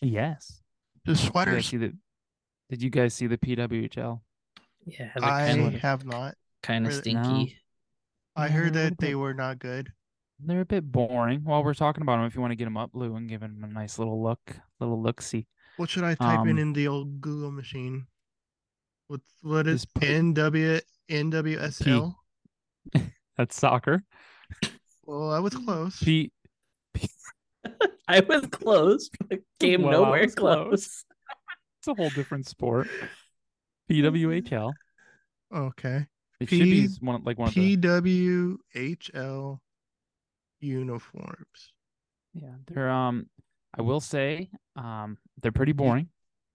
The 0.00 0.08
Yes. 0.08 0.62
Did 1.04 1.10
you 1.18 1.24
guys 1.24 1.30
sweaters. 1.30 1.66
see 1.66 1.76
the 1.76 1.92
Did 2.70 2.82
you 2.82 2.90
guys 2.90 3.14
see 3.14 3.26
the 3.26 3.36
PWHL? 3.38 4.22
Yeah, 4.86 5.10
I 5.16 5.46
kind 5.52 5.66
of 5.74 5.80
have 5.80 6.04
not. 6.04 6.34
kind 6.62 6.86
of 6.86 6.92
really- 6.96 7.12
No. 7.14 7.22
stinky. 7.22 7.58
I 8.36 8.48
heard 8.48 8.72
that 8.74 8.98
they 8.98 9.14
were 9.14 9.34
not 9.34 9.58
good. 9.58 9.92
They're 10.40 10.62
a 10.62 10.64
bit 10.66 10.90
boring. 10.90 11.44
While 11.44 11.62
we're 11.62 11.74
talking 11.74 12.02
about 12.02 12.16
them, 12.16 12.24
if 12.26 12.34
you 12.34 12.40
want 12.40 12.50
to 12.50 12.56
get 12.56 12.64
them 12.64 12.76
up, 12.76 12.90
Lou, 12.94 13.14
and 13.16 13.28
give 13.28 13.40
them 13.42 13.62
a 13.62 13.68
nice 13.68 13.98
little 13.98 14.20
look, 14.22 14.58
little 14.80 15.00
look 15.00 15.22
see. 15.22 15.46
What 15.76 15.88
should 15.90 16.02
I 16.04 16.14
type 16.16 16.40
in 16.46 16.52
Um, 16.52 16.58
in 16.58 16.72
the 16.72 16.88
old 16.88 17.20
Google 17.20 17.50
machine? 17.52 18.06
What's 19.06 19.30
what 19.42 19.66
is 19.68 19.82
Just 19.82 19.94
put- 19.94 20.08
NW 20.08 20.80
NWSL? 21.08 22.14
That's 23.36 23.56
soccer. 23.56 24.02
Well, 25.04 25.30
I 25.32 25.38
was 25.40 25.54
close. 25.54 25.98
P 26.02 26.30
I 28.08 28.20
was 28.20 28.46
close, 28.46 29.10
but 29.28 29.40
came 29.60 29.82
Well, 29.82 30.04
nowhere 30.04 30.26
close. 30.28 30.34
close. 30.34 31.04
it's 31.78 31.88
a 31.88 31.94
whole 31.94 32.10
different 32.10 32.46
sport. 32.46 32.88
PWHL. 33.90 34.72
Okay. 35.54 36.06
It 36.40 36.48
should 36.48 36.58
be 36.60 36.88
one 37.00 37.22
like 37.24 37.38
one 37.38 37.48
of 37.48 37.54
the 37.54 37.76
PWHL 37.76 39.58
uniforms. 40.60 41.72
yeah. 42.34 42.54
They're 42.66 42.90
um 42.90 43.26
I 43.76 43.82
will 43.82 44.00
say 44.00 44.50
um 44.76 45.18
they're 45.42 45.52
pretty 45.52 45.72
boring. 45.72 46.08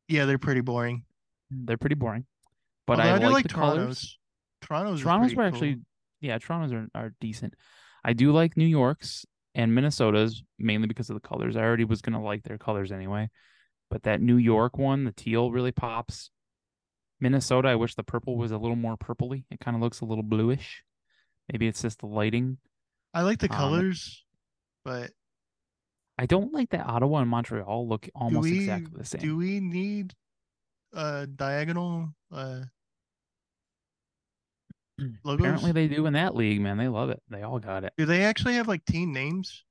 Yeah, 0.07 0.25
they're 0.25 0.37
pretty 0.39 0.61
boring. 0.61 1.03
They're 1.51 1.77
pretty 1.77 1.95
boring. 1.95 2.25
But 2.87 2.99
Although 2.99 3.13
I, 3.13 3.15
I, 3.15 3.19
do 3.19 3.25
like, 3.25 3.33
like 3.33 3.43
the 3.43 3.49
Toronto's. 3.49 3.85
colors. 3.85 4.19
Toronto's. 4.61 5.01
Toronto's 5.01 5.35
were 5.35 5.43
cool. 5.43 5.47
actually 5.53 5.79
yeah, 6.19 6.37
Toronto's 6.37 6.73
are, 6.73 6.87
are 6.95 7.13
decent. 7.21 7.55
I 8.03 8.13
do 8.13 8.31
like 8.31 8.57
New 8.57 8.65
York's 8.65 9.25
and 9.55 9.73
Minnesota's 9.73 10.43
mainly 10.57 10.87
because 10.87 11.09
of 11.09 11.15
the 11.21 11.27
colors. 11.27 11.55
I 11.55 11.61
already 11.61 11.85
was 11.85 12.01
gonna 12.01 12.21
like 12.23 12.43
their 12.43 12.57
colors 12.57 12.91
anyway. 12.91 13.29
But 13.89 14.03
that 14.03 14.21
New 14.21 14.37
York 14.37 14.77
one, 14.77 15.03
the 15.03 15.11
teal 15.11 15.51
really 15.51 15.71
pops. 15.71 16.29
Minnesota, 17.19 17.67
I 17.69 17.75
wish 17.75 17.95
the 17.95 18.03
purple 18.03 18.37
was 18.37 18.51
a 18.51 18.57
little 18.57 18.75
more 18.75 18.95
purpley. 18.95 19.43
It 19.49 19.59
kind 19.59 19.75
of 19.75 19.81
looks 19.81 20.01
a 20.01 20.05
little 20.05 20.23
bluish. 20.23 20.83
Maybe 21.51 21.67
it's 21.67 21.81
just 21.81 21.99
the 21.99 22.05
lighting. 22.05 22.57
I 23.13 23.23
like 23.23 23.39
the 23.39 23.49
Um, 23.51 23.57
colors, 23.57 24.23
but 24.85 25.11
I 26.17 26.25
don't 26.27 26.53
like 26.53 26.69
that 26.69 26.85
Ottawa 26.85 27.19
and 27.21 27.29
Montreal 27.29 27.87
look 27.87 28.07
almost 28.13 28.43
we 28.43 28.59
exactly 28.59 28.93
the 28.97 29.05
same. 29.05 29.21
do 29.21 29.35
we 29.37 29.59
need 29.59 30.13
a 30.93 31.25
diagonal 31.27 32.13
uh 32.31 32.61
logos? 35.23 35.41
Apparently 35.45 35.71
they 35.71 35.87
do 35.87 36.05
in 36.05 36.13
that 36.13 36.35
league, 36.35 36.61
man. 36.61 36.77
They 36.77 36.87
love 36.87 37.09
it. 37.09 37.21
They 37.29 37.43
all 37.43 37.59
got 37.59 37.83
it. 37.83 37.93
do 37.97 38.05
they 38.05 38.23
actually 38.23 38.55
have 38.55 38.67
like 38.67 38.85
team 38.85 39.13
names? 39.13 39.63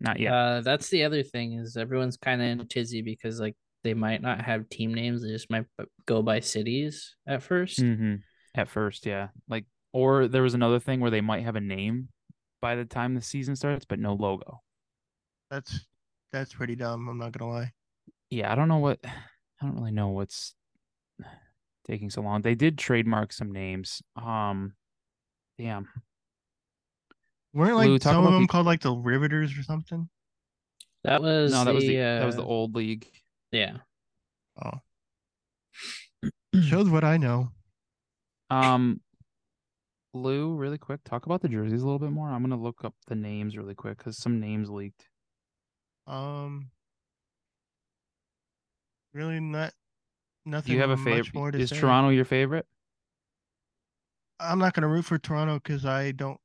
Not 0.00 0.20
yet. 0.20 0.32
Uh, 0.32 0.60
that's 0.60 0.90
the 0.90 1.04
other 1.04 1.22
thing 1.22 1.54
is 1.54 1.76
everyone's 1.76 2.16
kind 2.16 2.40
of 2.40 2.46
in 2.48 2.60
a 2.60 2.64
tizzy 2.64 3.02
because 3.02 3.40
like 3.40 3.56
they 3.82 3.94
might 3.94 4.22
not 4.22 4.40
have 4.42 4.68
team 4.68 4.94
names; 4.94 5.22
they 5.22 5.28
just 5.28 5.50
might 5.50 5.66
go 6.06 6.22
by 6.22 6.40
cities 6.40 7.14
at 7.26 7.42
1st 7.42 7.80
hmm 7.80 8.14
At 8.54 8.68
first, 8.68 9.06
yeah. 9.06 9.28
Like, 9.48 9.64
or 9.92 10.28
there 10.28 10.42
was 10.42 10.54
another 10.54 10.80
thing 10.80 11.00
where 11.00 11.10
they 11.10 11.20
might 11.20 11.44
have 11.44 11.56
a 11.56 11.60
name 11.60 12.08
by 12.60 12.74
the 12.76 12.84
time 12.84 13.14
the 13.14 13.20
season 13.20 13.56
starts, 13.56 13.84
but 13.84 13.98
no 13.98 14.14
logo. 14.14 14.62
That's 15.50 15.86
that's 16.32 16.52
pretty 16.52 16.76
dumb. 16.76 17.08
I'm 17.08 17.18
not 17.18 17.32
gonna 17.32 17.50
lie. 17.50 17.72
Yeah, 18.30 18.52
I 18.52 18.54
don't 18.54 18.68
know 18.68 18.78
what. 18.78 19.00
I 19.04 19.66
don't 19.66 19.76
really 19.76 19.90
know 19.90 20.08
what's 20.08 20.54
taking 21.88 22.10
so 22.10 22.20
long. 22.20 22.42
They 22.42 22.54
did 22.54 22.78
trademark 22.78 23.32
some 23.32 23.50
names. 23.52 24.02
Um, 24.16 24.74
damn. 25.58 25.88
Weren't 27.54 27.76
like 27.76 27.88
Lou, 27.88 27.98
some 27.98 28.26
of 28.26 28.32
them 28.32 28.42
the- 28.42 28.48
called 28.48 28.66
like 28.66 28.80
the 28.82 28.92
Riveters 28.92 29.56
or 29.58 29.62
something? 29.62 30.08
That 31.04 31.22
was 31.22 31.52
No, 31.52 31.64
that 31.64 31.74
was 31.74 31.84
the 31.84 31.98
uh, 32.00 32.18
that 32.20 32.26
was 32.26 32.36
the 32.36 32.44
old 32.44 32.74
league. 32.74 33.06
yeah. 33.52 33.78
Oh, 34.62 34.80
shows 36.60 36.90
what 36.90 37.04
I 37.04 37.16
know. 37.16 37.50
Um, 38.50 39.00
Lou, 40.12 40.54
really 40.56 40.78
quick, 40.78 41.00
talk 41.04 41.26
about 41.26 41.40
the 41.42 41.48
jerseys 41.48 41.82
a 41.82 41.84
little 41.84 42.00
bit 42.00 42.10
more. 42.10 42.28
I'm 42.28 42.42
gonna 42.42 42.60
look 42.60 42.84
up 42.84 42.94
the 43.06 43.14
names 43.14 43.56
really 43.56 43.74
quick 43.76 43.98
because 43.98 44.18
some 44.18 44.40
names 44.40 44.68
leaked. 44.68 45.08
Um, 46.08 46.70
really 49.14 49.38
not 49.40 49.72
Do 50.48 50.56
nothing. 50.56 50.74
you 50.74 50.80
have 50.80 50.90
a 50.90 50.96
favorite? 50.96 51.52
To 51.52 51.58
Is 51.58 51.70
say. 51.70 51.78
Toronto 51.78 52.08
your 52.08 52.24
favorite? 52.24 52.66
I'm 54.40 54.58
not 54.58 54.72
gonna 54.72 54.88
root 54.88 55.04
for 55.04 55.18
Toronto 55.18 55.60
because 55.62 55.84
I 55.84 56.12
don't 56.12 56.40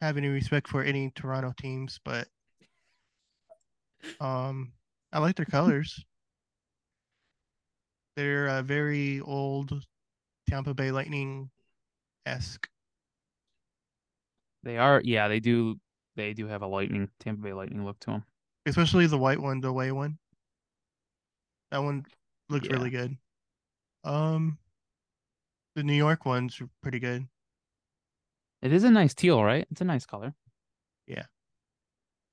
have 0.00 0.16
any 0.16 0.28
respect 0.28 0.66
for 0.66 0.82
any 0.82 1.12
Toronto 1.14 1.52
teams, 1.56 2.00
but 2.04 2.26
um, 4.20 4.72
I 5.12 5.20
like 5.20 5.36
their 5.36 5.46
colors. 5.50 6.04
They're 8.16 8.48
uh, 8.48 8.62
very 8.62 9.20
old 9.20 9.72
Tampa 10.48 10.74
Bay 10.74 10.90
Lightning 10.90 11.50
esque. 12.26 12.68
They 14.64 14.78
are. 14.78 15.00
Yeah, 15.04 15.28
they 15.28 15.38
do. 15.38 15.76
They 16.16 16.32
do 16.32 16.48
have 16.48 16.62
a 16.62 16.66
lightning 16.66 17.08
Tampa 17.20 17.40
Bay 17.40 17.52
Lightning 17.52 17.84
look 17.84 18.00
to 18.00 18.10
them. 18.10 18.24
especially 18.66 19.06
the 19.06 19.18
white 19.18 19.40
one, 19.40 19.60
the 19.60 19.72
way 19.72 19.92
one. 19.92 20.18
That 21.70 21.84
one 21.84 22.04
looks 22.48 22.66
Yeah. 22.66 22.72
really 22.74 22.90
good. 22.90 23.16
Um, 24.04 24.58
the 25.74 25.82
New 25.82 25.94
York 25.94 26.24
ones 26.24 26.60
are 26.60 26.68
pretty 26.82 26.98
good. 26.98 27.28
It 28.62 28.72
is 28.72 28.84
a 28.84 28.90
nice 28.90 29.14
teal, 29.14 29.42
right? 29.44 29.66
It's 29.70 29.80
a 29.80 29.84
nice 29.84 30.06
color. 30.06 30.34
Yeah. 31.06 31.26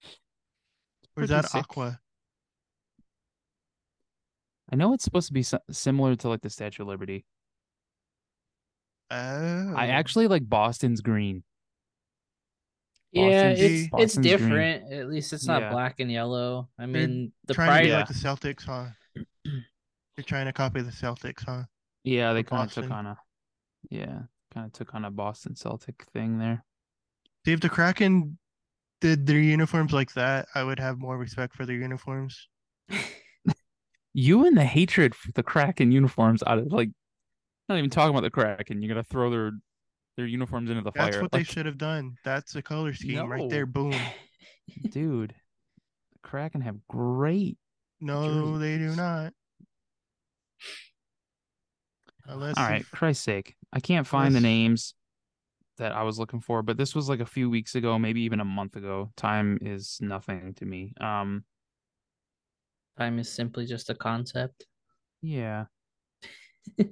It's 0.01 0.17
Or 1.17 1.23
is 1.23 1.29
that 1.29 1.45
sick. 1.49 1.61
aqua? 1.61 1.99
I 4.71 4.75
know 4.75 4.93
it's 4.93 5.03
supposed 5.03 5.27
to 5.27 5.33
be 5.33 5.45
similar 5.71 6.15
to 6.15 6.29
like 6.29 6.41
the 6.41 6.49
Statue 6.49 6.81
of 6.83 6.87
Liberty. 6.87 7.25
Oh, 9.11 9.73
I 9.75 9.87
actually 9.89 10.27
like 10.27 10.49
Boston's 10.49 11.01
green. 11.01 11.43
Yeah, 13.11 13.51
Boston's- 13.53 13.59
it's 13.59 13.71
it's 13.83 13.89
Boston's 13.91 14.13
green. 14.15 14.23
different. 14.23 14.93
At 14.93 15.07
least 15.09 15.31
it's 15.33 15.45
not 15.45 15.61
Yeah. 15.61 15.71
black 15.71 15.99
and 15.99 16.11
yellow. 16.11 16.69
I 16.79 16.87
They're 16.87 17.07
mean, 17.07 17.31
the 17.45 17.53
trying 17.53 17.67
to 17.67 17.71
pride. 17.71 17.83
be 17.83 17.91
like 17.93 18.07
the 18.07 18.13
Celtics, 18.15 18.63
huh? 18.63 18.89
They're 20.15 20.23
trying 20.23 20.45
to 20.45 20.53
copy 20.53 20.81
the 20.81 20.91
Celtics, 20.91 21.43
huh? 21.45 21.63
Yeah, 22.03 22.33
they 22.33 22.43
kind 22.43 22.67
of 22.67 22.73
took 22.73 22.91
on 22.91 23.05
a, 23.07 23.17
yeah, 23.89 24.19
kind 24.53 24.65
of 24.65 24.73
took 24.73 24.93
on 24.95 25.05
a 25.05 25.11
Boston 25.11 25.55
Celtic 25.55 26.05
thing 26.13 26.37
there. 26.37 26.63
See, 27.45 27.51
if 27.51 27.59
the 27.59 27.69
Kraken 27.69 28.37
did 29.01 29.25
their 29.25 29.39
uniforms 29.39 29.91
like 29.91 30.13
that, 30.13 30.47
I 30.55 30.63
would 30.63 30.79
have 30.79 30.99
more 30.99 31.17
respect 31.17 31.55
for 31.55 31.65
their 31.65 31.75
uniforms. 31.75 32.47
You 34.17 34.45
and 34.45 34.55
the 34.55 34.63
hatred 34.63 35.13
for 35.13 35.29
the 35.33 35.43
Kraken 35.43 35.91
uniforms 35.91 36.41
out 36.47 36.57
of 36.57 36.71
like, 36.71 36.89
not 37.67 37.77
even 37.77 37.89
talking 37.89 38.11
about 38.11 38.23
the 38.23 38.29
Kraken. 38.29 38.81
You're 38.81 38.87
gonna 38.87 39.03
throw 39.03 39.29
their 39.29 39.51
their 40.15 40.25
uniforms 40.25 40.69
into 40.69 40.83
the 40.83 40.91
That's 40.91 40.97
fire. 40.97 41.11
That's 41.11 41.21
what 41.21 41.31
they 41.33 41.43
should 41.43 41.65
have 41.65 41.77
done. 41.77 42.15
That's 42.23 42.53
the 42.53 42.61
color 42.61 42.93
scheme 42.93 43.27
right 43.27 43.49
there. 43.49 43.65
Boom. 43.65 43.93
dude. 44.89 45.35
The 46.13 46.19
Kraken 46.23 46.61
have 46.61 46.77
great. 46.87 47.57
No, 47.99 48.53
Jersey. 48.53 48.57
they 48.59 48.77
do 48.77 48.95
not. 48.95 49.33
Unless 52.27 52.57
All 52.57 52.71
you 52.71 52.83
Christ's 52.91 53.23
sake, 53.23 53.55
I 53.71 53.79
can't 53.79 54.07
find 54.07 54.35
the 54.35 54.41
names 54.41 54.93
that 55.77 55.91
I 55.91 56.03
was 56.03 56.17
looking 56.17 56.39
for, 56.39 56.61
but 56.63 56.77
this 56.77 56.95
was 56.95 57.09
like 57.09 57.19
a 57.19 57.25
few 57.25 57.49
weeks 57.49 57.75
ago, 57.75 57.99
maybe 57.99 58.21
even 58.21 58.39
a 58.39 58.45
month 58.45 58.75
ago. 58.75 59.11
Time 59.15 59.59
is 59.61 59.97
nothing 60.01 60.53
to 60.55 60.65
me. 60.65 60.93
Um, 60.99 61.43
Time 62.97 63.19
is 63.19 63.29
simply 63.29 63.65
just 63.65 63.89
a 63.89 63.95
concept. 63.95 64.65
yeah, 65.21 65.65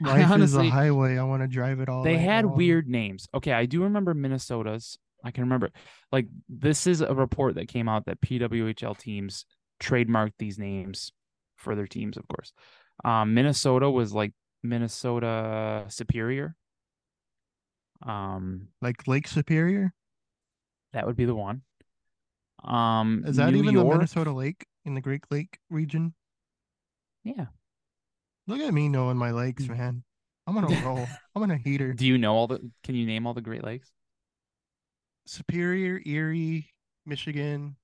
Life 0.00 0.40
is 0.40 0.56
a 0.56 0.68
highway. 0.68 1.18
I 1.18 1.24
want 1.24 1.42
to 1.42 1.48
drive 1.48 1.80
it 1.80 1.88
all. 1.88 2.02
they 2.02 2.16
had 2.16 2.46
long. 2.46 2.56
weird 2.56 2.88
names. 2.88 3.28
Okay, 3.34 3.52
I 3.52 3.66
do 3.66 3.82
remember 3.82 4.14
Minnesota's. 4.14 4.98
I 5.22 5.30
can 5.30 5.44
remember, 5.44 5.70
like 6.10 6.26
this 6.48 6.86
is 6.86 7.02
a 7.02 7.12
report 7.14 7.56
that 7.56 7.68
came 7.68 7.88
out 7.88 8.06
that 8.06 8.22
PWHL 8.22 8.96
teams 8.96 9.44
trademarked 9.78 10.32
these 10.38 10.58
names 10.58 11.12
for 11.56 11.74
their 11.74 11.86
teams, 11.86 12.16
of 12.16 12.26
course. 12.28 12.52
Um, 13.04 13.34
Minnesota 13.34 13.90
was 13.90 14.14
like 14.14 14.32
Minnesota 14.62 15.84
Superior. 15.88 16.54
Um, 18.02 18.68
like 18.80 19.06
Lake 19.06 19.28
Superior. 19.28 19.92
that 20.92 21.06
would 21.06 21.16
be 21.16 21.24
the 21.26 21.34
one. 21.34 21.62
Um, 22.64 23.24
Is 23.26 23.36
that 23.36 23.52
New 23.52 23.58
even 23.58 23.74
York, 23.74 23.86
the 23.86 23.94
Minnesota 23.94 24.32
Lake 24.32 24.66
in 24.84 24.94
the 24.94 25.00
Great 25.00 25.24
Lake 25.30 25.58
region? 25.70 26.14
Yeah. 27.24 27.46
Look 28.46 28.60
at 28.60 28.72
me 28.74 28.88
knowing 28.88 29.16
my 29.16 29.30
lakes, 29.30 29.64
Mm. 29.64 29.76
man. 29.76 30.04
I'm 30.46 30.56
on 30.56 30.64
a 30.64 30.80
roll. 30.86 31.06
I'm 31.34 31.42
on 31.42 31.50
a 31.50 31.56
heater. 31.58 31.92
Do 31.92 32.06
you 32.06 32.18
know 32.18 32.34
all 32.34 32.46
the? 32.46 32.58
Can 32.82 32.94
you 32.94 33.06
name 33.06 33.26
all 33.26 33.34
the 33.34 33.40
Great 33.40 33.62
Lakes? 33.62 33.90
Superior, 35.26 36.00
Erie, 36.04 36.72
Michigan. 37.06 37.76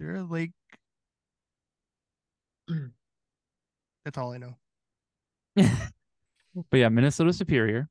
Is 0.00 0.06
there 0.06 0.16
a 0.16 0.22
lake? 0.24 0.52
That's 4.04 4.18
all 4.18 4.32
I 4.32 4.38
know. 4.38 4.56
But 6.70 6.78
yeah, 6.78 6.88
Minnesota 6.88 7.32
Superior. 7.32 7.88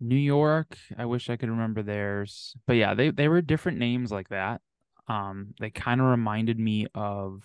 New 0.00 0.16
York, 0.16 0.76
I 0.98 1.06
wish 1.06 1.30
I 1.30 1.36
could 1.36 1.48
remember 1.48 1.82
theirs. 1.82 2.54
But 2.66 2.74
yeah, 2.74 2.94
they 2.94 3.10
they 3.10 3.28
were 3.28 3.40
different 3.40 3.78
names 3.78 4.12
like 4.12 4.28
that. 4.28 4.60
Um, 5.08 5.54
they 5.60 5.70
kind 5.70 6.00
of 6.00 6.08
reminded 6.08 6.58
me 6.58 6.86
of 6.94 7.44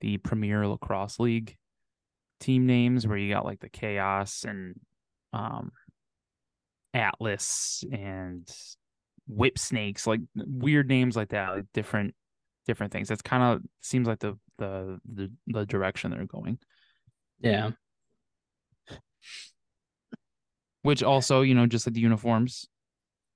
the 0.00 0.18
Premier 0.18 0.66
Lacrosse 0.68 1.20
League 1.20 1.56
team 2.40 2.66
names 2.66 3.06
where 3.06 3.18
you 3.18 3.32
got 3.32 3.44
like 3.44 3.60
the 3.60 3.68
Chaos 3.70 4.44
and 4.44 4.78
um 5.32 5.72
Atlas 6.92 7.82
and 7.92 8.48
Whip 9.26 9.58
Snakes, 9.58 10.06
like 10.06 10.20
weird 10.36 10.88
names 10.88 11.16
like 11.16 11.30
that, 11.30 11.50
like 11.54 11.66
different 11.72 12.14
different 12.66 12.92
things. 12.92 13.08
That's 13.08 13.22
kind 13.22 13.42
of 13.42 13.62
seems 13.80 14.06
like 14.06 14.20
the 14.20 14.38
the 14.58 15.00
the, 15.12 15.30
the 15.46 15.66
direction 15.66 16.10
they're 16.10 16.26
going. 16.26 16.58
Yeah. 17.40 17.70
Which 20.82 21.02
also, 21.02 21.40
you 21.40 21.54
know, 21.54 21.66
just 21.66 21.86
like 21.86 21.94
the 21.94 22.00
uniforms, 22.00 22.66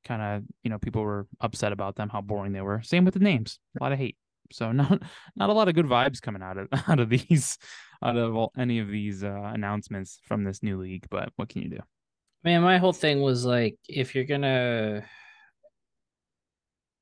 kind 0.04 0.20
of, 0.20 0.44
you 0.62 0.70
know, 0.70 0.78
people 0.78 1.02
were 1.02 1.26
upset 1.40 1.72
about 1.72 1.96
them, 1.96 2.10
how 2.10 2.20
boring 2.20 2.52
they 2.52 2.60
were. 2.60 2.82
Same 2.82 3.04
with 3.04 3.14
the 3.14 3.20
names, 3.20 3.58
a 3.78 3.82
lot 3.82 3.92
of 3.92 3.98
hate. 3.98 4.16
So 4.52 4.72
not 4.72 5.02
not 5.36 5.50
a 5.50 5.52
lot 5.52 5.68
of 5.68 5.74
good 5.74 5.86
vibes 5.86 6.20
coming 6.20 6.42
out 6.42 6.58
of 6.58 6.68
out 6.88 7.00
of 7.00 7.08
these, 7.08 7.58
out 8.02 8.16
of 8.16 8.34
all, 8.34 8.52
any 8.56 8.78
of 8.78 8.88
these 8.88 9.24
uh, 9.24 9.50
announcements 9.54 10.20
from 10.26 10.44
this 10.44 10.62
new 10.62 10.78
league. 10.80 11.06
But 11.10 11.30
what 11.36 11.48
can 11.48 11.62
you 11.62 11.70
do? 11.70 11.80
Man, 12.44 12.62
my 12.62 12.78
whole 12.78 12.92
thing 12.92 13.20
was 13.20 13.44
like, 13.44 13.76
if 13.88 14.14
you're 14.14 14.24
gonna, 14.24 15.04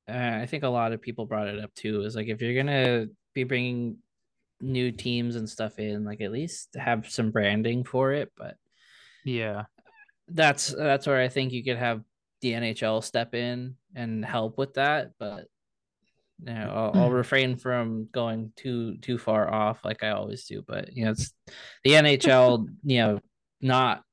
uh, 0.09 0.39
I 0.41 0.45
think 0.47 0.63
a 0.63 0.69
lot 0.69 0.93
of 0.93 1.01
people 1.01 1.25
brought 1.25 1.47
it 1.47 1.63
up 1.63 1.73
too. 1.75 2.01
Is 2.01 2.15
like 2.15 2.27
if 2.27 2.41
you're 2.41 2.55
gonna 2.55 3.07
be 3.33 3.43
bringing 3.43 3.97
new 4.61 4.91
teams 4.91 5.35
and 5.35 5.49
stuff 5.49 5.79
in, 5.79 6.03
like 6.03 6.21
at 6.21 6.31
least 6.31 6.75
have 6.75 7.09
some 7.09 7.31
branding 7.31 7.83
for 7.83 8.13
it. 8.13 8.31
But 8.35 8.55
Yeah, 9.23 9.63
that's 10.27 10.67
that's 10.67 11.07
where 11.07 11.21
I 11.21 11.29
think 11.29 11.53
you 11.53 11.63
could 11.63 11.77
have 11.77 12.01
the 12.41 12.53
NHL 12.53 13.03
step 13.03 13.33
in 13.33 13.75
and 13.95 14.23
help 14.23 14.57
with 14.57 14.75
that. 14.75 15.11
But 15.19 15.45
you 16.39 16.53
know, 16.53 16.91
I'll, 16.93 17.01
I'll 17.03 17.11
refrain 17.11 17.57
from 17.57 18.09
going 18.11 18.51
too 18.55 18.97
too 18.97 19.17
far 19.17 19.51
off 19.51 19.83
like 19.83 20.03
I 20.03 20.09
always 20.11 20.45
do. 20.45 20.63
But 20.65 20.95
you 20.95 21.05
know, 21.05 21.11
it's 21.11 21.33
the 21.83 21.91
NHL. 21.91 22.67
You 22.83 22.97
know, 22.97 23.19
not 23.61 24.03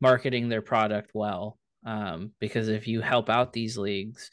marketing 0.00 0.48
their 0.48 0.62
product 0.62 1.10
well. 1.14 1.58
Um, 1.84 2.32
because 2.40 2.68
if 2.68 2.88
you 2.88 3.00
help 3.00 3.30
out 3.30 3.52
these 3.52 3.78
leagues, 3.78 4.30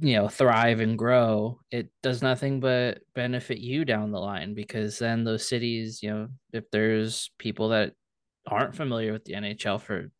you 0.00 0.14
know, 0.14 0.28
thrive 0.28 0.80
and 0.80 0.98
grow, 0.98 1.60
it 1.70 1.90
does 2.02 2.22
nothing 2.22 2.60
but 2.60 3.02
benefit 3.14 3.58
you 3.58 3.84
down 3.84 4.12
the 4.12 4.20
line 4.20 4.54
because 4.54 4.98
then 4.98 5.24
those 5.24 5.48
cities, 5.48 6.02
you 6.02 6.10
know, 6.10 6.28
if 6.52 6.70
there's 6.70 7.30
people 7.38 7.70
that 7.70 7.94
aren't 8.46 8.76
familiar 8.76 9.12
with 9.12 9.24
the 9.24 9.34
NHL 9.34 9.78
for, 9.78 10.10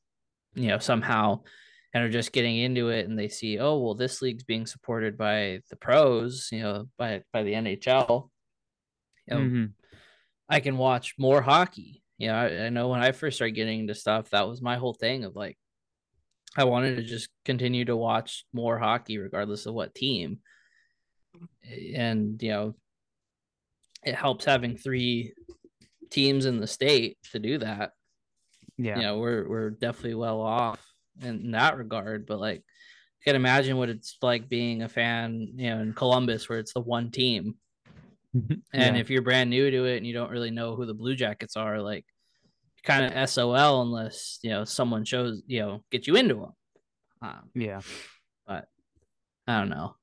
you 0.54 0.68
know, 0.68 0.78
somehow 0.78 1.42
and 1.94 2.04
are 2.04 2.10
just 2.10 2.32
getting 2.32 2.58
into 2.58 2.90
it 2.90 3.06
and 3.08 3.18
they 3.18 3.28
see, 3.28 3.58
oh, 3.60 3.78
well, 3.78 3.94
this 3.94 4.22
league's 4.22 4.44
being 4.44 4.66
supported 4.66 5.18
by 5.18 5.60
the 5.70 5.76
pros, 5.76 6.48
you 6.52 6.62
know, 6.62 6.88
by 6.98 7.22
by 7.32 7.42
the 7.44 7.54
NHL. 7.54 8.32
You 9.28 9.34
know, 9.36 9.50
Mhm. 9.50 9.74
I 10.48 10.60
can 10.60 10.76
watch 10.78 11.14
more 11.18 11.42
hockey. 11.42 12.02
You 12.18 12.28
know, 12.28 12.34
I, 12.34 12.66
I 12.66 12.68
know 12.70 12.88
when 12.88 13.00
I 13.00 13.12
first 13.12 13.36
started 13.36 13.52
getting 13.54 13.80
into 13.80 13.94
stuff, 13.94 14.30
that 14.30 14.48
was 14.48 14.62
my 14.62 14.76
whole 14.76 14.94
thing 14.94 15.24
of 15.24 15.36
like, 15.36 15.58
I 16.56 16.64
wanted 16.64 16.96
to 16.96 17.02
just 17.02 17.28
continue 17.44 17.84
to 17.84 17.96
watch 17.96 18.44
more 18.52 18.78
hockey 18.78 19.18
regardless 19.18 19.66
of 19.66 19.74
what 19.74 19.94
team. 19.94 20.38
And, 21.94 22.42
you 22.42 22.50
know, 22.50 22.74
it 24.04 24.14
helps 24.14 24.44
having 24.44 24.76
three 24.76 25.34
teams 26.10 26.46
in 26.46 26.58
the 26.60 26.66
state 26.66 27.18
to 27.32 27.38
do 27.38 27.58
that. 27.58 27.92
yeah, 28.76 28.96
You 28.96 29.02
know, 29.02 29.18
we're 29.18 29.48
we're 29.48 29.70
definitely 29.70 30.14
well 30.14 30.40
off 30.40 30.84
in 31.22 31.50
that 31.52 31.76
regard. 31.76 32.26
But 32.26 32.40
like 32.40 32.60
I 33.20 33.24
can 33.24 33.36
imagine 33.36 33.76
what 33.76 33.90
it's 33.90 34.16
like 34.22 34.48
being 34.48 34.82
a 34.82 34.88
fan, 34.88 35.48
you 35.56 35.70
know, 35.70 35.80
in 35.80 35.92
Columbus 35.92 36.48
where 36.48 36.58
it's 36.58 36.72
the 36.72 36.80
one 36.80 37.10
team. 37.10 37.56
Mm-hmm. 38.34 38.54
And 38.72 38.96
Yeah. 38.96 39.00
if 39.00 39.10
you're 39.10 39.22
brand 39.22 39.50
new 39.50 39.70
to 39.70 39.84
it 39.84 39.98
and 39.98 40.06
you 40.06 40.12
don't 40.14 40.30
really 40.30 40.50
know 40.50 40.76
who 40.76 40.86
the 40.86 40.94
Blue 40.94 41.14
Jackets 41.14 41.56
are, 41.56 41.80
like 41.80 42.06
kind 42.88 43.12
of 43.14 43.28
SOL 43.30 43.82
unless 43.82 44.38
you 44.42 44.50
know 44.50 44.64
someone 44.64 45.04
shows 45.04 45.42
you 45.46 45.60
know 45.60 45.84
get 45.90 46.06
you 46.06 46.16
into 46.16 46.34
them. 46.34 46.52
Um, 47.22 47.50
yeah, 47.54 47.80
but 48.46 48.66
I 49.46 49.60
don't 49.60 49.68
know. 49.70 49.94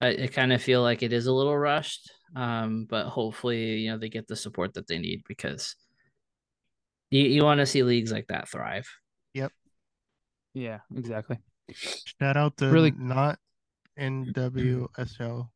I, 0.00 0.08
I 0.24 0.26
kind 0.28 0.52
of 0.52 0.62
feel 0.62 0.82
like 0.82 1.02
it 1.02 1.12
is 1.12 1.26
a 1.26 1.32
little 1.32 1.56
rushed, 1.56 2.10
um, 2.36 2.86
but 2.88 3.06
hopefully 3.06 3.78
you 3.78 3.90
know 3.90 3.98
they 3.98 4.08
get 4.08 4.26
the 4.28 4.36
support 4.36 4.74
that 4.74 4.86
they 4.86 4.98
need 4.98 5.22
because 5.28 5.76
you 7.10 7.22
you 7.24 7.44
want 7.44 7.60
to 7.60 7.66
see 7.66 7.82
leagues 7.82 8.12
like 8.12 8.26
that 8.28 8.48
thrive. 8.48 8.88
Yep. 9.34 9.52
Yeah, 10.54 10.78
exactly. 10.96 11.38
Shout 11.72 12.36
out 12.36 12.56
to 12.58 12.68
Really- 12.68 12.92
not 12.96 13.38
NWSL. 13.98 15.48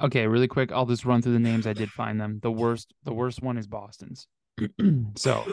Okay, 0.00 0.26
really 0.26 0.48
quick, 0.48 0.72
I'll 0.72 0.86
just 0.86 1.04
run 1.04 1.20
through 1.22 1.34
the 1.34 1.38
names. 1.38 1.66
I 1.66 1.72
did 1.74 1.90
find 1.92 2.20
them. 2.20 2.40
The 2.42 2.50
worst, 2.50 2.94
the 3.04 3.12
worst 3.12 3.42
one 3.42 3.58
is 3.58 3.66
Boston's. 3.66 4.26
so 5.16 5.44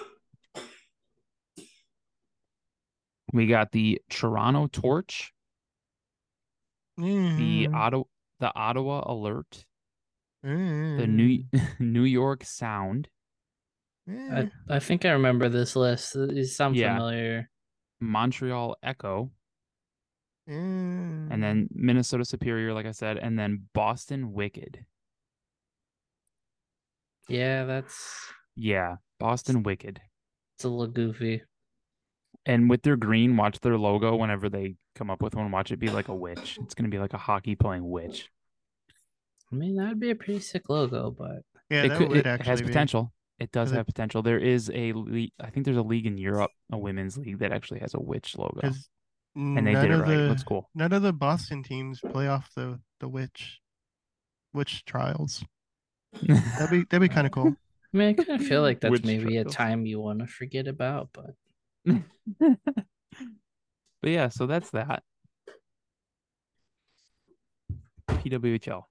we 3.34 3.48
got 3.48 3.72
the 3.72 4.02
Toronto 4.10 4.68
Torch, 4.68 5.34
the 6.98 7.68
Mm, 7.68 7.74
Ottawa, 7.74 8.04
the 8.40 8.56
Ottawa 8.56 9.04
Alert, 9.06 9.66
the 10.44 10.50
mm, 10.50 11.08
New 11.08 11.44
New 11.80 12.04
York 12.04 12.44
Sound, 12.46 13.10
mm. 14.10 14.50
I, 14.70 14.76
I 14.76 14.80
think 14.80 15.06
I 15.06 15.12
remember 15.12 15.50
this 15.50 15.76
list. 15.76 16.16
These 16.18 16.56
sound 16.56 16.76
Yeah. 16.76 16.96
familiar. 16.96 17.50
Montreal 18.00 18.78
Echo, 18.84 19.32
Mm. 20.48 21.28
and 21.32 21.44
then 21.44 21.68
Minnesota 21.74 22.24
Superior, 22.24 22.74
like 22.74 22.86
I 22.86 22.92
said, 22.92 23.18
and 23.18 23.38
then 23.38 23.68
Boston 23.74 24.32
Wicked. 24.34 24.86
Yeah, 27.28 27.66
that's 27.66 28.32
Yeah, 28.56 28.96
Boston 29.20 29.64
Wicked. 29.64 30.00
it's 30.56 30.64
a 30.64 30.70
little 30.70 30.88
goofy. 30.92 31.44
And 32.46 32.70
with 32.70 32.82
their 32.84 32.96
green, 32.96 33.36
watch 33.36 33.60
their 33.60 33.78
logo 33.78 34.16
whenever 34.16 34.48
they 34.50 34.76
come 34.96 35.10
up 35.10 35.22
with 35.22 35.36
one. 35.36 35.52
Watch 35.52 35.72
it 35.72 35.78
be 35.80 35.90
like 35.90 36.08
a 36.08 36.16
witch. 36.16 36.58
It's 36.62 36.74
gonna 36.74 36.88
be 36.90 37.00
like 37.00 37.14
a 37.14 37.18
hockey 37.18 37.56
playing 37.56 37.90
witch. 37.90 38.30
I 39.52 39.56
mean, 39.56 39.76
that'd 39.76 40.00
be 40.00 40.12
a 40.12 40.16
pretty 40.16 40.40
sick 40.40 40.70
logo, 40.70 41.12
but 41.12 41.42
yeah, 41.70 41.84
it 41.84 41.90
that 41.90 41.98
could. 41.98 42.10
would 42.10 42.18
It 42.20 42.26
actually 42.26 42.50
has 42.50 42.62
be. 42.62 42.68
potential. 42.68 43.12
It 43.40 43.52
does 43.52 43.68
'Cause 43.70 43.74
it- 43.74 43.78
have 43.78 43.86
potential. 43.86 44.22
There 44.24 44.40
is 44.40 44.72
a 44.74 44.94
league. 44.94 45.32
I 45.40 45.50
think 45.50 45.66
there's 45.66 45.78
a 45.78 45.84
league 45.84 46.06
in 46.06 46.18
Europe, 46.18 46.52
a 46.72 46.78
women's 46.78 47.18
league 47.18 47.40
that 47.40 47.52
actually 47.52 47.82
has 47.82 47.94
a 47.94 48.00
witch 48.00 48.38
logo, 48.38 48.62
'cause 48.62 48.90
and 49.38 49.68
they 49.68 49.74
none 49.74 49.84
did 49.84 49.92
it 49.92 49.94
mm, 49.94 50.02
of 50.02 50.08
right. 50.08 50.18
the- 50.18 50.24
Looks 50.30 50.44
cool. 50.44 50.70
None 50.74 50.94
of 50.94 51.02
the 51.02 51.14
Boston 51.14 51.64
teams 51.64 52.00
play 52.12 52.28
off 52.28 52.50
the 52.56 52.80
the 53.00 53.08
witch 53.08 53.60
witch 54.54 54.84
trials. 54.86 55.44
That'd 56.22 56.72
be 56.72 56.84
that'd 56.90 57.02
be 57.02 57.14
kind 57.14 57.28
of 57.28 57.34
cool. 57.34 57.56
I 57.94 57.98
mean, 57.98 58.10
I 58.10 58.14
kind 58.14 58.42
of 58.42 58.48
feel 58.48 58.62
like 58.62 58.82
that's 58.82 58.92
Which 58.92 59.06
maybe 59.06 59.38
a 59.38 59.46
time 59.46 59.86
you 59.86 60.00
want 60.00 60.20
to 60.20 60.28
forget 60.28 60.68
about, 60.68 61.10
but 61.14 61.36
but 62.40 62.58
yeah, 64.04 64.30
so 64.30 64.46
that's 64.46 64.72
that. 64.72 65.04
PWHL. 68.10 68.84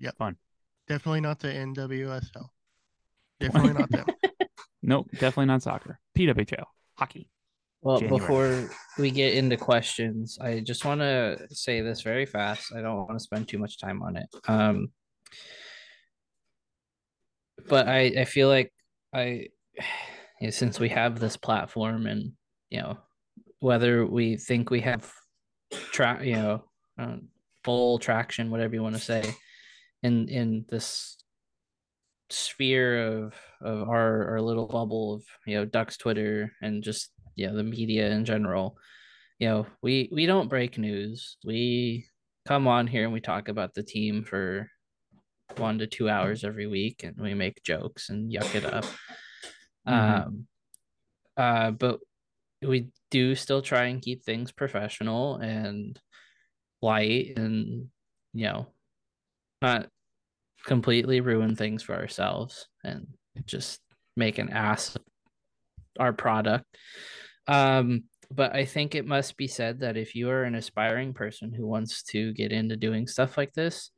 Yep. 0.00 0.16
Fun. 0.16 0.36
Definitely 0.86 1.20
not 1.22 1.38
the 1.38 1.48
NWSL. 1.48 2.48
Definitely 3.40 3.72
not 3.72 3.90
them. 3.90 4.06
Nope, 4.82 5.08
definitely 5.12 5.46
not 5.46 5.62
soccer. 5.62 5.98
PWHL. 6.16 6.64
Hockey. 6.94 7.30
Well, 7.84 7.98
January. 7.98 8.18
before 8.18 8.70
we 8.98 9.10
get 9.10 9.34
into 9.34 9.58
questions, 9.58 10.38
I 10.40 10.60
just 10.60 10.86
want 10.86 11.02
to 11.02 11.46
say 11.50 11.82
this 11.82 12.00
very 12.00 12.24
fast. 12.24 12.72
I 12.74 12.80
don't 12.80 12.96
want 12.96 13.12
to 13.12 13.22
spend 13.22 13.46
too 13.46 13.58
much 13.58 13.78
time 13.78 14.02
on 14.02 14.16
it. 14.16 14.26
Um, 14.48 14.88
but 17.68 17.86
I 17.86 18.12
I 18.18 18.24
feel 18.24 18.48
like 18.48 18.72
I 19.14 19.48
you 20.40 20.46
know, 20.46 20.50
since 20.50 20.80
we 20.80 20.88
have 20.88 21.20
this 21.20 21.36
platform 21.36 22.06
and 22.06 22.32
you 22.70 22.80
know 22.80 22.98
whether 23.60 24.06
we 24.06 24.36
think 24.36 24.70
we 24.70 24.80
have 24.80 25.12
track 25.70 26.22
you 26.24 26.36
know 26.36 26.64
uh, 26.98 27.16
full 27.64 27.98
traction 27.98 28.50
whatever 28.50 28.74
you 28.74 28.82
want 28.82 28.94
to 28.94 29.00
say 29.00 29.34
in 30.02 30.28
in 30.28 30.64
this 30.68 31.16
sphere 32.30 33.06
of 33.06 33.34
of 33.62 33.88
our 33.88 34.30
our 34.30 34.40
little 34.40 34.66
bubble 34.66 35.14
of 35.14 35.24
you 35.46 35.56
know 35.56 35.64
ducks 35.64 35.96
twitter 35.96 36.52
and 36.62 36.82
just 36.82 37.13
you 37.34 37.46
know 37.46 37.56
the 37.56 37.62
media 37.62 38.10
in 38.10 38.24
general. 38.24 38.76
You 39.38 39.48
know 39.48 39.66
we 39.82 40.08
we 40.12 40.26
don't 40.26 40.48
break 40.48 40.78
news. 40.78 41.36
We 41.44 42.06
come 42.46 42.68
on 42.68 42.86
here 42.86 43.04
and 43.04 43.12
we 43.12 43.20
talk 43.20 43.48
about 43.48 43.74
the 43.74 43.82
team 43.82 44.24
for 44.24 44.68
one 45.56 45.78
to 45.78 45.86
two 45.86 46.08
hours 46.08 46.44
every 46.44 46.66
week 46.66 47.04
and 47.04 47.16
we 47.16 47.34
make 47.34 47.62
jokes 47.62 48.08
and 48.10 48.32
yuck 48.32 48.54
it 48.54 48.64
up. 48.64 48.84
Mhm. 49.86 50.26
um 50.26 50.46
uh 51.36 51.70
but 51.72 52.00
we 52.62 52.88
do 53.10 53.34
still 53.34 53.60
try 53.60 53.84
and 53.84 54.00
keep 54.02 54.24
things 54.24 54.52
professional 54.52 55.36
and 55.36 56.00
light 56.80 57.36
and 57.36 57.88
you 58.32 58.46
know 58.46 58.66
not 59.60 59.88
completely 60.64 61.20
ruin 61.20 61.54
things 61.56 61.82
for 61.82 61.94
ourselves 61.94 62.68
and 62.82 63.06
just 63.44 63.80
make 64.16 64.38
an 64.38 64.50
ass 64.50 64.96
of 64.96 65.02
our 65.98 66.12
product 66.12 66.64
um 67.46 68.04
but 68.30 68.54
i 68.54 68.64
think 68.64 68.94
it 68.94 69.06
must 69.06 69.36
be 69.36 69.46
said 69.46 69.80
that 69.80 69.96
if 69.96 70.14
you 70.14 70.30
are 70.30 70.44
an 70.44 70.54
aspiring 70.54 71.12
person 71.12 71.52
who 71.52 71.66
wants 71.66 72.02
to 72.02 72.32
get 72.32 72.52
into 72.52 72.76
doing 72.76 73.06
stuff 73.06 73.36
like 73.36 73.52
this 73.52 73.90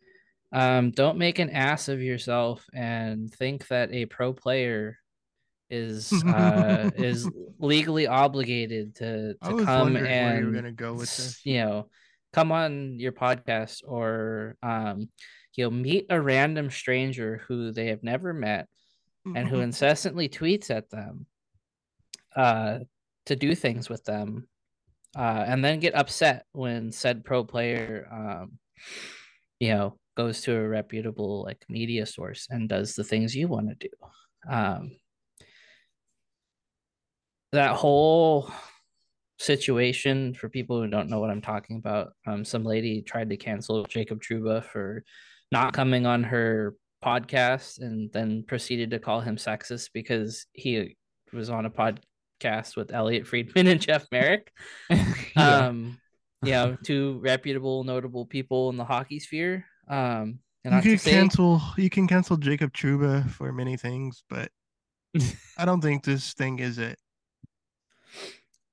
um 0.53 0.91
don't 0.91 1.19
make 1.19 1.39
an 1.39 1.51
ass 1.51 1.89
of 1.89 2.01
yourself 2.01 2.65
and 2.75 3.33
think 3.35 3.67
that 3.69 3.93
a 3.93 4.07
pro 4.07 4.33
player 4.33 4.99
is 5.71 6.13
uh 6.27 6.91
is 6.97 7.29
legally 7.59 8.07
obligated 8.07 8.95
to 8.95 9.35
to 9.35 9.65
come 9.65 9.95
wondering 9.95 10.05
where 10.05 10.39
you 10.39 10.47
were 10.47 10.47
and 10.47 10.55
gonna 10.55 10.73
go 10.73 10.93
with 10.93 11.17
this. 11.17 11.41
you 11.45 11.59
know 11.59 11.89
come 12.33 12.53
on 12.53 12.99
your 12.99 13.13
podcast 13.13 13.83
or 13.87 14.57
um, 14.63 15.09
you'll 15.55 15.71
meet 15.71 16.05
a 16.11 16.21
random 16.21 16.71
stranger 16.71 17.41
who 17.49 17.73
they 17.73 17.87
have 17.87 18.03
never 18.03 18.35
met 18.35 18.69
and 19.35 19.49
who 19.49 19.61
incessantly 19.61 20.29
tweets 20.29 20.71
at 20.71 20.91
them 20.91 21.25
uh, 22.37 22.79
to 23.27 23.37
do 23.37 23.55
things 23.55 23.89
with 23.89 24.05
them 24.05 24.49
uh, 25.17 25.45
and 25.47 25.65
then 25.65 25.81
get 25.81 25.95
upset 25.95 26.45
when 26.53 26.93
said 26.93 27.25
pro 27.25 27.45
player 27.45 28.09
um, 28.13 28.53
you 29.61 29.75
know 29.75 29.99
goes 30.17 30.41
to 30.41 30.57
a 30.57 30.69
reputable 30.69 31.43
like 31.45 31.65
media 31.69 32.07
source 32.07 32.47
and 32.51 32.69
does 32.69 32.95
the 32.95 33.05
things 33.05 33.35
you 33.35 33.49
want 33.49 33.69
to 33.69 33.89
do 33.89 34.53
um, 34.53 34.91
that 37.53 37.73
whole 37.73 38.51
situation 39.39 40.35
for 40.35 40.49
people 40.49 40.81
who 40.81 40.89
don't 40.89 41.09
know 41.09 41.21
what 41.21 41.31
I'm 41.31 41.43
talking 41.43 41.77
about. 41.77 42.13
Um, 42.27 42.45
some 42.45 42.65
lady 42.65 43.03
tried 43.03 43.31
to 43.31 43.37
cancel 43.37 43.85
Jacob 43.85 44.21
Trouba 44.23 44.65
for 44.65 45.05
not 45.53 45.73
coming 45.73 46.07
on 46.07 46.23
her 46.25 46.75
podcast 47.05 47.81
and 47.81 48.11
then 48.13 48.45
proceeded 48.47 48.91
to 48.91 48.99
call 48.99 49.21
him 49.21 49.37
sexist 49.37 49.91
because 49.93 50.47
he 50.53 50.97
was 51.33 51.51
on 51.51 51.67
a 51.67 51.71
podcast 52.41 52.77
with 52.77 52.93
Elliotte 52.93 53.27
Friedman 53.27 53.67
and 53.67 53.81
Jeff 53.81 54.07
Marek. 54.11 54.53
yeah. 54.91 55.67
Um, 55.67 55.99
you 56.43 56.53
know, 56.53 56.77
two 56.83 57.19
reputable, 57.23 57.85
notable 57.85 58.27
people 58.27 58.71
in 58.71 58.77
the 58.77 58.85
hockey 58.85 59.19
sphere. 59.19 59.65
Um, 59.89 60.41
and 60.65 60.75
you 60.77 60.83
can 60.83 60.99
say, 60.99 61.13
cancel 61.13 61.61
you 61.77 61.91
can 61.91 62.09
cancel 62.09 62.37
Jacob 62.37 62.73
Trouba 62.73 63.29
for 63.31 63.53
many 63.53 63.77
things, 63.77 64.23
but 64.29 64.51
I 65.59 65.65
don't 65.65 65.81
think 65.81 66.05
this 66.05 66.35
thing 66.35 66.59
is 66.59 66.79
it. 66.79 66.99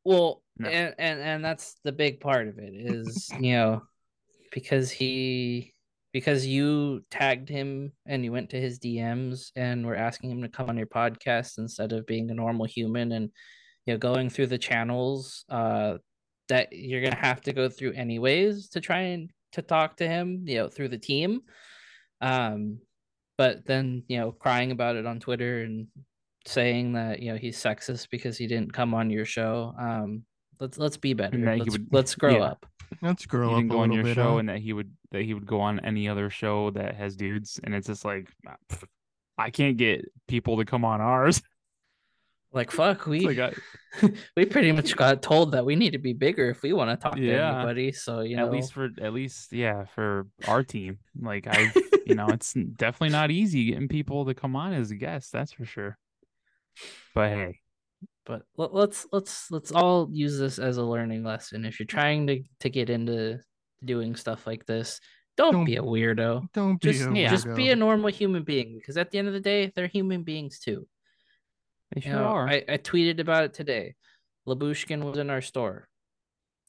Well, 0.04 0.42
no. 0.58 0.70
and, 0.70 0.96
and 0.98 1.20
and 1.22 1.46
that's 1.46 1.76
the 1.84 1.92
big 1.92 2.20
part 2.20 2.48
of 2.48 2.58
it 2.58 2.74
is 2.74 3.30
you 3.40 3.54
know 3.54 3.84
because 4.52 4.92
he 4.92 5.73
because 6.14 6.46
you 6.46 7.04
tagged 7.10 7.50
him 7.50 7.92
and 8.06 8.24
you 8.24 8.32
went 8.32 8.52
to 8.52 8.62
his 8.62 8.80
DMs 8.80 9.52
and 9.56 9.86
were 9.86 9.96
asking 9.96 10.30
him 10.30 10.44
to 10.44 10.48
come 10.48 10.70
on 10.70 10.78
your 10.78 10.88
podcast 10.88 11.58
instead 11.58 11.92
of 11.92 12.06
being 12.06 12.30
a 12.30 12.36
normal 12.36 12.66
human 12.66 13.12
and 13.12 13.30
you 13.86 13.94
know 13.94 13.98
going 13.98 14.30
through 14.30 14.48
the 14.48 14.58
channels 14.58 15.44
uh 15.50 15.96
that 16.48 16.70
you're 16.72 17.02
gonna 17.02 17.16
have 17.16 17.42
to 17.42 17.52
go 17.52 17.68
through 17.68 17.94
anyways 17.94 18.70
to 18.70 18.80
try 18.80 19.00
and 19.00 19.32
to 19.52 19.62
talk 19.62 19.98
to 19.98 20.08
him 20.08 20.44
you 20.46 20.58
know 20.60 20.70
through 20.70 20.88
the 20.88 20.98
team. 20.98 21.42
Um 22.22 22.80
but 23.38 23.66
then 23.66 24.04
you 24.08 24.20
know 24.20 24.32
crying 24.32 24.72
about 24.72 24.96
it 24.96 25.06
on 25.06 25.20
Twitter 25.20 25.64
and 25.64 25.88
saying 26.46 26.94
that 26.94 27.22
you 27.22 27.32
know 27.32 27.38
he's 27.38 27.58
sexist 27.58 28.10
because 28.12 28.38
he 28.38 28.46
didn't 28.48 28.72
come 28.72 28.94
on 28.94 29.10
your 29.10 29.26
show. 29.26 29.74
Um 29.80 30.24
let's 30.60 30.78
let's 30.78 30.98
be 30.98 31.14
better. 31.14 31.40
Let's, 31.40 31.72
would, 31.72 31.88
let's 31.92 32.16
grow 32.16 32.38
yeah. 32.38 32.44
up 32.44 32.66
let's 33.02 33.26
grow 33.26 33.50
he 33.50 33.56
didn't 33.56 33.72
up 33.72 33.76
go 33.76 33.82
on 33.82 33.92
your 33.92 34.04
bit, 34.04 34.16
show 34.16 34.34
huh? 34.34 34.38
and 34.38 34.50
that 34.50 34.60
he 34.60 34.74
would 34.74 34.92
that 35.12 35.24
he 35.24 35.34
would 35.34 35.46
go 35.46 35.62
on 35.62 35.80
any 35.82 36.08
other 36.08 36.30
show 36.30 36.72
that 36.72 36.96
has 36.96 37.16
dudes 37.16 37.60
and 37.64 37.74
it's 37.74 37.88
just 37.88 38.06
like 38.06 38.30
i 39.38 39.50
can't 39.50 39.78
get 39.78 40.06
people 40.28 40.58
to 40.58 40.66
come 40.66 40.86
on 40.86 41.02
ours. 41.02 41.42
Like 42.56 42.70
fuck 42.70 43.08
we 43.08 43.22
like 43.22 43.40
I, 43.40 44.08
we 44.38 44.46
pretty 44.46 44.72
much 44.72 44.96
got 44.96 45.24
told 45.24 45.54
that 45.54 45.66
we 45.66 45.76
need 45.76 45.94
to 45.94 45.98
be 45.98 46.14
bigger 46.14 46.52
if 46.52 46.62
we 46.62 46.72
want 46.72 46.92
to 46.92 46.96
talk 46.96 47.18
yeah, 47.18 47.38
to 47.38 47.58
anybody 47.58 47.92
so 47.92 48.20
you 48.20 48.36
know. 48.36 48.46
at 48.46 48.52
least 48.52 48.74
for 48.74 48.90
at 49.02 49.12
least 49.12 49.52
yeah 49.52 49.86
for 49.86 50.28
our 50.48 50.64
team. 50.64 51.00
Like 51.20 51.48
i 51.48 51.74
you 52.06 52.14
know 52.14 52.28
it's 52.28 52.54
definitely 52.54 53.10
not 53.10 53.32
easy 53.32 53.66
getting 53.66 53.88
people 53.88 54.26
to 54.26 54.36
come 54.36 54.56
on 54.56 54.72
as 54.72 54.92
a 54.92 54.96
guest 54.96 55.32
that's 55.32 55.52
for 55.52 55.66
sure. 55.66 55.98
But 57.16 57.30
hey 57.32 57.60
but 58.26 58.44
let's 58.56 59.06
let's 59.12 59.52
let's 59.52 59.72
all 59.72 60.08
use 60.12 60.40
this 60.40 60.60
as 60.60 60.78
a 60.78 60.84
learning 60.84 61.24
lesson. 61.24 61.66
If 61.66 61.80
you're 61.80 61.88
trying 61.88 62.28
to 62.28 62.42
to 62.62 62.70
get 62.70 62.90
into 62.90 63.40
doing 63.84 64.16
stuff 64.16 64.48
like 64.48 64.66
this 64.66 65.00
don't, 65.36 65.54
don't 65.54 65.66
be 65.66 65.78
a 65.78 65.82
weirdo. 65.82 66.52
don't 66.54 66.82
just, 66.82 67.12
be 67.12 67.22
yeah, 67.22 67.30
just 67.30 67.48
be 67.56 67.70
a 67.70 67.76
normal 67.76 68.10
human 68.10 68.44
being 68.44 68.78
because 68.78 68.98
at 68.98 69.12
the 69.12 69.18
end 69.18 69.28
of 69.28 69.34
the 69.34 69.40
day 69.40 69.72
they're 69.76 69.88
human 69.88 70.24
beings 70.24 70.60
too. 70.60 70.88
They 71.94 72.02
sure 72.02 72.12
you 72.12 72.18
know, 72.18 72.26
are. 72.26 72.48
I, 72.48 72.64
I 72.70 72.78
tweeted 72.78 73.20
about 73.20 73.44
it 73.44 73.54
today. 73.54 73.96
Lyubushkin 74.48 75.04
was 75.04 75.18
in 75.18 75.30
our 75.30 75.42
store. 75.42 75.88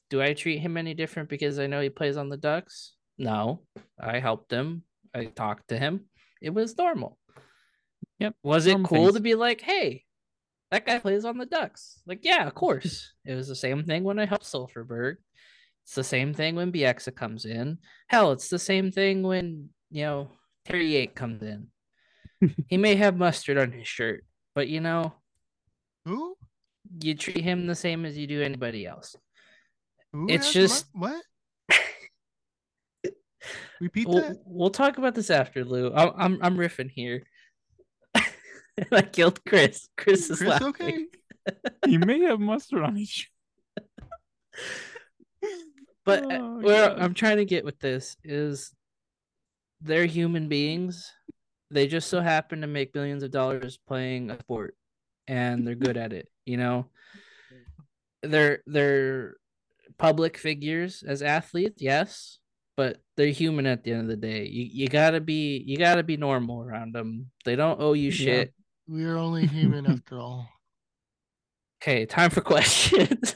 Do 0.09 0.21
i 0.21 0.33
treat 0.33 0.59
him 0.59 0.77
any 0.77 0.93
different 0.93 1.29
because 1.29 1.57
i 1.57 1.65
know 1.65 1.81
he 1.81 1.89
plays 1.89 2.17
on 2.17 2.29
the 2.29 2.37
ducks? 2.37 2.93
No. 3.17 3.61
I 3.99 4.19
helped 4.19 4.51
him. 4.51 4.83
I 5.13 5.25
talked 5.25 5.69
to 5.69 5.77
him. 5.77 6.05
It 6.41 6.51
was 6.51 6.77
normal. 6.77 7.17
Yep 8.19 8.35
was 8.43 8.65
it 8.65 8.77
cool 8.83 9.05
things. 9.05 9.13
to 9.15 9.19
be 9.19 9.35
like 9.35 9.61
hey 9.61 10.04
that 10.75 10.85
guy 10.85 10.99
plays 10.99 11.23
on 11.23 11.37
the 11.37 11.45
Ducks. 11.45 12.01
Like, 12.05 12.19
yeah, 12.23 12.45
of 12.45 12.53
course. 12.53 13.13
it 13.23 13.33
was 13.33 13.47
the 13.47 13.55
same 13.55 13.85
thing 13.85 14.03
when 14.03 14.19
I 14.19 14.25
helped 14.25 14.43
Silfverberg. 14.43 15.15
It's 15.85 15.95
the 15.95 16.03
same 16.03 16.33
thing 16.33 16.55
when 16.55 16.73
Bieksa 16.73 17.15
comes 17.15 17.45
in. 17.45 17.77
Hell, 18.09 18.33
it's 18.33 18.49
the 18.49 18.59
same 18.59 18.91
thing 18.91 19.23
when, 19.23 19.69
you 19.89 20.03
know, 20.03 20.27
Terry 20.65 20.91
Yake 20.91 21.15
comes 21.15 21.41
in. 21.43 21.67
he 22.67 22.75
may 22.75 22.95
have 22.95 23.15
mustard 23.15 23.57
on 23.57 23.71
his 23.71 23.87
shirt, 23.87 24.25
but 24.53 24.67
you 24.67 24.81
know, 24.81 25.13
who? 26.03 26.35
You 27.01 27.15
treat 27.15 27.41
him 27.41 27.67
the 27.67 27.75
same 27.75 28.03
as 28.03 28.17
you 28.17 28.27
do 28.27 28.41
anybody 28.41 28.85
else. 28.85 29.15
Who 30.11 30.27
it's 30.29 30.51
just 30.51 30.87
what? 30.91 31.23
Repeat 33.79 34.09
we'll, 34.09 34.21
that. 34.21 34.37
We'll 34.45 34.69
talk 34.71 34.97
about 34.97 35.15
this 35.15 35.29
after, 35.29 35.63
Lou. 35.63 35.93
I'm 35.93 36.11
I'm, 36.17 36.39
I'm 36.41 36.57
riffing 36.57 36.91
here. 36.91 37.23
I 38.91 39.01
killed 39.01 39.43
Chris. 39.45 39.87
Chris 39.97 40.29
is 40.29 40.39
Chris 40.39 40.49
laughing. 40.49 40.67
okay? 40.67 41.05
he 41.85 41.97
may 41.97 42.21
have 42.21 42.39
mustard 42.39 42.83
on 42.83 42.95
his 42.95 43.09
shirt. 43.09 43.29
But 46.05 46.31
uh, 46.31 46.39
oh, 46.39 46.59
where 46.61 46.89
God. 46.89 46.99
I'm 46.99 47.13
trying 47.13 47.37
to 47.37 47.45
get 47.45 47.65
with 47.65 47.79
this 47.79 48.15
is 48.23 48.73
they're 49.81 50.05
human 50.05 50.47
beings. 50.47 51.11
They 51.71 51.87
just 51.87 52.09
so 52.09 52.21
happen 52.21 52.61
to 52.61 52.67
make 52.67 52.93
billions 52.93 53.23
of 53.23 53.31
dollars 53.31 53.79
playing 53.87 54.29
a 54.29 54.39
sport 54.39 54.75
and 55.27 55.67
they're 55.67 55.75
good 55.75 55.97
at 55.97 56.13
it, 56.13 56.29
you 56.45 56.57
know. 56.57 56.87
They're 58.21 58.59
they're 58.67 59.35
public 59.97 60.37
figures 60.37 61.03
as 61.05 61.21
athletes, 61.21 61.81
yes, 61.81 62.39
but 62.77 62.97
they're 63.17 63.27
human 63.27 63.65
at 63.65 63.83
the 63.83 63.91
end 63.91 64.01
of 64.01 64.07
the 64.07 64.15
day. 64.15 64.45
You 64.45 64.67
you 64.71 64.87
gotta 64.87 65.19
be 65.19 65.63
you 65.65 65.77
gotta 65.77 66.03
be 66.03 66.17
normal 66.17 66.61
around 66.61 66.93
them. 66.93 67.31
They 67.45 67.55
don't 67.55 67.81
owe 67.81 67.93
you 67.93 68.11
shit. 68.11 68.53
We 68.87 69.05
are 69.05 69.17
only 69.17 69.45
human 69.47 69.87
after 69.87 70.19
all. 70.19 70.49
Okay, 71.81 72.05
time 72.05 72.29
for 72.29 72.41
questions. 72.41 73.35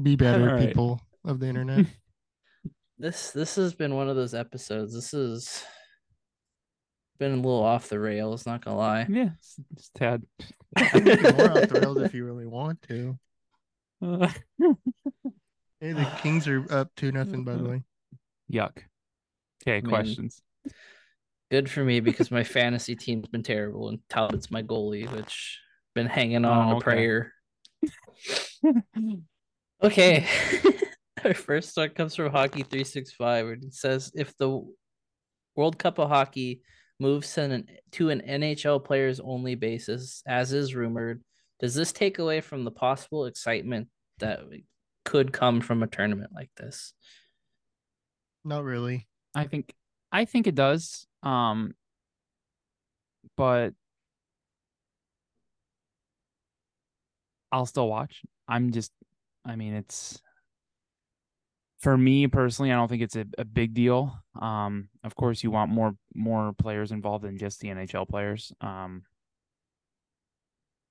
Be 0.00 0.16
better, 0.16 0.54
right. 0.54 0.68
people 0.68 1.00
of 1.24 1.38
the 1.38 1.46
internet. 1.46 1.86
this 2.98 3.30
this 3.30 3.56
has 3.56 3.74
been 3.74 3.94
one 3.94 4.08
of 4.08 4.16
those 4.16 4.34
episodes. 4.34 4.94
This 4.94 5.10
has 5.10 5.62
been 7.18 7.32
a 7.32 7.36
little 7.36 7.62
off 7.62 7.88
the 7.88 8.00
rails, 8.00 8.46
not 8.46 8.64
gonna 8.64 8.76
lie. 8.76 9.06
Yeah, 9.08 9.30
it's, 9.36 9.56
it's 9.72 9.90
tad. 9.94 10.22
more 10.78 11.50
off 11.50 11.68
the 11.68 11.80
rails 11.82 12.00
if 12.00 12.14
you 12.14 12.24
really 12.24 12.46
want 12.46 12.80
to. 12.88 13.18
Uh, 14.00 14.28
hey, 15.80 15.92
the 15.92 16.10
Kings 16.22 16.48
are 16.48 16.64
up 16.72 16.88
two 16.96 17.12
nothing. 17.12 17.44
By 17.44 17.56
the 17.56 17.64
way. 17.64 17.82
Yuck. 18.50 18.78
Okay, 19.62 19.76
I 19.76 19.80
mean, 19.80 19.90
questions. 19.90 20.40
Good 21.52 21.70
for 21.70 21.84
me 21.84 22.00
because 22.00 22.30
my 22.30 22.44
fantasy 22.44 22.96
team's 22.96 23.28
been 23.28 23.42
terrible 23.42 23.90
and 23.90 23.98
Talbot's 24.08 24.50
my 24.50 24.62
goalie, 24.62 25.06
which 25.12 25.60
been 25.94 26.06
hanging 26.06 26.46
on 26.46 26.68
oh, 26.68 26.72
a 26.72 26.76
okay. 26.76 26.82
prayer. 26.82 27.34
okay. 29.82 30.26
Our 31.24 31.34
first 31.34 31.76
one 31.76 31.90
comes 31.90 32.16
from 32.16 32.32
Hockey 32.32 32.62
365 32.62 33.48
and 33.48 33.64
it 33.64 33.74
says 33.74 34.10
if 34.14 34.34
the 34.38 34.66
World 35.54 35.78
Cup 35.78 35.98
of 35.98 36.08
Hockey 36.08 36.62
moves 36.98 37.34
to 37.34 37.42
an, 37.42 37.66
to 37.90 38.08
an 38.08 38.22
NHL 38.26 38.82
players 38.82 39.20
only 39.20 39.54
basis, 39.54 40.22
as 40.26 40.54
is 40.54 40.74
rumored, 40.74 41.22
does 41.60 41.74
this 41.74 41.92
take 41.92 42.18
away 42.18 42.40
from 42.40 42.64
the 42.64 42.70
possible 42.70 43.26
excitement 43.26 43.88
that 44.20 44.40
could 45.04 45.34
come 45.34 45.60
from 45.60 45.82
a 45.82 45.86
tournament 45.86 46.30
like 46.34 46.50
this? 46.56 46.94
Not 48.42 48.64
really. 48.64 49.06
I 49.34 49.44
think 49.44 49.74
I 50.10 50.24
think 50.24 50.46
it 50.46 50.54
does. 50.54 51.06
Um, 51.22 51.74
but 53.36 53.74
I'll 57.50 57.66
still 57.66 57.88
watch. 57.88 58.22
I'm 58.48 58.72
just, 58.72 58.92
I 59.44 59.56
mean, 59.56 59.74
it's 59.74 60.20
for 61.80 61.96
me 61.96 62.26
personally. 62.28 62.72
I 62.72 62.76
don't 62.76 62.88
think 62.88 63.02
it's 63.02 63.16
a, 63.16 63.26
a 63.38 63.44
big 63.44 63.74
deal. 63.74 64.16
Um, 64.40 64.88
of 65.04 65.14
course, 65.14 65.42
you 65.42 65.50
want 65.50 65.70
more 65.70 65.94
more 66.14 66.52
players 66.54 66.92
involved 66.92 67.24
than 67.24 67.36
just 67.38 67.60
the 67.60 67.68
NHL 67.68 68.08
players. 68.08 68.52
Um, 68.60 69.02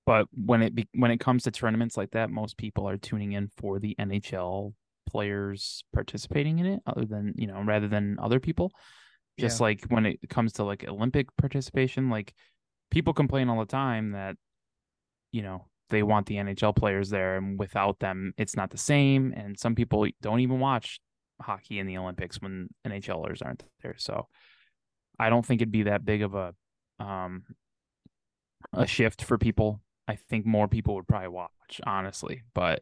but 0.06 0.28
when 0.34 0.62
it 0.62 0.76
be, 0.76 0.88
when 0.94 1.12
it 1.12 1.20
comes 1.20 1.44
to 1.44 1.52
tournaments 1.52 1.96
like 1.98 2.12
that, 2.12 2.30
most 2.30 2.58
people 2.58 2.88
are 2.88 2.98
tuning 2.98 3.32
in 3.32 3.50
for 3.58 3.80
the 3.80 3.96
NHL 4.00 4.74
players 5.10 5.84
participating 5.94 6.60
in 6.60 6.66
it, 6.66 6.82
other 6.86 7.06
than 7.06 7.34
you 7.36 7.48
know, 7.48 7.62
rather 7.64 7.88
than 7.88 8.18
other 8.20 8.40
people. 8.40 8.72
Just 9.40 9.60
yeah. 9.60 9.64
like 9.64 9.86
when 9.90 10.06
it 10.06 10.20
comes 10.30 10.54
to 10.54 10.64
like 10.64 10.88
Olympic 10.88 11.28
participation, 11.38 12.10
like 12.10 12.34
people 12.90 13.14
complain 13.14 13.50
all 13.50 13.60
the 13.60 13.66
time 13.66 14.12
that, 14.12 14.36
you 15.32 15.42
know, 15.42 15.66
they 15.90 16.04
want 16.04 16.26
the 16.26 16.36
NHL 16.36 16.76
players 16.76 17.10
there, 17.10 17.38
and 17.38 17.60
without 17.60 18.00
them, 18.00 18.34
it's 18.38 18.56
not 18.56 18.70
the 18.70 18.78
same. 18.78 19.34
And 19.36 19.60
some 19.60 19.76
people 19.76 20.08
don't 20.22 20.40
even 20.40 20.60
watch 20.60 21.00
hockey 21.42 21.80
in 21.80 21.88
the 21.88 21.98
Olympics 21.98 22.42
when 22.42 22.70
NHLers 22.88 23.44
aren't 23.44 23.64
there. 23.82 23.96
So 23.98 24.28
I 25.20 25.30
don't 25.30 25.46
think 25.46 25.62
it'd 25.62 25.72
be 25.72 25.84
that 25.84 26.06
big 26.06 26.22
of 26.22 26.36
a 26.36 26.54
um 27.00 27.44
a 28.74 28.88
shift 28.88 29.24
for 29.24 29.38
people. 29.38 29.82
I 30.08 30.16
think 30.30 30.46
more 30.46 30.68
people 30.68 30.96
would 30.96 31.08
probably 31.08 31.30
watch, 31.30 31.82
honestly. 31.86 32.44
But 32.54 32.82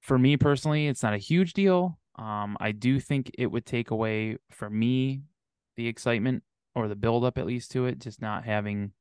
for 0.00 0.18
me 0.18 0.36
personally, 0.36 0.86
it's 0.86 1.02
not 1.02 1.14
a 1.14 1.18
huge 1.18 1.52
deal. 1.54 1.98
Um, 2.16 2.56
I 2.60 2.72
do 2.72 3.00
think 3.00 3.30
it 3.38 3.46
would 3.46 3.66
take 3.66 3.90
away 3.90 4.36
for 4.50 4.70
me 4.70 5.22
the 5.76 5.86
excitement 5.88 6.42
or 6.74 6.88
the 6.88 6.96
build 6.96 7.24
up 7.24 7.38
at 7.38 7.46
least 7.46 7.70
to 7.72 7.86
it, 7.86 7.98
just 7.98 8.20
not 8.20 8.44
having 8.44 8.92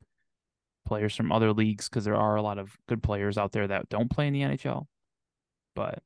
players 0.85 1.15
from 1.15 1.31
other 1.31 1.53
leagues 1.53 1.89
because 1.89 2.05
there 2.05 2.15
are 2.15 2.35
a 2.35 2.41
lot 2.41 2.57
of 2.59 2.75
good 2.87 3.01
players 3.01 3.37
out 3.37 3.51
there 3.51 3.67
that 3.67 3.89
don't 3.89 4.09
play 4.11 4.27
in 4.27 4.33
the 4.33 4.41
NHL. 4.41 4.85
But 5.75 5.99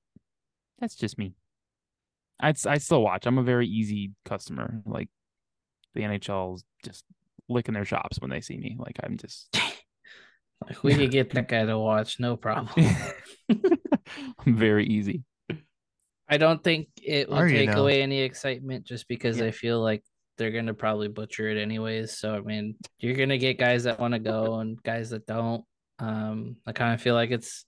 that's 0.79 0.95
just 0.95 1.17
me. 1.17 1.33
I'd 2.39 2.57
I 2.67 2.77
still 2.77 3.01
watch. 3.01 3.25
I'm 3.25 3.37
a 3.39 3.43
very 3.43 3.67
easy 3.67 4.11
customer. 4.25 4.81
Like 4.85 5.09
the 5.95 6.01
NHL's 6.01 6.63
just 6.85 7.03
licking 7.49 7.73
their 7.73 7.85
chops 7.85 8.19
when 8.19 8.29
they 8.29 8.41
see 8.41 8.57
me. 8.57 8.75
Like 8.77 8.97
I'm 9.03 9.17
just 9.17 9.49
like 10.63 10.83
we 10.83 10.95
could 10.95 11.11
get 11.11 11.31
that 11.31 11.47
guy 11.47 11.65
to 11.65 11.77
watch, 11.77 12.19
no 12.19 12.37
problem. 12.37 12.69
I'm 13.49 14.55
very 14.55 14.85
easy. 14.85 15.23
I 16.29 16.37
don't 16.37 16.63
think 16.63 16.89
it 17.01 17.29
will 17.29 17.37
Are 17.37 17.47
you 17.47 17.57
take 17.57 17.75
away 17.75 18.01
any 18.01 18.19
excitement 18.19 18.85
just 18.85 19.07
because 19.07 19.39
Yeah. 19.39 19.45
I 19.45 19.51
feel 19.51 19.81
like 19.81 20.03
they're 20.37 20.51
gonna 20.51 20.73
probably 20.73 21.07
butcher 21.07 21.49
it 21.49 21.57
anyways. 21.57 22.17
So 22.17 22.35
I 22.35 22.41
mean, 22.41 22.75
you're 22.99 23.15
gonna 23.15 23.37
get 23.37 23.57
guys 23.59 23.83
that 23.85 23.99
want 23.99 24.13
to 24.13 24.19
go 24.19 24.59
and 24.59 24.81
guys 24.83 25.09
that 25.11 25.25
don't. 25.25 25.63
Um, 25.99 26.57
I 26.65 26.71
kind 26.73 26.93
of 26.93 27.01
feel 27.01 27.15
like 27.15 27.31
it's. 27.31 27.65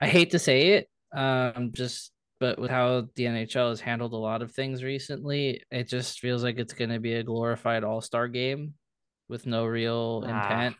I 0.00 0.06
hate 0.08 0.32
to 0.32 0.38
say 0.38 0.72
it, 0.72 0.88
um, 1.12 1.70
just 1.72 2.10
but 2.40 2.58
with 2.58 2.70
how 2.70 3.06
the 3.14 3.24
NHL 3.24 3.70
has 3.70 3.80
handled 3.80 4.12
a 4.12 4.16
lot 4.16 4.42
of 4.42 4.52
things 4.52 4.82
recently, 4.82 5.62
it 5.70 5.88
just 5.88 6.20
feels 6.20 6.42
like 6.42 6.58
it's 6.58 6.74
gonna 6.74 6.98
be 7.00 7.14
a 7.14 7.22
glorified 7.22 7.84
All 7.84 8.00
Star 8.00 8.28
game 8.28 8.74
with 9.28 9.46
no 9.46 9.64
real 9.66 10.24
Ah. 10.26 10.42
intent 10.42 10.76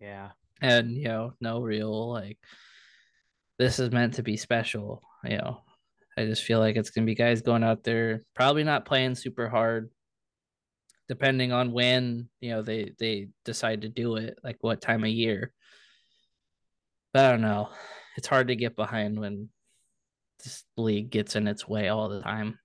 Yeah. 0.00 0.30
and 0.60 0.92
you 0.92 1.04
know 1.04 1.32
no 1.40 1.60
real 1.60 2.10
like 2.12 2.38
this 3.58 3.78
is 3.80 3.90
meant 3.90 4.14
to 4.14 4.22
be 4.22 4.36
special 4.36 5.02
you 5.24 5.36
know 5.38 5.62
i 6.18 6.24
just 6.24 6.42
feel 6.42 6.58
like 6.58 6.76
it's 6.76 6.90
gonna 6.90 7.04
be 7.04 7.14
guys 7.14 7.42
going 7.42 7.64
out 7.64 7.84
there 7.84 8.22
probably 8.34 8.64
not 8.64 8.84
playing 8.84 9.14
super 9.14 9.48
hard 9.48 9.90
depending 11.08 11.52
on 11.52 11.72
when 11.72 12.28
you 12.40 12.50
know 12.50 12.62
they 12.62 12.92
they 12.98 13.28
decide 13.44 13.82
to 13.82 13.88
do 13.88 14.16
it 14.16 14.38
like 14.42 14.56
what 14.60 14.80
time 14.80 15.04
of 15.04 15.10
year 15.10 15.52
but 17.12 17.24
i 17.24 17.30
don't 17.30 17.40
know 17.40 17.68
it's 18.16 18.26
hard 18.26 18.48
to 18.48 18.56
get 18.56 18.76
behind 18.76 19.18
when 19.18 19.48
this 20.44 20.64
league 20.76 21.10
gets 21.10 21.36
in 21.36 21.46
its 21.46 21.68
way 21.68 21.88
all 21.88 22.08
the 22.08 22.20
time 22.20 22.58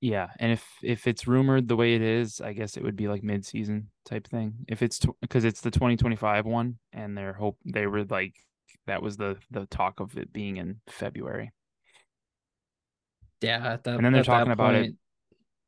Yeah, 0.00 0.28
and 0.38 0.52
if 0.52 0.64
if 0.82 1.06
it's 1.08 1.26
rumored 1.26 1.66
the 1.66 1.76
way 1.76 1.94
it 1.94 2.02
is, 2.02 2.40
I 2.40 2.52
guess 2.52 2.76
it 2.76 2.84
would 2.84 2.94
be 2.94 3.08
like 3.08 3.24
mid-season 3.24 3.90
type 4.04 4.28
thing. 4.28 4.54
If 4.68 4.80
it's 4.80 5.00
because 5.20 5.44
it's 5.44 5.60
the 5.60 5.72
2025 5.72 6.46
one, 6.46 6.78
and 6.92 7.16
they're 7.18 7.32
hope 7.32 7.58
they 7.64 7.86
were 7.86 8.04
like 8.04 8.34
that 8.86 9.02
was 9.02 9.16
the 9.16 9.38
the 9.50 9.66
talk 9.66 9.98
of 10.00 10.16
it 10.16 10.32
being 10.32 10.56
in 10.56 10.80
February. 10.88 11.52
Yeah 13.40 13.72
at 13.74 13.84
that, 13.84 13.96
And 13.96 14.04
then 14.04 14.12
they're 14.12 14.22
talking 14.24 14.52
about 14.52 14.74
it- 14.74 14.94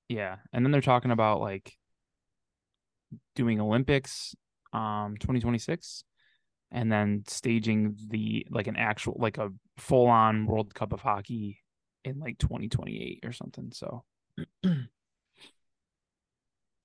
Yeah, 0.08 0.36
and 0.52 0.64
then 0.64 0.72
they're 0.72 0.80
talking 0.80 1.10
about 1.10 1.40
like 1.40 1.72
doing 3.34 3.60
Olympics, 3.60 4.34
um, 4.72 5.16
2026, 5.20 6.04
and 6.70 6.90
then 6.90 7.24
staging 7.26 7.96
the 8.08 8.46
like 8.50 8.66
an 8.66 8.76
actual 8.76 9.16
like 9.18 9.38
a 9.38 9.50
full-on 9.78 10.46
World 10.46 10.74
Cup 10.74 10.92
of 10.92 11.00
hockey 11.00 11.62
in 12.04 12.18
like 12.18 12.38
2028 12.38 13.20
or 13.24 13.32
something. 13.32 13.70
So. 13.72 14.04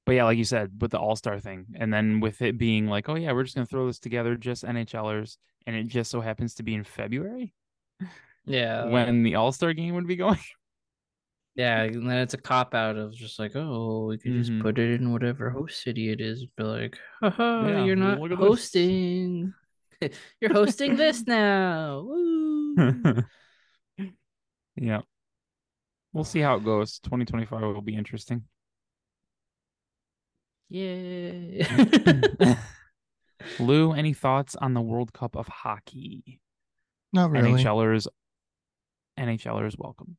But 0.06 0.12
yeah, 0.14 0.26
like 0.26 0.38
you 0.38 0.44
said, 0.44 0.80
with 0.80 0.92
the 0.92 1.00
All 1.00 1.16
Star 1.16 1.40
thing, 1.40 1.66
and 1.76 1.92
then 1.92 2.20
with 2.20 2.44
it 2.44 2.60
being 2.60 2.86
like, 2.88 3.10
oh 3.10 3.16
yeah, 3.16 3.32
we're 3.32 3.44
just 3.44 3.56
gonna 3.56 3.66
throw 3.66 3.88
this 3.88 3.98
together, 3.98 4.36
just 4.36 4.64
NHLers, 4.64 5.38
and 5.66 5.76
it 5.76 5.88
just 5.88 6.12
so 6.12 6.22
happens 6.22 6.54
to 6.56 6.64
be 6.64 6.76
in 6.76 6.84
February 6.84 7.54
yeah 8.46 8.86
when 8.86 9.24
the 9.24 9.34
All 9.34 9.52
Star 9.52 9.74
game 9.74 9.96
would 9.96 10.06
be 10.08 10.16
going. 10.16 10.38
Yeah, 11.56 11.84
and 11.84 12.10
then 12.10 12.18
it's 12.18 12.34
a 12.34 12.38
cop 12.38 12.76
out 12.76 12.98
of 12.98 13.14
just 13.16 13.40
like, 13.40 13.54
oh, 13.56 14.08
we 14.08 14.18
could 14.18 14.34
just 14.34 14.52
Mhm. 14.52 14.62
put 14.62 14.78
it 14.78 15.00
in 15.00 15.14
whatever 15.14 15.50
host 15.50 15.82
city 15.82 16.10
it 16.10 16.20
is. 16.20 16.46
Be 16.58 16.64
like, 16.64 16.98
haha, 17.22 17.68
Yeah, 17.68 17.84
you're 17.86 17.96
not 17.96 18.20
look 18.20 18.32
at 18.34 18.38
this." 18.40 18.48
hosting. 18.48 19.54
you're 20.42 20.52
hosting 20.54 20.98
this 20.98 21.26
now. 21.28 22.02
Woo. 22.02 22.76
yeah, 24.76 25.02
we'll 26.12 26.26
see 26.26 26.42
how 26.42 26.56
it 26.56 26.66
goes. 26.66 27.00
2025 27.00 27.62
will 27.62 27.82
be 27.82 27.96
interesting. 27.96 28.44
Yeah. 30.68 31.64
Lou, 33.60 33.94
any 33.94 34.14
thoughts 34.14 34.56
on 34.56 34.74
the 34.74 34.82
World 34.82 35.14
Cup 35.14 35.36
of 35.38 35.48
hockey? 35.48 36.42
Not 37.14 37.32
really. 37.32 37.64
NHLers, 37.64 38.08
NHLers, 39.18 39.76
welcome. 39.78 40.18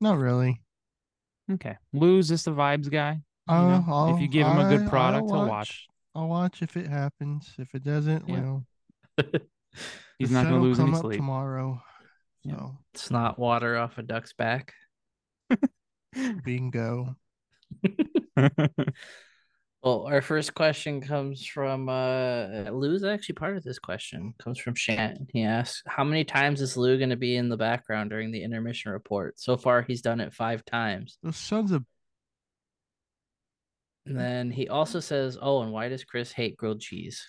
Not 0.00 0.18
really. 0.18 0.60
Okay, 1.54 1.76
Lou's 1.92 2.28
just 2.28 2.46
a 2.46 2.50
vibes 2.52 2.90
guy. 2.90 3.20
you 3.48 3.54
Uh, 3.54 3.78
know? 3.78 3.84
I'll, 3.88 4.14
if 4.14 4.20
you 4.22 4.28
give 4.28 4.46
him 4.46 4.58
a 4.58 4.68
good 4.68 4.82
I'll 4.82 4.88
product, 4.88 5.30
he'll 5.30 5.46
watch. 5.46 5.86
I'll 6.14 6.28
watch 6.28 6.62
if 6.62 6.76
it 6.76 6.86
happens. 6.88 7.54
If 7.58 7.74
it 7.74 7.84
doesn't, 7.84 8.28
Yeah. 8.28 8.40
well, 8.40 8.66
He's 10.18 10.30
not 10.30 10.44
going 10.44 10.56
to 10.56 10.60
lose 10.60 10.76
come 10.78 10.88
any 10.88 10.96
up 10.96 11.02
sleep. 11.02 11.16
tomorrow. 11.16 11.82
Yeah. 12.44 12.56
So 12.56 12.78
it's 12.94 13.10
not 13.10 13.38
water 13.38 13.76
off 13.78 13.98
a 13.98 14.02
duck's 14.02 14.32
back. 14.32 14.74
bingo. 16.44 17.16
Well, 19.82 20.06
our 20.06 20.22
first 20.22 20.54
question 20.54 21.00
comes 21.00 21.44
from 21.44 21.88
uh 21.88 22.70
Lou's 22.70 23.02
actually 23.02 23.34
part 23.34 23.56
of 23.56 23.64
this 23.64 23.80
question. 23.80 24.32
Comes 24.38 24.60
from 24.60 24.76
Shan. 24.76 25.26
He 25.32 25.42
asks, 25.42 25.82
How 25.86 26.04
many 26.04 26.24
times 26.24 26.60
is 26.60 26.76
Lou 26.76 26.98
gonna 26.98 27.16
be 27.16 27.36
in 27.36 27.48
the 27.48 27.56
background 27.56 28.10
during 28.10 28.30
the 28.30 28.44
intermission 28.44 28.92
report? 28.92 29.40
So 29.40 29.56
far 29.56 29.82
he's 29.82 30.00
done 30.00 30.20
it 30.20 30.34
five 30.34 30.64
times. 30.64 31.18
Those 31.22 31.36
sons 31.36 31.72
of 31.72 31.84
And 34.06 34.16
then 34.16 34.50
he 34.52 34.68
also 34.68 35.00
says, 35.00 35.36
Oh, 35.40 35.62
and 35.62 35.72
why 35.72 35.88
does 35.88 36.04
Chris 36.04 36.30
hate 36.30 36.56
grilled 36.56 36.80
cheese? 36.80 37.26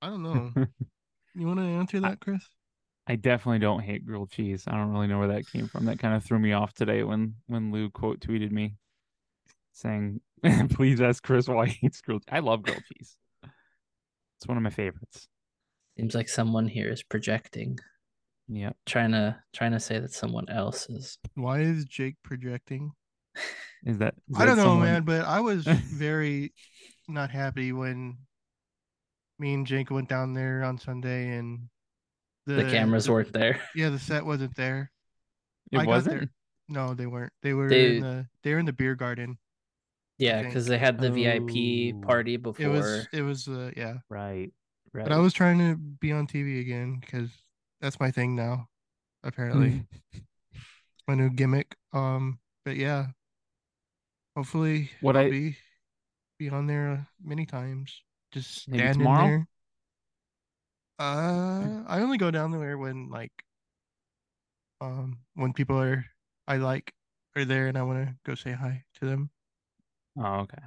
I 0.00 0.08
don't 0.08 0.22
know. 0.22 0.52
you 1.34 1.46
want 1.46 1.58
to 1.58 1.66
answer 1.66 2.00
that, 2.00 2.20
Chris? 2.20 2.46
I 3.06 3.16
definitely 3.16 3.58
don't 3.58 3.80
hate 3.80 4.06
grilled 4.06 4.30
cheese. 4.30 4.64
I 4.66 4.72
don't 4.72 4.90
really 4.90 5.06
know 5.06 5.18
where 5.18 5.28
that 5.28 5.46
came 5.50 5.68
from. 5.68 5.84
That 5.84 5.98
kind 5.98 6.14
of 6.14 6.24
threw 6.24 6.38
me 6.38 6.54
off 6.54 6.72
today 6.72 7.02
when 7.02 7.34
when 7.46 7.72
Lou 7.72 7.90
quote 7.90 8.20
tweeted 8.20 8.50
me 8.50 8.76
saying, 9.72 10.20
"Please 10.70 11.00
ask 11.00 11.22
Chris 11.22 11.48
why 11.48 11.66
he 11.66 11.78
hates 11.82 12.00
grilled." 12.00 12.24
I 12.30 12.40
love 12.40 12.62
grilled 12.62 12.82
cheese. 12.92 13.16
It's 14.38 14.46
one 14.46 14.56
of 14.56 14.62
my 14.62 14.70
favorites. 14.70 15.28
Seems 15.98 16.14
like 16.14 16.28
someone 16.28 16.68
here 16.68 16.88
is 16.92 17.02
projecting, 17.02 17.78
Yeah. 18.48 18.72
trying 18.84 19.12
to 19.12 19.36
trying 19.54 19.72
to 19.72 19.80
say 19.80 19.98
that 19.98 20.12
someone 20.12 20.48
else 20.50 20.88
is 20.90 21.18
Why 21.34 21.60
is 21.60 21.84
Jake 21.86 22.16
projecting? 22.22 22.92
Is 23.84 23.98
that? 23.98 24.14
is 24.28 24.36
I 24.36 24.40
that 24.40 24.46
don't 24.46 24.56
know, 24.56 24.62
someone- 24.64 24.86
man, 24.88 25.02
but 25.04 25.24
I 25.26 25.40
was 25.40 25.64
very 25.66 26.52
not 27.08 27.30
happy 27.30 27.72
when 27.72 28.16
me 29.38 29.52
and 29.54 29.66
Jake 29.66 29.90
went 29.90 30.08
down 30.08 30.32
there 30.32 30.64
on 30.64 30.78
Sunday 30.78 31.36
and 31.36 31.68
the, 32.46 32.62
cameras 32.70 33.08
weren't 33.08 33.32
there. 33.32 33.60
Yeah, 33.74 33.90
the 33.90 33.98
set 33.98 34.24
wasn't 34.24 34.56
there. 34.56 34.90
It 35.70 35.78
I 35.78 35.84
wasn't. 35.84 36.20
there. 36.20 36.30
No, 36.68 36.94
they 36.94 37.06
weren't. 37.06 37.32
They 37.42 37.52
were 37.52 37.68
They- 37.68 37.96
in 37.96 38.02
the 38.02 38.26
they 38.42 38.52
were 38.54 38.58
in 38.58 38.66
the 38.66 38.72
beer 38.72 38.94
garden. 38.96 39.38
Yeah, 40.18 40.42
because 40.42 40.66
they 40.66 40.78
had 40.78 40.98
the 40.98 41.08
Oh. 41.08 41.12
VIP 41.12 42.02
party 42.02 42.36
before. 42.36 42.64
It 42.64 42.68
was 42.68 43.08
it 43.12 43.22
was 43.22 43.48
uh, 43.48 43.70
yeah. 43.76 43.98
Right. 44.08 44.50
Right. 44.92 45.04
But 45.04 45.12
I 45.12 45.18
was 45.18 45.34
trying 45.34 45.58
to 45.58 45.76
be 45.76 46.12
on 46.12 46.26
TV 46.26 46.60
again 46.60 46.98
because 47.00 47.30
that's 47.80 48.00
my 48.00 48.10
thing 48.10 48.34
now. 48.34 48.68
Apparently, 49.24 49.84
my 51.08 51.14
new 51.14 51.28
gimmick. 51.30 51.76
Um, 51.92 52.38
but 52.64 52.76
yeah, 52.76 53.06
hopefully 54.36 54.90
What 55.00 55.16
I'll 55.16 55.26
I- 55.26 55.30
be 55.30 55.56
be 56.38 56.48
on 56.50 56.66
there 56.66 56.90
uh, 56.90 57.00
many 57.22 57.44
times. 57.46 58.02
Just 58.32 58.68
Maybe 58.68 58.78
standing 58.80 58.98
tomorrow? 59.00 59.26
there. 59.28 59.48
Uh, 60.98 61.82
I 61.86 62.00
only 62.00 62.16
go 62.18 62.30
down 62.30 62.52
there 62.52 62.78
when 62.78 63.10
like, 63.10 63.32
um, 64.80 65.18
when 65.34 65.52
people 65.52 65.78
are 65.80 66.04
I 66.48 66.56
like 66.56 66.92
are 67.36 67.44
there 67.44 67.68
and 67.68 67.76
I 67.76 67.82
want 67.82 68.06
to 68.06 68.14
go 68.24 68.34
say 68.34 68.52
hi 68.52 68.84
to 69.00 69.06
them. 69.06 69.30
Oh, 70.18 70.40
okay. 70.40 70.62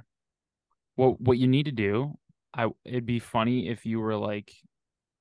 Well, 0.96 1.16
what 1.18 1.38
you 1.38 1.46
need 1.48 1.64
to 1.66 1.72
do, 1.72 2.18
I 2.54 2.68
it'd 2.84 3.06
be 3.06 3.18
funny 3.18 3.68
if 3.68 3.86
you 3.86 4.00
were 4.00 4.16
like 4.16 4.52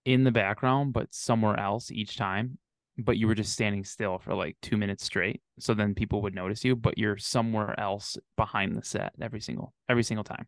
in 0.06 0.23
the 0.23 0.31
background, 0.31 0.93
but 0.93 1.14
somewhere 1.14 1.60
else 1.60 1.91
each 1.91 2.18
time, 2.18 2.57
but 2.97 3.18
you 3.18 3.27
were 3.27 3.35
just 3.35 3.53
standing 3.53 3.84
still 3.84 4.18
for 4.19 4.34
like 4.35 4.57
two 4.61 4.77
minutes 4.77 5.03
straight. 5.06 5.41
So 5.60 5.73
then 5.73 5.93
people 5.95 6.22
would 6.23 6.35
notice 6.35 6.64
you, 6.64 6.76
but 6.76 6.97
you're 6.97 7.18
somewhere 7.18 7.80
else 7.80 8.18
behind 8.35 8.77
the 8.77 8.84
set 8.84 9.14
every 9.22 9.41
single 9.41 9.73
every 9.88 10.03
single 10.03 10.23
time. 10.23 10.47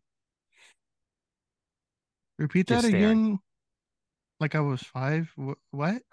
Repeat 2.38 2.66
Just 2.66 2.82
that 2.82 2.88
staring. 2.88 3.24
again. 3.26 3.38
Like 4.40 4.54
I 4.54 4.60
was 4.60 4.82
five. 4.82 5.32
Wh- 5.38 5.52
what? 5.70 6.02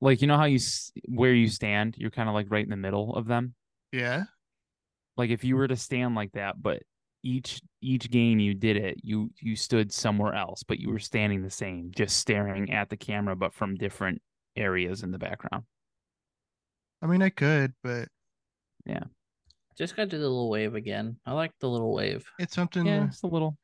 Like 0.00 0.20
you 0.20 0.26
know 0.26 0.36
how 0.36 0.46
you 0.46 0.56
s- 0.56 0.90
where 1.06 1.32
you 1.32 1.46
stand, 1.48 1.94
you're 1.96 2.10
kind 2.10 2.28
of 2.28 2.34
like 2.34 2.48
right 2.50 2.64
in 2.64 2.70
the 2.70 2.76
middle 2.76 3.14
of 3.14 3.26
them. 3.26 3.54
Yeah. 3.92 4.24
Like 5.16 5.30
if 5.30 5.44
you 5.44 5.56
were 5.56 5.68
to 5.68 5.76
stand 5.76 6.14
like 6.14 6.32
that, 6.32 6.62
but 6.62 6.82
each 7.22 7.60
each 7.80 8.10
game 8.10 8.38
you 8.40 8.54
did 8.54 8.76
it, 8.76 8.98
you 9.02 9.30
you 9.40 9.54
stood 9.54 9.92
somewhere 9.92 10.34
else, 10.34 10.62
but 10.62 10.78
you 10.80 10.90
were 10.90 10.98
standing 10.98 11.42
the 11.42 11.50
same, 11.50 11.92
just 11.94 12.16
staring 12.18 12.72
at 12.72 12.88
the 12.88 12.96
camera, 12.96 13.36
but 13.36 13.54
from 13.54 13.76
different 13.76 14.20
areas 14.56 15.02
in 15.02 15.10
the 15.10 15.18
background. 15.18 15.64
I 17.02 17.06
mean, 17.06 17.22
I 17.22 17.30
could, 17.30 17.74
but 17.82 18.08
yeah. 18.86 19.04
Just 19.76 19.96
gotta 19.96 20.08
do 20.08 20.18
the 20.18 20.24
little 20.28 20.50
wave 20.50 20.74
again. 20.74 21.16
I 21.26 21.32
like 21.32 21.52
the 21.60 21.68
little 21.68 21.92
wave. 21.94 22.24
it's 22.38 22.54
something. 22.54 22.86
Yeah, 22.86 23.00
to- 23.00 23.04
it's 23.06 23.22
a 23.22 23.26
little, 23.26 23.56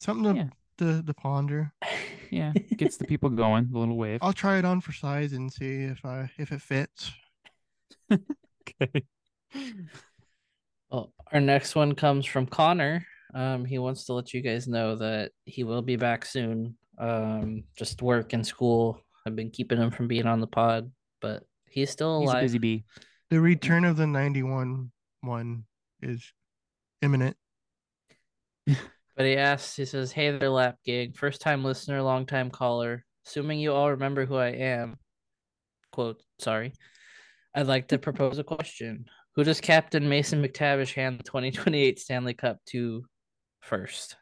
something 0.00 0.34
to, 0.34 0.40
yeah. 0.40 0.48
to 0.78 1.02
to 1.02 1.14
ponder. 1.14 1.72
yeah, 2.30 2.52
gets 2.76 2.96
the 2.96 3.06
people 3.06 3.30
going. 3.30 3.68
The 3.70 3.78
little 3.78 3.96
wave. 3.96 4.18
I'll 4.22 4.32
try 4.32 4.58
it 4.58 4.64
on 4.64 4.80
for 4.80 4.92
size 4.92 5.32
and 5.32 5.52
see 5.52 5.84
if 5.84 6.04
I 6.04 6.30
if 6.38 6.52
it 6.52 6.62
fits. 6.62 7.12
Okay. 8.82 9.02
Well, 10.90 11.12
our 11.32 11.40
next 11.40 11.74
one 11.74 11.94
comes 11.94 12.24
from 12.24 12.46
Connor. 12.46 13.04
Um, 13.34 13.66
he 13.66 13.78
wants 13.78 14.04
to 14.06 14.14
let 14.14 14.32
you 14.32 14.40
guys 14.40 14.66
know 14.66 14.96
that 14.96 15.32
he 15.44 15.62
will 15.62 15.82
be 15.82 15.96
back 15.96 16.24
soon. 16.24 16.78
Um, 16.96 17.64
just 17.76 18.00
work 18.00 18.32
and 18.32 18.46
school. 18.46 18.98
I've 19.26 19.36
been 19.36 19.50
keeping 19.50 19.78
him 19.78 19.90
from 19.90 20.08
being 20.08 20.26
on 20.26 20.40
the 20.40 20.46
pod, 20.46 20.90
but 21.20 21.42
he's 21.68 21.90
still 21.90 22.20
He's 22.20 22.30
a 22.30 22.32
alive. 22.32 22.42
busy 22.42 22.58
bee. 22.58 22.84
The 23.28 23.38
return 23.38 23.84
of 23.84 23.98
the 23.98 24.06
'91 24.06 24.90
one 25.20 25.64
is 26.00 26.32
imminent. 27.02 27.36
But 28.66 29.26
he 29.26 29.36
asks, 29.36 29.76
he 29.76 29.84
says, 29.84 30.12
Hey 30.12 30.30
there, 30.38 30.48
Lap 30.48 30.76
Gig. 30.86 31.16
First 31.16 31.40
time 31.42 31.64
listener, 31.64 32.00
long 32.00 32.24
time 32.24 32.50
caller. 32.50 33.04
Assuming 33.26 33.58
you 33.58 33.74
all 33.74 33.90
remember 33.90 34.24
who 34.24 34.36
I 34.36 34.52
am, 34.52 34.96
quote, 35.92 36.22
sorry. 36.38 36.72
I'd 37.54 37.66
like 37.66 37.88
to 37.88 37.98
propose 37.98 38.38
a 38.38 38.44
question. 38.44 39.06
Who 39.38 39.44
does 39.44 39.60
Captain 39.60 40.08
Mason 40.08 40.42
McTavish 40.42 40.94
hand 40.94 41.20
the 41.20 41.22
2028 41.22 42.00
Stanley 42.00 42.34
Cup 42.34 42.56
to 42.70 43.04
first? 43.60 44.16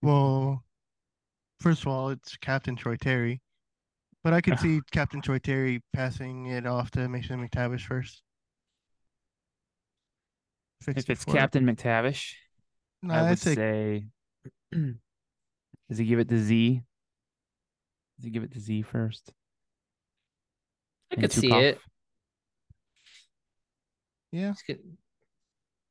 Well, 0.00 0.64
first 1.60 1.82
of 1.82 1.88
all, 1.88 2.08
it's 2.08 2.34
Captain 2.38 2.74
Troy 2.74 2.96
Terry, 2.96 3.42
but 4.22 4.32
I 4.32 4.40
could 4.40 4.58
see 4.60 4.80
Captain 4.92 5.20
Troy 5.20 5.40
Terry 5.40 5.82
passing 5.92 6.46
it 6.46 6.66
off 6.66 6.90
to 6.92 7.06
Mason 7.06 7.46
McTavish 7.46 7.82
first. 7.82 8.22
Fixed 10.80 11.00
If 11.04 11.10
it's 11.10 11.24
before- 11.26 11.38
Captain 11.38 11.66
McTavish, 11.66 12.32
no, 13.02 13.12
I 13.12 13.20
would 13.24 13.30
I'd 13.32 13.38
say 13.40 13.54
say, 13.54 14.06
does 14.72 15.98
he 15.98 16.06
give 16.06 16.18
it 16.20 16.30
to 16.30 16.38
Z? 16.38 16.80
Does 18.16 18.24
he 18.24 18.30
give 18.30 18.42
it 18.42 18.52
to 18.52 18.58
Z 18.60 18.80
first? 18.84 19.34
I 21.12 21.16
And 21.16 21.20
could 21.24 21.32
see 21.32 21.50
Tukov? 21.50 21.60
it. 21.62 21.78
Yeah. 24.34 24.50
It's 24.50 24.62
good. 24.62 24.80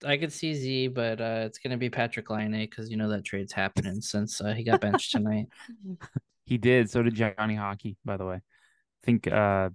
I 0.05 0.17
could 0.17 0.33
see 0.33 0.53
Z, 0.53 0.89
but 0.89 1.21
uh, 1.21 1.43
it's 1.45 1.59
gonna 1.59 1.77
be 1.77 1.89
Patrick 1.89 2.29
Laine 2.29 2.51
because 2.59 2.91
you 2.91 2.97
know 2.97 3.07
that 3.09 3.23
trade's 3.23 3.53
happening 3.53 4.01
since 4.01 4.41
uh, 4.41 4.53
he 4.53 4.63
got 4.63 4.81
benched 4.81 5.11
tonight. 5.11 5.47
He 6.45 6.57
did. 6.57 6.89
So 6.89 7.01
did 7.01 7.15
Johnny 7.15 7.55
Hockey, 7.55 7.95
by 8.03 8.17
the 8.17 8.25
way. 8.25 8.35
I 8.35 9.05
think 9.05 9.27
uh 9.27 9.69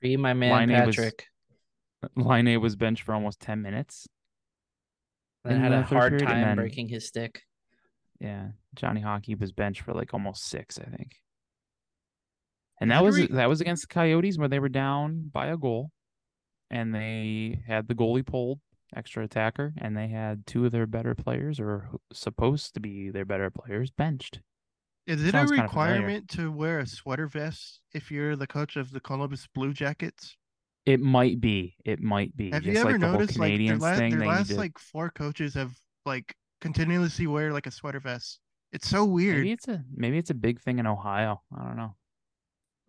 Free 0.00 0.16
my 0.16 0.32
man 0.32 0.68
Laine 0.68 0.86
was- 0.86 0.94
Patrick. 0.94 1.26
Laine 2.14 2.60
was 2.60 2.76
benched 2.76 3.02
for 3.02 3.14
almost 3.14 3.40
10 3.40 3.62
minutes. 3.62 4.06
And 5.44 5.60
had 5.60 5.72
a 5.72 5.82
hard 5.82 6.12
period, 6.12 6.28
time 6.28 6.40
then- 6.40 6.56
breaking 6.56 6.88
his 6.88 7.08
stick. 7.08 7.42
Yeah. 8.20 8.50
Johnny 8.76 9.00
Hockey 9.00 9.34
was 9.34 9.50
benched 9.50 9.80
for 9.82 9.92
like 9.92 10.14
almost 10.14 10.44
six, 10.44 10.78
I 10.78 10.84
think. 10.84 11.16
And 12.80 12.92
that 12.92 13.02
was 13.02 13.26
that 13.28 13.48
was 13.48 13.60
against 13.60 13.88
the 13.88 13.92
Coyotes 13.92 14.38
where 14.38 14.48
they 14.48 14.60
were 14.60 14.68
down 14.68 15.30
by 15.32 15.48
a 15.48 15.56
goal 15.56 15.90
and 16.74 16.94
they 16.94 17.62
had 17.66 17.86
the 17.86 17.94
goalie 17.94 18.26
pulled, 18.26 18.58
extra 18.96 19.22
attacker, 19.24 19.72
and 19.78 19.96
they 19.96 20.08
had 20.08 20.46
two 20.46 20.66
of 20.66 20.72
their 20.72 20.86
better 20.86 21.14
players 21.14 21.60
or 21.60 21.88
supposed 22.12 22.74
to 22.74 22.80
be 22.80 23.10
their 23.10 23.24
better 23.24 23.48
players 23.48 23.90
benched. 23.90 24.40
Is 25.06 25.22
it 25.22 25.28
a 25.28 25.32
Sounds 25.32 25.50
kinda 25.50 25.62
requirement 25.64 26.28
to 26.30 26.50
wear 26.50 26.80
a 26.80 26.86
sweater 26.86 27.28
vest 27.28 27.80
if 27.92 28.10
you're 28.10 28.36
the 28.36 28.46
coach 28.46 28.76
of 28.76 28.90
the 28.90 29.00
Columbus 29.00 29.46
Blue 29.54 29.72
Jackets? 29.72 30.36
It 30.84 31.00
might 31.00 31.40
be. 31.40 31.76
It 31.84 32.00
might 32.00 32.36
be. 32.36 32.50
Have 32.50 32.62
Just 32.62 32.74
you 32.74 32.80
ever 32.80 32.92
like 32.92 33.00
the 33.00 33.06
noticed 33.12 33.38
like 33.38 33.58
their, 33.58 33.76
la- 33.76 33.94
thing 33.96 34.18
their 34.18 34.28
last 34.28 34.50
like 34.52 34.78
four 34.78 35.10
coaches 35.10 35.54
have 35.54 35.72
like 36.04 36.34
continuously 36.60 37.26
wear 37.26 37.52
like 37.52 37.66
a 37.66 37.70
sweater 37.70 38.00
vest? 38.00 38.40
It's 38.72 38.88
so 38.88 39.04
weird. 39.04 39.36
maybe 39.38 39.52
it's 39.52 39.68
a 39.68 39.84
maybe 39.94 40.18
it's 40.18 40.30
a 40.30 40.34
big 40.34 40.60
thing 40.60 40.78
in 40.80 40.86
Ohio. 40.86 41.42
I 41.56 41.64
don't 41.64 41.76
know. 41.76 41.94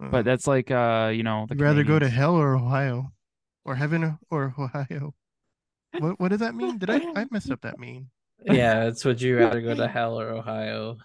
Uh, 0.02 0.10
But 0.10 0.26
that's 0.26 0.48
like 0.48 0.72
uh, 0.72 1.12
you 1.14 1.24
know, 1.24 1.46
the 1.48 1.56
you'd 1.56 1.62
rather 1.62 1.84
go 1.84 2.00
to 2.00 2.10
hell 2.10 2.36
or 2.36 2.56
Ohio, 2.56 3.12
or 3.66 3.76
heaven 3.76 4.18
or 4.30 4.54
Ohio. 4.58 5.14
What 6.00 6.20
what 6.20 6.30
does 6.30 6.40
that 6.40 6.56
mean? 6.56 6.78
Did 6.78 6.90
I 6.90 6.98
I 7.16 7.26
messed 7.32 7.52
up 7.52 7.62
that 7.62 7.80
mean? 7.80 8.10
yeah, 8.46 8.84
it's 8.86 9.04
would 9.06 9.22
you 9.22 9.38
rather 9.40 9.62
go 9.62 9.74
to 9.76 9.88
hell 9.98 10.20
or 10.20 10.30
Ohio? 10.30 10.98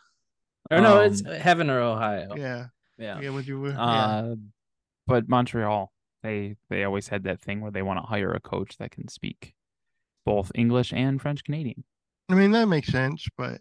Or 0.71 0.81
no, 0.81 1.01
it's 1.01 1.25
Um, 1.25 1.33
heaven 1.35 1.71
or 1.71 1.81
Ohio. 1.81 2.35
Yeah, 2.37 2.67
Yeah. 2.99 3.21
yeah. 3.21 3.31
Would 3.31 3.47
you? 3.49 3.69
Yeah. 3.69 3.81
Uh, 3.81 4.35
but 5.07 5.29
Montreal, 5.29 5.91
they 6.23 6.57
they 6.69 6.85
always 6.85 7.09
had 7.09 7.25
that 7.25 7.41
thing 7.41 7.61
where 7.61 7.71
they 7.71 7.83
want 7.83 7.99
to 7.99 8.07
hire 8.07 8.33
a 8.33 8.41
coach 8.41 8.77
that 8.79 8.91
can 8.93 9.09
speak 9.09 9.55
both 10.27 10.53
English 10.55 10.93
and 10.93 11.21
French 11.21 11.43
Canadian. 11.45 11.83
I 12.29 12.35
mean 12.35 12.51
that 12.53 12.67
makes 12.67 12.89
sense, 12.89 13.27
but 13.39 13.61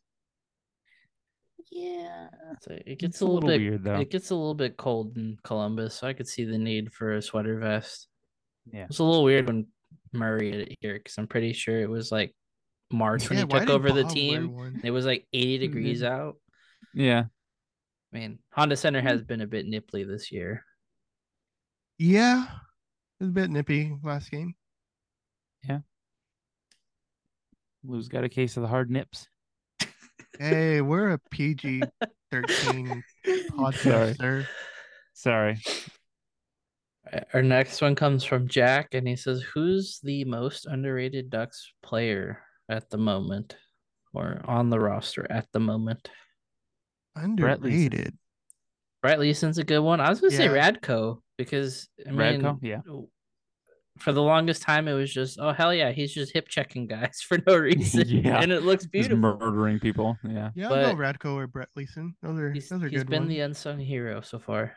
Yeah. 1.72 2.28
So 2.62 2.74
it 2.86 3.00
gets 3.00 3.16
It's 3.16 3.22
a 3.22 3.26
little, 3.26 3.48
bit 3.48 3.62
weird 3.62 3.84
though. 3.84 4.00
it 4.00 4.10
gets 4.12 4.30
a 4.32 4.36
little 4.36 4.56
bit 4.56 4.76
cold 4.78 5.16
in 5.18 5.38
Columbus, 5.44 5.96
so 5.96 6.08
I 6.08 6.14
could 6.14 6.28
see 6.28 6.44
the 6.44 6.58
need 6.58 6.92
for 6.92 7.14
a 7.16 7.22
sweater 7.22 7.58
vest. 7.60 8.08
Yeah. 8.72 8.86
It's 8.90 9.00
a 9.00 9.04
little 9.04 9.24
weird 9.24 9.48
when 9.48 9.68
Murray 10.14 10.52
had 10.52 10.62
it 10.62 10.78
here 10.82 10.94
because 10.94 11.18
I'm 11.18 11.28
pretty 11.28 11.54
sure 11.54 11.80
it 11.80 11.90
was 11.90 12.12
like 12.12 12.34
March 12.92 13.30
when 13.30 13.40
yeah, 13.40 13.46
he 13.46 13.60
took 13.60 13.70
over 13.70 13.92
the 13.92 14.04
Bob 14.04 14.06
wear 14.06 14.16
team. 14.16 14.82
It 14.84 14.92
was 14.92 15.06
like 15.06 15.28
80 15.34 15.58
degrees 15.60 16.00
did. 16.00 16.10
out. 16.10 16.36
Yeah, 16.94 17.26
I 18.14 18.18
mean, 18.18 18.40
Honda 18.54 18.76
Center 18.76 19.02
has 19.02 19.22
been 19.22 19.42
a 19.42 19.48
bit 19.48 19.68
nipply 19.68 20.08
this 20.08 20.32
year. 20.32 20.66
Yeah, 21.98 22.44
it 22.44 23.24
was 23.24 23.30
a 23.30 23.34
bit 23.34 23.50
nippy 23.50 23.96
last 24.04 24.32
game. 24.32 24.56
Yeah. 25.68 25.80
Lou's 27.84 28.08
got 28.08 28.24
a 28.24 28.30
case 28.30 28.58
of 28.58 28.64
the 28.64 28.70
hard 28.70 28.90
nips. 28.90 29.28
Hey, 30.38 30.82
we're 30.82 31.12
a 31.12 31.20
PG 31.32 31.84
thirteen 32.32 33.04
podcast, 33.28 34.18
Sorry. 34.18 34.48
Sorry. 35.14 35.58
Our 37.34 37.42
next 37.42 37.82
one 37.82 37.96
comes 37.96 38.24
from 38.24 38.48
Jack, 38.48 38.94
and 38.94 39.08
he 39.08 39.16
says, 39.16 39.42
"Who's 39.54 40.00
the 40.04 40.26
most 40.26 40.66
underrated 40.66 41.30
Ducks 41.30 41.74
player 41.84 42.42
at 42.70 42.90
the 42.90 42.98
moment, 42.98 43.56
or 44.14 44.42
on 44.46 44.70
the 44.70 44.80
roster 44.80 45.26
at 45.32 45.48
the 45.54 45.60
moment?" 45.60 46.10
Brett 47.16 47.62
Leason. 47.62 47.84
Underrated. 47.94 48.18
Brett 49.02 49.20
Leason's 49.20 49.58
a 49.58 49.64
good 49.64 49.80
one. 49.80 50.00
I 50.00 50.10
was 50.10 50.20
gonna 50.22 50.32
say 50.32 50.46
Yeah. 50.46 50.72
Radko 50.72 51.22
because 51.38 51.88
I 52.08 52.12
mean, 52.12 52.42
Radko, 52.42 52.60
yeah. 52.62 52.82
For 53.98 54.14
the 54.14 54.22
longest 54.24 54.62
time, 54.62 54.88
it 54.88 54.94
was 54.94 55.12
just, 55.14 55.40
oh 55.42 55.52
hell 55.52 55.74
yeah, 55.74 55.92
he's 55.92 56.14
just 56.14 56.32
hip 56.34 56.48
checking 56.48 56.88
guys 56.88 57.20
for 57.28 57.38
no 57.48 57.58
reason, 57.58 58.08
Yeah. 58.08 58.42
and 58.42 58.52
it 58.52 58.64
looks 58.64 58.84
Just 58.84 58.92
beautiful. 58.92 59.18
murdering 59.18 59.80
people. 59.80 60.18
Yeah. 60.24 60.52
Yeah, 60.56 60.70
I'll 60.70 60.96
Radko 60.96 61.34
or 61.36 61.48
Brett 61.48 61.68
Leason. 61.76 62.16
Those 62.22 62.40
are 62.40 62.52
He's, 62.54 62.70
those 62.70 62.84
are 62.84 62.88
he's 62.88 63.00
good 63.04 63.08
He's 63.08 63.10
been 63.10 63.24
ones. 63.24 63.30
the 63.30 63.40
unsung 63.42 63.80
hero 63.80 64.22
so 64.22 64.40
far. 64.40 64.74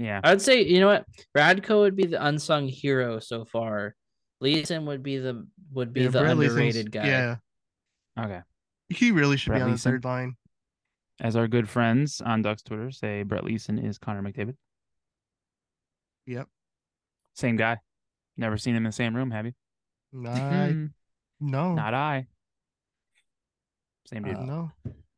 Yeah. 0.00 0.20
I 0.22 0.30
would 0.30 0.42
say, 0.42 0.62
you 0.64 0.80
know 0.80 0.86
what, 0.86 1.04
Radko 1.36 1.80
would 1.80 1.96
be 1.96 2.06
the 2.06 2.24
unsung 2.24 2.68
hero 2.68 3.18
so 3.18 3.44
far. 3.44 3.94
Leason 4.40 4.86
would 4.86 5.02
be 5.02 5.18
the 5.18 5.46
would 5.72 5.92
be 5.92 6.02
Yeah, 6.02 6.08
the 6.10 6.20
Brett 6.20 6.36
Leason's- 6.38 6.52
underrated 6.58 6.92
guy. 6.92 7.06
Yeah, 7.06 7.36
Okay. 8.18 8.40
he 8.88 9.10
really 9.10 9.36
should 9.36 9.50
Brett 9.50 9.60
be 9.60 9.64
on 9.64 9.70
the 9.72 9.78
third 9.78 10.04
line. 10.04 10.36
As 11.20 11.34
our 11.34 11.48
good 11.48 11.68
friends 11.68 12.20
on 12.20 12.42
Ducks 12.42 12.62
Twitter 12.62 12.92
say, 12.92 13.24
Brett 13.24 13.42
Leason 13.42 13.78
is 13.78 13.98
Connor 13.98 14.22
McDavid. 14.22 14.54
Yep. 16.26 16.46
Same 17.34 17.56
guy. 17.56 17.78
Never 18.36 18.56
seen 18.56 18.74
him 18.76 18.84
in 18.84 18.90
the 18.90 18.92
same 18.92 19.16
room, 19.16 19.32
have 19.32 19.46
you? 19.46 19.52
I 20.26 20.68
Hmm, 20.70 20.86
no, 21.40 21.74
Not 21.74 21.94
I. 21.94 22.28
Same 24.06 24.22
dude. 24.22 24.36
Uh, 24.36 24.42
no. 24.44 24.70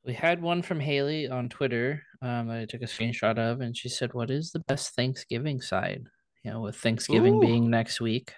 We 0.05 0.15
had 0.15 0.41
one 0.41 0.63
from 0.63 0.81
Haley 0.81 1.29
on 1.29 1.49
Twitter 1.51 2.03
um, 2.23 2.49
that 2.49 2.61
I 2.61 2.65
took 2.67 2.83
a 2.83 2.87
screenshot 2.87 3.39
of, 3.39 3.61
and 3.61 3.77
she 3.77 3.89
said, 3.89 4.15
"What 4.15 4.31
is 4.31 4.51
the 4.53 4.61
best 4.61 4.95
Thanksgiving 4.95 5.61
side?" 5.61 6.05
You 6.45 6.51
know, 6.53 6.61
with 6.61 6.77
Thanksgiving 6.77 7.35
Ooh. 7.37 7.41
being 7.41 7.71
next 7.71 8.01
week. 8.01 8.33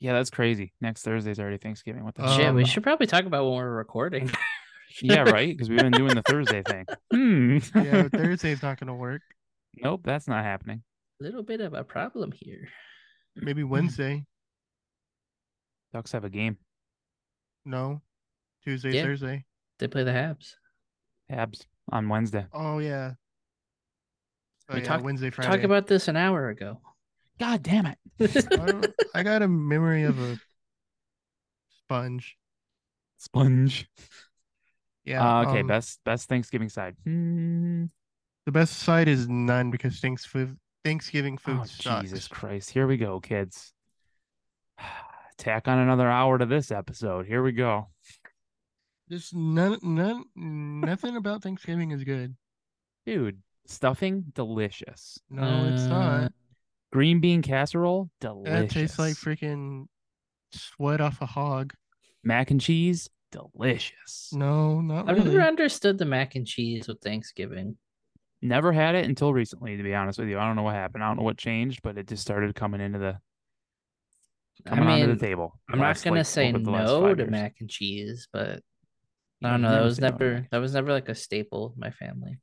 yeah, 0.00 0.12
that's 0.12 0.30
crazy. 0.30 0.72
Next 0.80 1.02
Thursday's 1.02 1.38
already 1.38 1.58
Thanksgiving. 1.58 2.04
What 2.04 2.14
the 2.14 2.24
Uh, 2.24 2.36
Shit, 2.36 2.54
we 2.54 2.62
Um, 2.62 2.66
should 2.68 2.82
probably 2.82 3.06
talk 3.06 3.24
about 3.24 3.44
when 3.44 3.54
we're 3.54 3.70
recording. 3.76 4.30
Yeah, 5.02 5.22
right. 5.22 5.48
Because 5.48 5.68
we've 5.68 5.80
been 5.80 5.90
doing 5.90 6.14
the 6.14 6.22
Thursday 6.22 6.62
thing. 6.62 6.86
Hmm. 7.12 7.58
Yeah, 7.74 8.06
Thursday's 8.12 8.62
not 8.62 8.78
gonna 8.78 8.94
work. 8.94 9.22
nope, 9.74 10.02
that's 10.04 10.28
not 10.28 10.44
happening. 10.44 10.84
A 11.20 11.24
little 11.24 11.42
bit 11.42 11.60
of 11.60 11.74
a 11.74 11.82
problem 11.82 12.30
here. 12.30 12.68
Maybe 13.34 13.64
Wednesday. 13.64 14.24
Ducks 15.92 16.12
have 16.12 16.24
a 16.24 16.30
game. 16.30 16.58
No, 17.64 18.02
Tuesday, 18.62 18.92
Yeah. 18.92 19.02
Thursday. 19.02 19.44
They 19.80 19.88
play 19.88 20.04
the 20.04 20.12
Habs. 20.12 20.54
Habs 21.28 21.66
on 21.90 22.08
Wednesday. 22.08 22.46
Oh 22.52 22.78
yeah. 22.78 23.12
Oh, 24.68 24.74
We 24.74 24.80
yeah, 24.80 24.86
talked- 24.86 25.04
Wednesday, 25.04 25.30
Friday. 25.30 25.50
Talk 25.50 25.62
about 25.64 25.86
this 25.86 26.08
an 26.08 26.16
hour 26.16 26.48
ago. 26.48 26.80
God 27.38 27.62
damn 27.62 27.86
it. 27.86 27.98
I, 29.14 29.18
I 29.20 29.22
got 29.22 29.42
a 29.42 29.48
memory 29.48 30.04
of 30.04 30.18
a 30.20 30.38
sponge. 31.82 32.36
Sponge. 33.18 33.88
Yeah. 35.04 35.38
Uh, 35.40 35.48
okay, 35.50 35.60
um, 35.60 35.66
best 35.66 36.00
best 36.04 36.28
Thanksgiving 36.28 36.68
side. 36.68 36.96
Hmm. 37.04 37.84
The 38.46 38.52
best 38.52 38.78
side 38.80 39.08
is 39.08 39.28
none 39.28 39.70
because 39.70 40.00
thanks 40.00 40.24
Thanksgiving 40.26 40.58
Thanksgiving 40.84 41.38
food 41.38 41.58
Oh, 41.62 41.64
sucks. 41.64 42.02
Jesus 42.02 42.28
Christ. 42.28 42.70
Here 42.70 42.86
we 42.86 42.96
go, 42.96 43.18
kids. 43.20 43.72
Tack 45.38 45.66
on 45.66 45.78
another 45.78 46.08
hour 46.08 46.38
to 46.38 46.46
this 46.46 46.70
episode. 46.70 47.26
Here 47.26 47.42
we 47.42 47.52
go. 47.52 47.88
Just 49.10 49.34
none, 49.34 49.78
none, 49.82 50.24
nothing 50.34 51.16
about 51.16 51.42
Thanksgiving 51.42 51.90
is 51.90 52.04
good. 52.04 52.34
Dude, 53.04 53.42
stuffing, 53.66 54.24
delicious. 54.34 55.18
No, 55.28 55.70
it's 55.72 55.84
not. 55.84 56.24
Uh, 56.24 56.28
Green 56.92 57.20
bean 57.20 57.42
casserole, 57.42 58.08
delicious. 58.20 58.52
That 58.52 58.70
tastes 58.70 58.98
like 58.98 59.14
freaking 59.14 59.86
sweat 60.52 61.00
off 61.00 61.20
a 61.20 61.26
hog. 61.26 61.74
Mac 62.22 62.50
and 62.50 62.60
cheese, 62.60 63.10
delicious. 63.32 64.30
No, 64.32 64.80
not 64.80 65.08
I've 65.10 65.16
really. 65.18 65.30
never 65.34 65.46
understood 65.46 65.98
the 65.98 66.04
mac 66.04 66.34
and 66.36 66.46
cheese 66.46 66.86
with 66.88 67.00
Thanksgiving. 67.00 67.76
Never 68.40 68.72
had 68.72 68.94
it 68.94 69.06
until 69.06 69.32
recently, 69.34 69.76
to 69.76 69.82
be 69.82 69.94
honest 69.94 70.18
with 70.18 70.28
you. 70.28 70.38
I 70.38 70.46
don't 70.46 70.54
know 70.56 70.62
what 70.62 70.74
happened. 70.74 71.02
I 71.02 71.08
don't 71.08 71.16
know 71.16 71.24
what 71.24 71.36
changed, 71.36 71.80
but 71.82 71.98
it 71.98 72.06
just 72.06 72.22
started 72.22 72.54
coming 72.54 72.80
into 72.80 72.98
the 72.98 73.18
I 74.66 74.68
coming 74.70 74.86
onto 74.86 75.06
mean, 75.08 75.16
the 75.16 75.20
table. 75.26 75.58
I'm 75.68 75.78
not 75.80 76.00
gonna 76.02 76.18
like, 76.18 76.26
say 76.26 76.48
over 76.50 76.58
the 76.58 76.70
last 76.70 76.86
no 76.88 77.14
to 77.14 77.22
years. 77.22 77.30
mac 77.30 77.56
and 77.60 77.68
cheese, 77.68 78.28
but 78.32 78.48
Yeah, 78.50 78.60
I 79.42 79.50
don't 79.50 79.62
know. 79.62 79.70
That 79.72 79.82
was 79.82 79.96
say 79.96 80.02
no 80.02 80.08
to 80.08 80.12
never 80.12 80.34
mac. 80.34 80.50
that 80.50 80.58
was 80.58 80.74
never 80.74 80.92
like 80.92 81.08
a 81.08 81.14
staple 81.14 81.66
of 81.66 81.76
my 81.76 81.90
family. 81.90 82.38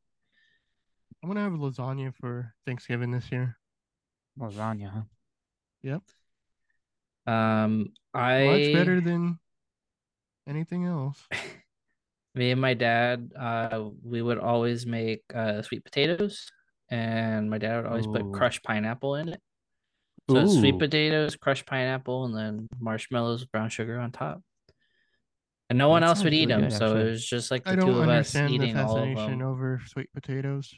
I'm 1.24 1.30
gonna 1.30 1.42
have 1.42 1.54
lasagna 1.54 2.14
for 2.16 2.54
Thanksgiving 2.66 3.12
this 3.12 3.32
year. 3.32 3.58
lasagna, 4.40 4.92
huh? 4.92 5.02
Yep, 5.84 6.02
Um, 7.26 7.94
I 8.14 8.46
much 8.46 8.74
better 8.74 9.02
than 9.02 9.40
anything 10.48 10.86
else. 10.86 11.20
me 12.36 12.52
and 12.52 12.62
my 12.62 12.74
dad, 12.74 13.32
uh, 13.38 13.90
we 14.04 14.22
would 14.22 14.38
always 14.38 14.86
make 14.86 15.24
uh 15.34 15.62
sweet 15.62 15.84
potatoes, 15.84 16.52
and 16.90 17.50
my 17.50 17.58
dad 17.58 17.78
would 17.78 17.86
always 17.86 18.08
Ooh. 18.08 18.12
put 18.12 18.32
crushed 18.32 18.64
pineapple 18.64 19.16
in 19.16 19.30
it. 19.30 19.42
So 20.30 20.38
it's 20.38 20.54
sweet 20.60 20.80
potatoes, 20.80 21.36
crushed 21.36 21.66
pineapple, 21.66 22.26
and 22.26 22.36
then 22.36 22.68
marshmallows, 22.80 23.46
brown 23.46 23.70
sugar 23.70 24.00
on 24.00 24.12
top. 24.12 24.42
And 25.72 25.78
no 25.78 25.88
one 25.88 26.02
That 26.02 26.08
else 26.10 26.24
would 26.26 26.34
eat 26.34 26.50
them, 26.50 26.62
good, 26.64 26.74
so 26.74 26.98
it 26.98 27.06
was 27.12 27.26
just 27.26 27.50
like 27.50 27.64
the 27.64 27.72
I 27.72 27.76
two 27.76 27.82
don't 27.82 27.90
of 27.92 28.10
us 28.10 28.36
understand 28.36 28.50
the 28.50 28.54
eating 28.56 28.78
all 28.78 28.98
of 28.98 29.04
fascination 29.08 29.40
them. 29.40 29.48
over 29.48 29.82
sweet 29.88 30.10
potatoes, 30.14 30.74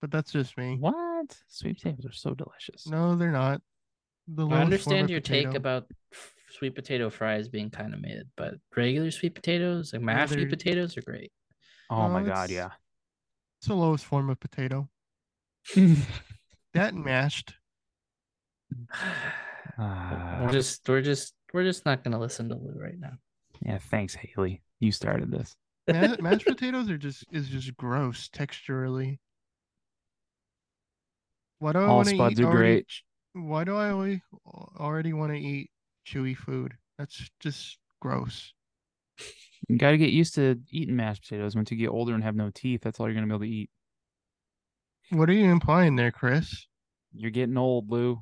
but 0.00 0.10
that's 0.10 0.32
just 0.32 0.58
me. 0.58 0.78
What? 0.80 1.38
Sweet 1.46 1.76
potatoes 1.78 2.04
are 2.06 2.12
so 2.12 2.34
delicious. 2.34 2.88
No, 2.88 3.14
they're 3.14 3.30
not. 3.30 3.62
The 4.26 4.42
I 4.42 4.46
lowest 4.46 4.54
form 4.56 4.62
understand 4.64 5.04
of 5.04 5.10
your 5.10 5.20
take 5.20 5.46
potato. 5.46 5.56
about 5.58 5.86
sweet 6.50 6.74
potato 6.74 7.08
fries 7.08 7.48
being 7.48 7.70
kind 7.70 7.94
of 7.94 8.00
mid, 8.00 8.28
but 8.36 8.54
regular 8.76 9.12
sweet 9.12 9.36
potatoes, 9.36 9.92
like 9.92 10.02
mashed 10.02 10.30
they're- 10.30 10.40
sweet 10.40 10.50
potatoes, 10.50 10.96
are 10.96 11.02
great. 11.02 11.30
Oh 11.88 12.08
No, 12.08 12.12
my 12.12 12.24
god, 12.24 12.50
yeah. 12.50 12.70
It's 13.60 13.68
the 13.68 13.74
lowest 13.74 14.04
form 14.04 14.28
of 14.28 14.40
potato. 14.40 14.88
That 16.74 16.94
mashed. 16.94 17.54
Ah, 19.78 20.38
we're 20.42 20.50
just, 20.52 20.88
we're 20.88 21.02
just, 21.02 21.34
we're 21.52 21.64
just 21.64 21.84
not 21.84 22.02
gonna 22.02 22.18
listen 22.18 22.48
to 22.48 22.54
Lou 22.56 22.74
right 22.80 22.98
now. 22.98 23.12
Yeah, 23.64 23.78
thanks, 23.78 24.14
Haley. 24.14 24.62
You 24.80 24.92
started 24.92 25.30
this. 25.30 25.56
Ma- 25.88 26.16
mashed 26.20 26.46
potatoes 26.46 26.88
are 26.90 26.98
just 26.98 27.24
is 27.30 27.48
just 27.48 27.76
gross 27.76 28.28
texturally. 28.28 29.18
Why 31.58 31.72
do 31.72 31.78
I 31.80 31.86
All 31.86 31.96
want 31.96 32.08
to 32.08 32.14
spuds 32.14 32.40
eat 32.40 32.44
are 32.44 32.46
already 32.48 32.58
great. 32.58 32.86
Why 33.34 33.64
do 33.64 33.76
I 33.76 33.90
always 33.90 34.20
already 34.78 35.12
want 35.12 35.32
to 35.32 35.38
eat 35.38 35.70
chewy 36.06 36.36
food? 36.36 36.74
That's 36.98 37.30
just 37.40 37.78
gross. 38.00 38.52
You 39.68 39.78
got 39.78 39.92
to 39.92 39.98
get 39.98 40.10
used 40.10 40.34
to 40.34 40.58
eating 40.70 40.96
mashed 40.96 41.22
potatoes. 41.22 41.54
Once 41.54 41.70
you 41.70 41.76
get 41.76 41.88
older 41.88 42.14
and 42.14 42.24
have 42.24 42.34
no 42.34 42.50
teeth, 42.52 42.80
that's 42.82 42.98
all 42.98 43.06
you're 43.06 43.14
gonna 43.14 43.26
be 43.26 43.32
able 43.32 43.44
to 43.44 43.50
eat. 43.50 43.70
What 45.10 45.28
are 45.28 45.34
you 45.34 45.50
implying 45.50 45.96
there, 45.96 46.10
Chris? 46.10 46.66
You're 47.14 47.30
getting 47.30 47.56
old, 47.56 47.90
Lou. 47.90 48.20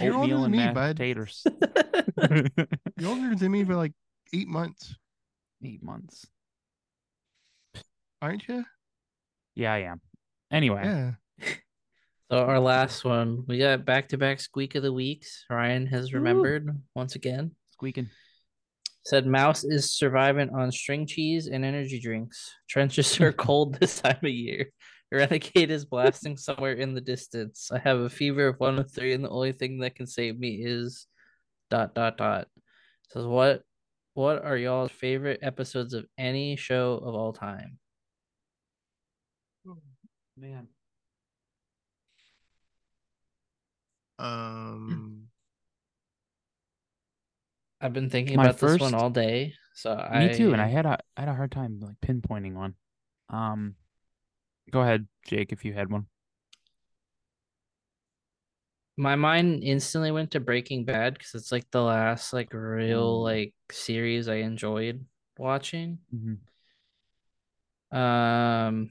You're 0.00 0.14
older 0.14 0.34
Oatmeal 0.34 0.42
than 0.42 0.44
and 0.44 0.52
me, 0.52 0.58
mashed 0.58 0.74
bud. 0.74 0.96
potatoes. 0.96 1.44
You're 2.96 3.10
older 3.10 3.34
than 3.36 3.52
me 3.52 3.64
by 3.64 3.74
like 3.74 3.92
eight 4.32 4.48
months, 4.48 4.94
Eight 5.64 5.82
months. 5.82 6.26
aren't 8.22 8.46
you? 8.48 8.64
Yeah, 9.54 9.72
I 9.72 9.78
am. 9.80 10.00
Anyway, 10.50 10.82
Yeah. 10.84 11.12
So 12.30 12.38
our 12.44 12.60
last 12.60 13.04
one, 13.06 13.44
we 13.46 13.58
got 13.58 13.86
back 13.86 14.08
to 14.10 14.18
back 14.18 14.38
squeak 14.40 14.74
of 14.74 14.82
the 14.82 14.92
weeks. 14.92 15.46
Ryan 15.48 15.86
has 15.86 16.12
Woo. 16.12 16.18
remembered 16.18 16.68
once 16.94 17.14
again. 17.14 17.52
squeaking. 17.70 18.10
Said 19.06 19.26
mouse 19.26 19.64
is 19.64 19.94
surviving 19.96 20.50
on 20.50 20.70
string 20.70 21.06
cheese 21.06 21.46
and 21.46 21.64
energy 21.64 21.98
drinks. 21.98 22.54
Trenches 22.68 23.18
are 23.22 23.32
cold 23.46 23.74
this 23.80 24.00
time 24.02 24.18
of 24.22 24.28
year. 24.30 24.70
Renegade 25.10 25.70
is 25.70 25.86
blasting 25.86 26.36
somewhere 26.46 26.74
in 26.74 26.92
the 26.92 27.00
distance. 27.00 27.70
I 27.72 27.78
have 27.78 27.98
a 28.00 28.10
fever 28.10 28.48
of 28.48 28.56
103, 28.60 29.14
and 29.14 29.24
the 29.24 29.30
only 29.30 29.52
thing 29.52 29.78
that 29.78 29.94
can 29.94 30.06
save 30.06 30.38
me 30.38 30.60
is 30.62 31.06
dot 31.70 31.94
dot 31.94 32.18
dot. 32.18 32.48
Says 33.10 33.24
what 33.24 33.62
what 34.18 34.44
are 34.44 34.56
y'all's 34.56 34.90
favorite 34.90 35.38
episodes 35.42 35.94
of 35.94 36.04
any 36.18 36.56
show 36.56 37.00
of 37.04 37.14
all 37.14 37.32
time? 37.32 37.78
Man. 40.36 40.66
Um. 44.18 45.28
I've 47.80 47.92
been 47.92 48.10
thinking 48.10 48.38
My 48.38 48.46
about 48.46 48.58
this 48.58 48.80
one 48.80 48.94
all 48.94 49.10
day. 49.10 49.54
So 49.74 49.92
I 49.92 50.26
Me 50.26 50.36
too, 50.36 50.52
and 50.52 50.60
I 50.60 50.66
had 50.66 50.84
a 50.84 50.98
I 51.16 51.20
had 51.20 51.28
a 51.28 51.34
hard 51.34 51.52
time 51.52 51.78
like 51.80 51.94
pinpointing 52.04 52.54
one. 52.54 52.74
Um, 53.30 53.76
go 54.72 54.80
ahead, 54.80 55.06
Jake, 55.28 55.52
if 55.52 55.64
you 55.64 55.74
had 55.74 55.92
one. 55.92 56.06
My 58.98 59.16
mind 59.16 59.62
instantly 59.64 60.10
went 60.10 60.32
to 60.32 60.40
Breaking 60.40 60.84
Bad 60.84 61.14
because 61.14 61.34
it's 61.34 61.52
like 61.52 61.70
the 61.70 61.82
last 61.82 62.32
like 62.32 62.52
real 62.52 63.22
Ooh. 63.22 63.22
like 63.22 63.54
series 63.70 64.28
I 64.28 64.36
enjoyed 64.36 65.06
watching. 65.38 65.98
Mhm. 66.14 66.38
Um, 67.96 68.90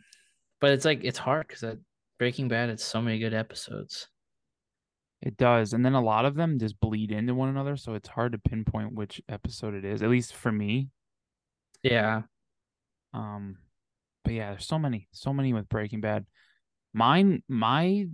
but 0.59 0.71
it's 0.71 0.85
like 0.85 1.03
it's 1.03 1.19
hard 1.19 1.47
because 1.47 1.77
Breaking 2.17 2.47
Bad 2.47 2.69
it's 2.69 2.84
so 2.84 3.01
many 3.01 3.19
good 3.19 3.34
episodes. 3.34 4.07
It 5.21 5.35
does, 5.35 5.73
and 5.73 5.84
then 5.84 5.93
a 5.93 6.01
lot 6.01 6.25
of 6.25 6.35
them 6.35 6.59
just 6.59 6.79
bleed 6.79 7.11
into 7.11 7.34
one 7.34 7.49
another, 7.49 7.75
so 7.75 7.95
it's 7.95 8.07
hard 8.07 8.34
to 8.34 8.38
pinpoint 8.38 8.93
which 8.93 9.21
episode 9.27 9.73
it 9.73 9.84
is. 9.84 10.01
At 10.03 10.09
least 10.09 10.35
for 10.35 10.51
me. 10.51 10.89
Yeah, 11.84 12.23
Um, 13.13 13.57
but 14.23 14.34
yeah, 14.34 14.51
there's 14.51 14.65
so 14.65 14.79
many, 14.79 15.07
so 15.11 15.34
many 15.34 15.53
with 15.53 15.69
Breaking 15.69 16.01
Bad. 16.01 16.25
Mine, 16.93 17.43
my 17.47 18.07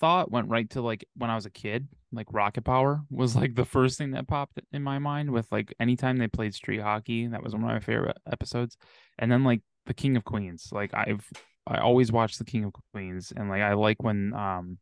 thought 0.00 0.30
went 0.30 0.48
right 0.48 0.68
to 0.70 0.82
like 0.82 1.06
when 1.16 1.30
I 1.30 1.34
was 1.34 1.46
a 1.46 1.50
kid, 1.50 1.88
like 2.12 2.26
Rocket 2.32 2.62
Power 2.62 3.02
was 3.10 3.36
like 3.36 3.54
the 3.54 3.64
first 3.64 3.98
thing 3.98 4.12
that 4.12 4.28
popped 4.28 4.60
in 4.72 4.82
my 4.82 4.98
mind 4.98 5.30
with 5.30 5.50
like 5.50 5.74
anytime 5.80 6.16
they 6.16 6.28
played 6.28 6.54
street 6.54 6.80
hockey, 6.80 7.26
that 7.28 7.42
was 7.42 7.52
one 7.52 7.64
of 7.64 7.68
my 7.68 7.80
favorite 7.80 8.16
episodes. 8.30 8.76
And 9.18 9.30
then 9.30 9.44
like 9.44 9.60
the 9.86 9.94
King 9.94 10.16
of 10.16 10.24
Queens, 10.24 10.68
like 10.72 10.94
I've 10.94 11.26
I 11.66 11.78
always 11.78 12.10
watch 12.10 12.38
the 12.38 12.44
King 12.44 12.64
of 12.64 12.72
Queens, 12.92 13.32
and 13.36 13.48
like 13.48 13.62
I 13.62 13.74
like 13.74 14.02
when 14.02 14.32
um 14.34 14.78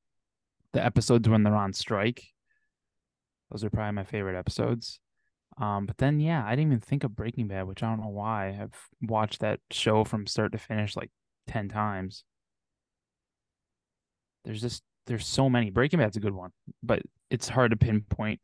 the 0.72 0.84
episodes 0.84 1.28
when 1.28 1.43
they're 1.43 1.56
on 1.56 1.72
strike. 1.72 2.22
Those 3.51 3.64
are 3.64 3.70
probably 3.70 3.93
my 3.93 4.05
favorite 4.05 4.38
episodes. 4.38 4.98
Um, 5.59 5.86
but 5.86 5.98
then 5.98 6.20
yeah, 6.20 6.44
I 6.44 6.51
didn't 6.51 6.72
even 6.72 6.80
think 6.80 7.05
of 7.05 7.16
Breaking 7.16 7.48
Bad, 7.48 7.66
which 7.66 7.82
I 7.82 7.88
don't 7.88 8.01
know 8.01 8.10
why. 8.10 8.48
I've 8.48 8.74
watched 9.01 9.40
that 9.40 9.60
show 9.70 10.05
from 10.05 10.26
start 10.26 10.52
to 10.52 10.59
finish 10.59 10.97
like 10.97 11.10
ten 11.47 11.68
times. 11.68 12.24
There's 14.44 14.60
just 14.60 14.82
there's 15.07 15.27
so 15.27 15.49
many. 15.49 15.70
Breaking 15.70 15.99
Bad's 15.99 16.16
a 16.16 16.20
good 16.20 16.35
one, 16.35 16.51
but 16.83 17.03
it's 17.31 17.49
hard 17.49 17.70
to 17.73 17.77
pinpoint. 17.77 18.41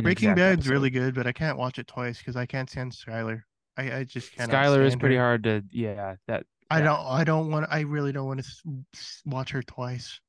Breaking 0.00 0.34
Bad's 0.34 0.60
episode. 0.60 0.70
really 0.70 0.90
good, 0.90 1.14
but 1.14 1.26
I 1.26 1.32
can't 1.32 1.58
watch 1.58 1.78
it 1.78 1.86
twice 1.88 2.18
because 2.18 2.36
I 2.36 2.46
can't 2.46 2.70
stand 2.70 2.92
Skyler. 2.92 3.42
I, 3.76 3.98
I 3.98 4.04
just 4.04 4.34
can't. 4.34 4.50
Skyler 4.50 4.84
is 4.84 4.94
pretty 4.96 5.16
her. 5.16 5.22
hard 5.22 5.44
to 5.44 5.64
yeah, 5.70 6.16
that 6.28 6.44
I 6.70 6.78
yeah. 6.78 6.84
don't. 6.84 7.06
I 7.06 7.24
don't 7.24 7.50
want. 7.50 7.66
I 7.70 7.80
really 7.80 8.12
don't 8.12 8.26
want 8.26 8.44
to 8.44 8.84
watch 9.26 9.50
her 9.50 9.62
twice. 9.62 10.20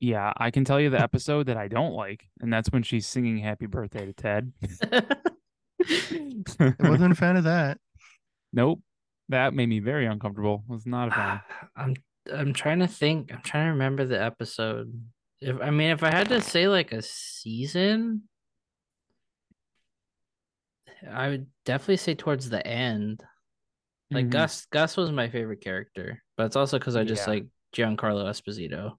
yeah, 0.00 0.32
I 0.36 0.50
can 0.50 0.64
tell 0.64 0.80
you 0.80 0.90
the 0.90 1.00
episode 1.00 1.46
that 1.46 1.56
I 1.56 1.68
don't 1.68 1.92
like, 1.94 2.28
and 2.40 2.52
that's 2.52 2.70
when 2.70 2.82
she's 2.82 3.06
singing 3.06 3.38
happy 3.38 3.66
birthday 3.66 4.06
to 4.06 4.12
Ted. 4.12 4.52
I 4.92 6.74
wasn't 6.80 7.12
a 7.12 7.16
fan 7.16 7.36
of 7.36 7.44
that. 7.44 7.78
nope. 8.52 8.80
That 9.28 9.54
made 9.54 9.68
me 9.68 9.78
very 9.78 10.06
uncomfortable. 10.06 10.64
Was 10.66 10.86
not 10.86 11.08
a 11.08 11.10
fan. 11.12 11.40
I'm 11.76 11.94
I'm 12.32 12.52
trying 12.52 12.80
to 12.80 12.86
think. 12.88 13.32
I'm 13.32 13.42
trying 13.42 13.66
to 13.66 13.72
remember 13.72 14.04
the 14.04 14.22
episode. 14.22 14.92
If 15.40 15.60
I 15.60 15.70
mean, 15.70 15.90
if 15.90 16.02
I 16.02 16.10
had 16.10 16.28
to 16.28 16.40
say 16.40 16.68
like 16.68 16.92
a 16.92 17.00
season, 17.02 18.24
I 21.10 21.28
would 21.28 21.46
definitely 21.64 21.96
say 21.96 22.14
towards 22.14 22.50
the 22.50 22.64
end. 22.66 23.24
Like 24.10 24.26
Mhm. 24.26 24.30
Gus, 24.30 24.66
Gus 24.66 24.96
was 24.96 25.10
my 25.12 25.28
favorite 25.30 25.60
character, 25.60 26.22
but 26.36 26.46
it's 26.46 26.56
also 26.56 26.78
because 26.78 26.96
I 26.96 27.04
just 27.04 27.26
Yeah. 27.26 27.30
like 27.34 27.46
Giancarlo 27.72 28.24
Esposito. 28.28 28.98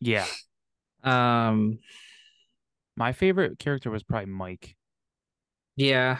Yeah. 0.00 0.26
Um, 1.02 1.78
My 2.96 3.12
favorite 3.12 3.60
character 3.60 3.90
was 3.92 4.02
probably 4.02 4.26
Mike. 4.26 4.76
yeah, 5.76 6.18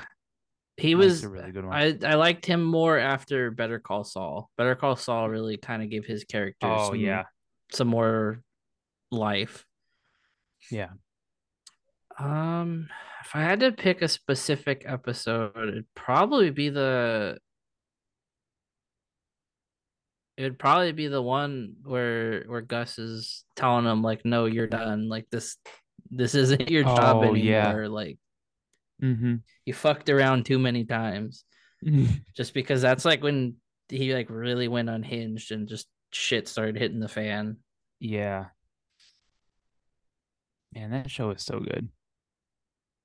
he 0.78 0.94
was. 0.94 1.24
a 1.24 1.28
really 1.28 1.52
good 1.52 1.64
one. 1.64 1.74
I 1.74 1.98
I 2.06 2.14
liked 2.14 2.46
him 2.46 2.62
more 2.62 2.96
after 2.98 3.50
Better 3.50 3.78
Call 3.78 4.04
Saul. 4.04 4.50
Better 4.56 4.74
Call 4.74 4.96
Saul 4.96 5.28
really 5.28 5.56
kind 5.56 5.82
of 5.82 5.90
gave 5.90 6.06
his 6.06 6.24
character 6.24 6.66
oh 6.66 6.86
some, 6.90 6.96
yeah. 6.96 7.24
some 7.72 7.88
more 7.88 8.40
life. 9.10 9.64
Yeah. 10.70 10.90
Um, 12.18 12.88
if 13.24 13.34
I 13.34 13.42
had 13.42 13.60
to 13.60 13.72
pick 13.72 14.02
a 14.02 14.08
specific 14.08 14.82
episode, 14.86 15.52
it'd 15.56 15.86
probably 15.94 16.50
be 16.50 16.68
the. 16.70 17.38
It'd 20.36 20.58
probably 20.58 20.92
be 20.92 21.08
the 21.08 21.22
one 21.22 21.74
where 21.82 22.44
where 22.46 22.60
Gus 22.60 22.98
is 22.98 23.44
telling 23.56 23.86
him 23.86 24.02
like, 24.02 24.24
"No, 24.24 24.44
you're 24.46 24.68
done. 24.68 25.08
Like 25.08 25.26
this, 25.30 25.56
this 26.12 26.34
isn't 26.36 26.70
your 26.70 26.84
job 26.84 27.16
Oh, 27.16 27.22
anymore. 27.22 27.36
yeah. 27.36 27.88
Like 27.88 28.18
Mm-hmm. 29.02 29.34
you 29.64 29.74
fucked 29.74 30.08
around 30.08 30.46
too 30.46 30.58
many 30.58 30.84
times." 30.84 31.44
Just 32.36 32.54
because 32.54 32.82
that's 32.82 33.04
like 33.04 33.22
when 33.22 33.56
he 33.88 34.12
like 34.14 34.28
really 34.30 34.68
went 34.68 34.90
unhinged 34.90 35.52
and 35.52 35.68
just 35.68 35.86
shit 36.12 36.48
started 36.48 36.76
hitting 36.76 37.00
the 37.00 37.08
fan. 37.08 37.58
yeah. 38.00 38.46
Man, 40.74 40.90
that 40.90 41.10
show 41.10 41.30
is 41.30 41.42
so 41.42 41.60
good. 41.60 41.88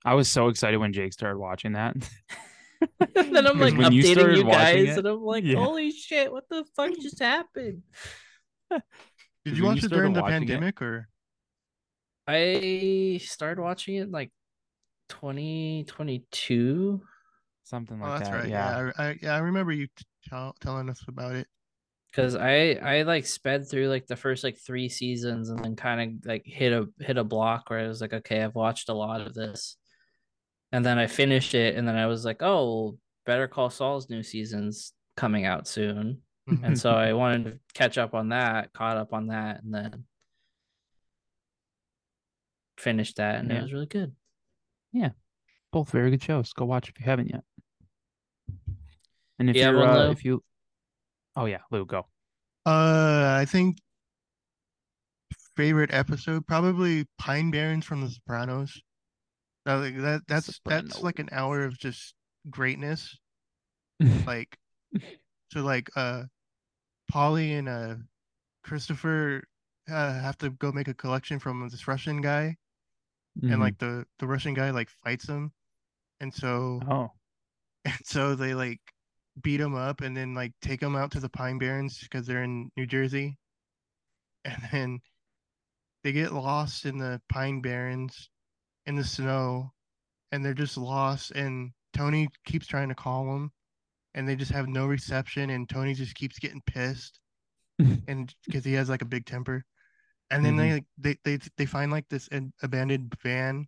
I 0.04 0.16
was 0.16 0.28
so 0.28 0.50
excited 0.50 0.78
when 0.78 0.92
Jake 0.92 1.14
started 1.14 1.38
watching 1.38 1.74
that. 1.74 1.96
and 1.96 3.14
then 3.36 3.48
I'm 3.48 3.58
like 3.60 3.78
when 3.78 3.94
you 3.94 4.04
updating 4.04 4.14
started 4.14 4.38
you 4.40 4.46
watching 4.46 4.86
guys, 4.86 4.90
it- 4.90 4.98
and 5.00 5.08
I'm 5.08 5.22
like, 5.24 5.44
Yeah. 5.46 5.64
"Holy 5.64 5.92
shit! 5.92 6.32
What 6.32 6.44
the 6.50 6.66
fuck 6.76 6.92
just 7.02 7.20
happened?" 7.20 7.84
Did 8.70 8.82
you 9.46 9.52
when 9.52 9.56
you 9.56 9.64
watch 9.64 9.84
it 9.86 9.92
during 9.92 10.14
the 10.14 10.22
watching 10.22 10.36
it- 10.44 10.48
pandemic 10.48 10.82
or? 10.82 11.08
I 12.28 13.20
started 13.24 13.62
watching 13.62 13.96
it 13.96 14.12
like 14.12 14.32
2022. 15.22 17.02
Something 17.64 18.00
Oh, 18.02 18.06
like 18.08 18.20
that's 18.20 18.30
that. 18.30 18.36
right. 18.36 18.50
Yeah. 18.50 18.86
Yeah, 18.86 18.92
I, 18.98 19.04
I 19.10 19.20
yeah 19.22 19.36
I 19.36 19.40
remember 19.40 19.72
you 19.72 19.88
t- 19.88 20.06
tell, 20.28 20.56
telling 20.60 20.90
us 20.90 21.02
about 21.08 21.36
it. 21.36 21.48
Cause 22.14 22.36
I 22.36 22.74
I 22.74 23.02
like 23.04 23.26
sped 23.26 23.68
through 23.68 23.88
like 23.88 24.06
the 24.06 24.16
first 24.16 24.44
like 24.44 24.58
three 24.60 24.88
seasons 24.88 25.50
and 25.50 25.64
then 25.64 25.76
kind 25.76 26.00
of 26.20 26.26
like 26.28 26.44
hit 26.46 26.72
a 26.72 26.88
hit 27.00 27.18
a 27.18 27.24
block 27.24 27.70
where 27.70 27.80
I 27.80 27.88
was 27.88 28.02
like, 28.02 28.14
okay, 28.14 28.44
I've 28.44 28.54
watched 28.54 28.90
a 28.90 28.94
lot 28.94 29.22
of 29.22 29.34
this, 29.34 29.78
and 30.72 30.86
then 30.86 31.00
I 31.00 31.08
finished 31.08 31.56
it, 31.56 31.76
and 31.76 31.88
then 31.88 31.96
I 31.96 32.06
was 32.06 32.24
like, 32.24 32.44
oh, 32.44 33.00
Better 33.26 33.48
Call 33.48 33.72
Saul's 33.72 34.12
new 34.12 34.22
season's 34.22 34.94
coming 35.18 35.46
out 35.46 35.68
soon, 35.68 36.22
and 36.62 36.78
so 36.78 36.92
I 36.94 37.14
wanted 37.22 37.46
to 37.46 37.60
catch 37.74 37.98
up 37.98 38.14
on 38.14 38.30
that, 38.30 38.74
caught 38.74 38.98
up 38.98 39.12
on 39.12 39.28
that, 39.28 39.64
and 39.64 39.74
then 39.74 40.04
finished 42.78 43.16
that, 43.18 43.40
and 43.40 43.50
Yeah. 43.50 43.58
it 43.58 43.64
was 43.64 43.74
really 43.74 43.86
good. 43.88 44.12
Yeah, 44.94 45.10
both 45.72 45.90
very 45.90 46.12
good 46.12 46.24
shows. 46.24 46.54
Go 46.54 46.66
watch 46.66 46.88
if 46.88 47.00
you 47.00 47.06
haven't 47.06 47.30
yet. 47.30 47.44
And 49.40 49.50
if 49.50 49.56
You 49.56 49.64
you're 49.64 49.78
one, 49.78 49.90
uh, 49.90 50.12
if 50.12 50.24
you 50.24 50.44
Oh 51.36 51.46
yeah, 51.46 51.60
Lou, 51.72 51.86
go. 51.86 52.08
Uh, 52.66 53.36
I 53.40 53.46
think 53.50 53.78
favorite 55.56 55.94
episode 55.94 56.46
probably 56.48 57.06
Pine 57.18 57.52
Barrens 57.52 57.86
from 57.86 58.02
The 58.02 58.10
Sopranos. 58.10 58.82
That, 59.66 59.94
that 59.98 60.22
that's 60.28 60.60
that's 60.66 61.02
like 61.02 61.20
an 61.20 61.30
hour 61.32 61.64
of 61.64 61.78
just 61.78 62.16
greatness. 62.50 63.18
Like, 64.26 64.58
so 65.52 65.62
like 65.62 65.90
uh, 65.96 66.24
Paulie 67.12 67.58
and 67.58 67.70
uh, 67.70 67.96
Christopher 68.64 69.44
uh, 69.90 70.14
have 70.20 70.38
to 70.40 70.50
go 70.50 70.74
make 70.74 70.90
a 70.90 70.94
collection 70.94 71.40
from 71.40 71.68
this 71.70 71.88
Russian 71.88 72.20
guy, 72.20 72.58
Mhm. 73.42 73.52
and 73.54 73.62
like 73.62 73.78
the 73.80 74.06
the 74.20 74.28
Russian 74.28 74.54
guy 74.54 74.72
like 74.72 74.90
fights 75.04 75.28
him, 75.28 75.52
and 76.20 76.34
so 76.34 76.82
Oh. 76.88 77.12
and 77.86 78.00
so 78.06 78.36
they 78.36 78.54
like 78.56 78.82
beat 79.42 79.60
him 79.62 79.76
up 79.76 80.02
and 80.02 80.16
then 80.16 80.34
like 80.36 80.54
take 80.62 80.82
him 80.82 80.96
out 80.96 81.12
to 81.12 81.20
the 81.20 81.30
Pine 81.30 81.58
Barrens 81.60 82.00
because 82.00 82.28
they're 82.28 82.44
in 82.44 82.72
New 82.78 82.86
Jersey. 82.88 83.38
And 84.46 84.58
then 84.72 85.02
they 86.04 86.12
get 86.12 86.34
lost 86.34 86.86
in 86.86 86.98
the 86.98 87.22
Pine 87.30 87.62
Barrens 87.62 88.30
in 88.86 88.96
the 88.96 89.04
snow 89.04 89.72
and 90.32 90.44
they're 90.44 90.54
just 90.54 90.78
lost 90.78 91.32
and 91.32 91.72
Tony 91.94 92.28
keeps 92.46 92.68
trying 92.68 92.90
to 92.90 92.96
call 92.96 93.26
them 93.26 93.52
and 94.14 94.28
they 94.28 94.36
just 94.36 94.52
have 94.52 94.68
no 94.68 94.88
reception 94.88 95.50
and 95.52 95.70
Tony 95.70 95.94
just 95.94 96.16
keeps 96.16 96.40
getting 96.40 96.62
pissed 96.66 97.20
and 98.08 98.34
because 98.46 98.66
he 98.66 98.74
has 98.74 98.90
like 98.90 99.02
a 99.02 99.06
big 99.06 99.26
temper. 99.26 99.66
And 100.30 100.44
then 100.44 100.56
they 100.58 100.66
mm-hmm. 100.66 100.74
like 100.74 100.86
they, 100.98 101.18
they 101.24 101.40
they 101.58 101.66
find 101.66 101.92
like 101.92 102.10
this 102.10 102.28
ab- 102.32 102.54
abandoned 102.64 103.14
van 103.22 103.68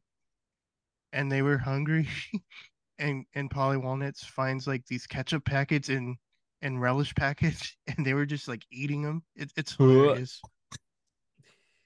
and 1.13 1.31
they 1.31 1.41
were 1.41 1.57
hungry 1.57 2.07
and 2.99 3.25
and 3.33 3.49
Paulie 3.49 3.81
Walnuts 3.81 4.23
finds 4.23 4.67
like 4.67 4.85
these 4.85 5.07
ketchup 5.07 5.45
packets 5.45 5.89
and 5.89 6.17
and 6.61 6.81
relish 6.81 7.13
packets 7.15 7.75
and 7.87 8.05
they 8.05 8.13
were 8.13 8.25
just 8.25 8.47
like 8.47 8.63
eating 8.71 9.01
them. 9.01 9.23
It, 9.35 9.51
it's 9.55 9.75
hilarious. 9.75 10.41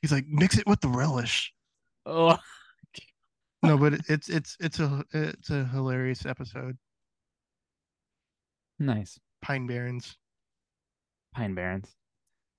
He's 0.02 0.12
like 0.12 0.26
mix 0.28 0.58
it 0.58 0.68
with 0.68 0.82
the 0.82 0.90
relish. 0.90 1.54
Oh. 2.06 2.38
No, 3.62 3.78
but 3.78 3.94
it's 4.08 4.30
it's 4.30 4.56
it's 4.60 4.80
a 4.80 5.04
it's 5.12 5.50
a 5.50 5.66
hilarious 5.66 6.26
episode. 6.26 6.78
Nice. 8.80 9.20
Pine 9.42 9.68
Barrens. 9.68 10.16
Pine 11.34 11.54
Barrens. 11.54 11.94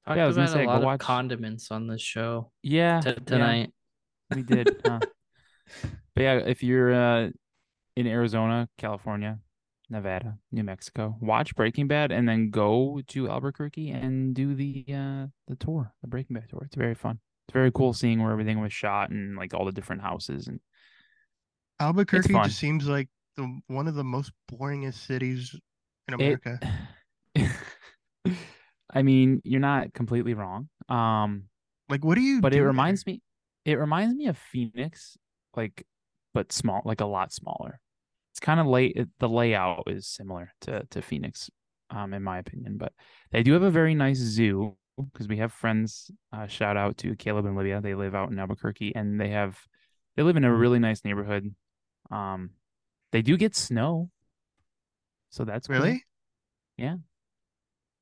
Talked 0.07 0.17
Yeah, 0.17 0.25
I 0.25 0.27
was 0.27 0.37
gonna 0.37 0.49
say, 0.49 0.63
a 0.63 0.67
go 0.67 0.71
lot 0.73 0.79
of 0.79 0.85
watch- 0.85 1.01
condiments 1.01 1.71
on 1.71 1.87
this 1.87 2.01
show 2.03 2.51
Yeah. 2.63 3.01
t- 3.01 3.11
yeah, 3.11 3.15
tonight. 3.27 3.73
we 4.35 4.43
did. 4.43 4.81
huh. 4.85 5.01
But 6.15 6.23
yeah, 6.23 6.35
if 6.39 6.63
you're 6.65 6.93
uh, 6.93 7.31
in 7.97 8.07
Arizona, 8.09 8.69
California, 8.79 9.39
Nevada, 9.89 10.37
New 10.51 10.65
Mexico, 10.65 11.17
watch 11.21 11.55
Breaking 11.55 11.87
Bad 11.87 12.11
and 12.13 12.29
then 12.29 12.51
go 12.51 13.01
to 13.09 13.29
Albuquerque 13.31 13.91
and 13.91 14.35
do 14.35 14.55
the 14.55 14.85
uh 14.89 15.27
the 15.49 15.57
tour, 15.59 15.93
the 16.03 16.09
Breaking 16.09 16.35
Bad 16.35 16.49
tour. 16.51 16.63
It's 16.65 16.75
very 16.77 16.95
fun. 16.95 17.21
It's 17.47 17.53
very 17.53 17.71
cool 17.73 17.93
seeing 17.93 18.21
where 18.23 18.33
everything 18.33 18.61
was 18.61 18.73
shot 18.73 19.11
and 19.11 19.37
like 19.37 19.55
all 19.55 19.65
the 19.65 19.73
different 19.73 20.03
houses 20.03 20.47
and 20.49 20.61
Albuquerque 21.79 22.33
just 22.33 22.59
seems 22.59 22.87
like 22.87 23.09
the 23.37 23.61
one 23.69 23.87
of 23.89 23.95
the 23.95 24.05
most 24.05 24.33
boringest 24.51 25.07
cities 25.07 25.55
in 26.09 26.15
It- 26.15 26.21
America. 26.21 26.61
I 28.93 29.03
mean, 29.03 29.41
you're 29.45 29.61
not 29.61 29.93
completely 29.95 30.35
wrong. 30.35 30.69
Um, 30.89 31.45
like 31.89 32.05
what 32.05 32.15
do 32.17 32.21
you 32.23 32.41
but 32.41 32.53
it 32.55 32.57
there? 32.57 32.67
reminds 32.67 33.07
me 33.07 33.23
it 33.65 33.79
reminds 33.79 34.15
me 34.15 34.27
of 34.27 34.39
Phoenix, 34.39 35.17
like 35.57 35.87
but 36.35 36.53
small, 36.53 36.83
like 36.85 37.01
a 37.01 37.07
lot 37.07 37.33
smaller. 37.33 37.81
It's 38.33 38.41
kind 38.41 38.61
of 38.61 38.67
late. 38.67 38.97
The 39.19 39.29
layout 39.29 39.85
is 39.87 40.07
similar 40.07 40.53
to 40.62 40.85
to 40.91 41.03
Phoenix, 41.03 41.51
um, 41.91 42.15
in 42.15 42.23
my 42.23 42.39
opinion. 42.39 42.77
But 42.79 42.93
they 43.33 43.43
do 43.43 43.53
have 43.55 43.62
a 43.62 43.71
very 43.71 43.95
nice 43.95 44.19
zoo 44.19 44.77
because 45.12 45.29
we 45.29 45.39
have 45.39 45.53
friends. 45.53 46.11
Uh, 46.33 46.47
shout 46.47 46.77
out 46.77 46.97
to 46.99 47.17
Caleb 47.17 47.47
and 47.47 47.57
Livia. 47.57 47.81
They 47.81 47.95
live 47.95 48.15
out 48.15 48.31
in 48.31 48.39
Albuquerque, 48.39 48.95
and 48.95 49.21
they 49.21 49.31
have 49.31 49.59
they 50.17 50.23
live 50.23 50.37
in 50.37 50.45
a 50.45 50.55
really 50.55 50.79
nice 50.79 51.05
neighborhood. 51.05 51.55
Um, 52.11 52.51
they 53.12 53.23
do 53.23 53.37
get 53.37 53.57
snow, 53.57 54.11
so 55.31 55.45
that's 55.45 55.69
cool. 55.69 55.79
Really? 55.79 56.05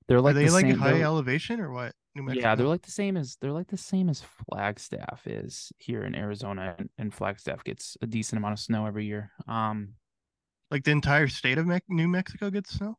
They're 0.09 0.21
like 0.21 0.33
Are 0.33 0.35
they 0.35 0.47
the 0.47 0.53
like 0.53 0.67
same, 0.67 0.79
high 0.79 1.03
elevation 1.03 1.61
or 1.61 1.71
what? 1.71 1.93
New 2.15 2.23
Mexico. 2.23 2.49
Yeah, 2.49 2.55
they're 2.55 2.67
like 2.67 2.83
the 2.83 2.91
same 2.91 3.17
as 3.17 3.37
they're 3.41 3.53
like 3.53 3.69
the 3.69 3.77
same 3.77 4.09
as 4.09 4.23
Flagstaff 4.51 5.27
is 5.27 5.71
here 5.79 6.03
in 6.05 6.15
Arizona, 6.15 6.75
and, 6.79 6.89
and 6.97 7.15
Flagstaff 7.15 7.63
gets 7.63 7.97
a 8.01 8.07
decent 8.07 8.39
amount 8.39 8.55
of 8.55 8.59
snow 8.59 8.87
every 8.87 9.05
year. 9.07 9.31
Um, 9.47 9.91
like 10.71 10.85
the 10.85 10.91
entire 10.93 11.29
state 11.29 11.59
of 11.59 11.67
Me- 11.67 11.81
New 11.89 12.09
Mexico 12.09 12.51
gets 12.51 12.71
snow. 12.71 12.97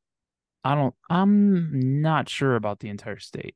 I 0.64 0.76
don't, 0.76 0.94
I'm 1.10 2.02
not 2.02 2.28
sure 2.30 2.56
about 2.56 2.80
the 2.80 2.90
entire 2.90 3.20
state. 3.20 3.56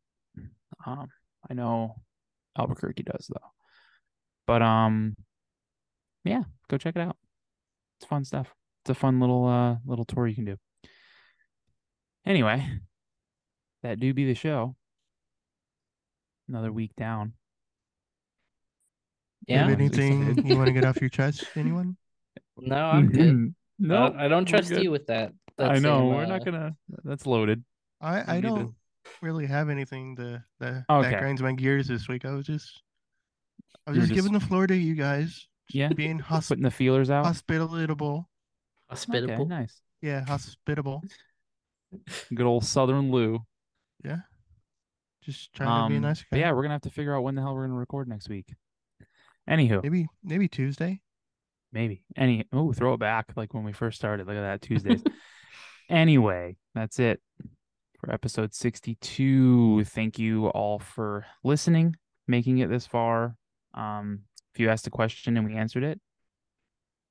Um, 0.85 1.09
I 1.49 1.53
know 1.53 2.01
Albuquerque 2.57 3.03
does 3.03 3.29
though, 3.29 3.51
but 4.47 4.61
um, 4.61 5.15
yeah, 6.23 6.43
go 6.69 6.77
check 6.77 6.95
it 6.95 7.01
out. 7.01 7.17
It's 7.99 8.07
fun 8.07 8.25
stuff. 8.25 8.53
It's 8.83 8.89
a 8.89 8.95
fun 8.95 9.19
little 9.19 9.45
uh 9.45 9.77
little 9.85 10.05
tour 10.05 10.27
you 10.27 10.35
can 10.35 10.45
do. 10.45 10.57
Anyway, 12.25 12.67
that 13.83 13.99
do 13.99 14.13
be 14.13 14.25
the 14.25 14.33
show. 14.35 14.75
Another 16.49 16.71
week 16.71 16.91
down. 16.97 17.33
You 19.47 19.57
have 19.57 19.67
Yeah. 19.67 19.73
at 19.73 19.79
least 19.79 19.99
I 19.99 20.03
anything 20.03 20.47
you 20.47 20.55
want 20.57 20.67
to 20.67 20.73
get 20.73 20.85
off 20.85 20.99
your 21.01 21.09
chest? 21.19 21.45
Anyone? 21.55 21.97
No, 22.57 22.75
I'm 22.77 23.09
good. 23.09 23.53
no, 23.79 23.95
Uh, 24.05 24.13
I 24.17 24.27
don't 24.27 24.45
trust 24.45 24.71
you 24.71 24.91
with 24.91 25.07
that. 25.07 25.33
I 25.59 25.73
that 25.75 25.81
know 25.81 25.99
same, 25.99 26.07
we're 26.09 26.25
not 26.25 26.41
uh, 26.41 26.45
gonna. 26.45 26.75
That's 27.03 27.25
loaded. 27.25 27.63
I 28.01 28.37
I 28.37 28.41
don't 28.41 28.73
really 29.21 29.45
have 29.45 29.69
anything 29.69 30.15
to 30.17 30.43
that 30.59 30.85
Okay. 30.89 31.11
that 31.11 31.19
grinds 31.19 31.41
my 31.41 31.53
gears 31.53 31.87
this 31.87 32.07
week. 32.07 32.25
I 32.25 32.31
was 32.31 32.45
just 32.45 32.81
I 33.85 33.91
was 33.91 33.97
You're 33.97 34.05
just, 34.07 34.15
giving 34.15 34.33
the 34.33 34.39
floor 34.39 34.65
to 34.67 34.75
you 34.75 34.95
guys. 34.95 35.47
Yeah, 35.69 35.89
Being 35.89 36.19
hosp- 36.19 36.49
putting 36.49 36.63
the 36.63 36.71
feelers 36.71 37.09
out. 37.09 37.25
hospitable. 37.25 38.15
Okay, 38.17 38.27
hospitable. 38.89 39.45
nice. 39.45 39.81
Yeah, 40.01 40.23
hospitable. 40.25 41.01
Good 42.33 42.45
old 42.45 42.65
Southern 42.65 43.11
Lou. 43.11 43.39
Yeah. 44.03 44.17
Just 45.23 45.53
trying 45.53 45.85
to 45.85 45.89
be 45.89 45.95
a 45.95 45.97
Um, 45.97 46.03
nice 46.03 46.23
guy. 46.29 46.37
yeah, 46.39 46.51
we're 46.51 46.63
gonna 46.63 46.73
have 46.73 46.81
to 46.81 46.89
figure 46.89 47.15
out 47.15 47.23
when 47.23 47.35
the 47.35 47.41
hell 47.41 47.53
we're 47.55 47.65
gonna 47.65 47.79
record 47.79 48.07
next 48.07 48.27
week. 48.29 48.53
Anywho, 49.49 49.81
Maybe 49.83 50.07
maybe 50.23 50.47
Tuesday. 50.47 51.01
maybe 51.71 52.03
any. 52.17 52.45
Oh, 52.51 52.73
throw 52.73 52.93
it 52.93 52.99
back 52.99 53.27
like 53.35 53.53
when 53.53 53.63
we 53.63 53.71
first 53.73 53.97
started. 53.97 54.27
Look 54.27 54.35
at 54.35 54.41
that 54.41 54.61
Tuesdays. 54.61 55.03
anyway, 55.89 56.57
that's 56.75 56.99
it 56.99 57.21
for 57.99 58.11
episode 58.11 58.53
sixty-two. 58.53 59.83
Thank 59.85 60.19
you 60.19 60.47
all 60.47 60.79
for 60.79 61.25
listening, 61.43 61.95
making 62.27 62.57
it 62.59 62.69
this 62.69 62.85
far. 62.87 63.35
Um, 63.73 64.21
if 64.53 64.59
you 64.59 64.69
asked 64.69 64.87
a 64.87 64.91
question 64.91 65.35
and 65.37 65.45
we 65.47 65.55
answered 65.55 65.83
it, 65.83 65.99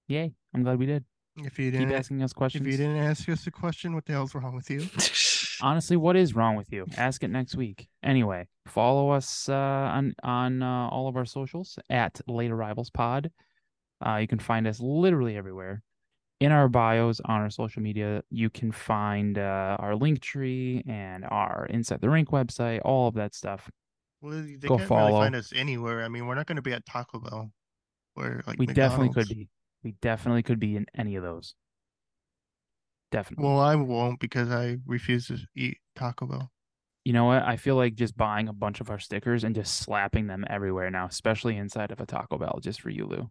yay! 0.09 0.35
I'm 0.55 0.63
glad 0.63 0.79
we 0.79 0.87
did. 0.87 1.05
If 1.39 1.59
you 1.59 1.71
didn't 1.71 1.93
asking 1.93 2.23
us 2.23 2.33
questions, 2.35 2.67
if 2.67 2.71
you 2.73 2.77
didn't 2.77 2.99
ask 2.99 3.27
us 3.31 3.47
a 3.47 3.51
question, 3.51 3.95
what 3.95 4.05
the 4.05 4.13
hell's 4.13 4.35
wrong 4.35 4.55
with 4.55 4.69
you? 4.71 4.87
honestly 5.63 5.97
what 5.97 6.17
is 6.17 6.35
wrong 6.35 6.57
with 6.57 6.73
you? 6.73 6.87
Ask 6.97 7.23
it 7.23 7.29
next 7.29 7.55
week. 7.57 7.89
Anyway 8.03 8.49
follow 8.67 9.11
us 9.11 9.49
uh, 9.49 9.55
on 9.55 10.15
on 10.23 10.63
uh, 10.63 10.89
all 10.89 11.09
of 11.09 11.17
our 11.17 11.25
socials 11.25 11.79
at 11.91 12.21
late 12.29 12.51
arrivals 12.51 12.91
pod. 12.91 13.31
Uh, 14.05 14.17
you 14.17 14.27
can 14.29 14.39
find 14.39 14.67
us 14.67 14.81
literally 14.81 15.37
everywhere. 15.37 15.83
In 16.41 16.51
our 16.51 16.69
bios 16.69 17.21
on 17.25 17.41
our 17.41 17.51
social 17.51 17.83
media 17.83 18.23
you 18.31 18.51
can 18.51 18.73
find 18.73 19.39
uh, 19.39 19.77
our 19.79 19.95
link 19.95 20.21
tree 20.21 20.83
and 20.89 21.25
our 21.25 21.67
inside 21.71 22.01
the 22.01 22.11
rink 22.11 22.31
website 22.31 22.81
all 22.85 23.09
of 23.09 23.15
that 23.15 23.35
stuff. 23.35 23.71
Well, 24.21 24.43
they 24.43 24.55
Go 24.69 24.77
can't 24.77 24.81
really 24.81 24.87
follow. 24.87 25.21
find 25.21 25.35
us 25.35 25.53
anywhere. 25.55 26.05
I 26.05 26.09
mean, 26.09 26.27
we're 26.27 26.37
not 26.37 26.47
going 26.47 26.57
to 26.57 26.63
be 26.63 26.73
at 26.73 26.87
Taco 26.87 27.19
Bell 27.19 27.53
or 28.17 28.43
like 28.47 28.59
we 28.59 28.67
definitely 28.67 29.11
could 29.13 29.29
be. 29.29 29.49
We 29.83 29.93
definitely 30.01 30.45
could 30.45 30.61
be 30.61 30.77
in 30.77 30.87
any 30.97 31.17
of 31.17 31.25
those 31.25 31.55
definitely 33.13 33.45
Well, 33.45 33.61
I 33.61 33.77
won't 33.77 34.19
because 34.19 34.51
I 34.51 34.79
refuse 34.87 35.29
to 35.29 35.39
eat 35.55 35.79
Taco 35.95 36.27
Bell. 36.27 36.51
you 37.05 37.13
know 37.13 37.25
what 37.27 37.43
i 37.43 37.57
feel 37.57 37.77
like 37.77 37.95
just 37.95 38.17
buying 38.17 38.49
a 38.49 38.53
bunch 38.53 38.81
of 38.81 38.89
our 38.91 38.99
stickers 38.99 39.45
and 39.45 39.55
just 39.55 39.75
slapping 39.79 40.27
them 40.29 40.45
everywhere 40.49 40.91
now 40.91 41.07
especially 41.07 41.57
inside 41.57 41.91
of 41.93 42.01
a 42.01 42.07
taco 42.07 42.39
bell 42.39 42.59
just 42.63 42.81
for 42.81 42.91
you 42.91 43.07
lou 43.07 43.31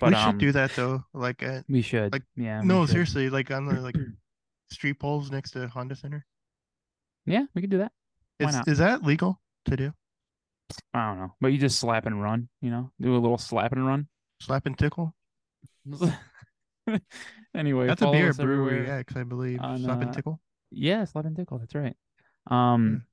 but 0.00 0.10
we 0.10 0.16
should 0.16 0.28
um 0.34 0.38
do 0.38 0.50
that 0.52 0.72
though. 0.74 1.04
Like, 1.14 1.40
at, 1.42 1.64
We 1.68 1.82
should. 1.82 2.12
Like, 2.12 2.24
yeah. 2.34 2.60
no, 2.64 2.84
seriously, 2.86 3.30
like 3.30 3.52
on 3.52 3.64
the 3.66 3.80
like 3.80 3.94
street 4.72 4.98
poles 4.98 5.30
next 5.30 5.52
to 5.52 5.68
Honda 5.68 5.94
Center. 5.94 6.26
Yeah, 7.26 7.44
we 7.54 7.60
could 7.60 7.70
do 7.70 7.78
that. 7.78 7.92
Why 8.38 8.48
Is, 8.48 8.54
not? 8.56 8.68
is 8.68 8.78
that 8.78 9.04
legal 9.04 9.40
to 9.66 9.76
do? 9.76 9.92
I 10.92 11.06
don't 11.06 11.18
know, 11.20 11.32
but 11.40 11.52
you 11.52 11.58
just 11.58 11.78
slap 11.78 12.06
and 12.06 12.20
run. 12.20 12.48
You 12.60 12.70
know, 12.70 12.90
do 13.00 13.14
a 13.14 13.22
little 13.22 13.38
slap 13.38 13.70
and 13.72 13.86
run. 13.86 14.08
Slap 14.40 14.66
and 14.66 14.76
tickle. 14.76 15.14
anyway, 17.54 17.86
That's 17.86 18.02
a 18.02 18.10
beer 18.10 18.32
brewery. 18.32 18.88
X, 18.88 19.16
I 19.16 19.24
believe. 19.24 19.60
on, 19.60 19.80
Slap 19.80 20.00
and 20.00 20.10
uh, 20.10 20.12
tickle. 20.12 20.40
Yeah, 20.70 21.04
slap 21.04 21.24
and 21.24 21.36
tickle. 21.36 21.58
That's 21.58 21.74
right. 21.74 21.96
Um, 22.48 23.04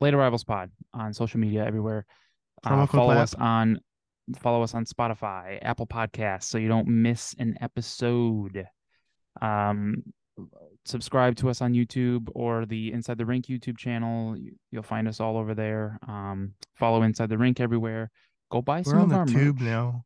late 0.00 0.14
arrivals 0.14 0.44
pod 0.44 0.70
on 0.94 1.12
social 1.12 1.40
media 1.40 1.64
everywhere. 1.64 2.06
Uh, 2.64 2.86
follow 2.86 3.14
us 3.14 3.34
on 3.34 3.80
follow 4.40 4.62
us 4.62 4.74
on 4.74 4.84
Spotify, 4.84 5.58
Apple 5.62 5.86
Podcasts, 5.86 6.44
so 6.44 6.58
you 6.58 6.68
don't 6.68 6.88
miss 6.88 7.34
an 7.38 7.56
episode. 7.60 8.66
Um, 9.40 10.02
subscribe 10.84 11.36
to 11.36 11.48
us 11.48 11.62
on 11.62 11.72
YouTube 11.72 12.28
or 12.34 12.66
the 12.66 12.92
Inside 12.92 13.18
the 13.18 13.26
Rink 13.26 13.46
YouTube 13.46 13.78
channel. 13.78 14.36
You, 14.36 14.52
you'll 14.70 14.82
find 14.82 15.08
us 15.08 15.20
all 15.20 15.36
over 15.36 15.54
there. 15.54 15.98
Um, 16.06 16.54
follow 16.76 17.02
Inside 17.02 17.28
the 17.28 17.38
Rink 17.38 17.60
everywhere. 17.60 18.10
Go 18.50 18.62
buy 18.62 18.78
We're 18.78 18.84
some 18.84 18.98
on 18.98 19.02
of 19.04 19.10
the 19.10 19.16
our 19.16 19.26
tube 19.26 19.60
merch. 19.60 19.64
now. 19.64 20.04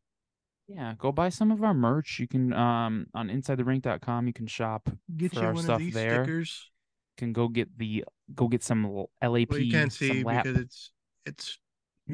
Yeah, 0.67 0.93
go 0.97 1.11
buy 1.11 1.29
some 1.29 1.51
of 1.51 1.63
our 1.63 1.73
merch. 1.73 2.19
You 2.19 2.27
can 2.27 2.53
um 2.53 3.07
on 3.13 3.29
InsideTheRink.com. 3.29 4.27
You 4.27 4.33
can 4.33 4.47
shop. 4.47 4.89
Get 5.15 5.33
for 5.33 5.41
you 5.41 5.45
our 5.47 5.53
one 5.53 5.63
stuff 5.63 5.75
of 5.75 5.79
these 5.79 5.93
there. 5.93 6.23
stickers. 6.23 6.69
Can 7.17 7.33
go 7.33 7.47
get 7.47 7.77
the 7.77 8.05
go 8.33 8.47
get 8.47 8.63
some 8.63 8.85
l- 8.85 9.09
LAP. 9.21 9.49
Well, 9.51 9.59
you 9.59 9.71
can't 9.71 9.91
see 9.91 10.23
lap. 10.23 10.43
because 10.43 10.61
it's 10.61 10.91
it's 11.25 11.59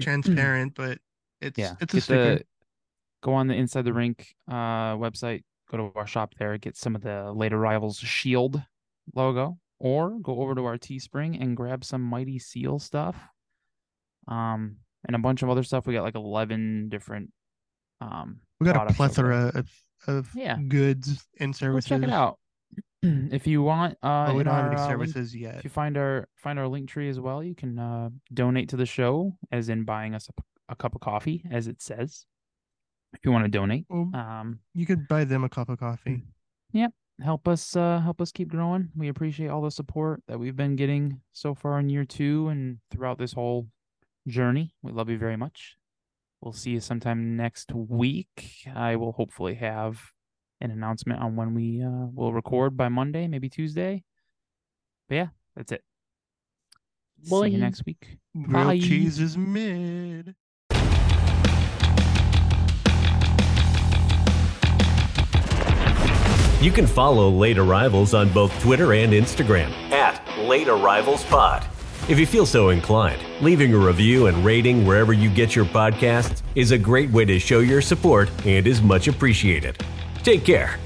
transparent, 0.02 0.76
but 0.76 1.00
it's 1.42 1.58
yeah, 1.58 1.76
it's 1.80 1.94
a 1.94 1.98
get 1.98 2.04
sticker. 2.04 2.36
the 2.36 2.44
go 3.22 3.34
on 3.34 3.48
the 3.48 3.54
Inside 3.54 3.86
the 3.86 3.94
Rink 3.94 4.36
uh 4.48 4.96
website. 4.96 5.44
Go 5.70 5.78
to 5.78 5.92
our 5.96 6.08
shop 6.08 6.34
there. 6.40 6.58
Get 6.58 6.76
some 6.76 6.96
of 6.96 7.02
the 7.02 7.32
late 7.32 7.54
arrivals 7.54 7.98
shield 7.98 8.62
logo, 9.14 9.60
or 9.80 10.20
go 10.20 10.42
over 10.42 10.56
to 10.56 10.66
our 10.66 10.78
Teespring 10.78 11.42
and 11.42 11.56
grab 11.56 11.86
some 11.86 12.02
Mighty 12.02 12.40
Seal 12.40 12.80
stuff. 12.80 13.16
Um, 14.28 14.78
and 15.06 15.16
a 15.16 15.20
bunch 15.20 15.44
of 15.44 15.50
other 15.50 15.64
stuff. 15.64 15.86
We 15.86 15.94
got 15.94 16.04
like 16.04 16.16
eleven 16.16 16.90
different. 16.90 17.32
Um, 18.02 18.40
We 18.60 18.66
got 18.66 18.76
a 18.76 18.80
products 18.94 19.20
over 19.20 19.30
there. 19.30 19.52
plethora 19.52 19.60
of, 19.60 19.72
of 20.08 20.30
Yeah. 20.36 20.58
goods 20.68 21.26
and 21.40 21.56
services. 21.56 21.90
check 21.90 22.04
it 22.04 22.10
out. 22.10 22.40
if 23.04 23.48
you 23.48 23.62
want, 23.62 23.98
uh, 24.04 24.34
we 24.36 24.44
don't 24.44 24.54
have 24.54 24.66
our, 24.66 24.72
any 24.72 24.76
uh, 24.82 24.88
link- 24.98 25.12
services 25.14 25.36
yet. 25.36 25.56
if 25.58 25.64
you 25.64 25.70
find 25.70 25.98
our 25.98 26.28
find 26.36 26.60
our 26.60 26.68
link 26.68 26.90
tree 26.90 27.10
as 27.10 27.20
well, 27.20 27.42
you 27.44 27.56
can 27.56 27.80
uh, 27.80 28.10
donate 28.34 28.70
to 28.70 28.78
the 28.78 28.86
show, 28.86 29.38
as 29.52 29.70
in 29.70 29.84
buying 29.86 30.14
us 30.16 30.30
a 30.70 30.76
cup 30.76 30.96
of 30.96 31.02
coffee, 31.02 31.44
as 31.50 31.68
it 31.68 31.82
says. 31.82 32.26
If 33.14 33.22
you 33.26 33.32
want 33.32 33.46
to 33.46 33.50
donate, 33.50 33.86
Well, 33.90 34.12
um, 34.14 34.60
you 34.76 34.86
could 34.86 35.08
buy 35.08 35.24
them 35.24 35.44
a 35.44 35.50
cup 35.50 35.70
of 35.70 35.80
coffee. 35.80 36.24
Yep, 36.72 36.92
help 37.24 37.48
us 37.48 37.76
uh, 37.76 38.00
help 38.00 38.22
us 38.22 38.32
keep 38.32 38.50
growing. 38.50 38.90
We 38.96 39.08
appreciate 39.08 39.48
all 39.48 39.62
the 39.64 39.72
support 39.72 40.22
that 40.28 40.38
we've 40.40 40.56
been 40.56 40.76
getting 40.76 41.22
so 41.32 41.56
far 41.56 41.80
in 41.80 41.90
year 41.90 42.06
two 42.06 42.48
and 42.50 42.78
throughout 42.92 43.18
this 43.18 43.34
whole 43.34 43.68
journey. 44.28 44.76
We 44.84 44.92
love 44.92 45.10
you 45.10 45.18
very 45.18 45.36
much. 45.36 45.78
We'll 46.42 46.54
see 46.54 46.72
you 46.72 46.80
sometime 46.80 47.36
next 47.36 47.74
week. 47.74 48.66
I 48.74 48.96
will 48.96 49.12
hopefully 49.12 49.56
have 49.56 50.00
an 50.62 50.72
announcement 50.72 51.22
on 51.22 51.36
when 51.36 51.54
we 51.54 51.84
uh, 51.84 52.08
will 52.14 52.34
record 52.34 52.78
by 52.78 52.88
Monday, 52.88 53.28
maybe 53.28 53.50
Tuesday. 53.50 54.04
But 55.10 55.16
yeah, 55.16 55.28
that's 55.56 55.72
it. 55.72 55.84
See 57.24 57.50
you 57.50 57.58
next 57.58 57.86
week. 57.86 58.20
Grilled 58.34 58.68
Bye. 58.68 58.80
cheese 58.80 59.20
is 59.20 59.38
mid. 59.38 60.36
You 66.62 66.72
can 66.72 66.88
follow 66.88 67.30
Late 67.30 67.58
Arrivals 67.58 68.14
on 68.14 68.30
both 68.30 68.58
Twitter 68.62 68.94
and 68.94 69.14
Instagram 69.14 69.72
at 69.92 70.22
Late 70.40 70.68
Arrivals 70.68 71.24
Pod. 71.26 71.66
If 72.08 72.18
you 72.18 72.26
feel 72.26 72.46
so 72.46 72.70
inclined, 72.70 73.22
leaving 73.42 73.74
a 73.74 73.78
review 73.78 74.28
and 74.28 74.44
rating 74.44 74.86
wherever 74.86 75.14
you 75.14 75.30
get 75.30 75.56
your 75.56 75.66
podcasts 75.66 76.42
is 76.56 76.72
a 76.72 76.78
great 76.78 77.12
way 77.12 77.26
to 77.26 77.40
show 77.40 77.60
your 77.60 77.82
support 77.82 78.30
and 78.46 78.66
is 78.66 78.82
much 78.82 79.08
appreciated. 79.08 79.78
Take 80.24 80.44
care. 80.44 80.80